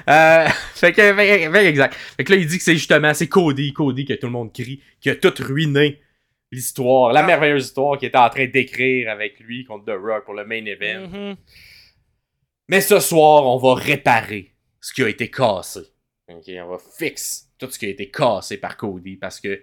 Euh, 0.09 0.49
fait 0.75 0.93
que, 0.93 1.15
fait, 1.15 1.51
fait- 1.51 1.67
exact. 1.67 1.95
Fait 2.17 2.23
que 2.23 2.33
là, 2.33 2.39
il 2.39 2.47
dit 2.47 2.59
que 2.59 2.63
c'est 2.63 2.75
justement, 2.75 3.13
c'est 3.15 3.29
Cody, 3.29 3.73
Cody 3.73 4.05
que 4.05 4.13
tout 4.15 4.27
le 4.27 4.33
monde 4.33 4.53
crie, 4.53 4.81
qui 5.01 5.11
a 5.11 5.17
tout 5.17 5.35
ruiné 5.41 6.01
l'histoire, 6.53 7.13
la 7.13 7.21
Ah. 7.21 7.27
merveilleuse 7.27 7.65
histoire 7.67 7.99
qu'il 7.99 8.07
était 8.09 8.19
en 8.19 8.29
train 8.31 8.47
d'écrire 8.47 9.11
avec 9.11 9.41
lui 9.41 9.65
contre 9.65 9.87
The 9.87 9.99
Rock 10.01 10.25
pour 10.27 10.35
le 10.35 10.45
main 10.45 10.65
event. 10.67 11.09
Mhm. 11.09 11.37
Mais 12.69 12.81
ce 12.81 13.01
soir, 13.01 13.45
on 13.45 13.57
va 13.59 13.75
réparer 13.75 14.52
ce 14.83 14.93
qui 14.93 15.03
a 15.03 15.09
été 15.09 15.31
cassé. 15.31 15.81
Ok, 16.29 16.45
on 16.49 16.69
va 16.69 16.79
fixer 16.79 17.45
tout 17.59 17.71
ce 17.71 17.79
qui 17.79 17.87
a 17.87 17.89
été 17.89 18.11
cassé 18.11 18.59
par 18.59 18.77
Cody 18.77 19.17
parce 19.17 19.41
que 19.41 19.63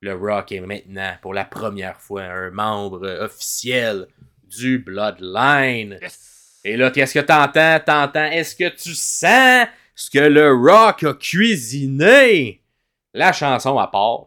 le 0.00 0.14
Rock 0.14 0.52
est 0.52 0.60
maintenant, 0.60 1.14
pour 1.22 1.32
la 1.32 1.44
première 1.44 2.00
fois, 2.00 2.22
un 2.22 2.50
membre 2.50 3.08
officiel 3.20 4.06
du 4.44 4.78
Bloodline. 4.78 5.98
Yes. 6.02 6.60
Et 6.64 6.76
là, 6.76 6.90
qu'est-ce 6.90 7.14
que 7.14 7.24
t'entends? 7.24 7.80
T'entends, 7.84 8.30
est-ce 8.30 8.54
que 8.54 8.68
tu 8.68 8.94
sens 8.94 9.66
ce 9.94 10.10
que 10.10 10.18
le 10.18 10.52
Rock 10.52 11.04
a 11.04 11.14
cuisiné? 11.14 12.62
La 13.14 13.32
chanson 13.32 13.78
à 13.78 13.86
part. 13.86 14.26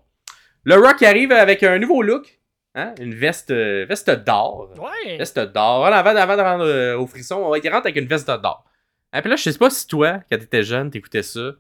Le 0.64 0.76
Rock 0.76 1.04
arrive 1.04 1.32
avec 1.32 1.64
un 1.64 1.78
nouveau 1.80 2.02
look. 2.02 2.40
Hein? 2.76 2.94
Une 3.00 3.14
veste, 3.14 3.52
euh, 3.52 3.86
veste 3.86 4.10
d'or. 4.10 4.72
Ouais. 4.78 5.18
Veste 5.18 5.40
d'or. 5.40 5.86
Avant, 5.88 6.16
avant 6.16 6.38
de 6.38 6.42
rendre 6.42 6.66
euh, 6.66 6.98
au 6.98 7.06
frisson, 7.06 7.36
on 7.36 7.50
va 7.50 7.58
il 7.58 7.70
rentre 7.70 7.88
avec 7.88 7.98
une 7.98 8.08
veste 8.08 8.28
d'or. 8.28 8.66
Et 9.14 9.22
puis 9.22 9.30
là, 9.30 9.36
je 9.36 9.50
sais 9.50 9.58
pas 9.58 9.70
si 9.70 9.88
toi, 9.88 10.20
quand 10.30 10.38
t'étais 10.38 10.64
jeune, 10.64 10.90
t'écoutais 10.90 11.24
ça. 11.24 11.52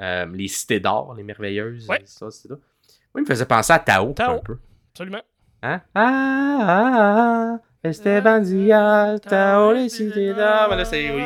euh, 0.00 0.26
les 0.32 0.48
cités 0.48 0.80
d'or, 0.80 1.14
les 1.16 1.22
merveilleuses. 1.22 1.86
Ouais. 1.88 2.00
ça, 2.04 2.30
c'est 2.30 2.48
ça. 2.48 2.54
Moi, 2.54 3.18
il 3.18 3.20
me 3.22 3.26
faisait 3.26 3.46
penser 3.46 3.72
à 3.72 3.78
Tao, 3.78 4.12
Tao. 4.12 4.36
un 4.36 4.38
peu. 4.38 4.58
Absolument. 4.92 5.22
Hein? 5.62 5.80
Ah, 5.94 6.58
ah, 6.62 7.58
ah, 7.58 7.88
Esteban 7.88 8.40
Diaz, 8.40 9.20
Tao, 9.22 9.72
les 9.72 9.88
cités 9.88 10.32
d'or. 10.34 10.66
Mais 10.70 10.76
là, 10.76 10.84
c'est. 10.84 11.10
oui. 11.10 11.22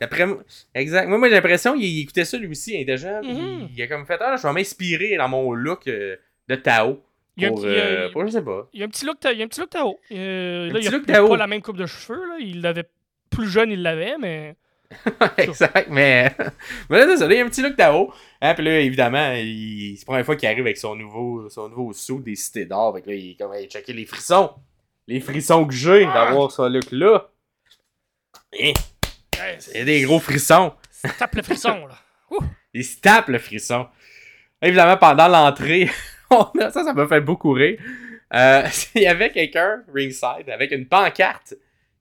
D'après 0.00 0.26
moi, 0.26 0.38
exact. 0.74 1.08
Moi, 1.08 1.18
moi 1.18 1.28
j'ai 1.28 1.34
l'impression 1.34 1.74
qu'il 1.74 2.00
écoutait 2.00 2.24
ça 2.24 2.36
lui 2.38 2.48
aussi, 2.48 2.74
il 2.74 2.80
était 2.82 2.96
jeune. 2.96 3.24
Mhm. 3.26 3.68
Il 3.76 3.82
a 3.82 3.86
comme 3.88 4.06
fait, 4.06 4.18
ah, 4.20 4.36
je 4.36 4.46
vais 4.46 4.52
m'inspirer 4.52 5.16
dans 5.16 5.28
mon 5.28 5.52
look 5.52 5.86
euh, 5.88 6.16
de 6.48 6.54
Tao. 6.56 7.00
Il 7.36 7.42
y 7.44 7.46
a 7.46 7.48
un 7.48 7.52
Pour, 7.52 7.62
petit- 7.62 7.68
euh, 7.70 8.10
pour, 8.10 8.26
je 8.26 8.30
sais 8.32 8.42
pas. 8.42 8.68
Il 8.72 8.80
y 8.80 8.82
a 8.82 8.86
un 8.86 8.88
petit 8.88 9.04
look, 9.06 9.16
il 9.24 9.38
y 9.38 9.42
a 9.42 9.44
un 9.44 9.48
petit 9.48 9.60
look 9.60 9.70
Tao. 9.70 9.98
Euh, 10.12 10.70
là, 10.72 10.78
il 10.80 10.94
a 10.94 11.26
pas 11.28 11.36
la 11.36 11.46
même 11.46 11.62
coupe 11.62 11.76
de 11.78 11.86
cheveux. 11.86 12.20
Là. 12.28 12.36
Il 12.40 12.60
l'avait 12.62 12.88
plus 13.30 13.48
jeune, 13.48 13.70
il 13.70 13.82
l'avait, 13.82 14.16
mais. 14.18 14.56
exact, 15.38 15.88
mais. 15.90 16.34
mais 16.90 16.98
là, 16.98 17.06
c'est 17.08 17.16
ça, 17.18 17.26
là, 17.28 17.34
il 17.34 17.38
y 17.38 17.40
a 17.40 17.44
un 17.44 17.48
petit 17.48 17.62
look 17.62 17.76
Tao. 17.76 18.12
Hein, 18.40 18.54
puis 18.54 18.64
là, 18.64 18.80
évidemment, 18.80 19.32
il... 19.36 19.94
c'est 19.96 20.02
la 20.02 20.06
première 20.06 20.26
fois 20.26 20.36
qu'il 20.36 20.48
arrive 20.48 20.60
avec 20.66 20.76
son 20.78 20.94
nouveau, 20.96 21.48
son 21.48 21.68
nouveau 21.68 21.92
saut 21.92 22.20
des 22.20 22.34
cités 22.36 22.64
d'or. 22.66 22.94
Fait 22.94 23.02
que 23.02 23.10
là, 23.10 23.14
il 23.16 23.30
est 23.32 23.34
comme, 23.38 23.52
checker 23.68 23.92
les 23.92 24.06
frissons. 24.06 24.50
Les 25.08 25.20
frissons 25.20 25.64
que 25.66 25.74
j'ai 25.74 26.04
Ah! 26.06 26.12
d'avoir 26.26 26.50
ce 26.50 26.62
look-là. 26.68 27.28
Hein, 28.60 28.72
Ouais, 29.38 29.56
c'est 29.58 29.84
des 29.84 30.02
gros 30.02 30.20
frissons. 30.20 30.72
ça 30.90 31.08
tape 31.08 31.34
le 31.36 31.42
frisson, 31.42 31.86
là. 31.86 31.96
Il 32.74 32.84
se 32.84 33.00
tape 33.00 33.28
le 33.28 33.38
frisson. 33.38 33.86
Évidemment, 34.60 34.96
pendant 34.96 35.26
l'entrée, 35.28 35.90
on 36.30 36.42
a- 36.60 36.70
ça, 36.70 36.84
ça 36.84 36.92
m'a 36.92 37.06
fait 37.08 37.20
beaucoup 37.20 37.52
rire. 37.52 37.80
Euh, 38.34 38.62
il 38.94 39.02
y 39.02 39.06
avait 39.06 39.30
quelqu'un, 39.30 39.82
ringside, 39.92 40.48
avec 40.50 40.70
une 40.70 40.86
pancarte 40.86 41.54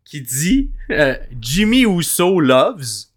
qui 0.05 0.21
dit 0.21 0.71
euh, 0.91 1.15
Jimmy 1.39 1.83
Uso 1.83 2.39
loves. 2.39 3.07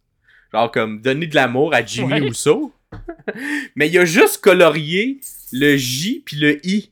Genre 0.53 0.71
comme 0.71 1.01
donner 1.01 1.27
de 1.27 1.35
l'amour 1.35 1.75
à 1.75 1.85
Jimmy 1.85 2.13
Ouais. 2.13 2.29
Uso. 2.29 2.73
Mais 3.77 3.89
il 3.89 3.99
a 3.99 4.05
juste 4.05 4.39
colorié 4.39 5.21
le 5.53 5.77
J 5.77 6.23
puis 6.25 6.37
le 6.37 6.65
I 6.67 6.91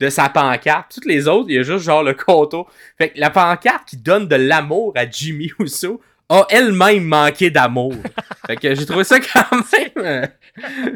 de 0.00 0.08
sa 0.08 0.28
pancarte. 0.28 0.92
Toutes 0.92 1.06
les 1.06 1.28
autres, 1.28 1.48
il 1.48 1.54
y 1.54 1.58
a 1.58 1.62
juste 1.62 1.84
genre 1.84 2.02
le 2.02 2.14
contour. 2.14 2.70
Fait 2.98 3.10
que 3.10 3.20
la 3.20 3.30
pancarte 3.30 3.88
qui 3.88 3.96
donne 3.96 4.26
de 4.26 4.36
l'amour 4.36 4.92
à 4.96 5.08
Jimmy 5.08 5.50
Uso 5.60 6.00
a 6.28 6.46
elle-même 6.50 7.04
manqué 7.04 7.50
d'amour. 7.50 7.94
fait 8.46 8.56
que 8.56 8.74
j'ai 8.74 8.86
trouvé 8.86 9.04
ça 9.04 9.18
quand 9.20 9.44
même. 9.52 9.90
euh, 10.04 10.26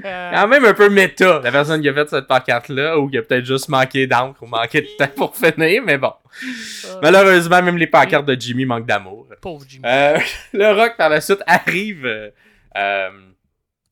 Euh, 0.04 0.30
quand 0.32 0.46
même 0.46 0.64
un 0.64 0.72
peu 0.74 0.88
méta, 0.88 1.40
la 1.42 1.50
personne 1.50 1.80
qui 1.82 1.88
a 1.88 1.92
fait 1.94 2.08
cette 2.08 2.28
pancarte-là, 2.28 2.96
ou 2.98 3.08
qui 3.10 3.18
a 3.18 3.22
peut-être 3.22 3.44
juste 3.44 3.68
manqué 3.68 4.06
d'encre 4.06 4.40
ou 4.42 4.46
manqué 4.46 4.82
de 4.82 4.86
temps 4.96 5.10
pour 5.16 5.36
finir, 5.36 5.82
mais 5.84 5.98
bon. 5.98 6.12
euh, 6.86 7.00
Malheureusement, 7.02 7.60
même 7.60 7.76
les 7.76 7.88
pancartes 7.88 8.24
de 8.26 8.40
Jimmy 8.40 8.64
manquent 8.66 8.86
d'amour. 8.86 9.26
Pauvre 9.42 9.64
Jimmy. 9.68 9.82
Euh, 9.84 10.18
le 10.52 10.66
Rock, 10.72 10.94
par 10.96 11.08
la 11.08 11.20
suite, 11.20 11.42
arrive 11.46 12.06
euh, 12.06 13.10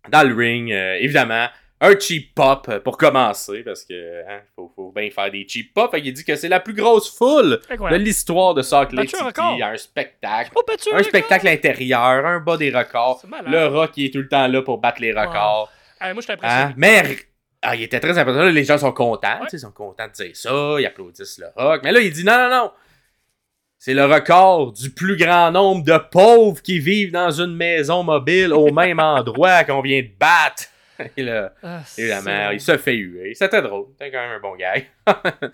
dans 0.08 0.28
le 0.28 0.34
ring, 0.34 0.70
euh, 0.72 0.96
évidemment. 1.00 1.48
Un 1.78 1.98
cheap 1.98 2.34
pop 2.34 2.66
euh, 2.70 2.80
pour 2.80 2.96
commencer, 2.96 3.62
parce 3.62 3.84
que 3.84 4.22
hein, 4.26 4.40
faut, 4.54 4.72
faut 4.74 4.92
bien 4.92 5.10
faire 5.10 5.30
des 5.30 5.46
cheap 5.46 5.74
pop. 5.74 5.90
Fait 5.90 6.00
qu'il 6.00 6.14
dit 6.14 6.24
que 6.24 6.34
c'est 6.34 6.48
la 6.48 6.60
plus 6.60 6.72
grosse 6.72 7.14
foule 7.14 7.60
de 7.68 7.96
l'histoire 7.96 8.54
de 8.54 8.62
Salt 8.62 8.92
Lake 8.92 9.10
City. 9.10 9.62
Un 9.62 9.76
spectacle. 9.76 10.52
Oh, 10.54 10.62
Un 10.92 11.02
spectacle 11.02 11.48
intérieur, 11.48 12.24
un 12.24 12.40
bas 12.40 12.56
des 12.56 12.70
records. 12.70 13.22
Le 13.46 13.66
Rock, 13.66 13.92
il 13.96 14.06
est 14.06 14.10
tout 14.10 14.20
le 14.20 14.28
temps 14.28 14.46
là 14.46 14.62
pour 14.62 14.78
battre 14.78 15.02
les 15.02 15.12
records. 15.12 15.70
Ah, 16.00 16.12
moi, 16.14 16.22
je 16.26 16.32
Hein? 16.42 16.72
Mais 16.76 17.02
ah, 17.62 17.74
il 17.74 17.82
était 17.82 18.00
très 18.00 18.16
important. 18.16 18.42
Là, 18.42 18.50
les 18.50 18.64
gens 18.64 18.78
sont 18.78 18.92
contents. 18.92 19.40
Ouais. 19.40 19.48
Ils 19.52 19.58
sont 19.58 19.72
contents 19.72 20.06
de 20.06 20.12
dire 20.12 20.36
ça. 20.36 20.76
Ils 20.78 20.86
applaudissent 20.86 21.38
le 21.38 21.46
rock. 21.56 21.80
Mais 21.82 21.92
là, 21.92 22.00
il 22.00 22.12
dit 22.12 22.24
non, 22.24 22.36
non, 22.38 22.50
non. 22.50 22.70
C'est 23.78 23.94
le 23.94 24.04
record 24.06 24.72
du 24.72 24.90
plus 24.90 25.16
grand 25.16 25.50
nombre 25.50 25.84
de 25.84 25.98
pauvres 26.10 26.62
qui 26.62 26.78
vivent 26.78 27.12
dans 27.12 27.30
une 27.30 27.54
maison 27.54 28.02
mobile 28.02 28.52
au 28.52 28.72
même 28.72 28.98
endroit 29.00 29.64
qu'on 29.64 29.82
vient 29.82 30.00
de 30.00 30.10
battre. 30.18 30.64
Et 31.16 31.22
là, 31.22 31.52
Ah, 31.62 31.80
c'est- 31.84 32.02
évidemment, 32.02 32.50
il 32.50 32.60
se 32.60 32.76
fait 32.78 32.94
huer. 32.96 33.34
C'était 33.34 33.62
drôle. 33.62 33.86
C'était 33.92 34.10
quand 34.10 34.20
même 34.20 34.32
un 34.38 34.40
bon 34.40 34.56
gars. 34.56 34.74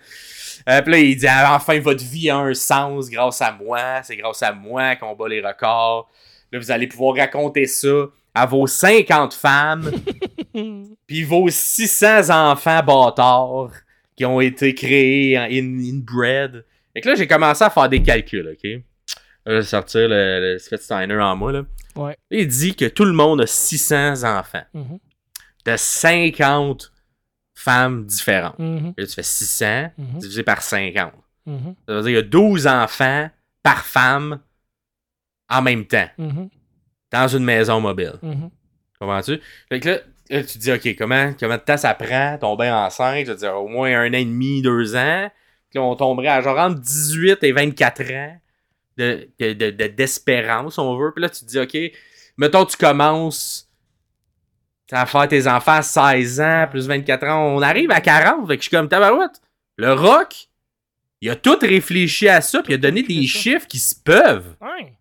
Euh, 0.69 0.81
puis 0.81 0.91
là, 0.91 0.99
il 0.99 1.15
dit 1.17 1.27
Ah, 1.27 1.55
enfin, 1.55 1.79
votre 1.79 2.03
vie 2.03 2.29
a 2.29 2.37
un 2.37 2.53
sens 2.53 3.09
grâce 3.09 3.41
à 3.41 3.51
moi. 3.51 4.01
C'est 4.03 4.15
grâce 4.15 4.41
à 4.43 4.53
moi 4.53 4.95
qu'on 4.95 5.13
bat 5.15 5.27
les 5.27 5.41
records. 5.41 6.09
Là, 6.51 6.59
vous 6.59 6.71
allez 6.71 6.87
pouvoir 6.87 7.17
raconter 7.17 7.65
ça 7.65 8.05
à 8.33 8.45
vos 8.45 8.65
50 8.67 9.33
femmes 9.33 9.91
puis 11.07 11.23
vos 11.23 11.49
600 11.49 12.29
enfants 12.51 12.81
bâtards 12.83 13.71
qui 14.15 14.25
ont 14.25 14.39
été 14.39 14.73
créés 14.73 15.37
en 15.37 15.43
in, 15.43 15.79
inbred. 15.83 16.63
Fait 16.93 17.01
que 17.01 17.09
là, 17.09 17.15
j'ai 17.15 17.27
commencé 17.27 17.63
à 17.63 17.69
faire 17.69 17.89
des 17.89 18.01
calculs, 18.01 18.47
OK? 18.53 18.63
Là, 18.71 18.79
je 19.47 19.51
vais 19.55 19.61
sortir 19.63 20.07
le, 20.07 20.53
le 20.53 20.77
Steiner 20.77 21.15
en 21.19 21.35
moi, 21.35 21.51
là. 21.51 21.63
Ouais. 21.95 22.15
Il 22.31 22.47
dit 22.47 22.75
que 22.75 22.85
tout 22.85 23.05
le 23.05 23.11
monde 23.13 23.41
a 23.41 23.47
600 23.47 24.23
enfants 24.23 24.63
Mhm. 24.73 24.99
De 25.65 25.75
50 25.77 26.91
femmes 27.55 28.05
différentes. 28.05 28.59
Et 28.59 29.01
là, 29.01 29.07
tu 29.07 29.13
fais 29.13 29.23
600 29.23 29.91
Mhm. 29.97 30.17
divisé 30.19 30.43
par 30.43 30.61
50. 30.61 31.13
Mhm. 31.45 31.75
Ça 31.87 31.93
veut 31.93 32.01
dire 32.01 32.05
qu'il 32.07 32.15
y 32.15 32.17
a 32.17 32.21
12 32.21 32.67
enfants 32.67 33.29
par 33.61 33.85
femme 33.85 34.39
en 35.49 35.61
même 35.61 35.85
temps 35.85 36.07
dans 37.11 37.27
une 37.27 37.43
maison 37.43 37.79
mobile. 37.79 38.19
Comprends-tu? 38.99 39.39
Fait 39.69 39.79
que 39.79 39.89
là, 39.89 39.99
là, 40.29 40.43
tu 40.43 40.53
te 40.53 40.57
dis, 40.57 40.71
OK, 40.71 40.95
comment, 40.97 41.33
comment 41.39 41.55
de 41.57 41.61
temps 41.61 41.77
ça 41.77 41.93
prend 41.93 42.37
tomber 42.39 42.69
enceinte? 42.71 43.25
Je 43.27 43.31
veux 43.31 43.37
dire, 43.37 43.55
au 43.55 43.67
moins 43.67 43.93
un 43.99 44.09
an 44.09 44.13
et 44.17 44.25
demi, 44.25 44.61
deux 44.61 44.95
ans. 44.95 45.29
Puis 45.69 45.79
là, 45.79 45.83
on 45.85 45.95
tomberait 45.95 46.27
à 46.29 46.41
genre 46.41 46.57
entre 46.57 46.79
18 46.79 47.43
et 47.43 47.51
24 47.51 48.01
ans 48.13 48.37
de, 48.97 49.29
de, 49.39 49.53
de- 49.53 49.71
de- 49.71 49.87
d'espérance, 49.87 50.77
on 50.77 50.95
veut. 50.97 51.11
Puis 51.13 51.21
là, 51.21 51.29
tu 51.29 51.41
te 51.41 51.45
dis, 51.45 51.59
OK, 51.59 51.77
mettons, 52.37 52.65
tu 52.65 52.77
commences 52.77 53.69
à 54.91 55.05
faire 55.05 55.27
tes 55.27 55.47
enfants 55.47 55.73
à 55.73 55.81
16 55.81 56.41
ans, 56.41 56.67
plus 56.69 56.87
24 56.87 57.23
ans. 57.27 57.55
On 57.55 57.61
arrive 57.61 57.91
à 57.91 58.01
40. 58.01 58.47
Fait 58.47 58.57
que 58.57 58.63
je 58.63 58.67
suis 58.69 58.75
comme, 58.77 58.89
tabarouette. 58.89 59.41
Le 59.77 59.93
rock, 59.93 60.35
il 61.21 61.29
a 61.29 61.35
tout 61.35 61.57
réfléchi 61.61 62.27
à 62.29 62.41
ça, 62.41 62.61
puis 62.61 62.73
il 62.73 62.75
a 62.75 62.79
donné 62.79 63.01
des 63.03 63.25
chiffres 63.25 63.67
qui 63.67 63.79
se 63.79 63.95
peuvent. 63.95 64.55
Ouais. 64.61 64.93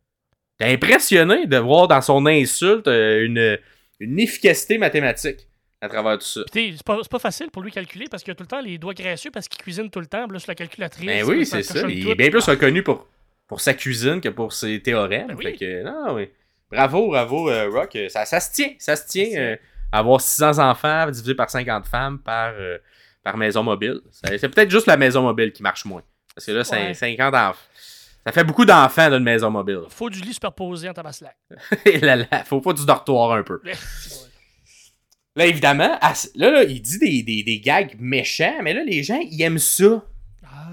T'es 0.58 0.66
impressionné 0.72 1.46
de 1.46 1.56
voir 1.58 1.88
dans 1.88 2.00
son 2.00 2.24
insulte 2.26 2.86
euh, 2.86 3.24
une, 3.24 3.58
une 4.00 4.18
efficacité 4.20 4.78
mathématique 4.78 5.48
à 5.80 5.88
travers 5.88 6.16
tout 6.18 6.24
ça. 6.26 6.42
C'est 6.52 6.82
pas, 6.84 7.00
pas 7.10 7.18
facile 7.18 7.50
pour 7.50 7.62
lui 7.62 7.72
calculer 7.72 8.06
parce 8.08 8.22
qu'il 8.22 8.30
a 8.30 8.34
tout 8.36 8.44
le 8.44 8.48
temps 8.48 8.60
les 8.60 8.78
doigts 8.78 8.94
gracieux 8.94 9.32
parce 9.32 9.48
qu'il 9.48 9.60
cuisine 9.60 9.90
tout 9.90 9.98
le 10.00 10.06
temps. 10.06 10.26
Là, 10.28 10.38
sur 10.38 10.48
la 10.50 10.54
calculatrice. 10.54 11.06
Ben 11.06 11.24
oui, 11.24 11.44
c'est 11.44 11.64
ça. 11.64 11.80
Il 11.88 12.08
est 12.08 12.14
bien 12.14 12.30
plus 12.30 12.44
reconnu 12.44 12.82
pour, 12.84 13.08
pour 13.48 13.60
sa 13.60 13.74
cuisine 13.74 14.20
que 14.20 14.28
pour 14.28 14.52
ses 14.52 14.80
théorèmes. 14.80 15.26
Ben 15.28 15.36
oui. 15.36 15.44
Fait 15.44 15.56
que, 15.56 15.82
non, 15.82 16.14
oui. 16.14 16.28
Bravo, 16.70 17.08
bravo, 17.08 17.50
euh, 17.50 17.68
Rock. 17.68 17.98
Ça, 18.08 18.24
ça 18.24 18.38
se 18.40 18.52
tient, 18.52 18.70
ça 18.78 18.94
se 18.96 19.06
tient. 19.08 19.24
Ça 19.24 19.28
se 19.28 19.30
tient. 19.32 19.40
euh, 19.40 19.56
avoir 19.92 20.20
600 20.20 20.58
enfants 20.58 21.10
divisé 21.10 21.34
par 21.34 21.50
50 21.50 21.86
femmes 21.86 22.18
par, 22.18 22.52
euh, 22.58 22.78
par 23.22 23.36
maison 23.36 23.62
mobile. 23.62 24.00
C'est 24.10 24.48
peut-être 24.48 24.70
juste 24.70 24.86
la 24.86 24.96
maison 24.96 25.22
mobile 25.22 25.52
qui 25.52 25.62
marche 25.62 25.84
moins. 25.84 26.02
Parce 26.34 26.46
que 26.46 26.52
là, 26.52 26.64
c'est 26.64 26.86
Ouais. 26.88 26.94
50 26.94 27.34
enfants. 27.34 27.58
Ça 28.26 28.32
fait 28.32 28.44
beaucoup 28.44 28.64
d'enfants 28.64 29.10
d'une 29.10 29.24
maison 29.24 29.50
mobile. 29.50 29.80
Faut 29.88 30.08
du 30.08 30.20
lit 30.20 30.32
superposé 30.32 30.88
en 30.88 30.94
tabaslac. 30.94 31.36
Et 31.84 31.98
là, 32.00 32.16
là, 32.16 32.26
faut 32.44 32.60
pas 32.60 32.72
du 32.72 32.86
dortoir 32.86 33.32
un 33.32 33.42
peu. 33.42 33.60
Là, 35.34 35.46
évidemment, 35.46 35.98
là, 36.00 36.50
là, 36.50 36.62
il 36.64 36.80
dit 36.80 36.98
des, 36.98 37.22
des, 37.22 37.42
des 37.42 37.60
gags 37.60 37.96
méchants, 37.98 38.58
mais 38.62 38.74
là, 38.74 38.84
les 38.84 39.02
gens, 39.02 39.18
ils 39.20 39.40
aiment 39.42 39.58
ça. 39.58 40.04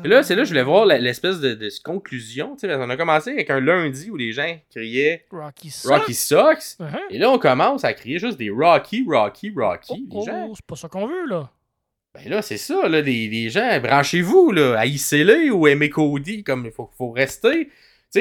Et 0.03 0.07
là, 0.07 0.23
c'est 0.23 0.35
là 0.35 0.43
que 0.43 0.45
je 0.45 0.51
voulais 0.51 0.63
voir 0.63 0.85
l'espèce 0.85 1.39
de, 1.39 1.53
de 1.55 1.69
conclusion. 1.83 2.55
Tu 2.55 2.67
sais, 2.67 2.75
on 2.75 2.89
a 2.89 2.95
commencé 2.95 3.31
avec 3.31 3.49
un 3.49 3.59
lundi 3.59 4.09
où 4.09 4.15
les 4.15 4.31
gens 4.31 4.57
criaient 4.69 5.25
Rocky 5.29 5.71
Rocky 5.85 6.13
sucks. 6.13 6.77
Uh-huh. 6.79 6.99
Et 7.09 7.17
là, 7.17 7.29
on 7.29 7.37
commence 7.37 7.83
à 7.83 7.93
crier 7.93 8.17
juste 8.19 8.37
des 8.37 8.49
Rocky, 8.49 9.05
Rocky, 9.07 9.51
Rocky. 9.55 10.07
Oh, 10.09 10.19
les 10.19 10.25
gens, 10.25 10.47
oh, 10.49 10.53
c'est 10.55 10.65
pas 10.65 10.75
ça 10.75 10.87
qu'on 10.87 11.05
veut, 11.05 11.25
là. 11.27 11.49
ben 12.13 12.29
là, 12.29 12.41
c'est 12.41 12.57
ça, 12.57 12.87
là, 12.87 13.01
les, 13.01 13.27
les 13.27 13.49
gens, 13.49 13.79
branchez-vous, 13.81 14.51
là, 14.53 14.79
haïssez-les 14.79 15.49
ou 15.49 15.67
aimez 15.67 15.89
Cody, 15.89 16.43
comme 16.43 16.65
il 16.65 16.71
faut, 16.71 16.89
faut 16.97 17.11
rester. 17.11 17.65
Tu 17.65 17.71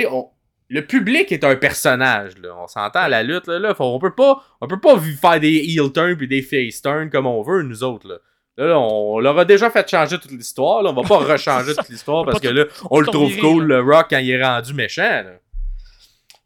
sais, 0.01 0.07
on- 0.11 0.29
le 0.71 0.85
public 0.85 1.33
est 1.33 1.45
un 1.45 1.57
personnage, 1.57 2.37
là. 2.39 2.55
On 2.59 2.67
s'entend 2.67 2.99
à 3.01 3.09
la 3.09 3.23
lutte, 3.23 3.47
là. 3.47 3.59
là 3.59 3.75
faut- 3.75 3.85
on 3.85 3.99
peut 3.99 4.15
pas, 4.15 4.43
on 4.61 4.67
peut 4.67 4.81
pas 4.81 4.99
faire 5.01 5.41
des 5.41 5.57
heel 5.57 5.93
turns 5.93 6.17
puis 6.17 6.29
des 6.29 6.43
face 6.43 6.83
turns 6.83 7.09
comme 7.09 7.27
on 7.27 7.41
veut, 7.43 7.63
nous 7.63 7.83
autres, 7.85 8.09
là. 8.09 8.17
Là, 8.59 8.67
là, 8.67 8.79
on, 8.79 9.21
leur 9.21 9.39
a 9.39 9.45
déjà 9.45 9.71
fait 9.71 9.89
changer 9.89 10.19
toute 10.19 10.33
l'histoire, 10.33 10.83
là. 10.83 10.91
On 10.91 11.01
va 11.01 11.09
pas 11.09 11.19
rechanger 11.33 11.75
toute 11.75 11.89
l'histoire 11.89 12.25
parce 12.25 12.41
que 12.41 12.49
là, 12.49 12.65
on 12.91 12.99
le 13.01 13.07
trouve 13.07 13.31
cool, 13.41 13.65
le 13.67 13.81
Rock, 13.81 14.09
quand 14.11 14.19
il 14.19 14.31
est 14.31 14.45
rendu 14.45 14.75
méchant, 14.75 15.03
là. 15.03 15.39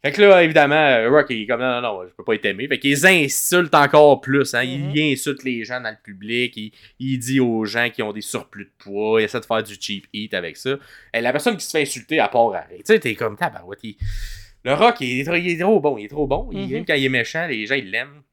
Fait 0.05 0.11
que 0.11 0.21
là, 0.21 0.43
évidemment, 0.43 1.09
Rock 1.09 1.27
il 1.29 1.43
est 1.43 1.47
comme 1.47 1.61
non, 1.61 1.79
non, 1.79 1.81
non, 1.81 2.03
je 2.05 2.13
peux 2.13 2.25
pas 2.25 2.35
être 2.35 2.43
aimé. 2.43 2.67
Fait 2.67 2.77
qu'ils 2.77 3.07
insultent 3.07 3.73
encore 3.73 4.19
plus. 4.19 4.53
Hein. 4.53 4.63
Il 4.63 5.13
insulte 5.13 5.43
les 5.45 5.63
gens 5.63 5.79
dans 5.79 5.91
le 5.91 5.95
public. 6.03 6.57
Il, 6.57 6.71
il 6.99 7.17
dit 7.19 7.39
aux 7.39 7.63
gens 7.63 7.89
qui 7.89 8.03
ont 8.03 8.11
des 8.11 8.19
surplus 8.19 8.65
de 8.65 8.71
poids. 8.83 9.21
Il 9.21 9.23
essaie 9.23 9.39
de 9.39 9.45
faire 9.45 9.63
du 9.63 9.75
cheap 9.79 10.05
eat 10.11 10.33
avec 10.33 10.57
ça. 10.57 10.71
Et 11.13 11.21
la 11.21 11.31
personne 11.31 11.55
qui 11.55 11.63
se 11.65 11.71
fait 11.71 11.83
insulter 11.83 12.19
à 12.19 12.27
part 12.27 12.53
arrêt. 12.53 12.79
Tu 12.79 12.83
sais, 12.83 12.99
t'es 12.99 13.15
comme 13.15 13.37
tabarouette. 13.37 13.79
il- 13.83 13.95
Le 14.65 14.73
Rock, 14.73 14.97
il 14.99 15.21
est, 15.21 15.23
trop, 15.23 15.35
il 15.35 15.49
est 15.49 15.57
trop 15.61 15.79
bon. 15.79 15.97
Il 15.97 16.03
est 16.03 16.09
trop 16.09 16.27
bon. 16.27 16.49
Il- 16.51 16.59
Mhm. 16.67 16.71
Même 16.73 16.85
quand 16.85 16.95
il 16.95 17.05
est 17.05 17.09
méchant, 17.09 17.47
les 17.47 17.65
gens, 17.65 17.75
ils 17.75 17.89
l'aiment. 17.89 18.23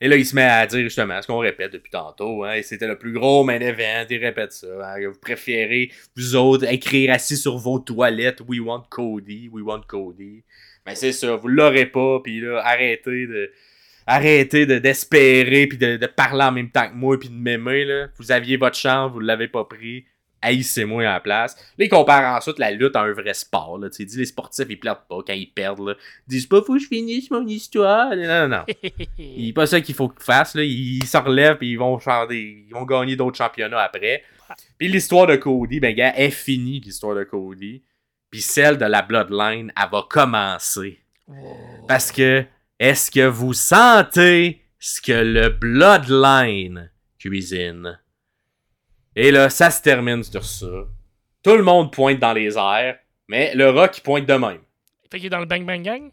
Et 0.00 0.08
là, 0.08 0.16
il 0.16 0.26
se 0.26 0.34
met 0.34 0.42
à 0.42 0.66
dire 0.66 0.80
justement 0.82 1.20
ce 1.22 1.26
qu'on 1.26 1.38
répète 1.38 1.72
depuis 1.72 1.90
tantôt. 1.90 2.44
Hein, 2.44 2.54
et 2.54 2.62
c'était 2.62 2.86
le 2.86 2.98
plus 2.98 3.12
gros 3.12 3.44
main 3.44 3.58
event. 3.60 4.04
Il 4.10 4.18
répète 4.24 4.52
ça. 4.52 4.66
hein, 4.82 5.08
vous 5.08 5.18
préférez, 5.18 5.90
vous 6.16 6.36
autres, 6.36 6.70
écrire 6.70 7.12
assis 7.12 7.36
sur 7.36 7.56
vos 7.56 7.78
toilettes 7.78 8.42
We 8.46 8.60
want 8.60 8.84
Cody, 8.90 9.48
we 9.52 9.64
want 9.64 9.82
Cody. 9.88 10.42
Mais 10.86 10.94
c'est 10.94 11.12
ça, 11.12 11.34
vous 11.36 11.48
l'aurez 11.48 11.86
pas. 11.86 12.20
Puis 12.22 12.40
là, 12.40 12.60
arrêtez 12.64 13.26
de. 13.26 13.50
Arrêtez 14.08 14.66
de- 14.66 14.78
d'espérer 14.78 15.66
puis 15.66 15.78
de, 15.78 15.96
de 15.96 16.06
parler 16.06 16.44
en 16.44 16.52
même 16.52 16.70
temps 16.70 16.88
que 16.88 16.94
moi 16.94 17.18
puis 17.18 17.28
de 17.28 17.34
m'aimer 17.34 17.84
là. 17.84 18.06
Vous 18.18 18.30
aviez 18.30 18.56
votre 18.56 18.76
chance, 18.76 19.10
vous 19.12 19.18
l'avez 19.18 19.48
pas 19.48 19.64
pris. 19.64 20.04
Haïssez-moi 20.46 21.02
à 21.02 21.14
la 21.14 21.20
place. 21.20 21.56
Là, 21.76 21.84
il 21.84 21.88
compare 21.88 22.36
ensuite 22.36 22.58
la 22.58 22.70
lutte 22.70 22.94
à 22.96 23.02
un 23.02 23.12
vrai 23.12 23.34
sport. 23.34 23.78
Là. 23.78 23.90
Tu 23.90 23.96
sais, 23.96 24.02
Il 24.04 24.06
dit 24.06 24.18
les 24.18 24.26
sportifs, 24.26 24.66
ils 24.68 24.78
pleurent 24.78 25.04
pas 25.06 25.18
quand 25.26 25.32
ils 25.32 25.52
perdent. 25.52 25.88
Là. 25.88 25.94
Ils 26.26 26.30
disent 26.30 26.46
pas, 26.46 26.62
faut 26.62 26.74
que 26.74 26.80
je 26.80 26.86
finisse 26.86 27.30
mon 27.30 27.46
histoire. 27.46 28.14
Non, 28.14 28.48
non, 28.48 28.48
non. 28.48 28.64
Il 29.18 29.52
pas 29.54 29.66
ça 29.66 29.80
qu'il 29.80 29.94
faut 29.94 30.08
qu'ils 30.08 30.22
fassent. 30.22 30.54
Là. 30.54 30.62
Ils 30.62 31.04
se 31.04 31.16
relèvent 31.16 31.58
et 31.60 31.66
ils 31.66 31.78
vont 31.78 31.98
ils 32.30 32.70
vont 32.72 32.84
gagner 32.84 33.16
d'autres 33.16 33.36
championnats 33.36 33.82
après. 33.82 34.22
Puis 34.78 34.88
l'histoire 34.88 35.26
de 35.26 35.36
Cody, 35.36 35.80
ben 35.80 35.94
gars, 35.94 36.14
est 36.16 36.30
finie 36.30 36.80
l'histoire 36.80 37.16
de 37.16 37.24
Cody. 37.24 37.82
Puis 38.30 38.40
celle 38.40 38.78
de 38.78 38.84
la 38.84 39.02
Bloodline, 39.02 39.72
elle 39.76 39.90
va 39.90 40.06
commencer. 40.08 41.00
Parce 41.88 42.12
que 42.12 42.44
est-ce 42.78 43.10
que 43.10 43.26
vous 43.26 43.54
sentez 43.54 44.62
ce 44.78 45.00
que 45.00 45.12
le 45.12 45.48
Bloodline 45.48 46.90
cuisine? 47.18 47.98
Et 49.16 49.30
là, 49.30 49.48
ça 49.50 49.70
se 49.70 49.80
termine 49.82 50.22
sur 50.22 50.44
ça. 50.44 50.66
Tout 51.42 51.56
le 51.56 51.62
monde 51.62 51.90
pointe 51.92 52.18
dans 52.18 52.32
les 52.34 52.56
airs, 52.58 52.98
mais 53.28 53.54
le 53.54 53.70
rock 53.70 53.96
il 53.98 54.02
pointe 54.02 54.26
de 54.26 54.34
même. 54.34 54.58
Fait 55.10 55.16
qu'il 55.18 55.26
est 55.26 55.30
dans 55.30 55.40
le 55.40 55.46
Bang 55.46 55.64
Bang 55.64 55.82
Gang? 55.82 56.10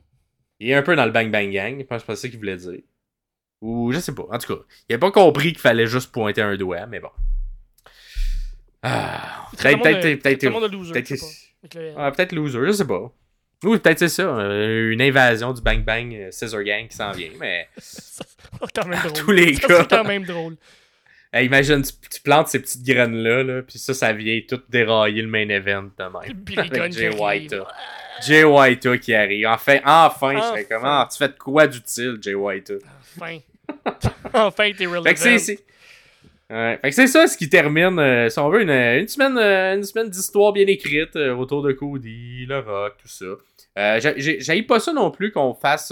Il 0.59 0.69
est 0.69 0.73
un 0.75 0.81
peu 0.83 0.95
dans 0.95 1.05
le 1.05 1.11
Bang 1.11 1.29
Bang 1.29 1.51
Gang, 1.51 1.77
je 1.79 1.83
pense 1.85 2.03
que 2.03 2.15
c'est 2.15 2.21
ça 2.21 2.29
qu'il 2.29 2.39
voulait 2.39 2.55
dire. 2.57 2.79
Ou 3.61 3.91
je 3.91 3.99
sais 3.99 4.13
pas. 4.13 4.23
En 4.31 4.37
tout 4.37 4.55
cas, 4.55 4.61
il 4.89 4.95
a 4.95 4.99
pas 4.99 5.11
compris 5.11 5.51
qu'il 5.51 5.59
fallait 5.61 5.87
juste 5.87 6.11
pointer 6.11 6.41
un 6.41 6.55
doigt, 6.55 6.85
mais 6.85 6.99
bon. 6.99 7.09
Ah, 8.81 9.47
peut-être, 9.57 10.21
peut-être, 10.21 10.43
loser, 10.71 10.91
peut-être- 10.93 11.07
je 11.09 11.15
sais 11.15 11.21
pas. 11.21 11.77
Avec 11.79 12.11
le- 12.11 12.11
peut-être 12.15 12.31
loser, 12.33 12.59
je 12.67 12.71
sais 12.73 12.87
pas. 12.87 13.11
Ou 13.63 13.77
peut-être 13.77 13.99
c'est 13.99 14.09
ça, 14.09 14.23
euh, 14.23 14.91
une 14.91 15.01
invasion 15.01 15.53
du 15.53 15.61
Bang 15.61 15.83
Bang 15.85 16.13
euh, 16.13 16.31
Scissor 16.31 16.63
Gang 16.63 16.85
qui 16.89 16.97
s'en 16.97 17.11
vient, 17.13 17.29
mais 17.39 17.69
C'est 17.77 18.25
quand 18.75 18.85
même 18.85 18.99
drôle. 19.03 19.13
tous 19.13 19.31
les 19.31 19.55
cas. 19.55 19.67
C'est 19.81 19.89
quand 19.89 20.03
même 20.03 20.25
drôle. 20.25 20.57
Imagine, 21.41 21.81
tu, 21.81 21.91
tu 22.11 22.21
plantes 22.21 22.47
ces 22.49 22.59
petites 22.59 22.83
graines-là, 22.85 23.43
là, 23.43 23.61
puis 23.63 23.79
ça, 23.79 23.93
ça 23.93 24.13
vient 24.13 24.39
tout 24.47 24.61
dérailler 24.69 25.21
le 25.21 25.27
main 25.27 25.47
event 25.49 25.83
de 25.97 26.03
même. 26.03 26.15
Avec 26.57 26.91
Jay 26.93 27.09
qui 27.09 27.15
White. 27.19 27.53
arrive. 27.53 27.65
Jay 28.27 28.43
White 28.43 28.99
qui 28.99 29.13
arrive. 29.15 29.47
Enfin, 29.47 29.79
enfin, 29.83 30.33
je 30.33 30.37
Enfin. 30.37 30.55
fais 30.55 30.65
comment? 30.69 31.05
Tu 31.07 31.17
fais 31.17 31.27
de 31.29 31.33
quoi 31.37 31.65
d'utile, 31.67 32.17
Jay 32.21 32.35
White? 32.35 32.73
Enfin. 33.17 33.39
enfin, 34.33 34.71
t'es 34.77 34.85
relevant. 34.85 35.03
Fait 35.03 35.13
que 35.13 35.19
c'est. 35.19 35.37
c'est- 35.39 35.65
Ouais. 36.49 36.77
Fait 36.81 36.89
que 36.89 36.95
c'est 36.95 37.07
ça 37.07 37.25
ce 37.25 37.35
qui 37.35 37.49
termine, 37.49 37.97
euh, 37.97 38.29
si 38.29 38.37
on 38.37 38.47
veut, 38.49 38.61
une, 38.61 38.69
une 38.69 39.07
semaine, 39.07 39.37
euh, 39.39 39.75
une 39.75 39.83
semaine 39.83 40.09
d'histoire 40.09 40.53
bien 40.53 40.67
écrite 40.67 41.15
euh, 41.15 41.33
autour 41.33 41.63
de 41.63 41.71
Cody, 41.71 42.45
le 42.45 42.59
rock, 42.59 42.93
tout 43.01 43.07
ça. 43.07 44.09
J'ai- 44.17 44.61
pas 44.63 44.79
ça 44.79 44.93
non 44.93 45.09
plus 45.09 45.31
qu'on 45.31 45.55
fasse. 45.55 45.91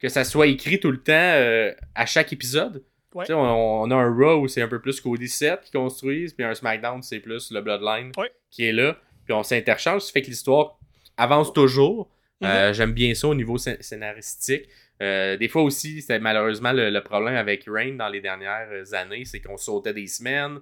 que 0.00 0.08
ça 0.10 0.22
soit 0.24 0.48
écrit 0.48 0.80
tout 0.80 0.90
le 0.90 0.98
temps 0.98 1.72
à 1.94 2.04
chaque 2.04 2.30
épisode. 2.34 2.82
Ouais. 3.14 3.30
On, 3.32 3.82
on 3.82 3.90
a 3.90 3.94
un 3.94 4.12
Raw 4.14 4.40
où 4.42 4.48
c'est 4.48 4.60
un 4.62 4.68
peu 4.68 4.80
plus 4.80 5.00
Cody 5.00 5.28
7 5.28 5.60
qui 5.62 5.70
construisent, 5.72 6.32
puis 6.34 6.44
un 6.44 6.54
SmackDown 6.54 7.02
c'est 7.02 7.20
plus 7.20 7.50
le 7.52 7.60
Bloodline 7.60 8.12
Ouais. 8.18 8.30
qui 8.50 8.66
est 8.66 8.72
là. 8.72 8.96
Puis 9.24 9.32
on 9.32 9.42
s'interchange, 9.42 10.02
ça 10.02 10.12
fait 10.12 10.22
que 10.22 10.26
l'histoire 10.26 10.78
avance 11.16 11.52
toujours. 11.52 12.10
Mhm. 12.40 12.48
Euh, 12.48 12.72
J'aime 12.72 12.92
bien 12.92 13.14
ça 13.14 13.28
au 13.28 13.34
niveau 13.34 13.56
scén- 13.56 13.80
scénaristique. 13.80 14.68
Euh, 15.02 15.36
des 15.36 15.48
fois 15.48 15.62
aussi, 15.62 16.00
c'était 16.00 16.18
malheureusement 16.18 16.72
le, 16.72 16.90
le 16.90 17.00
problème 17.02 17.36
avec 17.36 17.64
Rain 17.66 17.94
dans 17.94 18.08
les 18.08 18.20
dernières 18.20 18.68
années, 18.92 19.24
c'est 19.24 19.40
qu'on 19.40 19.56
sautait 19.56 19.92
des 19.94 20.06
semaines. 20.06 20.58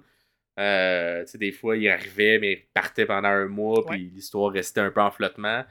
Euh, 0.59 1.25
des 1.35 1.51
fois, 1.51 1.75
il 1.77 1.89
arrivait, 1.89 2.37
mais 2.39 2.51
il 2.53 2.63
partait 2.73 3.05
pendant 3.05 3.29
un 3.29 3.47
mois, 3.47 3.83
puis 3.85 4.11
l'histoire 4.13 4.51
restait 4.51 4.81
un 4.81 4.91
peu 4.91 5.01
en 5.01 5.11
flottement. 5.11 5.63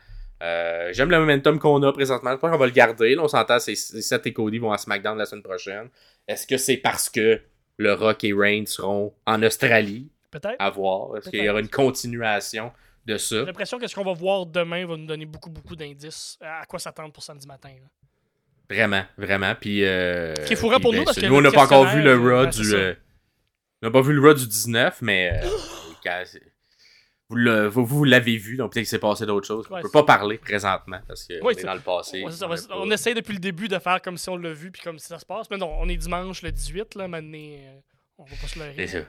Euh, 0.43 0.89
J'aime 0.93 1.11
le 1.11 1.19
momentum 1.21 1.59
qu'on 1.59 1.83
a 1.85 1.93
présentement. 1.93 2.33
Je 2.33 2.37
pense 2.37 2.51
qu'on 2.51 2.59
va 2.59 2.67
le 2.67 2.73
garder. 2.73 3.15
Là, 3.15 3.23
on 3.23 3.29
s'entend, 3.29 3.59
c'est 3.61 3.77
Seth 3.77 4.27
et 4.27 4.33
Cody 4.33 4.59
vont 4.59 4.73
à 4.73 4.79
SmackDown 4.79 5.17
la 5.17 5.25
semaine 5.27 5.43
prochaine. 5.43 5.89
Est-ce 6.27 6.47
que 6.47 6.57
c'est 6.57 6.79
parce 6.79 7.09
que 7.09 7.41
le 7.79 7.93
Rock 7.95 8.25
et 8.25 8.33
Rain 8.33 8.65
seront 8.67 9.15
en 9.27 9.43
Australie? 9.43 10.11
Peut-être. 10.31 10.57
à 10.59 10.71
voir? 10.71 11.17
Est-ce 11.17 11.29
qu'il 11.31 11.45
y 11.45 11.49
aura 11.49 11.61
une 11.61 11.69
continuation 11.69 12.73
de 13.07 13.19
ça? 13.19 13.41
J'ai 13.41 13.45
l'impression 13.45 13.79
que 13.79 13.87
ce 13.87 13.95
qu'on 13.95 14.05
va 14.05 14.15
voir 14.15 14.47
demain 14.47 14.87
va 14.87 14.97
nous 14.97 15.07
donner 15.07 15.27
beaucoup, 15.27 15.51
beaucoup 15.51 15.77
d'indices 15.77 16.39
à 16.41 16.65
quoi 16.67 16.79
s'attendre 16.79 17.13
pour 17.13 17.23
samedi 17.23 17.47
matin. 17.47 17.69
là. 17.69 17.89
Vraiment, 18.71 19.05
vraiment. 19.19 19.55
Puis, 19.61 19.85
euh, 19.85 20.33
Qui 20.47 20.55
est 20.55 20.57
pour 20.57 20.71
ben, 20.71 20.79
nous 20.81 21.05
parce 21.05 21.21
que 21.21 21.27
nous, 21.27 21.37
on 21.37 21.41
n'a 21.43 21.53
pas 21.53 21.65
encore 21.65 21.87
vu 21.87 22.01
le 22.03 22.15
Raw 22.17 22.47
du. 22.47 22.75
euh, 22.75 22.95
on 23.83 23.87
n'a 23.87 23.91
pas 23.93 24.01
vu 24.01 24.15
le 24.15 24.21
Raw 24.23 24.35
du 24.35 24.47
19, 24.47 25.03
mais. 25.03 25.41
euh, 25.45 25.47
vous, 27.33 27.37
le- 27.37 27.67
vous, 27.67 27.85
vous 27.85 28.05
l'avez 28.05 28.37
vu, 28.37 28.57
donc 28.57 28.73
peut-être 28.73 28.83
qu'il 28.85 28.89
s'est 28.91 28.99
passé 28.99 29.25
d'autres 29.27 29.47
choses. 29.47 29.67
on 29.71 29.75
Ouais, 29.75 29.81
peut 29.83 29.89
c'est- 29.89 29.93
pas 29.93 30.03
parler 30.05 30.39
présentement 30.39 31.01
parce 31.09 31.27
qu'on 31.27 31.45
Ouais, 31.47 31.55
est 31.55 31.65
dans 31.65 31.75
le 31.75 31.81
passé. 31.81 32.23
On 32.25 32.29
on, 32.31 32.49
pas- 32.49 32.57
on 32.77 32.91
essaie 32.91 33.15
depuis 33.15 33.33
le 33.33 33.39
début 33.39 33.69
de 33.69 33.79
faire 33.79 34.01
comme 34.03 34.17
si 34.19 34.29
on 34.29 34.37
l'a 34.37 34.53
vu 34.53 34.71
puis 34.71 34.83
comme 34.83 34.99
si 34.99 35.07
ça 35.07 35.19
se 35.19 35.25
passe. 35.27 35.49
Mais 35.51 35.57
non, 35.57 35.75
on 35.79 35.89
est 35.89 35.97
dimanche 35.97 36.43
le 36.43 36.53
18, 36.53 36.95
là, 36.95 37.09
maintenant. 37.09 37.39
euh, 37.39 37.81
on 38.19 38.25
va 38.25 38.37
pas 38.41 38.47
se 38.47 38.59
leurrer. 38.59 39.07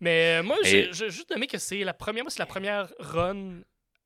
Mais 0.00 0.38
euh, 0.38 0.42
moi, 0.42 0.56
j'ai 0.64 0.92
juste 0.92 1.30
aimé 1.30 1.46
que 1.46 1.58
c'est 1.58 1.84
la 1.84 1.94
première, 1.94 2.24
c'est 2.28 2.38
la 2.40 2.46
première 2.46 2.88
run 2.98 3.60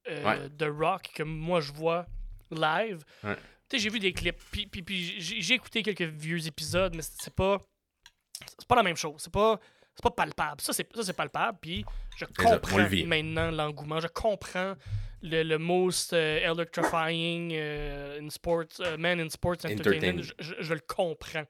euh, 0.08 0.24
Ouais. 0.24 0.48
de 0.50 0.66
rock 0.66 1.10
que 1.14 1.22
moi 1.22 1.60
je 1.60 1.72
vois 1.72 2.06
live. 2.50 3.04
Ouais. 3.22 3.36
Tu 3.68 3.76
sais, 3.76 3.78
j'ai 3.84 3.90
vu 3.90 4.00
des 4.00 4.12
clips, 4.12 4.36
puis, 4.50 4.66
puis, 4.66 4.82
puis 4.82 5.20
j'ai 5.20 5.40
j'ai 5.40 5.54
écouté 5.54 5.82
quelques 5.82 6.02
vieux 6.02 6.44
épisodes, 6.46 6.94
mais 6.96 7.02
c'est 7.02 7.32
pas, 7.34 7.58
c'est 8.58 8.66
pas 8.66 8.74
la 8.76 8.82
même 8.82 8.96
chose. 8.96 9.14
C'est 9.18 9.32
pas, 9.32 9.60
c'est 10.02 10.14
pas 10.14 10.24
palpable. 10.24 10.60
Ça, 10.60 10.72
c'est 10.72 10.86
ça, 10.94 11.02
c'est 11.04 11.12
palpable. 11.16 11.58
Puis 11.60 11.84
je 12.16 12.24
comprends 12.24 12.78
le 12.78 13.06
maintenant 13.06 13.50
l'engouement. 13.50 14.00
Je 14.00 14.06
comprends 14.08 14.74
le, 15.22 15.42
le 15.42 15.58
most 15.58 16.12
euh, 16.12 16.38
electrifying 16.50 17.50
euh, 17.54 18.20
in 18.20 18.30
sports, 18.30 18.64
euh, 18.80 18.96
man 18.96 19.20
in 19.20 19.28
sports 19.28 19.56
entertainment. 19.64 20.22
Je, 20.22 20.32
je- 20.38 20.54
je 20.60 20.74
le 20.74 20.80
comprends. 20.80 21.44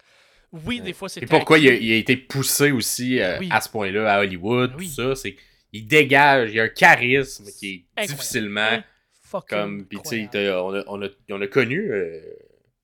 Oui, 0.52 0.80
des 0.80 0.92
fois, 0.92 1.08
c'est 1.08 1.22
Et 1.22 1.26
pourquoi 1.26 1.58
il 1.58 1.68
a, 1.68 1.72
tacky. 1.72 1.86
il 1.86 1.92
a 1.92 1.96
été 1.96 2.16
poussé 2.16 2.72
aussi 2.72 3.20
Oui. 3.38 3.48
à 3.52 3.60
ce 3.60 3.68
point-là 3.68 4.12
à 4.12 4.18
Hollywood, 4.20 4.72
Oui. 4.76 4.88
tout 4.88 4.94
ça, 4.94 5.14
c'est 5.14 5.36
il 5.72 5.86
dégage, 5.86 6.50
il 6.52 6.58
a 6.58 6.64
un 6.64 6.68
charisme 6.68 7.44
qui 7.56 7.68
est 7.68 7.84
Incroyable. 7.96 8.12
difficilement 8.14 8.82
comme 9.48 9.86
puis 9.86 9.98
tu 10.02 10.28
sais 10.32 10.50
on 10.50 10.74
a, 10.74 10.82
on, 10.88 11.02
a, 11.04 11.08
on 11.30 11.40
a 11.40 11.46
connu 11.46 11.92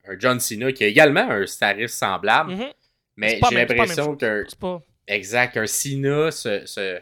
un 0.07 0.17
John 0.21 0.39
Cena 0.39 0.71
qui 0.71 0.85
a 0.85 0.87
également 0.87 1.29
un 1.29 1.45
status 1.47 1.91
semblable, 1.93 2.55
mais 3.17 3.41
j'ai 3.51 3.57
l'impression 3.57 4.17
C'est 4.21 4.59
pas. 4.61 4.81
Exact 5.09 5.57
un 5.57 5.67
Cena 5.67 6.31
se, 6.31 6.67
se- 6.67 7.01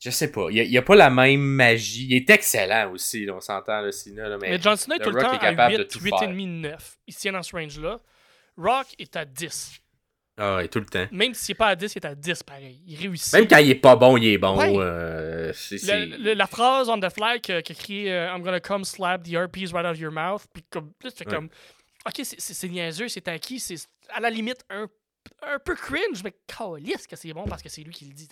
je 0.00 0.10
sais 0.10 0.30
pas, 0.30 0.48
il 0.50 0.56
y 0.70 0.78
a, 0.78 0.82
pas 0.82 0.94
la 0.94 1.10
même 1.10 1.40
magie, 1.40 2.06
il 2.10 2.14
est 2.16 2.30
excellent 2.30 2.92
aussi, 2.92 3.24
là, 3.24 3.34
on 3.34 3.40
s'entend 3.40 3.80
le 3.80 3.92
Cena 3.92 4.28
là, 4.28 4.36
mais, 4.40 4.50
Mais 4.50 4.60
John 4.60 4.76
Cena 4.76 4.96
est 4.96 4.98
le 4.98 5.04
tout 5.04 5.10
le 5.10 5.16
Rock 5.20 5.24
temps 5.30 5.36
est 5.36 5.38
capable 5.40 5.74
à 5.74 5.78
de 5.78 5.82
8, 5.84 5.88
tout 5.88 5.98
8,5, 6.00 6.46
9. 6.60 6.98
Il 7.06 7.14
se 7.14 7.20
tient 7.20 7.32
dans 7.32 7.42
ce 7.42 7.56
range-là. 7.56 7.98
Rock 8.56 8.86
est 8.98 9.16
à 9.16 9.24
10. 9.24 9.72
ah 10.38 10.56
ouais, 10.56 10.68
tout 10.68 10.78
le 10.80 10.86
temps. 10.86 11.06
Même 11.12 11.32
s'il 11.34 11.52
n'est 11.54 11.56
pas 11.56 11.68
à 11.68 11.76
10, 11.76 11.94
il 11.94 11.98
est 11.98 12.06
à 12.06 12.14
10 12.14 12.42
pareil. 12.42 12.80
Il 12.86 12.98
réussit. 12.98 13.32
Même 13.34 13.48
quand 13.48 13.58
il 13.58 13.70
est 13.70 13.74
pas 13.74 13.96
bon, 13.96 14.16
il 14.18 14.26
est 14.26 14.38
bon. 14.38 14.56
Ouais. 14.58 14.74
euh, 14.78 15.52
c'est- 15.54 15.78
c'est- 15.78 16.06
Le- 16.06 16.16
le- 16.18 16.34
la 16.34 16.46
phrase 16.46 16.88
on 16.90 17.00
the 17.00 17.08
fly 17.10 17.40
que, 17.40 17.60
que 17.62 17.72
crié 17.72 18.12
euh, 18.12 18.28
I'm 18.34 18.42
gonna 18.42 18.60
come 18.60 18.84
slap 18.84 19.22
the 19.24 19.34
RPs 19.34 19.72
right 19.72 19.84
out 19.86 19.92
of 19.92 19.98
your 19.98 20.12
mouth. 20.12 20.42
Puis 20.52 20.62
comme, 20.70 20.92
là, 21.02 21.10
tu 21.10 21.16
fais 21.18 21.26
Ouais. 21.26 21.34
comme. 21.34 21.48
Ok, 22.06 22.20
c'est 22.22 22.68
niaiseux, 22.68 23.08
c'est 23.08 23.26
acquis, 23.28 23.58
c'est 23.58 23.76
à 24.10 24.20
la 24.20 24.30
limite 24.30 24.62
un, 24.70 24.88
un 25.42 25.58
peu 25.58 25.74
cringe, 25.74 26.22
mais 26.24 26.32
calisse 26.46 27.06
que 27.06 27.16
c'est 27.16 27.32
bon 27.32 27.44
parce 27.44 27.62
que 27.62 27.68
c'est 27.68 27.82
lui 27.82 27.92
qui 27.92 28.04
le 28.06 28.12
dit, 28.14 28.28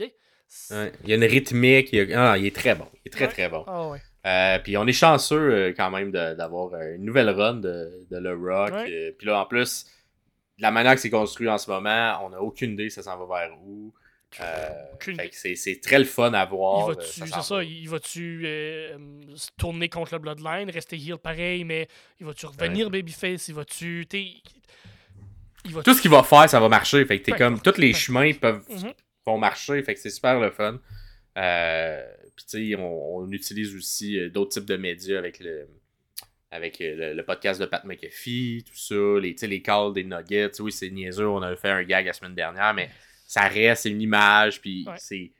Ouais, 0.70 0.92
Il 1.02 1.08
y 1.10 1.12
a 1.12 1.16
une 1.16 1.24
rythmique, 1.24 1.88
il, 1.92 2.12
a- 2.12 2.32
ah, 2.32 2.38
il 2.38 2.46
est 2.46 2.54
très 2.54 2.74
bon, 2.74 2.86
il 3.04 3.08
est 3.08 3.10
très 3.10 3.26
Ouais. 3.26 3.32
très 3.32 3.48
bon. 3.48 3.64
Ah 3.66 3.88
ouais. 3.88 4.00
Euh, 4.26 4.58
puis 4.58 4.76
on 4.76 4.86
est 4.86 4.92
chanceux 4.92 5.36
euh, 5.52 5.74
quand 5.76 5.90
même 5.90 6.10
d'avoir 6.12 6.72
euh, 6.74 6.94
une 6.96 7.04
nouvelle 7.04 7.30
run 7.30 7.54
de, 7.56 8.06
de 8.10 8.16
Le 8.18 8.34
Rock. 8.34 8.72
Euh, 8.72 9.12
puis 9.18 9.26
là, 9.26 9.40
en 9.40 9.46
plus, 9.46 9.86
la 10.58 10.70
manière 10.70 10.94
que 10.94 11.00
c'est 11.00 11.10
construit 11.10 11.48
en 11.48 11.58
ce 11.58 11.70
moment, 11.70 12.18
on 12.24 12.30
n'a 12.30 12.40
aucune 12.40 12.72
idée 12.72 12.88
ça 12.90 13.02
s'en 13.02 13.16
va 13.24 13.40
vers 13.46 13.58
où. 13.62 13.92
C'est 15.32 15.80
très 15.80 15.98
le 15.98 16.04
fun 16.04 16.32
à 16.32 16.44
voir. 16.44 16.90
Il 16.90 16.96
va-tu, 16.96 17.20
ça 17.28 17.62
il 17.62 17.88
va-tu 17.88 18.42
euh, 18.44 18.96
se 19.36 19.48
tourner 19.56 19.88
contre 19.88 20.14
le 20.14 20.18
Bloodline, 20.18 20.70
rester 20.70 20.96
heel 20.96 21.18
pareil, 21.18 21.64
mais 21.64 21.88
il 22.20 22.26
va-tu 22.26 22.46
revenir 22.46 22.90
babyface, 22.90 23.48
il 23.48 23.54
va-tu, 23.54 24.06
il 25.64 25.72
va 25.74 25.82
Tout 25.82 25.94
ce 25.94 26.00
qu'il 26.02 26.10
va 26.10 26.22
faire, 26.22 26.48
ça 26.48 26.60
va 26.60 26.68
marcher. 26.68 27.04
Fait 27.06 27.18
que 27.18 27.24
t'es 27.24 27.32
comme, 27.32 27.60
tous 27.60 27.78
les 27.78 27.92
chemins 27.92 28.32
peuvent, 28.32 28.62
Mhm. 28.68 28.92
vont 29.26 29.38
marcher. 29.38 29.82
Fait 29.82 29.94
que 29.94 30.00
c'est 30.00 30.10
super 30.10 30.38
le 30.40 30.50
fun. 30.50 30.78
Euh, 31.36 32.04
puis 32.36 32.44
tu 32.48 32.70
sais, 32.70 32.76
on, 32.76 33.16
on 33.16 33.30
utilise 33.32 33.74
aussi 33.74 34.18
euh, 34.18 34.30
d'autres 34.30 34.52
types 34.52 34.66
de 34.66 34.76
médias 34.76 35.18
avec 35.18 35.40
le 35.40 35.66
avec 36.50 36.80
euh, 36.80 36.94
le, 36.94 37.14
le 37.14 37.24
podcast 37.24 37.60
de 37.60 37.66
Pat 37.66 37.84
McAfee, 37.84 38.64
tout 38.64 38.76
ça, 38.76 38.94
les, 39.20 39.34
les 39.42 39.60
calls 39.62 39.92
des 39.92 40.04
Nuggets. 40.04 40.60
Oui, 40.60 40.70
c'est 40.70 40.90
niaiseux, 40.90 41.26
on 41.26 41.42
a 41.42 41.56
fait 41.56 41.70
un 41.70 41.82
gag 41.82 42.06
la 42.06 42.12
semaine 42.12 42.36
dernière, 42.36 42.72
mais 42.74 42.88
ça 43.26 43.48
reste, 43.48 43.82
c'est 43.82 43.90
une 43.90 44.00
image, 44.02 44.60
puis 44.60 44.84
Ouais. 44.86 44.94
c'est. 44.98 45.32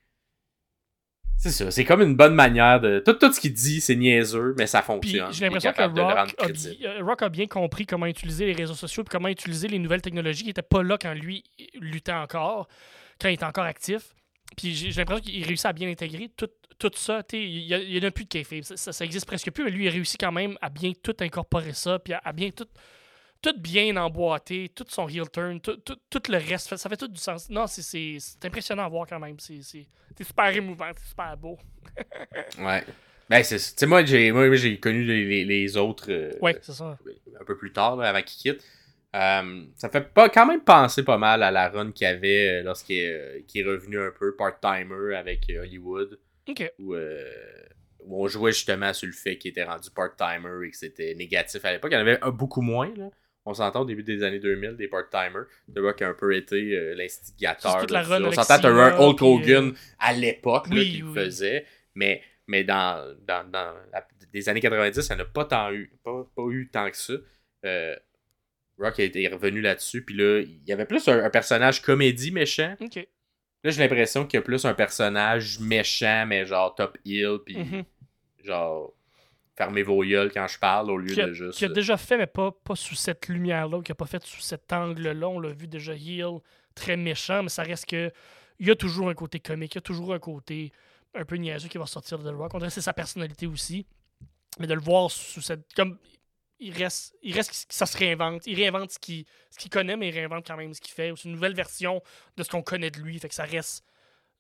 C'est 1.37 1.51
ça, 1.51 1.70
c'est 1.70 1.85
comme 1.85 2.01
une 2.01 2.16
bonne 2.16 2.35
manière 2.35 2.80
de. 2.80 3.01
Tout, 3.05 3.12
tout 3.14 3.30
ce 3.32 3.39
qu'il 3.39 3.53
dit, 3.53 3.80
c'est 3.80 3.97
niaiseux, 3.97 4.55
mais 4.57 4.66
ça 4.66 4.80
fonctionne. 4.80 5.30
j'ai 5.32 5.45
l'impression 5.45 5.72
que 5.72 5.82
Rock 5.82 6.35
a, 6.39 6.49
bi- 6.49 6.78
euh, 6.87 7.03
Rock 7.05 7.22
a 7.22 7.28
bien 7.28 7.47
compris 7.47 7.85
comment 7.85 8.07
utiliser 8.07 8.47
les 8.47 8.55
réseaux 8.55 8.74
sociaux 8.74 9.03
et 9.03 9.07
comment 9.11 9.28
utiliser 9.28 9.68
les 9.68 9.78
nouvelles 9.78 10.01
technologies 10.01 10.43
qui 10.43 10.49
n'étaient 10.49 10.62
pas 10.62 10.82
là 10.82 10.97
quand 10.99 11.12
lui 11.12 11.45
luttait 11.74 12.12
encore, 12.12 12.66
quand 13.20 13.28
il 13.28 13.35
était 13.35 13.45
encore 13.45 13.64
actif. 13.64 14.14
Puis 14.57 14.74
j'ai 14.74 14.91
l'impression 14.93 15.22
qu'il 15.22 15.45
réussit 15.45 15.66
à 15.66 15.72
bien 15.74 15.91
intégrer 15.91 16.30
tout, 16.35 16.49
tout 16.78 16.91
ça. 16.95 17.22
Il 17.32 17.66
n'y 17.66 17.99
en 17.99 18.09
a 18.09 18.11
plus 18.11 18.24
de 18.24 18.28
kayfabe. 18.30 18.62
Ça, 18.62 18.76
ça, 18.78 18.93
ça 18.93 19.05
existe 19.05 19.26
presque 19.26 19.51
plus, 19.51 19.64
mais 19.64 19.70
lui, 19.70 19.85
il 19.85 19.91
réussit 19.91 20.18
quand 20.18 20.32
même 20.32 20.57
à 20.62 20.70
bien 20.70 20.93
tout 21.03 21.16
incorporer 21.20 21.72
ça, 21.74 21.99
puis 21.99 22.14
à, 22.14 22.22
à 22.24 22.32
bien 22.32 22.51
tout, 22.51 22.66
tout 23.53 23.59
bien 23.61 23.95
emboîter, 23.97 24.70
tout 24.74 24.86
son 24.88 25.07
heel 25.09 25.28
turn, 25.30 25.61
tout, 25.61 25.76
tout, 25.76 25.97
tout 26.09 26.22
le 26.30 26.38
reste. 26.38 26.74
Ça- 26.76 26.88
fait 26.88 26.97
tout 26.97 27.09
du 27.09 27.18
sens. 27.20 27.51
Non, 27.51 27.66
c'est- 27.66 28.18
impressionnant 28.45 28.84
à 28.86 28.88
voir 28.88 29.07
quand 29.07 29.20
même. 29.20 29.36
C'est 29.38 29.61
super 30.22 30.49
émouvant, 30.57 30.90
c'est 30.97 31.09
super 31.09 31.36
beau. 31.36 31.59
Ouais. 32.59 32.82
Ben, 33.28 33.42
c'est. 33.42 33.86
Moi, 33.86 34.05
j'ai 34.05 34.32
moi, 34.32 34.55
j'ai 34.55 34.78
connu 34.78 35.03
les, 35.05 35.24
les- 35.24 35.45
les 35.45 35.76
autres. 35.76 36.11
euh, 36.11 36.30
Ouais, 36.40 36.59
c'est 36.62 36.72
ça. 36.72 36.99
un 37.40 37.45
peu 37.45 37.57
plus 37.57 37.72
tard, 37.72 37.97
là, 37.97 38.09
avant 38.11 38.22
qu'il 38.22 38.53
quitte. 38.53 38.64
Euh, 39.14 39.64
ça 39.76 39.88
fait 39.88 40.12
pas, 40.12 40.28
quand 40.28 40.45
même 40.47 40.61
penser 40.62 41.05
pas 41.05 41.18
mal 41.18 41.42
à 41.42 41.51
la 41.51 41.68
run 41.68 41.92
qu'il 41.92 42.07
avait 42.07 42.49
euh, 42.61 42.62
lorsqu'il 42.64 42.97
est, 42.99 43.12
euh, 43.12 43.40
est 43.55 43.62
revenu 43.62 43.99
un 44.01 44.11
peu 44.11 44.34
part-timer 44.36 45.14
avec 45.14 45.47
Hollywood, 45.49 46.18
Ok. 46.49 46.72
où, 46.80 46.95
euh, 46.95 47.24
où 48.01 48.24
on 48.24 48.26
jouait 48.28 48.51
justement 48.53 48.92
sur 48.92 49.07
le 49.07 49.12
fait 49.12 49.38
qu'il 49.38 49.53
était 49.53 49.62
rendu 49.64 49.88
part-timer 49.90 50.66
et 50.66 50.70
que 50.70 50.76
c'était 50.76 51.14
négatif 51.14 51.64
à 51.64 51.72
l'époque. 51.72 51.92
Il 51.92 51.95
y 51.95 51.99
en 51.99 52.01
avait 52.01 52.18
un- 52.22 52.30
beaucoup 52.30 52.61
moins, 52.61 52.92
là. 52.97 53.09
On 53.47 53.53
s'entend 53.55 53.82
au 53.82 53.84
début 53.84 54.03
des 54.03 54.22
années 54.22 54.38
2000, 54.38 54.76
des 54.76 54.88
part-timers. 54.88 55.45
The 55.74 55.78
Rock 55.78 56.01
a 56.03 56.09
un 56.09 56.14
peu 56.14 56.34
été 56.34 56.57
euh, 56.76 56.95
l'instigateur. 56.95 57.76
On 58.28 58.32
s'entend, 58.32 58.59
t'as 58.62 58.70
un 58.70 58.99
Hulk 58.99 59.20
Hogan 59.22 59.68
euh, 59.68 59.72
à 59.99 60.12
l'époque 60.14 60.68
là, 60.68 60.76
oui, 60.76 60.90
qui 60.92 60.99
le 61.03 61.12
faisait, 61.12 61.66
mais, 61.95 62.22
mais 62.47 62.64
dans, 62.64 63.14
dans, 63.26 63.49
dans 63.51 63.74
la- 63.92 64.07
des 64.32 64.49
années 64.49 64.61
90, 64.61 65.01
ça 65.03 65.14
n'a 65.14 65.24
pas 65.26 65.45
tant 65.45 65.70
eu, 65.72 65.92
pas, 66.03 66.26
pas 66.34 66.42
eu 66.51 66.68
tant 66.72 66.90
que 66.90 66.97
ça. 66.97 67.12
Euh, 67.66 67.95
Rock 68.78 68.99
été 68.99 69.28
revenu 69.28 69.61
là-dessus, 69.61 70.03
puis 70.05 70.16
là, 70.16 70.40
il 70.40 70.64
y 70.66 70.72
avait 70.72 70.86
plus 70.86 71.07
un, 71.07 71.22
un 71.22 71.30
personnage 71.30 71.80
comédie 71.82 72.32
méchant. 72.32 72.74
Là, 73.62 73.70
j'ai 73.70 73.80
l'impression 73.80 74.26
qu'il 74.26 74.38
y 74.38 74.40
a 74.40 74.42
plus 74.42 74.64
un 74.64 74.74
personnage 74.74 75.61
méchant, 75.61 76.24
mais 76.26 76.45
genre 76.47 76.74
top 76.74 76.99
heel, 77.07 77.38
puis 77.45 77.57
Mhm. 77.59 77.84
genre 78.42 78.92
fermez 79.57 79.82
vos 79.82 80.02
gueules 80.05 80.32
quand 80.32 80.46
je 80.46 80.59
parle 80.59 80.90
au 80.90 80.96
lieu 80.96 81.18
a, 81.18 81.26
de 81.26 81.32
juste. 81.32 81.59
qui 81.59 81.64
a 81.64 81.68
déjà 81.68 81.96
fait, 81.96 82.18
mais 82.18 82.26
pas, 82.26 82.50
pas 82.52 82.76
sous 82.76 82.94
cette 82.94 83.28
lumière-là, 83.28 83.82
qui 83.82 83.92
a 83.92 83.94
pas 83.94 84.07
fait 84.07 84.22
sous 84.24 84.40
cet 84.40 84.72
angle-là. 84.72 85.28
On 85.28 85.40
l'a 85.40 85.52
vu 85.52 85.66
déjà 85.66 85.94
heel, 85.94 86.40
très 86.74 86.96
méchant, 86.96 87.42
mais 87.42 87.48
ça 87.48 87.62
reste 87.62 87.86
que. 87.86 88.11
Il 88.61 88.68
y 88.68 88.70
a 88.70 88.76
toujours 88.76 89.09
un 89.09 89.14
côté 89.14 89.40
comique, 89.40 89.74
il 89.74 89.78
y 89.78 89.78
a 89.78 89.82
toujours 89.82 90.14
un 90.14 90.20
côté 90.20 90.70
un 91.12 91.24
peu 91.24 91.34
niaiseux 91.36 91.68
qui 91.68 91.76
va 91.76 91.86
sortir 91.86 92.18
de 92.20 92.30
The 92.30 92.34
Rock. 92.34 92.55
On 92.55 92.59
dirait 92.59 92.68
que 92.68 92.74
c'est 92.74 92.80
sa 92.80 92.92
personnalité 92.92 93.46
aussi. 93.48 93.84
Mais 94.61 94.68
de 94.68 94.74
le 94.74 94.80
voir 94.80 95.11
sous 95.11 95.40
cette. 95.40 95.72
Comme. 95.74 95.98
Il 96.61 96.72
reste, 96.72 97.16
il 97.20 97.34
reste 97.34 97.50
que 97.50 97.74
ça 97.74 97.84
se 97.84 97.98
réinvente. 97.98 98.46
Il 98.46 98.55
réinvente 98.55 98.92
ce 98.92 98.98
qu'il 99.00 99.24
ce 99.50 99.68
connaît, 99.68 99.96
mais 99.96 100.09
il 100.09 100.14
réinvente 100.14 100.46
quand 100.46 100.57
même 100.57 100.72
ce 100.72 100.80
qu'il 100.80 100.94
fait. 100.94 101.12
C'est 101.16 101.24
une 101.24 101.32
nouvelle 101.32 101.55
version 101.55 102.00
de 102.36 102.42
ce 102.44 102.48
qu'on 102.48 102.62
connaît 102.62 102.92
de 102.92 103.00
lui. 103.00 103.18
Fait 103.18 103.28
que 103.28 103.34
ça 103.34 103.44
reste. 103.44 103.84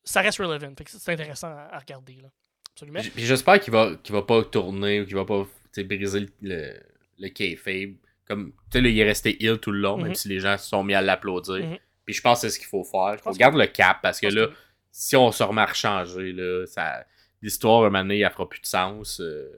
Ça 0.04 0.20
reste 0.20 0.38
relevant. 0.38 0.72
Fait 0.76 0.84
que 0.84 0.90
c'est 0.92 1.12
intéressant 1.12 1.48
à, 1.48 1.68
à 1.72 1.78
regarder. 1.78 2.14
Là. 2.22 2.28
Absolument. 2.74 3.00
J'espère 3.16 3.60
qu'il 3.60 3.72
va, 3.72 3.92
qu'il 4.02 4.14
va 4.14 4.22
pas 4.22 4.42
tourner 4.44 5.00
ou 5.00 5.06
qu'il 5.06 5.14
va 5.14 5.24
pas 5.24 5.46
tu 5.72 5.84
briser 5.84 6.26
le, 6.42 6.72
le, 7.18 7.28
kayfabe. 7.28 7.94
Comme, 8.26 8.52
tu 8.70 8.78
sais, 8.80 8.90
il 8.90 8.98
est 8.98 9.04
resté 9.04 9.36
ill 9.44 9.58
tout 9.58 9.70
le 9.70 9.78
long, 9.80 9.96
Mhm. 9.96 10.02
même 10.04 10.14
si 10.14 10.28
les 10.28 10.40
gens 10.40 10.56
se 10.58 10.68
sont 10.68 10.82
mis 10.82 10.94
à 10.94 11.00
l'applaudir. 11.02 11.56
Mhm. 11.66 11.78
Puis 12.04 12.14
je 12.14 12.20
pense 12.20 12.40
que 12.42 12.48
c'est 12.48 12.54
ce 12.54 12.58
qu'il 12.58 12.68
faut 12.68 12.84
faire. 12.84 13.14
Il 13.14 13.18
faut 13.22 13.32
garder 13.32 13.58
le 13.58 13.66
cap 13.66 13.98
parce 14.02 14.20
que 14.20 14.26
là, 14.26 14.46
que- 14.48 14.52
si 14.90 15.16
on 15.16 15.30
se 15.32 15.42
remet 15.42 15.62
à 15.62 15.66
rechanger, 15.66 16.32
là, 16.32 16.66
ça, 16.66 17.04
l'histoire, 17.42 17.82
un 17.82 17.90
moment 17.90 18.00
donné, 18.02 18.20
elle 18.20 18.30
fera 18.30 18.48
plus 18.48 18.60
de 18.60 18.66
sens 18.66 19.20
euh, 19.20 19.50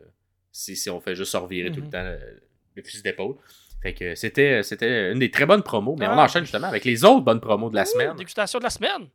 si, 0.52 0.74
si 0.76 0.88
on 0.90 1.00
fait 1.00 1.14
juste 1.14 1.32
se 1.32 1.36
revirer 1.36 1.70
tout 1.70 1.80
le 1.80 1.86
Mhm. 1.86 1.90
temps 1.90 2.02
le, 2.04 2.18
le 2.74 2.82
fusil 2.82 3.02
d'épaule. 3.02 3.36
Fait 3.82 3.92
que 3.94 4.14
c'était, 4.14 4.62
c'était 4.62 5.12
une 5.12 5.18
des 5.18 5.30
très 5.30 5.44
bonnes 5.46 5.62
promos, 5.62 5.96
mais 5.98 6.06
on 6.06 6.12
Ah. 6.12 6.24
enchaîne 6.24 6.44
justement 6.44 6.68
avec 6.68 6.84
les 6.84 7.04
autres 7.04 7.20
bonnes 7.24 7.40
promos 7.40 7.70
de 7.70 7.76
la 7.76 7.84
semaine. 7.84 8.16
Dégustation 8.16 8.58
de 8.58 8.64
la 8.64 8.70
semaine. 8.70 9.08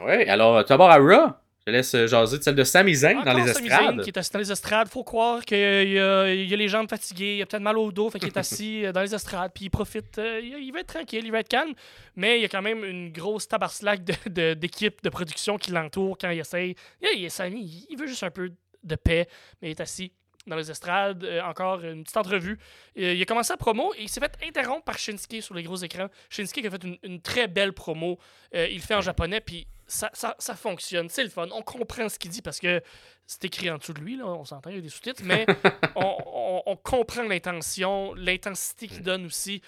Ouais, 0.00 0.26
alors, 0.28 0.64
d'abord 0.64 0.90
à 0.90 0.96
Raw, 0.96 1.32
je 1.70 1.76
laisse 1.76 1.94
euh, 1.94 2.06
jaser 2.06 2.38
de 2.38 2.42
celle 2.42 2.54
de 2.54 2.64
Sami 2.64 2.94
Zayn 2.94 3.22
dans 3.22 3.32
les 3.32 3.52
Sami 3.52 3.66
estrades. 3.66 3.86
Zayn 3.96 4.02
qui 4.02 4.10
est 4.10 4.18
assis 4.18 4.30
dans 4.32 4.38
les 4.38 4.52
estrades. 4.52 4.88
Faut 4.88 5.04
croire 5.04 5.44
qu'il 5.44 5.58
y, 5.58 5.98
a- 5.98 6.32
il 6.34 6.52
a 6.52 6.56
les 6.56 6.68
jambes 6.68 6.88
fatiguées, 6.88 7.36
il 7.36 7.42
a 7.42 7.46
peut-être 7.46 7.62
mal 7.62 7.78
au 7.78 7.90
dos, 7.92 8.10
fait 8.10 8.18
qu'il 8.18 8.28
est 8.28 8.36
assis 8.38 8.84
euh, 8.84 8.92
dans 8.92 9.00
les 9.02 9.14
estrades, 9.14 9.52
puis 9.54 9.66
il 9.66 9.70
profite. 9.70 10.18
euh, 10.18 10.40
il, 10.40 10.72
va 10.72 10.80
être 10.80 10.88
tranquille, 10.94 11.24
il 11.24 11.32
va 11.32 11.40
être 11.40 11.48
calme, 11.48 11.72
mais 12.16 12.38
il 12.38 12.42
y 12.42 12.44
a 12.44 12.48
quand 12.48 12.62
même 12.62 12.84
une 12.84 13.10
grosse 13.12 13.48
tabarslack 13.48 14.04
de- 14.04 14.14
de- 14.30 14.54
d'équipe 14.54 15.02
de, 15.02 15.08
production 15.10 15.56
qui 15.58 15.70
l'entoure 15.70 16.16
quand 16.20 16.30
il 16.30 16.40
essaye. 16.40 16.74
Il, 17.00 17.08
il 17.18 17.24
est 17.24 17.28
Sami, 17.30 17.86
il, 17.88 17.96
veut 17.96 18.06
juste 18.06 18.22
un 18.22 18.30
peu 18.30 18.50
de 18.82 18.94
paix, 18.96 19.26
mais 19.62 19.68
il 19.68 19.70
est 19.72 19.80
assis 19.80 20.12
dans 20.46 20.56
les 20.56 20.70
estrades. 20.70 21.22
Euh, 21.22 21.42
encore 21.42 21.84
une 21.84 22.02
petite 22.02 22.16
entrevue. 22.16 22.58
Euh, 22.98 23.12
il 23.14 23.20
a 23.22 23.24
commencé 23.26 23.52
la 23.52 23.58
promo 23.58 23.92
et 23.98 24.02
il 24.02 24.08
s'est 24.08 24.20
fait 24.20 24.32
interrompre 24.42 24.84
par 24.84 24.98
Shinsuke 24.98 25.42
sur 25.42 25.54
les 25.54 25.62
gros 25.62 25.76
écrans. 25.76 26.08
Shinsuke 26.30 26.62
qui 26.62 26.66
a 26.66 26.70
fait 26.70 26.82
une, 26.82 26.96
une 27.02 27.20
très 27.20 27.46
belle 27.46 27.74
promo. 27.74 28.18
Euh, 28.54 28.66
il 28.70 28.76
le 28.76 28.80
fait 28.82 28.94
en 28.94 29.02
japonais, 29.02 29.40
puis 29.42 29.66
ça, 29.90 30.10
ça, 30.14 30.36
ça 30.38 30.54
fonctionne. 30.54 31.08
C'est 31.08 31.24
le 31.24 31.30
fun. 31.30 31.48
On 31.52 31.62
comprend 31.62 32.08
ce 32.08 32.18
qu'il 32.18 32.30
dit 32.30 32.42
parce 32.42 32.58
que 32.60 32.82
c'est 33.26 33.44
écrit 33.44 33.68
en 33.70 33.78
dessous 33.78 33.92
de 33.92 34.00
lui, 34.00 34.16
là, 34.16 34.26
on 34.26 34.44
s'entend, 34.44 34.70
il 34.70 34.76
y 34.76 34.78
a 34.78 34.82
des 34.82 34.88
sous-titres, 34.88 35.22
mais 35.24 35.44
on, 35.96 36.16
on- 36.26 36.62
on 36.66 36.76
comprend 36.76 37.22
l'intention, 37.22 38.14
l'intensité 38.14 38.86
qu'il 38.88 39.02
donne 39.02 39.26
aussi. 39.26 39.60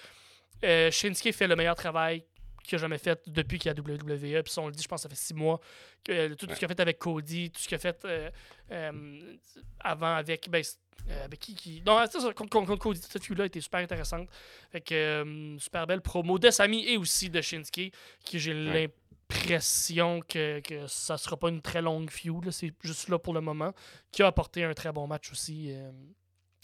Euh, 0.63 0.89
Shinsuke 0.91 1.33
fait 1.33 1.47
le 1.47 1.55
meilleur 1.55 1.75
travail 1.75 2.23
qu'il 2.63 2.75
a 2.77 2.79
jamais 2.79 2.97
fait 2.97 3.21
depuis 3.27 3.59
qu'il 3.59 3.69
y 3.69 3.75
a 3.75 3.77
WWE. 3.77 4.43
Puis 4.43 4.53
on 4.57 4.67
le 4.67 4.73
dit, 4.73 4.81
je 4.83 4.87
pense, 4.87 4.99
que 5.01 5.03
ça 5.03 5.09
fait 5.09 5.15
six 5.21 5.33
mois. 5.33 5.59
Que, 6.03 6.11
euh, 6.13 6.35
tout 6.35 6.47
ce 6.49 6.55
qu'il 6.55 6.65
a 6.65 6.67
fait 6.69 6.79
avec 6.79 6.97
Cody, 6.99 7.51
tout 7.51 7.59
ce 7.61 7.67
qu'il 7.67 7.75
a 7.75 7.79
fait 7.79 8.05
euh, 8.05 8.29
euh, 8.71 9.35
avant 9.81 10.15
avec. 10.15 10.49
Ben, 10.49 10.63
avec 11.25 11.39
qui, 11.39 11.53
qui... 11.55 11.81
Non, 11.85 12.01
c'est 12.09 12.21
ça, 12.21 12.31
contre, 12.33 12.49
contre- 12.51 12.75
Cody, 12.77 13.01
cette 13.01 13.25
feud-là 13.25 13.47
était 13.47 13.59
super 13.59 13.81
intéressante. 13.81 14.29
Fait 14.71 14.79
que, 14.79 15.57
super 15.59 15.85
belle 15.85 15.99
promo 15.99 16.39
de 16.39 16.49
Sami 16.49 16.87
et 16.87 16.95
aussi 16.95 17.29
de 17.29 17.41
Shinsuke, 17.41 17.91
qui 18.23 18.39
j'ai 18.39 18.53
Ouais. 18.53 18.93
L'impression 19.33 20.21
que, 20.27 20.59
que 20.61 20.87
ça 20.87 21.17
sera 21.17 21.37
pas 21.37 21.49
une 21.49 21.61
très 21.61 21.81
longue 21.81 22.09
feud. 22.09 22.49
C'est 22.51 22.73
juste 22.83 23.09
là 23.09 23.19
pour 23.19 23.33
le 23.33 23.41
moment. 23.41 23.73
Qui 24.11 24.23
a 24.23 24.27
apporté 24.27 24.63
un 24.63 24.73
très 24.73 24.91
bon 24.91 25.07
match 25.07 25.31
aussi. 25.31 25.71
euh, 25.71 25.91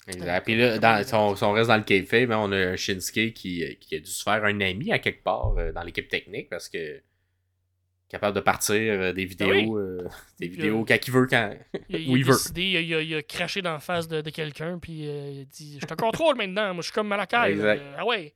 Exact. 0.08 0.44
Puis 0.44 0.56
là, 0.56 0.78
dans, 0.78 1.04
si, 1.06 1.14
on, 1.14 1.36
si 1.36 1.44
on 1.44 1.52
reste 1.52 1.68
dans 1.68 1.76
le 1.76 1.82
kayfabe, 1.82 2.30
on 2.30 2.50
a 2.52 2.56
un 2.56 2.76
Shinsuke 2.76 3.34
qui, 3.34 3.76
qui 3.80 3.94
a 3.96 3.98
dû 4.00 4.10
se 4.10 4.22
faire 4.22 4.44
un 4.44 4.60
ami 4.60 4.92
à 4.92 4.98
quelque 4.98 5.22
part 5.22 5.54
euh, 5.58 5.72
dans 5.72 5.82
l'équipe 5.82 6.08
technique 6.08 6.48
parce 6.48 6.68
que 6.68 7.02
capable 8.08 8.34
de 8.34 8.40
partir 8.40 8.74
euh, 8.76 9.12
des 9.12 9.24
vidéos, 9.24 9.50
oui. 9.50 9.70
euh, 9.76 10.08
des 10.40 10.48
vidéos 10.48 10.84
quand 10.84 10.96
il 11.06 11.12
veut, 11.12 11.26
quand. 11.26 11.54
Il, 11.90 12.00
il 12.00 12.10
Où 12.10 12.14
a 12.14 12.18
il 12.18 12.24
veut. 12.24 12.32
décidé, 12.32 12.62
il 12.62 12.76
a, 12.76 12.80
il 12.80 13.14
a- 13.14 13.18
il 13.18 13.24
craché 13.24 13.62
dans 13.62 13.72
la 13.74 13.78
face 13.78 14.08
de, 14.08 14.20
de 14.20 14.30
quelqu'un, 14.30 14.78
puis 14.80 15.06
euh, 15.06 15.30
il 15.30 15.40
a 15.42 15.44
dit 15.44 15.78
Je 15.80 15.86
te 15.86 15.94
contrôle 15.94 16.34
maintenant, 16.36 16.72
moi 16.74 16.80
je 16.82 16.86
suis 16.86 16.92
comme 16.92 17.06
Malakai. 17.08 17.56
Ah 17.96 18.04
ouais. 18.04 18.34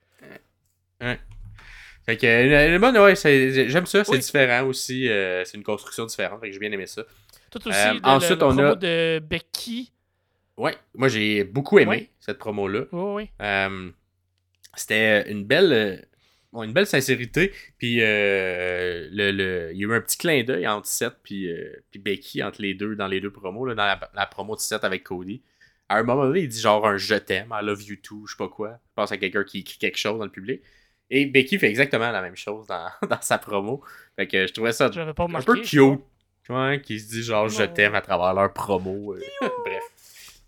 Fait 2.07 2.17
que, 2.17 2.27
euh, 2.27 2.71
le 2.71 2.79
bon, 2.79 2.93
ouais, 3.03 3.15
j'aime 3.17 3.87
ça, 3.87 4.05
c'est 4.05 4.11
Oui. 4.13 4.19
différent 4.19 4.65
aussi. 4.67 5.09
euh, 5.09 5.45
c'est 5.45 5.57
une 5.57 5.63
construction 5.65 6.05
différente, 6.07 6.41
fait 6.41 6.49
que 6.49 6.53
j'ai 6.53 6.59
bien 6.59 6.73
aimé 6.73 6.87
ça. 6.87 7.03
Tout 7.51 7.67
aussi, 7.69 7.79
Euh, 7.79 8.01
ensuite, 8.03 8.41
le, 8.41 8.45
on 8.47 8.49
promo 8.55 8.63
a- 8.73 8.75
de 8.77 9.19
Becky. 9.21 9.91
Ouais, 10.57 10.77
moi 10.95 11.09
j'ai 11.09 11.43
beaucoup 11.45 11.79
aimé 11.79 12.11
cette 12.21 12.39
promo-là. 12.39 12.83
Oui, 12.93 13.13
oui. 13.25 13.31
Euh, 13.43 13.91
c'était 14.77 15.31
une 15.31 15.45
belle 15.45 15.73
euh, 15.73 16.63
une 16.63 16.73
belle 16.73 16.87
sincérité 16.87 17.53
puis 17.79 17.99
euh, 18.01 19.09
le, 19.11 19.33
le- 19.33 19.71
il 19.73 19.81
y 19.81 19.85
a 19.85 19.89
eu 19.89 19.93
un 19.95 20.01
petit 20.01 20.17
clin 20.19 20.45
d'œil 20.45 20.67
entre 20.69 20.87
Seth 20.87 21.15
puis, 21.25 21.51
euh, 21.51 21.73
puis 21.91 21.99
Becky 21.99 22.43
entre 22.45 22.63
les 22.63 22.75
deux 22.75 22.95
dans 22.95 23.09
les 23.09 23.21
deux 23.21 23.33
promos 23.33 23.67
là, 23.67 23.75
dans 23.75 23.85
la, 23.85 24.11
la 24.15 24.27
promo 24.27 24.55
de 24.55 24.61
Seth 24.61 24.85
avec 24.85 25.03
Cody 25.03 25.43
à 25.89 25.97
un 25.99 26.03
moment 26.05 26.25
donné 26.27 26.41
il 26.43 26.49
dit 26.49 26.61
genre 26.61 26.87
un 26.87 26.97
je 26.97 27.15
t'aime 27.17 27.53
I 27.53 27.65
love 27.65 27.83
you 27.83 27.97
too 27.97 28.25
je 28.29 28.33
sais 28.35 28.39
pas 28.39 28.49
quoi 28.49 28.79
je 28.91 28.93
pense 28.95 29.11
à 29.11 29.17
quelqu'un 29.17 29.43
qui 29.43 29.59
écrit 29.61 29.79
quelque 29.79 29.99
chose 29.99 30.19
dans 30.19 30.25
le 30.25 30.31
public 30.31 30.63
et 31.11 31.27
Becky 31.27 31.59
fait 31.59 31.69
exactement 31.69 32.11
la 32.11 32.23
même 32.23 32.37
chose 32.37 32.67
dans, 32.67 32.89
dans 33.09 33.21
sa 33.21 33.39
promo. 33.39 33.83
Fait 34.17 34.27
que 34.27 34.47
je 34.47 34.53
trouvais 34.53 34.73
ça 34.73 34.87
un 34.87 35.43
peu 35.43 35.55
cute 35.61 36.01
ouais, 36.49 36.81
qui 36.83 36.99
se 37.01 37.11
dit 37.11 37.23
genre 37.23 37.49
je 37.49 37.65
t'aime 37.65 37.95
à 37.95 38.01
travers 38.01 38.33
leur 38.35 38.53
promo 38.53 39.15
euh, 39.15 39.21
bref. 39.65 39.83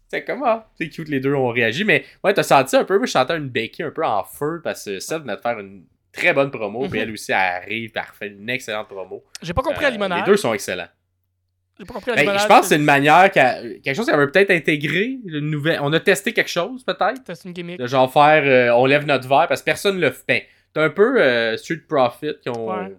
C'est 0.08 0.24
comment 0.24 0.64
c'est 0.78 0.88
cute 0.88 1.08
les 1.08 1.18
deux 1.20 1.34
ont 1.34 1.48
réagi 1.48 1.84
mais 1.84 2.04
ouais 2.22 2.32
t'as 2.32 2.42
senti 2.44 2.76
un 2.76 2.84
peu 2.84 2.96
moi 2.96 3.06
je 3.06 3.12
sentais 3.12 3.36
une 3.36 3.48
Becky 3.48 3.82
un 3.82 3.90
peu 3.90 4.04
en 4.04 4.22
feu 4.22 4.60
parce 4.62 4.84
que 4.84 5.00
Seth 5.00 5.22
venait 5.22 5.34
de 5.36 5.40
faire 5.40 5.58
une 5.58 5.84
très 6.12 6.32
bonne 6.32 6.50
promo 6.50 6.80
puis 6.88 6.98
Mhm. 7.00 7.02
elle 7.02 7.10
aussi 7.10 7.32
elle 7.32 7.38
arrive 7.38 7.90
elle 7.94 8.02
refait 8.02 8.28
une 8.28 8.48
excellente 8.48 8.88
promo. 8.88 9.24
J'ai 9.42 9.52
pas 9.52 9.62
compris 9.62 9.80
Euh, 9.84 9.88
la 9.88 9.90
limonade. 9.90 10.20
les 10.20 10.24
deux 10.24 10.36
sont 10.36 10.52
excellents 10.54 10.84
J'ai 10.84 10.88
pas 10.88 10.92
compris 10.92 11.64
la 11.64 11.65
Ben, 11.78 12.38
je 12.38 12.46
pense 12.46 12.60
que 12.60 12.66
c'est 12.66 12.76
une 12.76 12.84
manière 12.84 13.30
quelque 13.30 13.94
chose 13.94 14.06
qu'elle 14.06 14.18
veut 14.18 14.30
peut-être 14.30 14.50
intégrer 14.50 15.18
une 15.26 15.50
nouvelle 15.50 15.78
on 15.82 15.92
a 15.92 16.00
testé 16.00 16.32
quelque 16.32 16.48
chose 16.50 16.82
peut-être? 16.84 17.20
C'est 17.26 17.44
une 17.44 17.52
gimmick. 17.52 17.78
de 17.78 17.86
genre 17.86 18.10
faire 18.12 18.42
euh, 18.44 18.74
on 18.74 18.86
lève 18.86 19.04
notre 19.04 19.28
verre 19.28 19.46
parce 19.48 19.60
que 19.60 19.66
personne 19.66 20.00
le 20.00 20.10
fait 20.10 20.24
ben, 20.26 20.40
t'as 20.72 20.84
un 20.84 20.90
peu 20.90 21.20
euh, 21.20 21.56
Street 21.58 21.82
Profit 21.88 22.32
qui 22.42 22.48
ont 22.48 22.68
Ouais. 22.70 22.96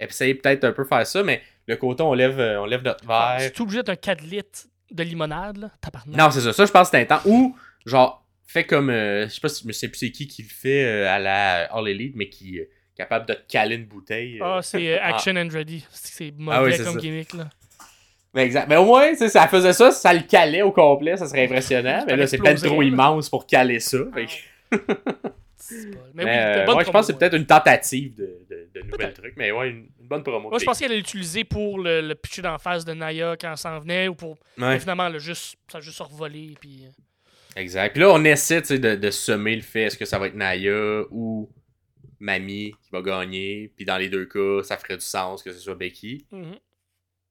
essayé 0.00 0.34
peut-être 0.34 0.64
un 0.64 0.72
peu 0.72 0.84
faire 0.84 1.06
ça 1.06 1.22
mais 1.22 1.40
le 1.66 1.76
côté 1.76 2.02
on 2.02 2.14
lève 2.14 2.40
euh, 2.40 2.60
on 2.60 2.66
lève 2.66 2.82
notre 2.82 3.06
verre 3.06 3.36
C'est 3.40 3.60
obligé 3.60 3.78
d'être 3.78 3.90
un 3.90 3.96
4 3.96 4.22
litres 4.22 4.66
de 4.90 5.02
limonade, 5.02 5.56
là. 5.56 5.70
Tabarnak. 5.80 6.16
Non, 6.16 6.30
c'est 6.30 6.40
ça. 6.40 6.52
Ça, 6.52 6.66
je 6.66 6.70
pense 6.70 6.88
que 6.90 6.96
c'est 6.96 7.02
un 7.02 7.06
temps 7.06 7.22
où, 7.24 7.56
genre, 7.84 8.24
fait 8.46 8.64
comme. 8.64 8.90
euh, 8.90 9.24
je 9.24 9.34
sais 9.34 9.40
pas 9.40 9.48
si 9.48 9.64
je 9.66 9.72
sais 9.72 9.88
plus 9.88 9.98
c'est 9.98 10.10
qui 10.12 10.28
qui 10.28 10.42
le 10.42 10.48
fait 10.48 10.84
euh, 10.84 11.08
à 11.10 11.18
la 11.18 11.62
All 11.74 11.88
Elite, 11.88 12.14
mais 12.14 12.28
qui 12.28 12.58
est 12.58 12.70
capable 12.94 13.26
de 13.26 13.34
te 13.34 13.40
caler 13.48 13.74
une 13.76 13.86
bouteille. 13.86 14.40
euh. 14.40 14.44
Ah, 14.58 14.60
c'est 14.62 14.94
euh, 14.94 14.98
Action 15.02 15.34
and 15.36 15.48
Ready. 15.50 15.84
C'est 15.90 16.32
mauvais 16.38 16.56
Ah 16.58 16.62
oui, 16.62 16.74
c'est 16.76 16.84
comme 16.84 16.94
ça. 16.94 17.00
gimmick, 17.00 17.32
là. 17.34 17.48
Mais 18.34 18.44
exact. 18.44 18.68
Mais 18.68 18.76
au 18.76 18.84
moins, 18.84 19.14
sais, 19.14 19.28
ça 19.28 19.46
faisait 19.48 19.72
ça, 19.72 19.90
ça 19.92 20.12
le 20.12 20.20
calait 20.22 20.62
au 20.62 20.72
complet, 20.72 21.16
ça 21.16 21.26
serait 21.26 21.44
impressionnant. 21.44 22.04
Mais 22.08 22.16
là, 22.16 22.26
c'est 22.26 22.38
peut-être 22.38 22.62
trop 22.64 22.82
immense 22.82 23.28
pour 23.30 23.46
caler 23.46 23.78
ça. 23.80 23.98
fait 24.12 24.26
C'est 25.56 25.90
pas- 25.92 25.98
Mais, 26.12 26.24
Mais, 26.24 26.24
oui, 26.24 26.30
euh, 26.30 26.74
ouais, 26.74 26.84
je 26.84 26.90
pense 26.90 27.06
que 27.06 27.12
c'est 27.12 27.18
peut-être 27.18 27.34
une 27.36 27.46
tentative 27.46 28.14
de, 28.16 28.38
de, 28.50 28.68
de 28.74 28.80
nouvel 28.82 28.98
Peut-être. 28.98 29.14
truc. 29.22 29.34
Mais 29.36 29.50
ouais, 29.52 29.70
une, 29.70 29.86
une 30.00 30.08
bonne 30.08 30.22
promo. 30.22 30.50
Moi, 30.50 30.58
je 30.58 30.64
pensais 30.64 30.80
qu'elle 30.84 30.92
allait 30.92 31.00
l'utiliser 31.00 31.44
pour 31.44 31.78
le, 31.78 32.00
le 32.02 32.14
pitcher 32.14 32.42
d'en 32.42 32.58
face 32.58 32.84
de 32.84 32.92
Naya 32.92 33.36
quand 33.40 33.50
elle 33.52 33.56
s'en 33.56 33.78
venait 33.78 34.08
ou 34.08 34.14
pour. 34.14 34.36
Ouais. 34.58 34.78
Finalement, 34.78 35.16
juste, 35.18 35.56
ça 35.70 35.78
a 35.78 35.80
juste 35.80 36.00
revolé. 36.00 36.54
Puis... 36.60 36.84
euh, 36.84 37.60
Exact. 37.60 37.92
Puis 37.92 38.00
là, 38.02 38.10
on 38.10 38.22
essaie 38.24 38.60
de, 38.62 38.96
de 38.96 39.10
semer 39.10 39.54
le 39.56 39.62
fait 39.62 39.84
est-ce 39.84 39.96
que 39.96 40.04
ça 40.04 40.18
va 40.18 40.26
être 40.26 40.34
Naya 40.34 41.02
ou 41.10 41.48
Mamie 42.20 42.72
qui 42.82 42.90
va 42.92 43.00
gagner. 43.00 43.72
Puis 43.76 43.84
dans 43.86 43.96
les 43.96 44.08
deux 44.08 44.26
cas, 44.26 44.62
ça 44.64 44.76
ferait 44.76 44.96
du 44.96 45.04
sens 45.04 45.42
que 45.42 45.52
ce 45.52 45.58
soit 45.60 45.76
Becky. 45.76 46.26
mhm. 46.32 46.56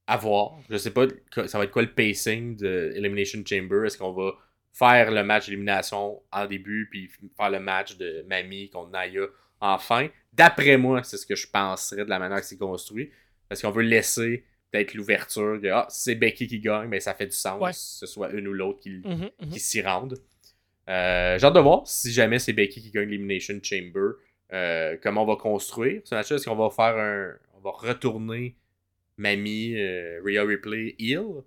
À 0.06 0.16
voir. 0.18 0.58
Je 0.68 0.76
sais 0.76 0.90
pas, 0.90 1.06
ça 1.46 1.58
va 1.58 1.64
être 1.64 1.70
quoi 1.70 1.82
le 1.82 1.92
pacing 1.92 2.56
de 2.56 2.92
Elimination 2.94 3.42
Chamber. 3.46 3.86
Est-ce 3.86 3.96
qu'on 3.98 4.12
va 4.12 4.32
faire 4.72 5.10
le 5.10 5.22
match 5.24 5.46
d'élimination 5.46 6.20
en 6.32 6.46
début, 6.46 6.88
puis 6.90 7.10
faire 7.36 7.50
le 7.50 7.60
match 7.60 7.96
de 7.96 8.24
Mamie 8.28 8.68
contre 8.70 8.90
Naya 8.90 9.26
en 9.60 9.78
fin? 9.78 10.08
D'après 10.32 10.76
moi, 10.76 11.02
c'est 11.04 11.16
ce 11.16 11.24
que 11.24 11.34
je 11.36 11.46
penserais 11.48 12.04
de 12.04 12.10
la 12.10 12.18
manière 12.18 12.40
que 12.40 12.46
c'est 12.46 12.58
construit. 12.58 13.10
Parce 13.48 13.62
qu'on 13.62 13.70
veut 13.70 13.82
laisser 13.82 14.44
peut-être 14.70 14.94
l'ouverture 14.94 15.58
que 15.62 15.68
ah, 15.68 15.86
c'est 15.88 16.16
Becky 16.16 16.48
qui 16.48 16.58
gagne, 16.60 16.88
mais 16.88 17.00
ça 17.00 17.14
fait 17.14 17.26
du 17.26 17.36
sens 17.36 17.60
Ouais. 17.62 17.70
que 17.70 17.76
ce 17.76 18.06
soit 18.06 18.30
une 18.32 18.48
ou 18.48 18.52
l'autre 18.52 18.80
qui, 18.80 18.90
Mhm, 19.04 19.30
mhm. 19.40 19.48
qui 19.50 19.60
s'y 19.60 19.80
rendent. 19.80 20.18
Euh, 20.90 21.38
J'ai 21.38 21.46
hâte 21.46 21.54
de 21.54 21.60
voir 21.60 21.86
si 21.86 22.12
jamais 22.12 22.38
c'est 22.38 22.52
Becky 22.52 22.82
qui 22.82 22.90
gagne 22.90 23.08
l'Elimination 23.08 23.58
Chamber, 23.62 24.16
euh, 24.52 24.96
comment 25.02 25.22
on 25.22 25.26
va 25.26 25.36
construire 25.36 26.02
ce 26.04 26.14
match 26.14 26.30
Est-ce 26.30 26.44
qu'on 26.46 26.56
va 26.56 26.68
faire 26.70 26.96
un. 26.98 27.32
On 27.56 27.60
va 27.60 27.70
retourner 27.70 28.56
Mamie, 29.16 29.74
euh, 29.76 30.20
Rhea 30.24 30.42
Ripley, 30.44 30.94
heel 30.98 31.42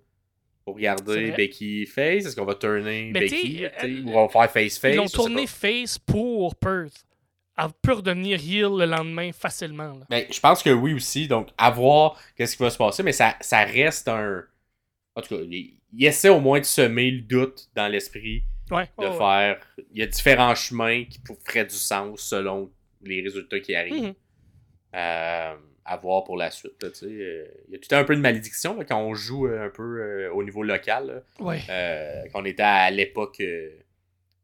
pour 0.64 0.76
C'est 0.76 0.82
garder 0.82 1.26
vrai. 1.28 1.36
Becky 1.36 1.86
face 1.86 2.26
Est-ce 2.26 2.36
qu'on 2.36 2.44
va 2.44 2.54
tourner 2.54 3.10
Mais 3.12 3.20
Becky 3.20 3.56
t'sais, 3.56 3.72
t'sais, 3.78 4.00
Ou 4.00 4.10
on 4.10 4.26
va 4.26 4.28
faire 4.28 4.50
face-face 4.50 4.94
Ils 4.94 4.96
l'ont 4.96 5.06
tourné 5.06 5.46
face 5.46 5.98
pour 5.98 6.54
Perth. 6.56 7.04
Elle 7.56 7.66
peut 7.82 7.94
redevenir 7.94 8.38
heel 8.38 8.78
le 8.78 8.84
lendemain 8.86 9.32
facilement. 9.32 9.94
Là. 9.94 10.06
Ben, 10.08 10.24
je 10.30 10.38
pense 10.38 10.62
que 10.62 10.70
oui 10.70 10.94
aussi. 10.94 11.26
Donc, 11.26 11.48
à 11.58 11.70
voir 11.70 12.16
qu'est-ce 12.36 12.56
qui 12.56 12.62
va 12.62 12.70
se 12.70 12.78
passer, 12.78 13.02
mais 13.02 13.12
ça, 13.12 13.34
ça 13.40 13.64
reste 13.64 14.06
un. 14.08 14.44
En 15.16 15.22
tout 15.22 15.36
cas, 15.36 15.42
il, 15.42 15.80
essaie 15.98 16.28
au 16.28 16.38
moins 16.40 16.60
de 16.60 16.64
semer 16.64 17.10
le 17.10 17.22
doute 17.22 17.68
dans 17.74 17.88
l'esprit 17.88 18.44
Ouais. 18.70 18.88
de 18.98 19.06
ouais. 19.06 19.16
faire. 19.18 19.58
Il 19.92 19.98
y 19.98 20.02
a 20.02 20.06
différents 20.06 20.54
chemins 20.54 21.04
qui 21.04 21.18
feraient 21.46 21.64
du 21.64 21.74
sens 21.74 22.20
selon 22.20 22.70
les 23.02 23.22
résultats 23.22 23.58
qui 23.58 23.74
arrivent. 23.74 24.02
Mhm. 24.08 24.14
Euh, 24.94 25.54
à 25.90 25.96
voir 25.96 26.24
pour 26.24 26.36
la 26.36 26.50
suite. 26.50 26.82
là, 26.82 26.90
tu 26.90 26.98
sais. 26.98 27.06
Euh, 27.06 27.46
il 27.68 27.72
y 27.72 27.76
a 27.76 27.78
tout 27.78 27.94
un 27.94 28.04
peu 28.04 28.14
de 28.14 28.20
malédiction 28.20 28.76
là, 28.76 28.84
quand 28.84 29.00
on 29.00 29.14
joue 29.14 29.46
euh, 29.46 29.66
un 29.66 29.70
peu 29.70 29.82
euh, 30.00 30.32
au 30.32 30.42
niveau 30.42 30.62
local. 30.62 31.22
Ouais. 31.40 31.60
Euh, 31.70 32.22
quand 32.32 32.42
on 32.42 32.44
était 32.44 32.62
à 32.62 32.90
l'époque 32.90 33.40
euh, 33.40 33.70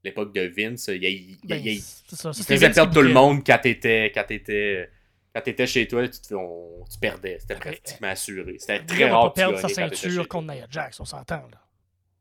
l'époque 0.02 0.34
de 0.34 0.42
Vince, 0.42 0.88
il, 0.88 1.02
il- 1.04 1.30
il- 1.42 1.48
Ben, 1.48 1.60
il- 1.64 1.80
ça. 1.80 2.30
il 2.36 2.42
faisait 2.44 2.66
Vince 2.66 2.74
perdre 2.74 2.92
tout 2.94 3.02
le 3.02 3.12
monde 3.12 3.42
quand 3.46 3.58
t'étais 3.62 4.10
quand 4.14 4.24
t'étais 4.24 4.88
quand 5.34 5.40
t'étais 5.40 5.66
chez 5.66 5.88
toi, 5.88 6.06
tu, 6.06 6.20
te 6.20 6.26
fais- 6.28 6.34
on- 6.34 6.84
tu 6.90 6.98
perdais. 6.98 7.38
C'était 7.40 7.56
pratiquement 7.56 8.08
assuré. 8.08 8.56
C'était 8.58 8.84
très 8.84 9.10
rare 9.10 9.32
pas 9.32 9.40
perdre 9.40 9.58
sa 9.58 9.68
ceinture 9.68 10.28
contre 10.28 10.52
Nia 10.52 10.66
Jax, 10.70 11.00
on 11.00 11.04
s'entend. 11.04 11.36
là. 11.50 11.60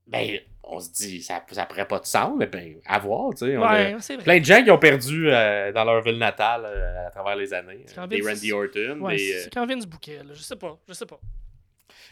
Ben, 0.08 0.40
on 0.64 0.80
se 0.80 0.90
dit, 0.92 1.22
ça, 1.22 1.44
ça 1.52 1.66
ferait 1.66 1.88
pas 1.88 2.00
de 2.00 2.06
sens, 2.06 2.34
mais 2.38 2.48
ben, 2.48 2.76
à 2.86 3.00
voir, 3.00 3.32
tu 3.32 3.46
sais. 3.46 3.58
Ouais. 3.58 3.96
Plein 4.24 4.40
de 4.40 4.46
gens 4.46 4.64
qui 4.64 4.72
ont 4.72 4.78
perdu 4.78 5.30
euh, 5.30 5.72
dans 5.72 5.84
leur 5.84 6.02
ville 6.02 6.18
natale 6.18 6.64
euh, 6.66 7.08
à 7.08 7.12
travers 7.12 7.36
les 7.36 7.54
années. 7.54 7.86
Des 8.08 8.22
Randy 8.22 8.52
Orton, 8.52 9.00
Ouais, 9.02 9.16
des, 9.18 9.34
euh, 9.34 9.40
c'est 9.44 9.54
quand 9.54 9.66
Vince 9.66 9.86
bouquet. 9.86 10.18
Là. 10.18 10.34
Je 10.34 10.42
sais 10.42 10.56
pas. 10.56 10.78
Je 10.88 10.94
sais 10.94 11.06
pas. 11.06 11.20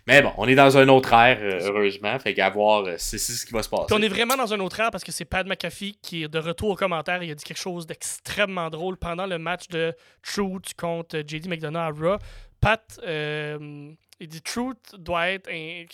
Mais 0.08 0.22
bon, 0.22 0.32
on 0.38 0.48
est 0.48 0.56
dans 0.56 0.78
un 0.78 0.88
autre 0.88 1.14
ère, 1.14 1.38
euh, 1.42 1.60
heureusement. 1.70 2.18
Fait 2.18 2.34
qu'à 2.34 2.50
voir, 2.50 2.86
euh, 2.86 2.96
c'est 2.98 3.20
c'est 3.20 3.34
ce 3.34 3.46
qui 3.46 3.54
va 3.54 3.62
se 3.62 3.70
passer. 3.70 3.86
Puis 3.88 3.96
on 3.98 4.02
est 4.02 4.08
vraiment 4.08 4.36
dans 4.36 4.52
un 4.54 4.60
autre 4.60 4.80
ère 4.80 4.90
parce 4.90 5.04
que 5.04 5.12
c'est 5.12 5.26
Pat 5.26 5.46
McAfee 5.46 5.96
qui 6.02 6.24
est 6.24 6.28
de 6.28 6.40
retour 6.40 6.70
aux 6.70 6.76
commentaires. 6.76 7.22
Il 7.22 7.30
a 7.30 7.36
dit 7.36 7.44
quelque 7.44 7.60
chose 7.60 7.86
d'extrêmement 7.86 8.70
drôle 8.70 8.98
pendant 8.98 9.28
le 9.28 9.38
match 9.38 9.68
de 9.68 9.94
Truth 10.24 10.74
contre 10.76 11.20
JD 11.20 11.48
McDonough 11.48 11.78
à 11.82 11.90
Raw. 11.90 12.18
Pat, 12.60 13.00
euh, 13.06 13.92
il 14.20 14.28
dit 14.28 14.42
Truth 14.42 14.96
doit 14.98 15.30
être 15.30 15.50
un- 15.52 15.86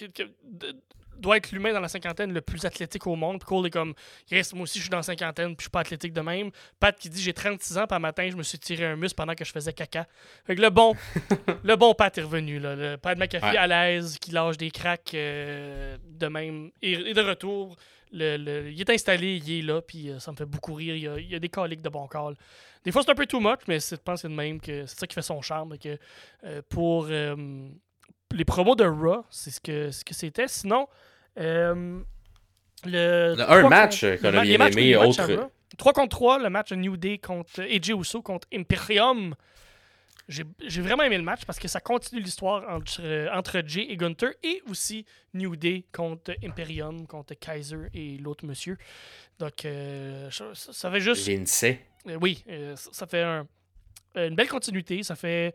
doit 1.19 1.37
être 1.37 1.51
l'humain 1.51 1.73
dans 1.73 1.79
la 1.79 1.87
cinquantaine 1.87 2.31
le 2.33 2.41
plus 2.41 2.65
athlétique 2.65 3.05
au 3.07 3.15
monde. 3.15 3.39
Puis 3.39 3.47
Cole 3.47 3.67
est 3.67 3.71
comme, 3.71 3.93
yes, 4.31 4.53
moi 4.53 4.63
aussi 4.63 4.77
je 4.79 4.83
suis 4.83 4.89
dans 4.89 4.97
la 4.97 5.03
cinquantaine, 5.03 5.49
puis 5.55 5.57
je 5.59 5.63
suis 5.63 5.69
pas 5.71 5.79
athlétique 5.81 6.13
de 6.13 6.21
même. 6.21 6.51
Pat 6.79 6.97
qui 6.97 7.09
dit, 7.09 7.21
j'ai 7.21 7.33
36 7.33 7.77
ans, 7.77 7.85
un 7.89 7.99
matin, 7.99 8.27
je 8.29 8.35
me 8.35 8.43
suis 8.43 8.59
tiré 8.59 8.85
un 8.85 8.95
muscle 8.95 9.15
pendant 9.15 9.33
que 9.35 9.43
je 9.45 9.51
faisais 9.51 9.73
caca. 9.73 10.07
Fait 10.45 10.55
que 10.55 10.61
le 10.61 10.69
bon, 10.69 10.93
le 11.63 11.75
bon 11.75 11.93
Pat 11.93 12.17
est 12.17 12.21
revenu. 12.21 12.59
Là. 12.59 12.75
Le 12.75 12.97
Pat 12.97 13.17
McAfee 13.17 13.45
Ouais. 13.51 13.57
à 13.57 13.67
l'aise, 13.67 14.17
qui 14.19 14.31
lâche 14.31 14.57
des 14.57 14.71
cracks 14.71 15.13
euh, 15.13 15.97
de 16.03 16.27
même. 16.27 16.71
Et, 16.81 16.93
et 16.93 17.13
de 17.13 17.21
retour, 17.21 17.75
le, 18.11 18.37
le- 18.37 18.71
il 18.71 18.79
est 18.79 18.89
installé, 18.89 19.41
il 19.45 19.59
est 19.59 19.61
là, 19.61 19.81
puis 19.81 20.09
euh, 20.09 20.19
ça 20.19 20.31
me 20.31 20.37
fait 20.37 20.45
beaucoup 20.45 20.73
rire. 20.73 20.95
Il 20.95 21.01
y 21.03 21.07
a, 21.07 21.17
il 21.17 21.29
y 21.29 21.35
a 21.35 21.39
des 21.39 21.49
coliques 21.49 21.81
de 21.81 21.89
bon 21.89 22.07
call. 22.07 22.35
Des 22.83 22.91
fois, 22.91 23.03
c'est 23.03 23.11
un 23.11 23.15
peu 23.15 23.25
too 23.25 23.39
much, 23.41 23.59
mais 23.67 23.79
je 23.79 23.95
pense 23.95 24.15
que 24.15 24.21
c'est 24.21 24.27
de 24.29 24.33
même 24.33 24.61
que 24.61 24.85
c'est 24.85 24.99
ça 24.99 25.07
qui 25.07 25.13
fait 25.13 25.21
son 25.21 25.41
charme. 25.41 25.77
Que, 25.77 25.97
euh, 26.45 26.61
pour 26.69 27.07
les 28.33 28.45
promos 28.45 28.75
de 28.75 28.85
Raw, 28.85 29.23
c'est 29.29 29.51
ce 29.51 29.59
que 29.61 29.91
ce 29.91 30.03
que 30.03 30.13
c'était. 30.13 30.47
Sinon, 30.47 30.87
euh, 31.39 31.99
le. 32.85 33.35
Le 33.35 33.51
un 33.51 33.69
match, 33.69 34.01
qu'on 34.21 34.27
a 34.27 34.41
bien 34.41 34.59
aimé, 34.59 34.81
les 34.81 34.97
matchs 34.97 35.19
à 35.19 35.23
autre- 35.25 35.33
Raw. 35.33 35.51
3 35.77 35.93
contre 35.93 36.09
3, 36.17 36.39
le 36.39 36.49
match 36.49 36.69
de 36.71 36.75
New 36.75 36.97
Day 36.97 37.17
contre 37.19 37.61
AJ 37.61 37.89
Uso 37.89 38.21
contre 38.21 38.47
Imperium. 38.53 39.35
J'ai 40.29 40.81
vraiment 40.81 41.03
aimé 41.03 41.17
le 41.17 41.23
match 41.23 41.45
parce 41.45 41.57
que 41.57 41.69
ça 41.69 41.79
continue 41.79 42.19
l'histoire 42.21 42.67
entre, 42.69 42.99
euh, 43.01 43.29
entre 43.31 43.61
Jay 43.65 43.85
et 43.89 43.95
Gunter 43.95 44.31
et 44.43 44.61
aussi 44.69 45.05
New 45.33 45.55
Day 45.55 45.85
contre 45.93 46.33
Imperium, 46.43 47.07
contre 47.07 47.33
Kaiser 47.35 47.87
et 47.93 48.17
l'autre 48.17 48.45
monsieur. 48.45 48.77
Donc, 49.39 49.63
euh, 49.63 50.29
ça, 50.31 50.45
ça 50.53 50.91
fait 50.91 50.99
juste. 50.99 51.25
Lindsay. 51.27 51.79
Euh, 52.09 52.17
oui, 52.19 52.43
euh, 52.49 52.75
ça, 52.75 52.89
ça 52.91 53.07
fait 53.07 53.21
un- 53.23 53.47
une 54.15 54.35
belle 54.35 54.49
continuité. 54.49 55.01
Ça 55.03 55.15
fait 55.15 55.53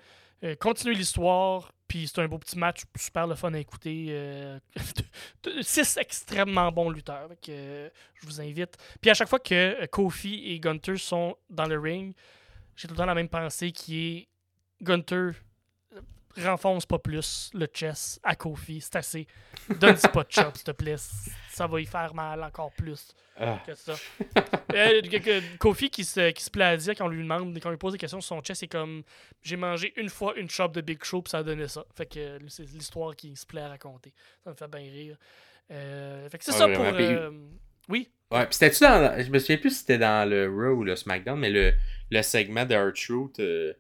continuer 0.59 0.95
l'histoire. 0.95 1.71
Puis 1.93 2.09
c'est 2.09 2.23
un 2.23 2.27
beau 2.27 2.39
petit 2.39 2.59
match, 2.59 2.85
super 2.97 3.27
le 3.27 3.35
fun 3.35 3.53
à 3.53 3.59
écouter. 3.59 4.07
euh, 4.09 4.59
six 5.61 5.99
extrêmement 5.99 6.73
bons 6.73 6.89
lutteurs. 6.89 7.29
Euh, 7.51 7.91
je 8.15 8.27
vous 8.27 8.41
invite. 8.41 8.79
Puis 8.99 9.11
à 9.11 9.15
chaque 9.15 9.29
fois 9.29 9.39
que 9.39 9.83
euh, 9.83 9.87
Kofi 9.89 10.43
et 10.47 10.59
Gunter 10.59 10.97
sont 10.97 11.37
dans 11.51 11.67
le 11.67 11.79
ring, 11.79 12.15
j'ai 12.77 12.89
tout 12.89 12.95
le 12.95 12.99
temps 12.99 13.05
la 13.05 13.15
même 13.15 13.29
pensée 13.29 13.73
qui 13.73 14.07
est 14.07 14.29
Gunter 14.81 15.33
renfonce 16.39 16.87
pas 16.87 16.99
plus 16.99 17.51
le 17.55 17.67
chest 17.67 18.21
à 18.23 18.35
Kofi. 18.37 18.81
C'est 18.81 18.97
assez. 18.97 19.27
Donne-y 19.81 20.09
pas 20.13 20.25
de 20.25 20.31
chop, 20.31 20.55
s'il 20.57 20.65
te 20.65 20.71
plaît. 20.73 20.97
Ça 21.51 21.67
va 21.67 21.81
y 21.81 21.87
faire 21.87 22.15
mal 22.15 22.43
encore 22.43 22.73
plus 22.73 23.15
Ah. 23.39 23.59
que 23.67 23.75
ça. 23.75 23.95
Euh, 24.75 25.03
que- 25.03 25.57
Kofi 25.59 25.91
qui 25.91 26.05
se, 26.05 26.31
qui 26.31 26.43
se 26.45 26.51
plaît 26.51 26.65
à 26.65 26.77
dire 26.77 26.95
quand 26.97 27.07
on 27.07 27.09
lui 27.09 27.23
demande, 27.23 27.55
quand 27.61 27.69
on 27.69 27.73
lui 27.73 27.79
pose 27.79 27.93
des 27.93 27.99
questions 27.99 28.21
sur 28.21 28.37
son 28.37 28.43
chest, 28.43 28.61
c'est 28.61 28.69
comme 28.69 29.03
j'ai 29.43 29.57
mangé 29.57 29.93
une 29.97 30.09
fois 30.09 30.35
une 30.37 30.49
chop 30.49 30.73
de 30.75 30.81
Big 30.81 31.03
Show 31.05 31.23
puis 31.23 31.31
ça 31.31 31.39
a 31.39 31.43
donné 31.43 31.69
ça. 31.69 31.85
Fait 31.95 32.07
que 32.07 32.19
euh, 32.19 32.39
c'est 32.49 32.65
l'histoire 32.65 33.15
qu'il 33.17 33.37
se 33.37 33.45
plaît 33.47 33.63
à 33.63 33.69
raconter. 33.69 34.13
Ça 34.45 34.51
me 34.51 34.55
fait 34.57 34.69
bien 34.69 34.81
rire. 34.91 35.17
Euh, 35.71 36.29
fait 36.29 36.39
que 36.39 36.45
c'est 36.45 36.53
Ah, 36.55 36.59
ça 36.59 36.69
pour. 36.69 36.85
Puis- 36.95 37.05
euh, 37.05 37.31
Oui? 37.89 38.11
Ouais, 38.31 38.47
pis 38.47 38.55
c'était-tu 38.57 38.85
dans. 38.85 39.23
Je 39.23 39.31
me 39.31 39.39
souviens 39.39 39.59
plus 39.59 39.71
si 39.71 39.77
c'était 39.81 39.99
dans 39.99 40.29
le 40.29 40.47
Raw 40.49 40.77
ou 40.79 40.85
le 40.85 40.97
SmackDown, 40.97 41.39
mais 41.39 41.51
le, 41.51 41.75
le 42.11 42.23
segment 42.23 42.65
de 42.65 42.75
R-Truth 42.75 43.41
euh, 43.41 43.75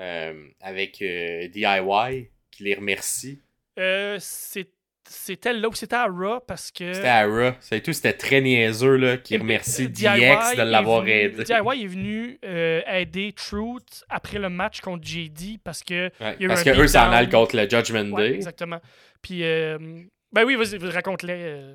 euh, 0.00 0.46
avec 0.60 1.00
euh, 1.02 1.48
DIY 1.48 2.28
qui 2.50 2.64
les 2.64 2.74
remercie. 2.74 3.40
Euh, 3.78 4.16
c'est- 4.20 4.70
c'était 5.08 5.52
là 5.52 5.68
où 5.68 5.74
c'était 5.74 5.96
à 5.96 6.06
Raw 6.06 6.40
parce 6.46 6.70
que. 6.70 6.92
C'était 6.92 7.08
à 7.08 7.26
Raw. 7.26 7.52
C'est 7.60 7.82
tout, 7.82 7.92
c'était 7.92 8.12
très 8.14 8.40
niaiseux, 8.40 8.96
là, 8.96 9.16
qui 9.18 9.36
remercie 9.36 9.88
DIY 9.88 10.06
DX 10.20 10.56
de 10.56 10.62
l'avoir 10.62 11.06
aidé. 11.06 11.44
DIY 11.44 11.84
est 11.84 11.86
venu 11.86 12.38
euh, 12.44 12.80
aider 12.86 13.32
Truth 13.34 14.04
après 14.08 14.38
le 14.38 14.48
match 14.48 14.80
contre 14.80 15.06
JD 15.06 15.58
parce 15.62 15.82
que. 15.82 16.04
Ouais, 16.20 16.36
il 16.38 16.42
y 16.42 16.42
a 16.42 16.44
eu 16.44 16.48
parce 16.48 16.60
un 16.66 16.72
que 16.72 16.80
eux 16.80 16.86
s'en 16.86 17.10
allent 17.10 17.28
contre 17.30 17.56
le 17.56 17.68
Judgment 17.68 18.10
Ouais, 18.16 18.30
Day. 18.30 18.34
exactement. 18.36 18.80
Puis. 19.20 19.44
euh, 19.44 19.78
ben 20.32 20.44
oui, 20.46 20.54
vas-y, 20.54 20.78
raconte-les. 20.78 21.32
euh. 21.42 21.74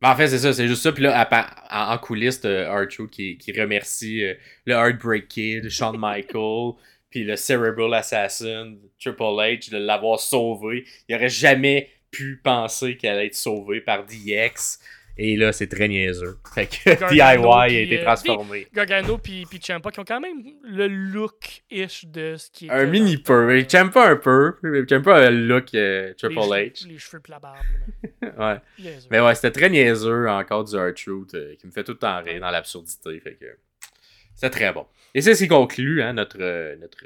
Ben, 0.00 0.10
en 0.10 0.16
fait, 0.16 0.28
c'est 0.28 0.38
ça, 0.38 0.52
c'est 0.52 0.68
juste 0.68 0.82
ça. 0.82 0.92
Puis 0.92 1.02
là, 1.02 1.26
en, 1.70 1.94
en 1.94 1.98
coulisses, 1.98 2.40
R-Truth 2.44 3.10
qui, 3.10 3.38
qui 3.38 3.58
remercie 3.58 4.22
le 4.66 4.74
Heartbreak 4.74 5.26
Kid, 5.26 5.68
Shawn 5.70 5.96
Michael, 5.98 6.72
puis 7.16 7.24
le 7.24 7.36
Cerebral 7.36 7.94
Assassin, 7.94 8.74
Triple 9.00 9.22
H, 9.22 9.70
de 9.70 9.78
l'avoir 9.78 10.20
sauvé. 10.20 10.84
Il 11.08 11.14
aurait 11.14 11.30
jamais 11.30 11.88
pu 12.10 12.38
penser 12.44 12.98
qu'elle 12.98 13.16
allait 13.16 13.28
être 13.28 13.34
sauvée 13.34 13.80
par 13.80 14.04
DX. 14.04 14.78
Et 15.16 15.34
là, 15.34 15.50
c'est 15.52 15.66
très 15.66 15.88
niaiseux. 15.88 16.36
Fait 16.54 16.66
que 16.66 17.08
DIY 17.10 17.20
a 17.22 17.68
été 17.68 18.02
transformé. 18.02 18.66
Gargano 18.74 19.16
puis, 19.16 19.46
puis 19.48 19.58
Champa 19.66 19.90
qui 19.90 20.00
ont 20.00 20.04
quand 20.04 20.20
même 20.20 20.42
le 20.62 20.88
look-ish 20.88 22.04
de 22.04 22.36
ce 22.36 22.50
qui 22.50 22.66
est. 22.66 22.70
Un 22.70 22.84
mini 22.84 23.16
peu. 23.16 23.64
Champa 23.66 24.10
un 24.10 24.16
peu. 24.16 24.52
Champa 24.86 25.16
a 25.16 25.30
le 25.30 25.46
look 25.46 25.68
Triple 26.18 26.34
H. 26.34 26.86
Les 26.86 26.98
cheveux 26.98 27.20
pis 27.20 27.30
la 27.30 27.38
barbe. 27.38 27.56
ouais. 28.22 29.00
Mais 29.10 29.20
ouais, 29.20 29.34
c'était 29.34 29.52
très 29.52 29.70
niaiseux 29.70 30.28
encore 30.28 30.64
du 30.64 30.76
Hard 30.76 30.92
Truth 30.92 31.34
qui 31.58 31.66
me 31.66 31.72
fait 31.72 31.82
tout 31.82 31.92
le 31.92 31.98
temps 31.98 32.22
rire 32.22 32.42
dans 32.42 32.50
l'absurdité. 32.50 33.18
Fait 33.20 33.38
que. 33.40 33.46
C'est 34.36 34.50
très 34.50 34.72
bon. 34.72 34.86
Et 35.14 35.22
c'est 35.22 35.34
ce 35.34 35.44
qui 35.44 35.48
conclut 35.48 36.02
hein, 36.02 36.12
notre, 36.12 36.38
notre 36.76 37.04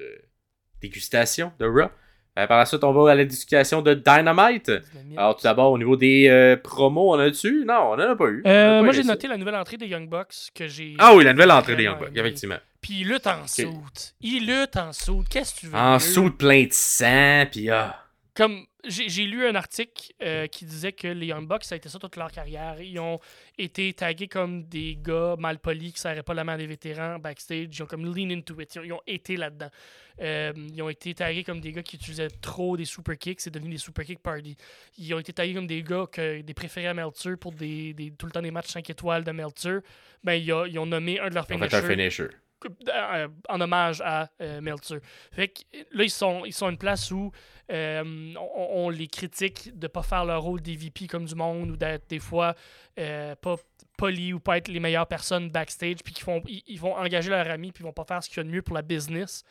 dégustation 0.83 1.53
de 1.59 1.67
Raw. 1.67 1.91
Euh, 2.39 2.47
par 2.47 2.59
la 2.59 2.67
suite, 2.67 2.85
on 2.85 2.93
va 2.93 3.13
à 3.13 3.15
la 3.15 3.25
discussion 3.25 3.83
de 3.83 3.95
Dynamite. 3.95 4.71
Alors, 5.17 5.37
tout 5.37 5.43
d'abord, 5.43 5.73
au 5.73 5.79
niveau 5.79 5.97
des 5.97 6.29
euh, 6.29 6.57
promos, 6.57 7.15
on 7.15 7.19
a 7.19 7.29
dessus 7.29 7.65
Non, 7.67 7.91
on 7.91 7.95
en 7.95 7.99
a 7.99 8.17
pas 8.17 8.29
eu. 8.29 8.43
Euh, 8.47 8.83
moi, 8.83 8.93
j'ai 8.93 9.03
noté 9.03 9.27
la 9.27 9.37
nouvelle 9.37 9.57
entrée 9.57 9.77
des 9.77 9.87
Young 9.87 10.09
Bucks 10.09 10.51
que 10.55 10.69
j'ai. 10.69 10.95
Ah 10.99 11.15
oui, 11.15 11.25
la 11.25 11.33
nouvelle 11.33 11.51
entrée 11.51 11.77
des 11.77 11.85
Young 11.85 11.99
Bucks, 11.99 12.13
effectivement. 12.15 12.59
Puis 12.81 13.01
il 13.01 13.09
lutte 13.09 13.27
en 13.27 13.47
soute. 13.47 14.15
Il 14.21 14.47
lutte 14.47 14.77
en 14.77 14.93
soute. 14.93 15.29
Qu'est-ce 15.29 15.55
que 15.55 15.61
tu 15.61 15.67
veux? 15.67 15.75
En 15.75 15.99
soute 15.99 16.39
plein 16.39 16.65
de 16.65 16.73
sang, 16.73 17.45
puis 17.51 17.69
ah. 17.69 17.97
Comme 18.35 18.65
j'ai 18.85 19.25
lu 19.25 19.47
un 19.47 19.55
article 19.55 20.13
euh, 20.23 20.47
qui 20.47 20.65
disait 20.65 20.93
que 20.93 21.09
les 21.09 21.27
Young 21.27 21.47
Bucks, 21.47 21.65
ça 21.65 21.75
a 21.75 21.77
été 21.77 21.89
ça 21.89 21.99
toute 21.99 22.17
leur 22.17 22.31
carrière. 22.31 22.81
Ils 22.81 22.99
ont 22.99 23.21
été 23.59 23.93
tagués 23.93 24.29
comme 24.29 24.65
des 24.65 24.97
gars 25.01 25.37
mal 25.39 25.59
polis 25.59 25.93
qui 25.93 26.07
ne 26.07 26.21
pas 26.23 26.35
la 26.35 26.45
main 26.45 26.57
des 26.57 26.67
vétérans 26.67 27.19
backstage. 27.19 27.69
Ils 27.73 27.83
ont 27.83 27.87
comme 27.87 28.05
lean 28.05 28.31
into 28.31 28.59
it. 28.61 28.79
Ils 28.83 28.93
ont 28.93 29.03
été 29.07 29.37
là-dedans. 29.37 29.71
Euh, 30.21 30.53
ils 30.73 30.83
ont 30.83 30.89
été 30.89 31.15
tagués 31.15 31.45
comme 31.45 31.61
des 31.61 31.73
gars 31.73 31.83
qui 31.83 31.97
utilisaient 31.97 32.29
trop 32.29 32.77
des 32.77 32.85
super 32.85 33.17
kicks. 33.17 33.41
C'est 33.41 33.51
devenu 33.51 33.73
des 33.73 33.79
super 33.79 34.05
kick 34.05 34.21
party. 34.21 34.57
Ils 34.99 35.15
ont 35.15 35.19
été 35.19 35.33
tagués 35.33 35.55
comme 35.55 35.67
des 35.67 35.83
gars 35.83 36.07
que, 36.11 36.41
des 36.41 36.55
préférés 36.55 36.89
à 36.89 36.95
Meltzer 36.95 37.37
pour 37.39 37.53
des, 37.53 37.95
tout 38.19 38.27
le 38.27 38.33
temps 38.33 38.43
des 38.43 38.51
matchs 38.51 38.69
5 38.69 38.89
étoiles 38.91 39.25
de 39.25 39.33
Meltzer. 39.33 39.81
Ben, 40.25 40.35
ils, 40.35 40.53
ont, 40.53 40.87
nommé 40.87 41.19
un 41.21 41.29
de 41.29 41.35
leurs 41.35 41.47
finishers. 41.47 42.23
Euh, 42.23 42.29
en 43.49 43.61
hommage 43.61 44.01
à 44.05 44.29
Meltzer. 44.61 45.01
Fait 45.33 45.49
que 45.49 45.61
là, 45.93 46.05
ils 46.05 46.11
sont, 46.11 46.45
ils 46.45 46.53
sont 46.53 46.71
une 46.71 46.79
place 46.79 47.11
où 47.11 47.31
euh, 47.71 48.35
on, 48.37 48.91
les 48.91 49.07
critique 49.07 49.79
de 49.79 49.87
pas 49.87 50.03
faire 50.03 50.25
leur 50.25 50.43
rôle 50.43 50.61
d'EVP 50.61 51.07
comme 51.07 51.25
du 51.25 51.37
monde 51.37 51.71
ou 51.71 51.77
d'être 51.77 52.09
des 52.09 52.19
fois 52.19 52.57
euh, 52.99 53.37
pas 53.37 53.57
poli 53.97 54.33
ou 54.33 54.41
pas 54.41 54.57
être 54.57 54.69
les 54.69 54.81
meilleures 54.81 55.07
personnes 55.07 55.51
backstage, 55.51 55.99
puis 56.03 56.13
qu'ils 56.13 56.25
font, 56.25 56.43
ils, 56.47 56.81
vont 56.81 56.97
engager 56.97 57.31
leur 57.31 57.49
ami, 57.49 57.71
puis 57.71 57.83
ils 57.83 57.87
vont 57.87 57.93
pas 57.93 58.05
faire 58.05 58.25
ce 58.25 58.29
qu'il 58.29 58.39
y 58.39 58.41
a 58.41 58.45
de 58.45 58.49
mieux 58.49 58.63
pour 58.63 58.75
la 58.75 58.83
business. 58.83 59.45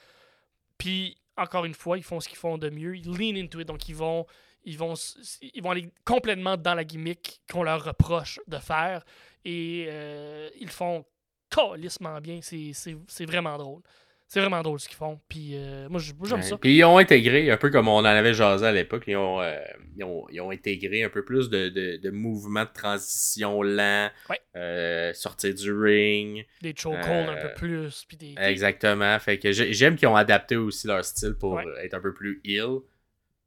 Puis, 0.77 1.15
encore 1.37 1.63
une 1.65 1.73
fois, 1.73 1.97
ils 1.97 2.03
font 2.03 2.19
ce 2.19 2.27
qu'ils 2.27 2.37
font 2.37 2.57
de 2.57 2.69
mieux. 2.69 2.97
Ils 2.97 3.07
lean 3.07 3.39
into 3.39 3.59
it, 3.59 3.67
donc 3.67 3.87
ils 3.87 3.95
vont, 3.95 4.25
ils 4.65 4.77
vont, 4.77 4.95
ils 5.41 5.61
vont 5.61 5.71
aller 5.71 5.89
complètement 6.03 6.57
dans 6.57 6.73
la 6.73 6.83
gimmick 6.83 7.41
qu'on 7.49 7.63
leur 7.63 7.85
reproche 7.85 8.39
de 8.47 8.57
faire. 8.57 9.05
Et 9.45 9.85
euh, 9.87 10.49
ils 10.59 10.69
font 10.69 11.05
calissement 11.49 12.19
bien. 12.19 12.39
C'est 12.41 13.25
vraiment 13.25 13.57
drôle. 13.57 13.81
C'est 14.29 14.41
vraiment 14.41 14.61
drôle 14.61 14.79
ce 14.79 14.87
qu'ils 14.87 14.95
font. 14.95 15.19
Puis 15.27 15.53
euh, 15.55 15.89
moi, 15.89 15.99
j'aime 15.99 16.43
ça. 16.43 16.55
Puis 16.59 16.75
ils 16.77 16.83
ont 16.83 16.99
intégré, 16.99 17.49
un 17.49 17.57
peu 17.57 17.71
comme 17.71 17.87
on 17.87 17.97
en 17.97 18.05
avait 18.05 18.35
jasé 18.35 18.63
à 18.63 18.71
l'époque, 18.71 19.05
ils, 19.07 19.15
ont, 19.15 19.41
euh, 19.41 19.57
ils, 19.97 20.03
ont, 20.03 20.27
ils, 20.29 20.39
ont, 20.39 20.51
intégré 20.51 21.03
un 21.03 21.09
peu 21.09 21.25
plus 21.25 21.49
de, 21.49 21.69
de, 21.69 21.97
de 21.97 22.09
mouvements 22.11 22.65
de 22.65 22.69
transition 22.71 23.63
lent, 23.63 24.11
euh, 24.55 25.11
sortir 25.15 25.55
du 25.55 25.73
ring. 25.73 26.45
Des 26.61 26.75
chokeholds 26.77 27.27
un 27.27 27.37
peu 27.37 27.53
plus. 27.55 28.05
Puis 28.07 28.17
des, 28.17 28.35
Exactement. 28.37 29.17
Fait 29.17 29.39
que 29.39 29.51
j'aime 29.51 29.95
qu'ils 29.95 30.07
ont 30.07 30.15
adapté 30.15 30.57
aussi 30.57 30.85
leur 30.85 31.03
style 31.03 31.33
pour 31.33 31.59
être 31.81 31.95
un 31.95 32.01
peu 32.01 32.13
plus 32.13 32.39
ill 32.43 32.81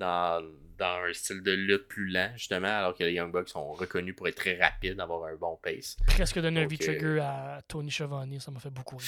dans, 0.00 0.42
dans 0.82 1.04
un 1.08 1.12
style 1.12 1.42
de 1.42 1.52
lutte 1.52 1.86
plus 1.86 2.08
lent, 2.08 2.30
justement, 2.34 2.66
alors 2.66 2.96
que 2.96 3.04
les 3.04 3.12
Young 3.12 3.30
Bucks 3.30 3.48
sont 3.48 3.72
reconnus 3.72 4.16
pour 4.16 4.26
être 4.26 4.34
très 4.34 4.58
rapides, 4.60 4.98
avoir 5.00 5.26
un 5.26 5.36
bon 5.36 5.58
pace. 5.62 5.96
Presque 6.08 6.40
donner 6.40 6.62
un 6.62 6.66
V-Trigger 6.66 7.20
à 7.20 7.60
Tony 7.68 7.90
Schiavone, 7.90 8.40
ça 8.40 8.50
m'a 8.50 8.58
fait 8.58 8.70
beaucoup 8.70 8.96
rire. 8.96 9.06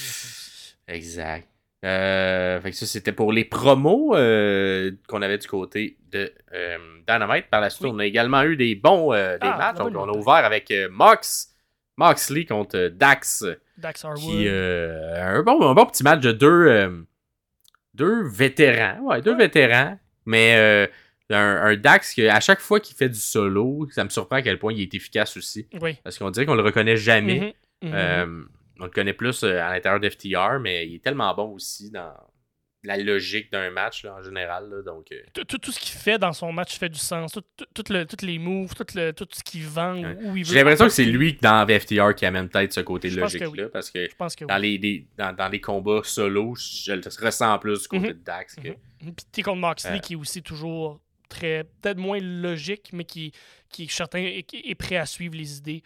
Exact. 0.86 1.48
Euh, 1.84 2.60
fait 2.60 2.70
que 2.70 2.76
ça, 2.76 2.86
c'était 2.86 3.12
pour 3.12 3.32
les 3.32 3.44
promos 3.44 4.14
euh, 4.14 4.92
qu'on 5.08 5.20
avait 5.20 5.36
du 5.36 5.46
côté 5.48 5.98
de 6.12 6.32
euh, 6.54 6.78
Dynamite. 7.06 7.50
Par 7.50 7.60
la 7.60 7.68
suite, 7.70 7.86
on 7.86 7.98
a 7.98 8.06
également 8.06 8.42
eu 8.44 8.56
des 8.56 8.74
bons 8.74 9.12
des 9.12 9.38
ah, 9.40 9.56
matchs. 9.58 9.78
Donc, 9.78 9.94
on 9.94 10.08
a 10.08 10.16
ouvert 10.16 10.44
avec 10.44 10.72
Mox, 10.90 11.54
Moxley 11.96 12.46
contre 12.46 12.88
Dax. 12.88 13.44
Dax 13.76 14.06
Qui, 14.16 14.48
un, 14.48 15.42
bon, 15.42 15.60
un 15.68 15.74
bon 15.74 15.86
petit 15.86 16.04
match 16.04 16.20
de 16.20 16.32
deux, 16.32 17.04
deux 17.92 18.22
vétérans. 18.28 19.00
Ouais, 19.00 19.20
deux 19.20 19.36
vétérans. 19.36 19.98
Mais 20.24 20.88
un, 21.30 21.76
Dax 21.76 22.12
qui, 22.12 22.26
à 22.26 22.40
chaque 22.40 22.60
fois 22.60 22.80
qu'il 22.80 22.96
fait 22.96 23.08
du 23.08 23.18
solo, 23.18 23.88
ça 23.90 24.04
me 24.04 24.10
surprend 24.10 24.36
à 24.36 24.42
quel 24.42 24.58
point 24.58 24.72
il 24.72 24.82
est 24.82 24.94
efficace 24.94 25.36
aussi. 25.36 25.68
Parce 26.02 26.18
qu'on 26.18 26.30
dirait 26.30 26.46
qu'on 26.46 26.54
le 26.54 26.62
reconnaît 26.62 26.96
jamais. 26.96 27.54
Mm-hmm. 27.82 27.90
Mm-hmm 27.90 28.44
on 28.80 28.84
le 28.84 28.90
connaît 28.90 29.12
plus 29.12 29.42
euh, 29.44 29.60
à 29.62 29.72
l'intérieur 29.72 30.00
d'FTR, 30.00 30.58
mais 30.60 30.86
il 30.86 30.96
est 30.96 31.04
tellement 31.04 31.34
bon 31.34 31.52
aussi 31.52 31.90
dans 31.90 32.12
la 32.82 32.98
logique 32.98 33.50
d'un 33.50 33.70
match 33.70 34.04
en 34.04 34.22
général. 34.22 34.82
donc, 34.84 35.06
euh. 35.10 35.44
tout, 35.44 35.72
ce 35.72 35.80
qu'il 35.80 35.98
fait 35.98 36.18
dans 36.18 36.34
son 36.34 36.52
match 36.52 36.78
fait 36.78 36.90
du 36.90 36.98
sens. 36.98 37.38
Toutes 37.72 38.22
les 38.22 38.38
moves, 38.38 38.74
tout, 38.74 38.84
le, 38.94 39.12
tout 39.12 39.26
ce 39.32 39.42
qu'il 39.42 39.64
vend, 39.64 39.96
où 39.96 40.36
il 40.36 40.44
J'ai 40.44 40.56
l'impression 40.56 40.84
que 40.84 40.92
c'est 40.92 41.06
lui 41.06 41.38
dans 41.40 41.66
FTR 41.66 42.14
qui 42.14 42.26
amène 42.26 42.50
peut-être 42.50 42.74
ce 42.74 42.80
côté 42.80 43.08
logique-là. 43.08 43.68
Parce 43.72 43.90
que, 43.90 44.44
dans, 44.44 44.58
les, 44.58 45.06
dans, 45.16 45.48
les 45.50 45.60
combats 45.62 46.02
solo, 46.04 46.54
je 46.56 46.92
le 46.92 47.24
ressens 47.24 47.58
plus 47.58 47.82
du 47.82 47.88
côté 47.88 48.08
mhm. 48.08 48.12
de 48.12 48.24
Dax. 48.24 48.56
Que... 48.56 48.68
Mhm. 48.68 49.14
Puis 49.32 49.42
contre 49.42 49.60
Moxley 49.60 50.00
qui 50.00 50.12
est 50.12 50.16
aussi 50.16 50.42
toujours 50.42 51.00
peut-être 51.40 51.98
moins 51.98 52.20
logique, 52.20 52.90
mais 52.92 53.04
qui, 53.04 53.32
qui 53.68 53.88
certain 53.88 54.20
est 54.20 54.74
prêt 54.74 54.96
à 54.96 55.06
suivre 55.06 55.36
les 55.36 55.58
idées 55.58 55.82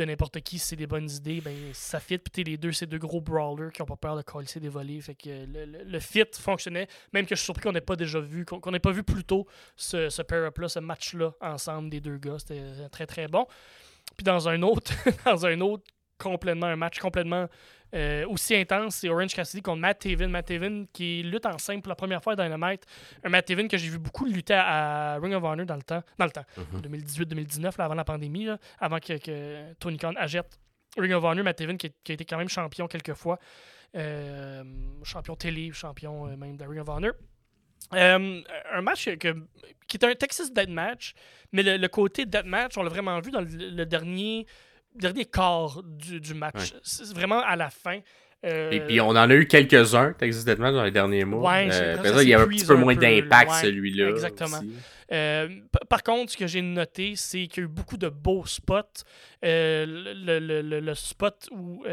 de 0.00 0.04
n'importe 0.06 0.40
qui, 0.40 0.58
si 0.58 0.68
c'est 0.68 0.76
des 0.76 0.86
bonnes 0.86 1.10
idées, 1.10 1.40
ben 1.40 1.54
ça 1.72 2.00
fit. 2.00 2.18
Puis 2.18 2.44
les 2.44 2.56
deux, 2.56 2.72
c'est 2.72 2.86
deux 2.86 2.98
gros 2.98 3.20
brawlers 3.20 3.70
qui 3.72 3.82
ont 3.82 3.86
pas 3.86 3.96
peur 3.96 4.16
de 4.16 4.22
coller 4.22 4.46
des 4.56 4.68
volets. 4.68 5.00
Fait 5.00 5.14
que 5.14 5.28
le, 5.46 6.00
fit 6.00 6.24
fonctionnait. 6.32 6.88
Même 7.12 7.26
que 7.26 7.34
je 7.34 7.40
suis 7.40 7.44
surpris 7.44 7.64
qu'on 7.64 7.72
n'ait 7.72 7.80
pas 7.80 7.96
déjà 7.96 8.20
vu, 8.20 8.44
qu'on 8.44 8.70
n'ait 8.70 8.78
pas 8.78 8.92
vu 8.92 9.02
plus 9.02 9.24
tôt 9.24 9.46
ce, 9.76 10.08
ce 10.08 10.22
pair-up-là, 10.22 10.68
ce 10.68 10.78
match-là 10.78 11.32
ensemble 11.40 11.90
des 11.90 12.00
deux 12.00 12.16
gars. 12.16 12.38
C'était 12.38 12.88
très 12.90 13.06
très 13.06 13.28
bon. 13.28 13.46
Puis 14.16 14.24
dans 14.24 14.48
un 14.48 14.62
autre, 14.62 14.92
dans 15.24 15.46
un 15.46 15.60
autre 15.60 15.84
complètement, 16.18 16.66
un 16.66 16.76
match 16.76 16.98
complètement 16.98 17.46
euh, 17.94 18.26
aussi 18.28 18.54
intense, 18.54 18.96
c'est 18.96 19.08
Orange 19.08 19.34
Cassidy 19.34 19.62
contre 19.62 19.80
Matt 19.80 20.00
Taven. 20.00 20.30
Matt 20.30 20.46
Taven 20.46 20.86
qui 20.92 21.22
lutte 21.22 21.46
en 21.46 21.58
simple 21.58 21.82
pour 21.82 21.88
la 21.90 21.96
première 21.96 22.22
fois 22.22 22.34
à 22.34 22.36
Dynamite. 22.36 22.84
Un 23.24 23.30
Matt 23.30 23.46
Taven 23.46 23.68
que 23.68 23.76
j'ai 23.76 23.88
vu 23.88 23.98
beaucoup 23.98 24.24
lutter 24.26 24.54
à, 24.54 25.18
Ring 25.20 25.34
of 25.34 25.42
Honor 25.42 25.66
dans 25.66 25.76
le 25.76 25.82
temps, 25.82 26.02
dans 26.18 26.24
le 26.24 26.30
temps, 26.30 26.44
2018-2019, 26.82 27.60
mhm. 27.60 27.70
avant 27.78 27.94
la 27.94 28.04
pandémie, 28.04 28.48
avant 28.78 28.98
que, 28.98 29.72
Tony 29.74 29.98
Khan 29.98 30.14
achète 30.16 30.58
Ring 30.96 31.12
of 31.12 31.24
Honor. 31.24 31.44
Matt 31.44 31.56
Taven 31.58 31.76
qui, 31.76 31.86
a 31.86 32.12
été 32.12 32.24
quand 32.24 32.38
même 32.38 32.48
champion 32.48 32.86
quelques 32.86 33.14
fois. 33.14 33.38
Euh, 33.96 34.62
champion 35.02 35.34
télé, 35.34 35.72
champion 35.72 36.28
euh, 36.28 36.36
même 36.36 36.56
de 36.56 36.64
Ring 36.64 36.80
of 36.80 36.88
Honor. 36.88 37.12
un 37.90 38.82
match 38.82 39.08
qui 39.88 39.96
est 39.96 40.04
un 40.04 40.14
Texas 40.14 40.52
Dead 40.52 40.70
Match, 40.70 41.14
mais 41.50 41.64
le, 41.64 41.88
côté 41.88 42.24
Dead 42.24 42.46
Match, 42.46 42.78
on 42.78 42.84
l'a 42.84 42.90
vraiment 42.90 43.18
vu 43.18 43.32
dans 43.32 43.40
le 43.40 43.84
dernier 43.84 44.46
dernier 44.94 45.24
quart 45.24 45.82
du, 45.82 46.20
du 46.20 46.34
match. 46.34 46.74
C'est 46.82 47.12
vraiment 47.14 47.40
à 47.40 47.56
la 47.56 47.70
fin. 47.70 48.00
Euh, 48.44 48.70
Et 48.70 48.80
puis 48.80 49.00
on 49.00 49.08
en 49.08 49.16
a 49.16 49.34
eu 49.34 49.46
quelques-uns, 49.46 50.14
Deathmatch, 50.18 50.74
dans 50.74 50.84
les 50.84 50.90
derniers 50.90 51.24
mois. 51.24 51.50
Ouais, 51.50 51.68
euh, 51.70 52.22
il 52.22 52.28
y 52.28 52.34
a 52.34 52.40
un 52.40 52.46
petit 52.46 52.64
peu 52.64 52.74
moins 52.74 52.94
d'impact, 52.94 53.52
celui-là. 53.62 54.08
Exactement. 54.08 54.60
Euh, 55.12 55.48
par 55.88 56.02
contre, 56.02 56.32
ce 56.32 56.36
que 56.36 56.46
j'ai 56.46 56.62
noté, 56.62 57.16
c'est 57.16 57.46
qu'il 57.48 57.62
y 57.62 57.66
a 57.66 57.68
eu 57.68 57.68
beaucoup 57.68 57.96
de 57.96 58.08
beaux 58.08 58.46
spots. 58.46 59.04
Euh, 59.44 59.84
le, 59.86 60.38
le, 60.38 60.80
le, 60.80 60.94
spot 60.94 61.48
où 61.52 61.84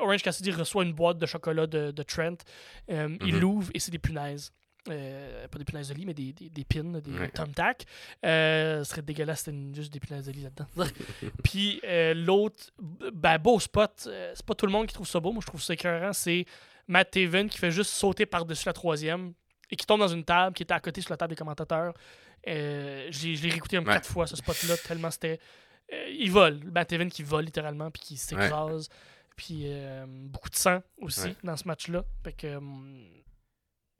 Orange 0.00 0.22
Cassidy 0.22 0.52
reçoit 0.52 0.84
une 0.84 0.92
boîte 0.92 1.18
de 1.18 1.26
chocolat 1.26 1.66
de, 1.66 1.90
de 1.90 2.02
Trent, 2.02 2.36
il 2.88 2.94
mm-hmm. 2.94 3.38
l'ouvre 3.38 3.70
et 3.74 3.80
c'est 3.80 3.90
des 3.90 3.98
punaises. 3.98 4.52
Euh, 4.90 5.48
pas 5.48 5.58
des 5.58 5.64
punaises 5.64 5.88
de 5.88 5.94
lit, 5.94 6.04
mais 6.04 6.12
des, 6.12 6.32
des, 6.32 6.50
des 6.50 6.64
pins, 6.64 6.82
des 6.82 7.10
ouais. 7.10 7.30
thumbtacks. 7.30 7.86
Euh, 8.24 8.84
ce 8.84 8.90
serait 8.90 9.02
dégueulasse 9.02 9.40
c'était 9.40 9.56
juste 9.72 9.92
des 9.92 10.00
punaises 10.00 10.26
de 10.26 10.32
lit 10.32 10.42
là-dedans. 10.42 10.66
Puis 11.44 11.80
euh, 11.84 12.12
l'autre, 12.12 12.70
ben, 13.12 13.38
beau 13.38 13.58
spot, 13.58 13.92
c'est 13.96 14.44
pas 14.44 14.54
tout 14.54 14.66
le 14.66 14.72
monde 14.72 14.86
qui 14.86 14.94
trouve 14.94 15.06
ça 15.06 15.20
beau, 15.20 15.32
moi 15.32 15.40
je 15.40 15.46
trouve 15.46 15.62
ça 15.62 15.72
écœurant, 15.72 16.12
c'est 16.12 16.44
Matt 16.86 17.12
Taven 17.12 17.48
qui 17.48 17.56
fait 17.56 17.70
juste 17.70 17.90
sauter 17.92 18.26
par-dessus 18.26 18.66
la 18.66 18.74
troisième 18.74 19.32
et 19.70 19.76
qui 19.76 19.86
tombe 19.86 20.00
dans 20.00 20.08
une 20.08 20.24
table 20.24 20.54
qui 20.54 20.64
était 20.64 20.74
à 20.74 20.80
côté 20.80 21.00
sur 21.00 21.10
la 21.10 21.16
table 21.16 21.30
des 21.30 21.36
commentateurs. 21.36 21.94
je 22.46 23.42
l'ai 23.42 23.50
réécouté 23.50 23.78
un 23.78 23.84
quatre 23.84 24.08
fois 24.08 24.26
ce 24.26 24.36
spot-là, 24.36 24.76
tellement 24.86 25.10
c'était. 25.10 25.40
il 26.10 26.30
vole, 26.30 26.60
Matt 26.64 26.88
Taven 26.88 27.08
qui 27.08 27.22
vole 27.22 27.46
littéralement, 27.46 27.90
puis 27.90 28.02
qui 28.02 28.16
s'écrase. 28.18 28.90
Puis 29.34 29.66
beaucoup 30.28 30.50
de 30.50 30.56
sang 30.56 30.82
aussi 30.98 31.34
dans 31.42 31.56
ce 31.56 31.66
match-là. 31.66 32.04
Fait 32.22 32.34
que 32.34 32.58
ben, 32.58 33.24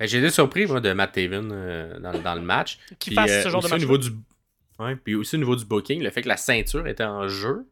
j'ai 0.00 0.18
été 0.18 0.30
surpris 0.30 0.66
moi, 0.66 0.80
de 0.80 0.92
Matt 0.92 1.12
Taven 1.12 1.50
euh, 1.52 1.98
dans, 2.00 2.18
dans, 2.18 2.34
le 2.34 2.42
match. 2.42 2.78
Qui 2.98 3.14
passe 3.14 3.30
ce 3.30 3.48
euh, 3.48 3.50
genre 3.50 3.62
de 3.62 3.68
match. 3.68 3.76
Au 3.76 3.84
niveau 3.84 3.98
du... 3.98 4.10
ouais, 4.78 4.96
puis 4.96 5.14
aussi 5.14 5.36
au 5.36 5.38
niveau 5.38 5.56
du 5.56 5.64
booking, 5.64 6.02
le 6.02 6.10
fait 6.10 6.22
que 6.22 6.28
la 6.28 6.36
ceinture 6.36 6.86
était 6.86 7.04
en 7.04 7.28
jeu. 7.28 7.66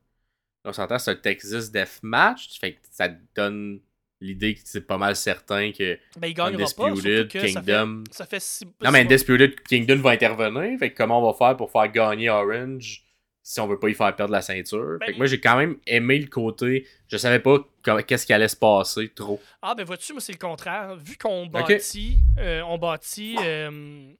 On 0.64 0.72
s'entend 0.72 0.98
c'est 0.98 1.10
un 1.10 1.16
Texas 1.16 1.72
Death 1.72 2.00
Match. 2.02 2.58
Fait 2.60 2.74
que 2.74 2.78
ça 2.90 3.08
donne 3.34 3.80
l'idée 4.20 4.54
que 4.54 4.60
c'est 4.64 4.86
pas 4.86 4.98
mal 4.98 5.16
certain 5.16 5.72
que 5.72 5.98
ben, 6.16 6.28
il 6.28 6.40
Undisputed, 6.40 7.32
pas, 7.32 7.40
Kingdom. 7.40 8.04
Ça 8.10 8.24
fait, 8.24 8.40
ça 8.40 8.64
fait 8.64 8.84
Non, 8.84 8.92
mais 8.92 9.00
Undisputed 9.00 9.60
Kingdom 9.62 9.96
va 9.96 10.10
intervenir. 10.10 10.78
Fait 10.78 10.92
que 10.92 10.96
comment 10.96 11.20
on 11.20 11.32
va 11.32 11.36
faire 11.36 11.56
pour 11.56 11.72
faire 11.72 11.90
gagner 11.90 12.30
Orange? 12.30 13.02
Si 13.42 13.60
on 13.60 13.66
veut 13.66 13.78
pas 13.78 13.88
y 13.88 13.94
faire 13.94 14.14
perdre 14.14 14.32
la 14.32 14.40
ceinture. 14.42 14.98
Ben, 15.00 15.06
fait 15.06 15.12
que 15.12 15.18
moi, 15.18 15.26
j'ai 15.26 15.40
quand 15.40 15.56
même 15.56 15.76
aimé 15.86 16.18
le 16.18 16.28
côté. 16.28 16.86
Je 17.08 17.16
savais 17.16 17.40
pas 17.40 17.58
qu'est-ce 18.06 18.24
qui 18.26 18.32
allait 18.32 18.48
se 18.48 18.56
passer 18.56 19.08
trop. 19.08 19.40
Ah, 19.60 19.74
ben 19.74 19.84
vois-tu, 19.84 20.12
moi, 20.12 20.20
c'est 20.20 20.32
le 20.32 20.38
contraire. 20.38 20.94
Vu 20.96 21.16
qu'on 21.16 21.46
bâtit, 21.46 22.18
euh, 22.38 22.62
on 22.62 22.78
bâtit, 22.78 23.36
euh, 23.40 24.12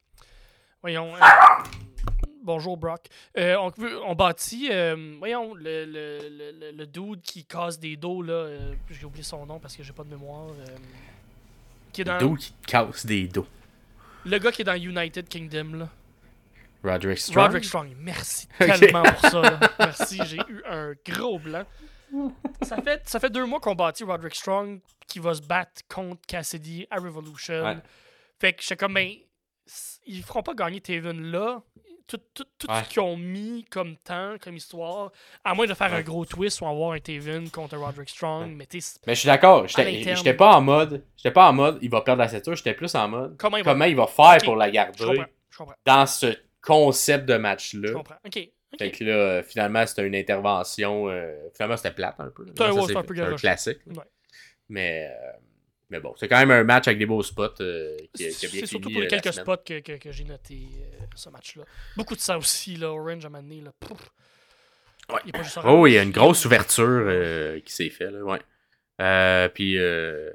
voyons, 0.80 1.14
euh, 1.14 1.20
bonjour 2.42 2.76
Brock, 2.76 3.06
on, 3.36 3.70
on 4.06 4.14
bâtit, 4.14 4.70
voyons, 5.18 5.54
le, 5.54 5.84
le, 5.84 6.18
le, 6.28 6.52
le- 6.60 6.72
le 6.76 6.86
dude 6.86 7.20
qui 7.22 7.44
casse 7.44 7.78
des 7.78 7.96
dos, 7.96 8.22
là, 8.22 8.48
j'ai 8.90 9.04
oublié 9.06 9.22
son 9.22 9.46
nom 9.46 9.58
parce 9.60 9.76
que 9.76 9.82
j'ai 9.84 9.92
pas 9.92 10.02
de 10.04 10.10
mémoire, 10.10 10.48
qui 11.92 12.00
est 12.00 12.04
dans, 12.04 12.18
Dos 12.18 12.34
qui 12.34 12.52
te 12.52 12.66
casse 12.66 13.06
des 13.06 13.28
dos. 13.28 13.46
le 14.24 14.38
gars 14.38 14.50
qui 14.50 14.62
est 14.62 14.64
dans 14.64 14.74
United 14.74 15.28
Kingdom, 15.28 15.74
là. 15.78 15.88
Roderick 16.82 17.18
Strong. 17.18 17.44
Roderick 17.46 17.64
Strong, 17.64 17.94
merci 17.98 18.48
tellement 18.58 19.02
pour 19.02 19.30
ça. 19.30 19.40
là. 19.40 19.60
Merci, 19.78 20.18
j'ai 20.26 20.36
eu 20.36 20.62
un 20.68 20.92
gros 21.06 21.38
blanc. 21.38 21.64
Ça 22.62 22.76
fait, 22.82 23.02
ça 23.08 23.18
fait 23.20 23.30
deux 23.30 23.46
mois 23.46 23.60
qu'on 23.60 23.74
bâtit 23.74 24.04
Roderick 24.04 24.34
Strong 24.34 24.80
qui 25.06 25.18
va 25.18 25.34
se 25.34 25.42
battre 25.42 25.80
contre 25.88 26.20
Cassidy 26.26 26.86
à 26.90 26.96
Revolution. 26.96 27.64
Ouais. 27.64 27.76
Fait 28.40 28.52
que 28.52 28.60
j'étais 28.62 28.76
comme, 28.76 28.94
ben, 28.94 29.10
ils 30.06 30.22
feront 30.22 30.42
pas 30.42 30.54
gagner 30.54 30.80
Taven 30.80 31.30
là. 31.30 31.62
Tout, 32.08 32.18
tout, 32.34 32.44
tout 32.58 32.66
Ouais. 32.70 32.82
ce 32.84 32.88
qu'ils 32.90 33.00
ont 33.00 33.16
mis 33.16 33.64
comme 33.70 33.96
temps, 33.96 34.34
comme 34.42 34.56
histoire, 34.56 35.12
à 35.44 35.54
moins 35.54 35.66
de 35.66 35.72
faire 35.72 35.94
un 35.94 36.02
gros 36.02 36.26
twist 36.26 36.60
ou 36.60 36.66
avoir 36.66 36.92
un 36.92 36.98
Taven 36.98 37.48
contre 37.48 37.76
Roderick 37.78 38.10
Strong, 38.10 38.48
Ouais. 38.48 38.54
mais 38.54 38.68
Mais 39.06 39.14
je 39.14 39.20
suis 39.20 39.26
d'accord. 39.28 39.66
J'étais 39.68 40.34
pas 40.34 40.56
en 40.56 40.60
mode. 40.60 41.06
J'étais 41.16 41.30
pas 41.30 41.48
en 41.48 41.52
mode. 41.54 41.78
Il 41.80 41.88
va 41.88 42.02
perdre 42.02 42.20
la 42.20 42.28
ceinture. 42.28 42.54
J'étais 42.56 42.74
plus 42.74 42.94
en 42.94 43.08
mode. 43.08 43.36
comment 43.38 43.56
il 43.56 43.64
va. 43.64 43.72
Comment 43.72 43.84
il 43.86 43.96
va 43.96 44.06
faire 44.06 44.38
pour 44.44 44.56
la 44.56 44.66
Je 44.66 44.72
garder 44.72 45.04
comprends, 45.06 45.24
je 45.50 45.56
comprends, 45.58 45.74
dans 45.86 46.06
ce 46.06 46.36
concept 46.62 47.26
de 47.26 47.34
je 47.34 47.38
match-là. 47.38 47.92
comprends. 47.92 48.16
Ok. 48.26 48.48
Fait 48.78 48.90
que 48.90 49.04
là, 49.04 49.12
euh, 49.12 49.42
finalement, 49.42 49.84
c'était 49.86 50.06
une 50.06 50.14
intervention. 50.14 51.08
euh, 51.10 51.34
finalement, 51.54 51.76
c'était 51.76 51.90
plate 51.92 52.14
un 52.20 52.30
peu. 52.30 52.44
Un- 52.58 52.86
c'est 52.86 52.96
un 52.96 53.02
peu 53.02 53.20
un 53.22 53.34
classique. 53.36 53.80
Ouais. 53.86 54.04
Mais, 54.70 55.10
euh, 55.10 55.32
mais 55.90 56.00
bon, 56.00 56.14
c'est 56.16 56.26
quand 56.26 56.38
même 56.38 56.50
un 56.50 56.64
match 56.64 56.86
avec 56.88 56.98
des 56.98 57.04
beaux 57.04 57.22
spots 57.22 57.60
euh, 57.60 57.98
qui, 58.14 58.28
qui 58.28 58.32
C'est 58.32 58.64
surtout 58.66 58.88
pour 58.90 59.02
les 59.02 59.08
quelques 59.08 59.30
semaine. 59.34 59.44
spots 59.44 59.56
que, 59.66 59.80
que, 59.80 59.92
que 59.98 60.10
j'ai 60.10 60.24
noté 60.24 60.60
ce 61.14 61.28
match-là. 61.28 61.64
Beaucoup 61.98 62.14
de 62.14 62.20
ça 62.20 62.38
aussi, 62.38 62.76
là, 62.76 62.90
Orange 62.90 63.26
à 63.26 63.28
donné, 63.28 63.60
là. 63.60 63.72
Ouais. 65.10 65.18
Il 65.26 65.32
pas 65.32 65.42
juste 65.42 65.58
Oh, 65.66 65.86
il 65.86 65.92
y 65.92 65.98
a 65.98 66.02
une 66.02 66.12
grosse 66.12 66.46
ouverture 66.46 67.60
qui 67.66 67.74
s'est 67.74 67.90
faite, 67.90 68.10
là, 68.12 68.22
ouais. 68.22 69.48
Puis, 69.52 69.78
ouais, 69.78 70.32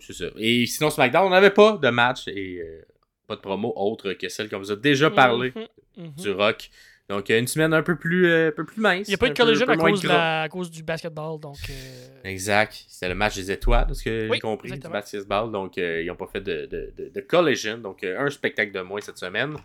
c'est 0.00 0.12
ça. 0.12 0.26
Et 0.36 0.66
sinon, 0.66 0.90
SmackDown, 0.90 1.26
on 1.26 1.30
n'avait 1.30 1.50
pas 1.50 1.78
de 1.78 1.88
match 1.88 2.28
et 2.28 2.60
pas 3.26 3.36
de 3.36 3.40
promo 3.40 3.72
autre 3.76 4.12
que 4.14 4.28
celle 4.28 4.48
qu'on 4.48 4.58
vous 4.58 4.72
a 4.72 4.76
déjà 4.76 5.10
parlé 5.10 5.52
Mhm, 5.54 6.04
mhm. 6.06 6.12
du 6.16 6.30
rock. 6.30 6.70
Donc, 7.08 7.30
euh, 7.30 7.38
une 7.38 7.46
semaine 7.48 7.74
un 7.74 7.82
peu 7.82 7.96
plus, 7.96 8.26
euh, 8.26 8.48
un 8.48 8.52
peu 8.52 8.64
plus 8.64 8.80
mince. 8.80 9.06
Il 9.08 9.10
n'y 9.10 9.14
a 9.14 9.18
pas 9.18 9.26
eu 9.26 9.30
de 9.30 9.34
collision 9.36 9.66
à 9.68 9.76
cause, 9.76 10.00
de 10.02 10.08
la- 10.08 10.42
à 10.42 10.48
cause 10.48 10.70
du 10.70 10.82
basketball, 10.82 11.38
donc... 11.38 11.56
euh, 11.68 12.20
Exact. 12.24 12.84
C'était 12.88 13.08
le 13.08 13.14
match 13.14 13.34
des 13.34 13.50
étoiles, 13.50 13.86
de 13.88 13.92
ce 13.94 14.02
que 14.04 14.28
Oui, 14.28 14.36
j'ai 14.36 14.40
compris, 14.40 14.68
exactement. 14.68 14.94
du 14.94 15.00
basketball. 15.00 15.52
Donc, 15.52 15.76
euh, 15.76 16.00
ils 16.02 16.06
n'ont 16.06 16.14
pas 16.16 16.28
fait 16.32 16.40
de, 16.40 16.66
de, 16.66 16.92
de, 16.96 17.08
de 17.10 17.20
collision. 17.20 17.76
Donc, 17.78 18.02
un 18.04 18.30
spectacle 18.30 18.72
de 18.72 18.80
moins 18.80 19.00
cette 19.00 19.18
semaine. 19.18 19.56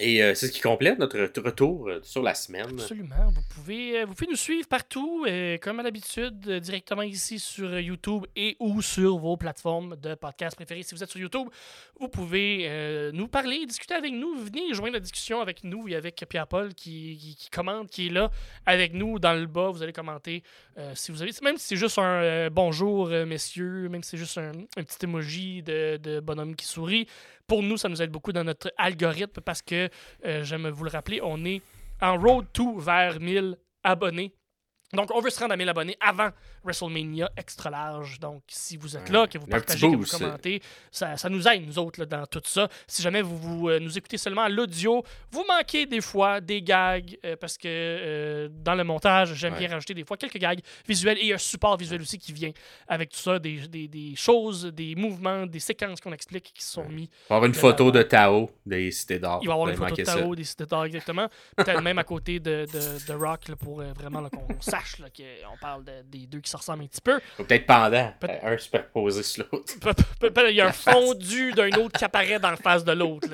Et 0.00 0.22
euh, 0.22 0.32
c'est 0.34 0.46
ce 0.46 0.52
qui 0.52 0.60
complète 0.60 1.00
notre 1.00 1.40
retour 1.40 1.88
euh, 1.88 1.98
sur 2.04 2.22
la 2.22 2.34
semaine. 2.34 2.66
Absolument. 2.70 3.30
Vous 3.32 3.42
pouvez, 3.50 4.00
euh, 4.00 4.06
vous 4.06 4.14
nous 4.30 4.36
suivre 4.36 4.68
partout, 4.68 5.26
comme 5.60 5.80
à 5.80 5.82
l'habitude, 5.82 6.38
directement 6.60 7.02
ici 7.02 7.38
sur 7.38 7.78
YouTube 7.80 8.24
et 8.36 8.56
ou 8.60 8.80
sur 8.80 9.18
vos 9.18 9.36
plateformes 9.36 9.96
de 9.96 10.14
podcast 10.14 10.54
préférées. 10.54 10.84
Si 10.84 10.94
vous 10.94 11.02
êtes 11.02 11.10
sur 11.10 11.20
YouTube, 11.20 11.48
vous 11.98 12.08
pouvez 12.08 13.10
nous 13.12 13.28
parler, 13.28 13.66
discuter 13.66 13.94
avec 13.94 14.12
nous, 14.12 14.36
venir 14.36 14.74
joindre 14.74 14.94
la 14.94 15.00
discussion 15.00 15.40
avec 15.40 15.64
nous 15.64 15.88
et 15.88 15.96
avec 15.96 16.24
Pierre-Paul 16.28 16.74
qui, 16.74 17.16
qui, 17.18 17.36
qui 17.36 17.50
commente, 17.50 17.90
qui 17.90 18.06
est 18.06 18.10
là 18.10 18.30
avec 18.66 18.92
nous 18.92 19.18
dans 19.18 19.34
le 19.34 19.46
bas. 19.46 19.70
Vous 19.70 19.82
allez 19.82 19.92
commenter 19.92 20.42
si 20.94 21.10
vous 21.10 21.22
avez, 21.22 21.32
même 21.42 21.56
si 21.56 21.68
c'est 21.68 21.76
juste 21.76 21.98
un 21.98 22.50
bonjour, 22.50 23.08
messieurs, 23.08 23.88
même 23.88 24.02
si 24.02 24.10
c'est 24.10 24.16
juste 24.16 24.38
un, 24.38 24.52
petit 24.76 25.04
emoji 25.04 25.62
de 25.62 26.20
bonhomme 26.20 26.54
qui 26.54 26.66
sourit. 26.66 27.06
Pour 27.48 27.62
nous, 27.62 27.78
ça 27.78 27.88
nous 27.88 28.02
aide 28.02 28.10
beaucoup 28.10 28.32
dans 28.32 28.44
notre 28.44 28.70
algorithme 28.76 29.40
parce 29.40 29.62
que, 29.62 29.88
euh, 30.26 30.44
j'aime 30.44 30.68
vous 30.68 30.84
le 30.84 30.90
rappeler, 30.90 31.20
on 31.22 31.42
est 31.46 31.62
en 32.02 32.18
road 32.18 32.44
to 32.52 32.78
vers 32.78 33.18
1000 33.18 33.56
abonnés. 33.82 34.34
Donc, 34.94 35.10
on 35.14 35.20
veut 35.20 35.28
se 35.30 35.38
rendre 35.38 35.52
à 35.52 35.56
1000 35.56 35.68
abonnés 35.68 35.96
avant 36.00 36.30
WrestleMania 36.64 37.30
extra 37.36 37.68
large. 37.70 38.18
Donc, 38.20 38.42
si 38.48 38.76
vous 38.76 38.96
êtes 38.96 39.08
Ouais. 39.08 39.12
là, 39.14 39.26
que 39.26 39.36
vous 39.38 39.46
partagez, 39.46 39.90
que 39.90 39.96
vous 39.96 40.06
commentez, 40.06 40.62
ça, 40.90 41.16
ça 41.18 41.28
nous 41.28 41.46
aide, 41.46 41.66
nous 41.66 41.78
autres, 41.78 42.00
là, 42.00 42.06
dans 42.06 42.26
tout 42.26 42.40
ça. 42.44 42.68
Si 42.86 43.02
jamais 43.02 43.20
vous, 43.20 43.36
vous 43.36 43.68
euh, 43.68 43.78
nous 43.80 43.98
écoutez 43.98 44.16
seulement 44.16 44.42
à 44.42 44.48
l'audio, 44.48 45.02
vous 45.30 45.44
manquez 45.46 45.84
des 45.86 46.00
fois 46.00 46.40
des 46.40 46.62
gags 46.62 47.18
euh, 47.24 47.36
parce 47.36 47.58
que 47.58 47.68
euh, 47.68 48.48
dans 48.50 48.74
le 48.74 48.84
montage, 48.84 49.34
j'aime 49.34 49.52
Ouais. 49.54 49.60
bien 49.60 49.68
rajouter 49.70 49.92
des 49.94 50.04
fois 50.04 50.16
quelques 50.16 50.38
gags 50.38 50.60
visuels 50.86 51.18
et 51.20 51.32
un 51.34 51.38
support 51.38 51.76
visuel 51.76 52.00
aussi 52.00 52.18
qui 52.18 52.32
vient 52.32 52.52
avec 52.86 53.10
tout 53.10 53.18
ça, 53.18 53.38
des, 53.38 53.68
des, 53.68 53.88
des 53.88 54.14
choses, 54.16 54.64
des 54.66 54.94
mouvements, 54.94 55.46
des 55.46 55.60
séquences 55.60 56.00
qu'on 56.00 56.12
explique 56.12 56.52
qui 56.54 56.64
sont 56.64 56.88
mis 56.88 57.04
Il 57.04 57.08
va 57.28 57.34
y 57.34 57.36
avoir 57.36 57.44
une 57.46 57.54
photo 57.54 57.90
de 57.90 58.02
Tao 58.02 58.50
des 58.64 58.90
Cités 58.90 59.18
d'Or. 59.18 59.40
il 59.42 59.46
va 59.48 59.52
y 59.52 59.54
avoir 59.54 59.68
une 59.68 59.76
photo 59.76 59.94
de 59.96 60.04
ça. 60.04 60.14
Tao, 60.16 60.34
des 60.34 60.44
cités 60.44 60.66
d'or, 60.66 60.84
exactement. 60.86 61.28
Peut-être 61.56 61.82
même 61.82 61.98
à 61.98 62.04
côté 62.04 62.40
de, 62.40 62.66
de, 62.72 63.06
de 63.06 63.12
Rock 63.14 63.48
là, 63.48 63.56
pour 63.56 63.82
vraiment 63.82 64.28
qu'on 64.30 64.46
sache 64.80 64.96
qu'on 65.16 65.56
parle 65.60 65.84
de- 65.84 66.02
des 66.04 66.26
deux 66.26 66.40
qui 66.40 66.50
se 66.50 66.56
ressemblent 66.56 66.84
un 66.84 66.86
petit 66.86 67.00
peu. 67.00 67.20
Ou 67.38 67.44
peut-être 67.44 67.66
pendant. 67.66 68.12
Peut- 68.20 68.28
euh, 68.30 68.54
Un 68.54 68.58
superposé 68.58 69.22
sur 69.22 69.44
l'autre. 69.52 69.74
Il 70.48 70.54
y 70.56 70.60
a 70.60 70.68
un 70.68 70.72
fondu 70.72 71.52
d'un 71.52 71.70
autre 71.78 71.98
qui 71.98 72.04
apparaît 72.04 72.38
dans 72.38 72.50
le 72.50 72.56
face 72.56 72.84
de 72.84 72.92
l'autre. 72.92 73.28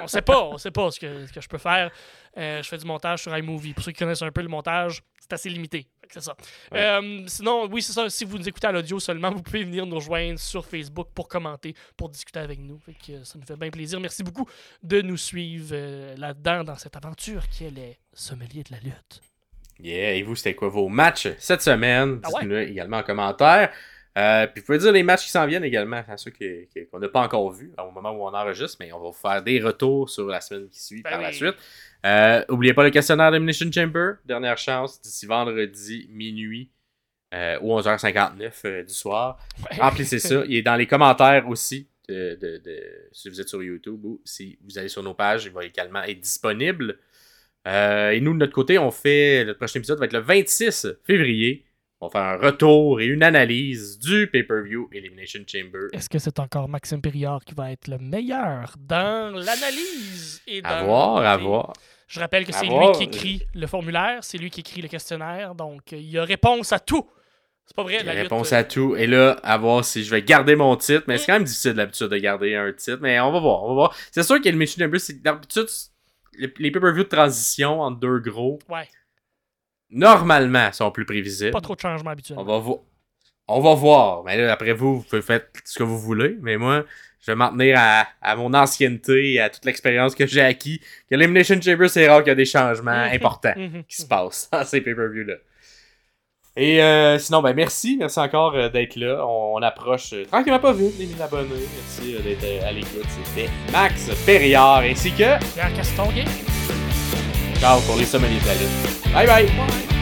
On 0.00 0.06
sait 0.08 0.22
pas, 0.22 0.42
on 0.44 0.58
sait 0.58 0.70
pas 0.70 0.90
ce 0.90 1.00
que, 1.00 1.26
ce 1.26 1.32
que 1.32 1.40
je 1.40 1.48
peux 1.48 1.58
faire. 1.58 1.90
Euh, 2.36 2.62
je 2.62 2.68
fais 2.68 2.78
du 2.78 2.84
montage 2.84 3.22
sur 3.22 3.36
iMovie. 3.36 3.72
Pour 3.74 3.82
ceux 3.84 3.92
qui 3.92 3.98
connaissent 4.00 4.22
un 4.22 4.30
peu 4.30 4.42
le 4.42 4.48
montage, 4.48 5.02
c'est 5.20 5.32
assez 5.32 5.48
limité. 5.48 5.86
C'est 6.10 6.20
ça. 6.22 6.36
Ouais. 6.70 6.78
Euh, 6.80 7.24
sinon, 7.26 7.66
oui, 7.68 7.82
c'est 7.82 7.92
ça. 7.92 8.08
Si 8.10 8.24
vous 8.24 8.38
nous 8.38 8.48
écoutez 8.48 8.66
à 8.68 8.72
l'audio 8.72 9.00
seulement, 9.00 9.30
vous 9.32 9.42
pouvez 9.42 9.64
venir 9.64 9.84
nous 9.86 9.96
rejoindre 9.96 10.38
sur 10.38 10.64
Facebook 10.64 11.08
pour 11.14 11.26
commenter, 11.28 11.74
pour 11.96 12.08
discuter 12.10 12.38
avec 12.38 12.60
nous. 12.60 12.78
Fait 12.78 12.92
que, 12.94 13.24
ça 13.24 13.36
nous 13.38 13.44
fait 13.44 13.56
bien 13.56 13.70
plaisir. 13.70 13.98
Merci 13.98 14.22
beaucoup 14.22 14.46
de 14.82 15.00
nous 15.00 15.16
suivre 15.16 15.70
euh, 15.72 16.14
là-dedans, 16.16 16.62
dans 16.62 16.76
cette 16.76 16.94
aventure 16.94 17.48
qui 17.48 17.64
est 17.64 17.70
les 17.70 17.98
sommeliers 18.12 18.62
de 18.62 18.72
la 18.72 18.78
lutte. 18.80 19.20
Yeah, 19.80 20.14
et 20.14 20.22
vous, 20.22 20.34
c'était 20.36 20.54
quoi 20.54 20.68
vos 20.68 20.88
matchs 20.88 21.28
cette 21.38 21.62
semaine? 21.62 22.20
Ah 22.22 22.28
ouais? 22.28 22.40
Dites-nous 22.40 22.56
également 22.56 22.98
en 22.98 23.02
commentaire. 23.02 23.70
Euh, 24.16 24.46
puis 24.46 24.60
vous 24.60 24.66
pouvez 24.66 24.78
dire 24.78 24.92
les 24.92 25.02
matchs 25.02 25.24
qui 25.24 25.30
s'en 25.30 25.46
viennent 25.46 25.64
également, 25.64 26.02
à 26.08 26.16
ceux 26.16 26.30
qu'on 26.30 26.98
n'a 26.98 27.08
pas 27.08 27.20
encore 27.20 27.50
vus 27.52 27.70
au 27.78 27.90
moment 27.90 28.12
où 28.12 28.22
on 28.26 28.32
enregistre, 28.34 28.78
mais 28.80 28.90
on 28.92 28.98
va 28.98 29.08
vous 29.08 29.12
faire 29.12 29.42
des 29.42 29.60
retours 29.60 30.08
sur 30.08 30.26
la 30.26 30.40
semaine 30.40 30.70
qui 30.70 30.82
suit 30.82 31.02
Ben 31.02 31.10
par 31.10 31.20
la 31.20 31.32
suite. 31.32 31.54
Euh, 32.06 32.42
oubliez 32.48 32.72
pas 32.72 32.82
le 32.84 32.88
questionnaire 32.90 33.30
d'Elimination 33.30 33.70
Chamber, 33.70 34.12
dernière 34.24 34.56
chance, 34.56 34.98
d'ici 35.02 35.26
vendredi 35.26 36.08
minuit 36.10 36.70
euh, 37.34 37.58
ou 37.60 37.78
11h59 37.78 38.50
euh, 38.64 38.82
du 38.84 38.94
soir. 38.94 39.38
Remplissez 39.78 40.18
ça. 40.18 40.44
Il 40.46 40.56
est 40.56 40.62
dans 40.62 40.76
les 40.76 40.86
commentaires 40.86 41.46
aussi. 41.48 41.86
De, 42.08 42.38
de- 42.40 42.58
de- 42.64 43.08
si 43.10 43.28
vous 43.28 43.40
êtes 43.40 43.48
sur 43.48 43.62
YouTube 43.64 44.02
ou 44.04 44.20
si 44.24 44.56
vous 44.64 44.78
allez 44.78 44.88
sur 44.88 45.02
nos 45.02 45.12
pages, 45.12 45.44
il 45.44 45.50
va 45.50 45.64
également 45.64 46.02
être 46.04 46.20
disponible. 46.20 46.98
Euh, 47.66 48.10
et 48.10 48.20
nous, 48.20 48.32
de 48.32 48.38
notre 48.38 48.52
côté, 48.52 48.78
on 48.78 48.90
fait. 48.90 49.44
Le 49.44 49.54
prochain 49.54 49.78
épisode 49.78 49.98
va 49.98 50.06
être 50.06 50.12
le 50.12 50.20
26 50.20 50.88
février. 51.04 51.64
On 52.00 52.08
va 52.08 52.12
faire 52.12 52.22
un 52.22 52.36
retour 52.36 53.00
et 53.00 53.06
une 53.06 53.22
analyse 53.22 53.98
du 53.98 54.28
pay-per-view 54.30 54.88
Elimination 54.92 55.40
Chamber. 55.46 55.88
Est-ce 55.92 56.10
que 56.10 56.18
c'est 56.18 56.38
encore 56.38 56.68
Maxime 56.68 57.00
Périard 57.00 57.42
qui 57.44 57.54
va 57.54 57.72
être 57.72 57.88
le 57.88 57.98
meilleur 57.98 58.74
dans 58.78 59.34
l'analyse 59.34 60.42
et 60.46 60.60
dans 60.60 60.68
À 60.68 60.82
voir, 60.82 61.16
à 61.24 61.36
voir. 61.38 61.72
Je 62.06 62.20
rappelle 62.20 62.44
que 62.44 62.52
c'est 62.52 62.66
lui 62.66 62.92
qui 62.96 63.04
écrit 63.04 63.42
le 63.54 63.66
formulaire, 63.66 64.18
c'est 64.22 64.38
lui 64.38 64.50
qui 64.50 64.60
écrit 64.60 64.82
le 64.82 64.88
questionnaire, 64.88 65.54
donc 65.54 65.92
euh, 65.92 65.96
il 65.96 66.08
y 66.08 66.18
a 66.18 66.24
réponse 66.24 66.72
à 66.72 66.78
tout. 66.78 67.08
C'est 67.64 67.74
pas 67.74 67.82
vrai, 67.82 67.94
Il 67.94 67.96
y 67.96 68.00
a 68.00 68.04
la 68.04 68.12
lutte, 68.12 68.22
réponse 68.30 68.52
euh, 68.52 68.58
à 68.58 68.64
tout. 68.64 68.94
Et 68.94 69.08
là, 69.08 69.32
à 69.42 69.58
voir 69.58 69.84
si 69.84 70.04
je 70.04 70.10
vais 70.10 70.22
garder 70.22 70.54
mon 70.54 70.76
titre. 70.76 71.02
Mais 71.08 71.18
c'est 71.18 71.26
quand 71.26 71.32
même 71.32 71.44
difficile 71.44 71.72
d'habitude 71.72 72.06
de 72.06 72.18
garder 72.18 72.54
un 72.54 72.72
titre. 72.72 72.98
Mais 73.00 73.18
on 73.18 73.32
va 73.32 73.40
voir. 73.40 73.64
On 73.64 73.68
va 73.68 73.74
voir. 73.74 73.96
C'est 74.12 74.22
sûr 74.22 74.40
qu'Elimination 74.40 74.84
Chamber, 74.84 75.00
c'est 75.00 75.20
d'habitude, 75.20 75.66
les, 76.38 76.52
les 76.58 76.70
pay-per-view 76.70 77.04
de 77.04 77.08
transition 77.08 77.80
entre 77.80 77.98
deux 78.00 78.18
gros, 78.20 78.58
Ouais, 78.68 78.88
normalement, 79.90 80.72
sont 80.72 80.90
plus 80.90 81.04
prévisibles. 81.04 81.52
pas 81.52 81.60
trop 81.60 81.74
de 81.74 81.80
changements 81.80 82.10
habituels. 82.10 82.38
On 82.38 82.44
va 82.44 82.58
voir. 82.58 82.78
On 83.48 83.60
va 83.60 83.74
voir. 83.74 84.24
Mais 84.24 84.36
là, 84.38 84.52
après 84.52 84.72
vous, 84.72 84.98
vous 84.98 85.02
pouvez 85.04 85.22
faire 85.22 85.42
ce 85.64 85.78
que 85.78 85.84
vous 85.84 85.98
voulez. 86.00 86.36
Mais 86.40 86.56
moi, 86.56 86.84
je 87.20 87.30
vais 87.30 87.36
m'en 87.36 87.50
tenir 87.50 87.76
à, 87.78 88.06
à 88.20 88.34
mon 88.34 88.52
ancienneté 88.54 89.34
et 89.34 89.40
à 89.40 89.48
toute 89.50 89.64
l'expérience 89.64 90.14
que 90.16 90.26
j'ai 90.26 90.40
acquis. 90.40 90.80
Que 91.08 91.14
l'Elimination 91.14 91.60
Chamber, 91.60 91.88
c'est 91.88 92.08
rare 92.08 92.20
qu'il 92.24 92.28
y 92.28 92.32
a 92.32 92.34
des 92.34 92.44
changements 92.44 93.06
Mhm. 93.06 93.14
importants 93.14 93.54
Mhm. 93.56 93.84
qui 93.84 93.96
se 94.02 94.06
passent 94.06 94.48
dans 94.50 94.64
ces 94.64 94.80
pay-per-views-là. 94.80 95.34
Et 96.58 96.82
euh, 96.82 97.18
sinon, 97.18 97.42
ben 97.42 97.54
merci. 97.54 97.96
Merci 97.98 98.18
encore 98.18 98.54
euh, 98.54 98.68
d'être 98.70 98.96
là. 98.96 99.24
On, 99.26 99.56
on 99.56 99.62
approche 99.62 100.14
euh, 100.14 100.24
tranquillement 100.24 100.58
pas 100.58 100.72
vite 100.72 100.94
les 100.98 101.06
1000 101.06 101.20
abonnés. 101.20 101.48
Merci 101.50 102.14
euh, 102.14 102.20
d'être 102.20 102.44
euh, 102.44 102.68
à 102.68 102.72
l'écoute. 102.72 103.04
C'était 103.24 103.50
Max 103.70 104.08
Perriard 104.24 104.78
ainsi 104.78 105.10
que 105.10 105.38
Pierre 105.54 105.72
Castonguay. 105.76 106.24
Ciao 107.60 107.80
pour 107.80 107.96
les 107.96 108.04
sommeliers 108.06 108.40
de 108.40 108.46
la 108.46 108.54
lutte. 108.54 109.12
Bye 109.12 109.26
bye! 109.26 109.46
Bye. 109.46 109.95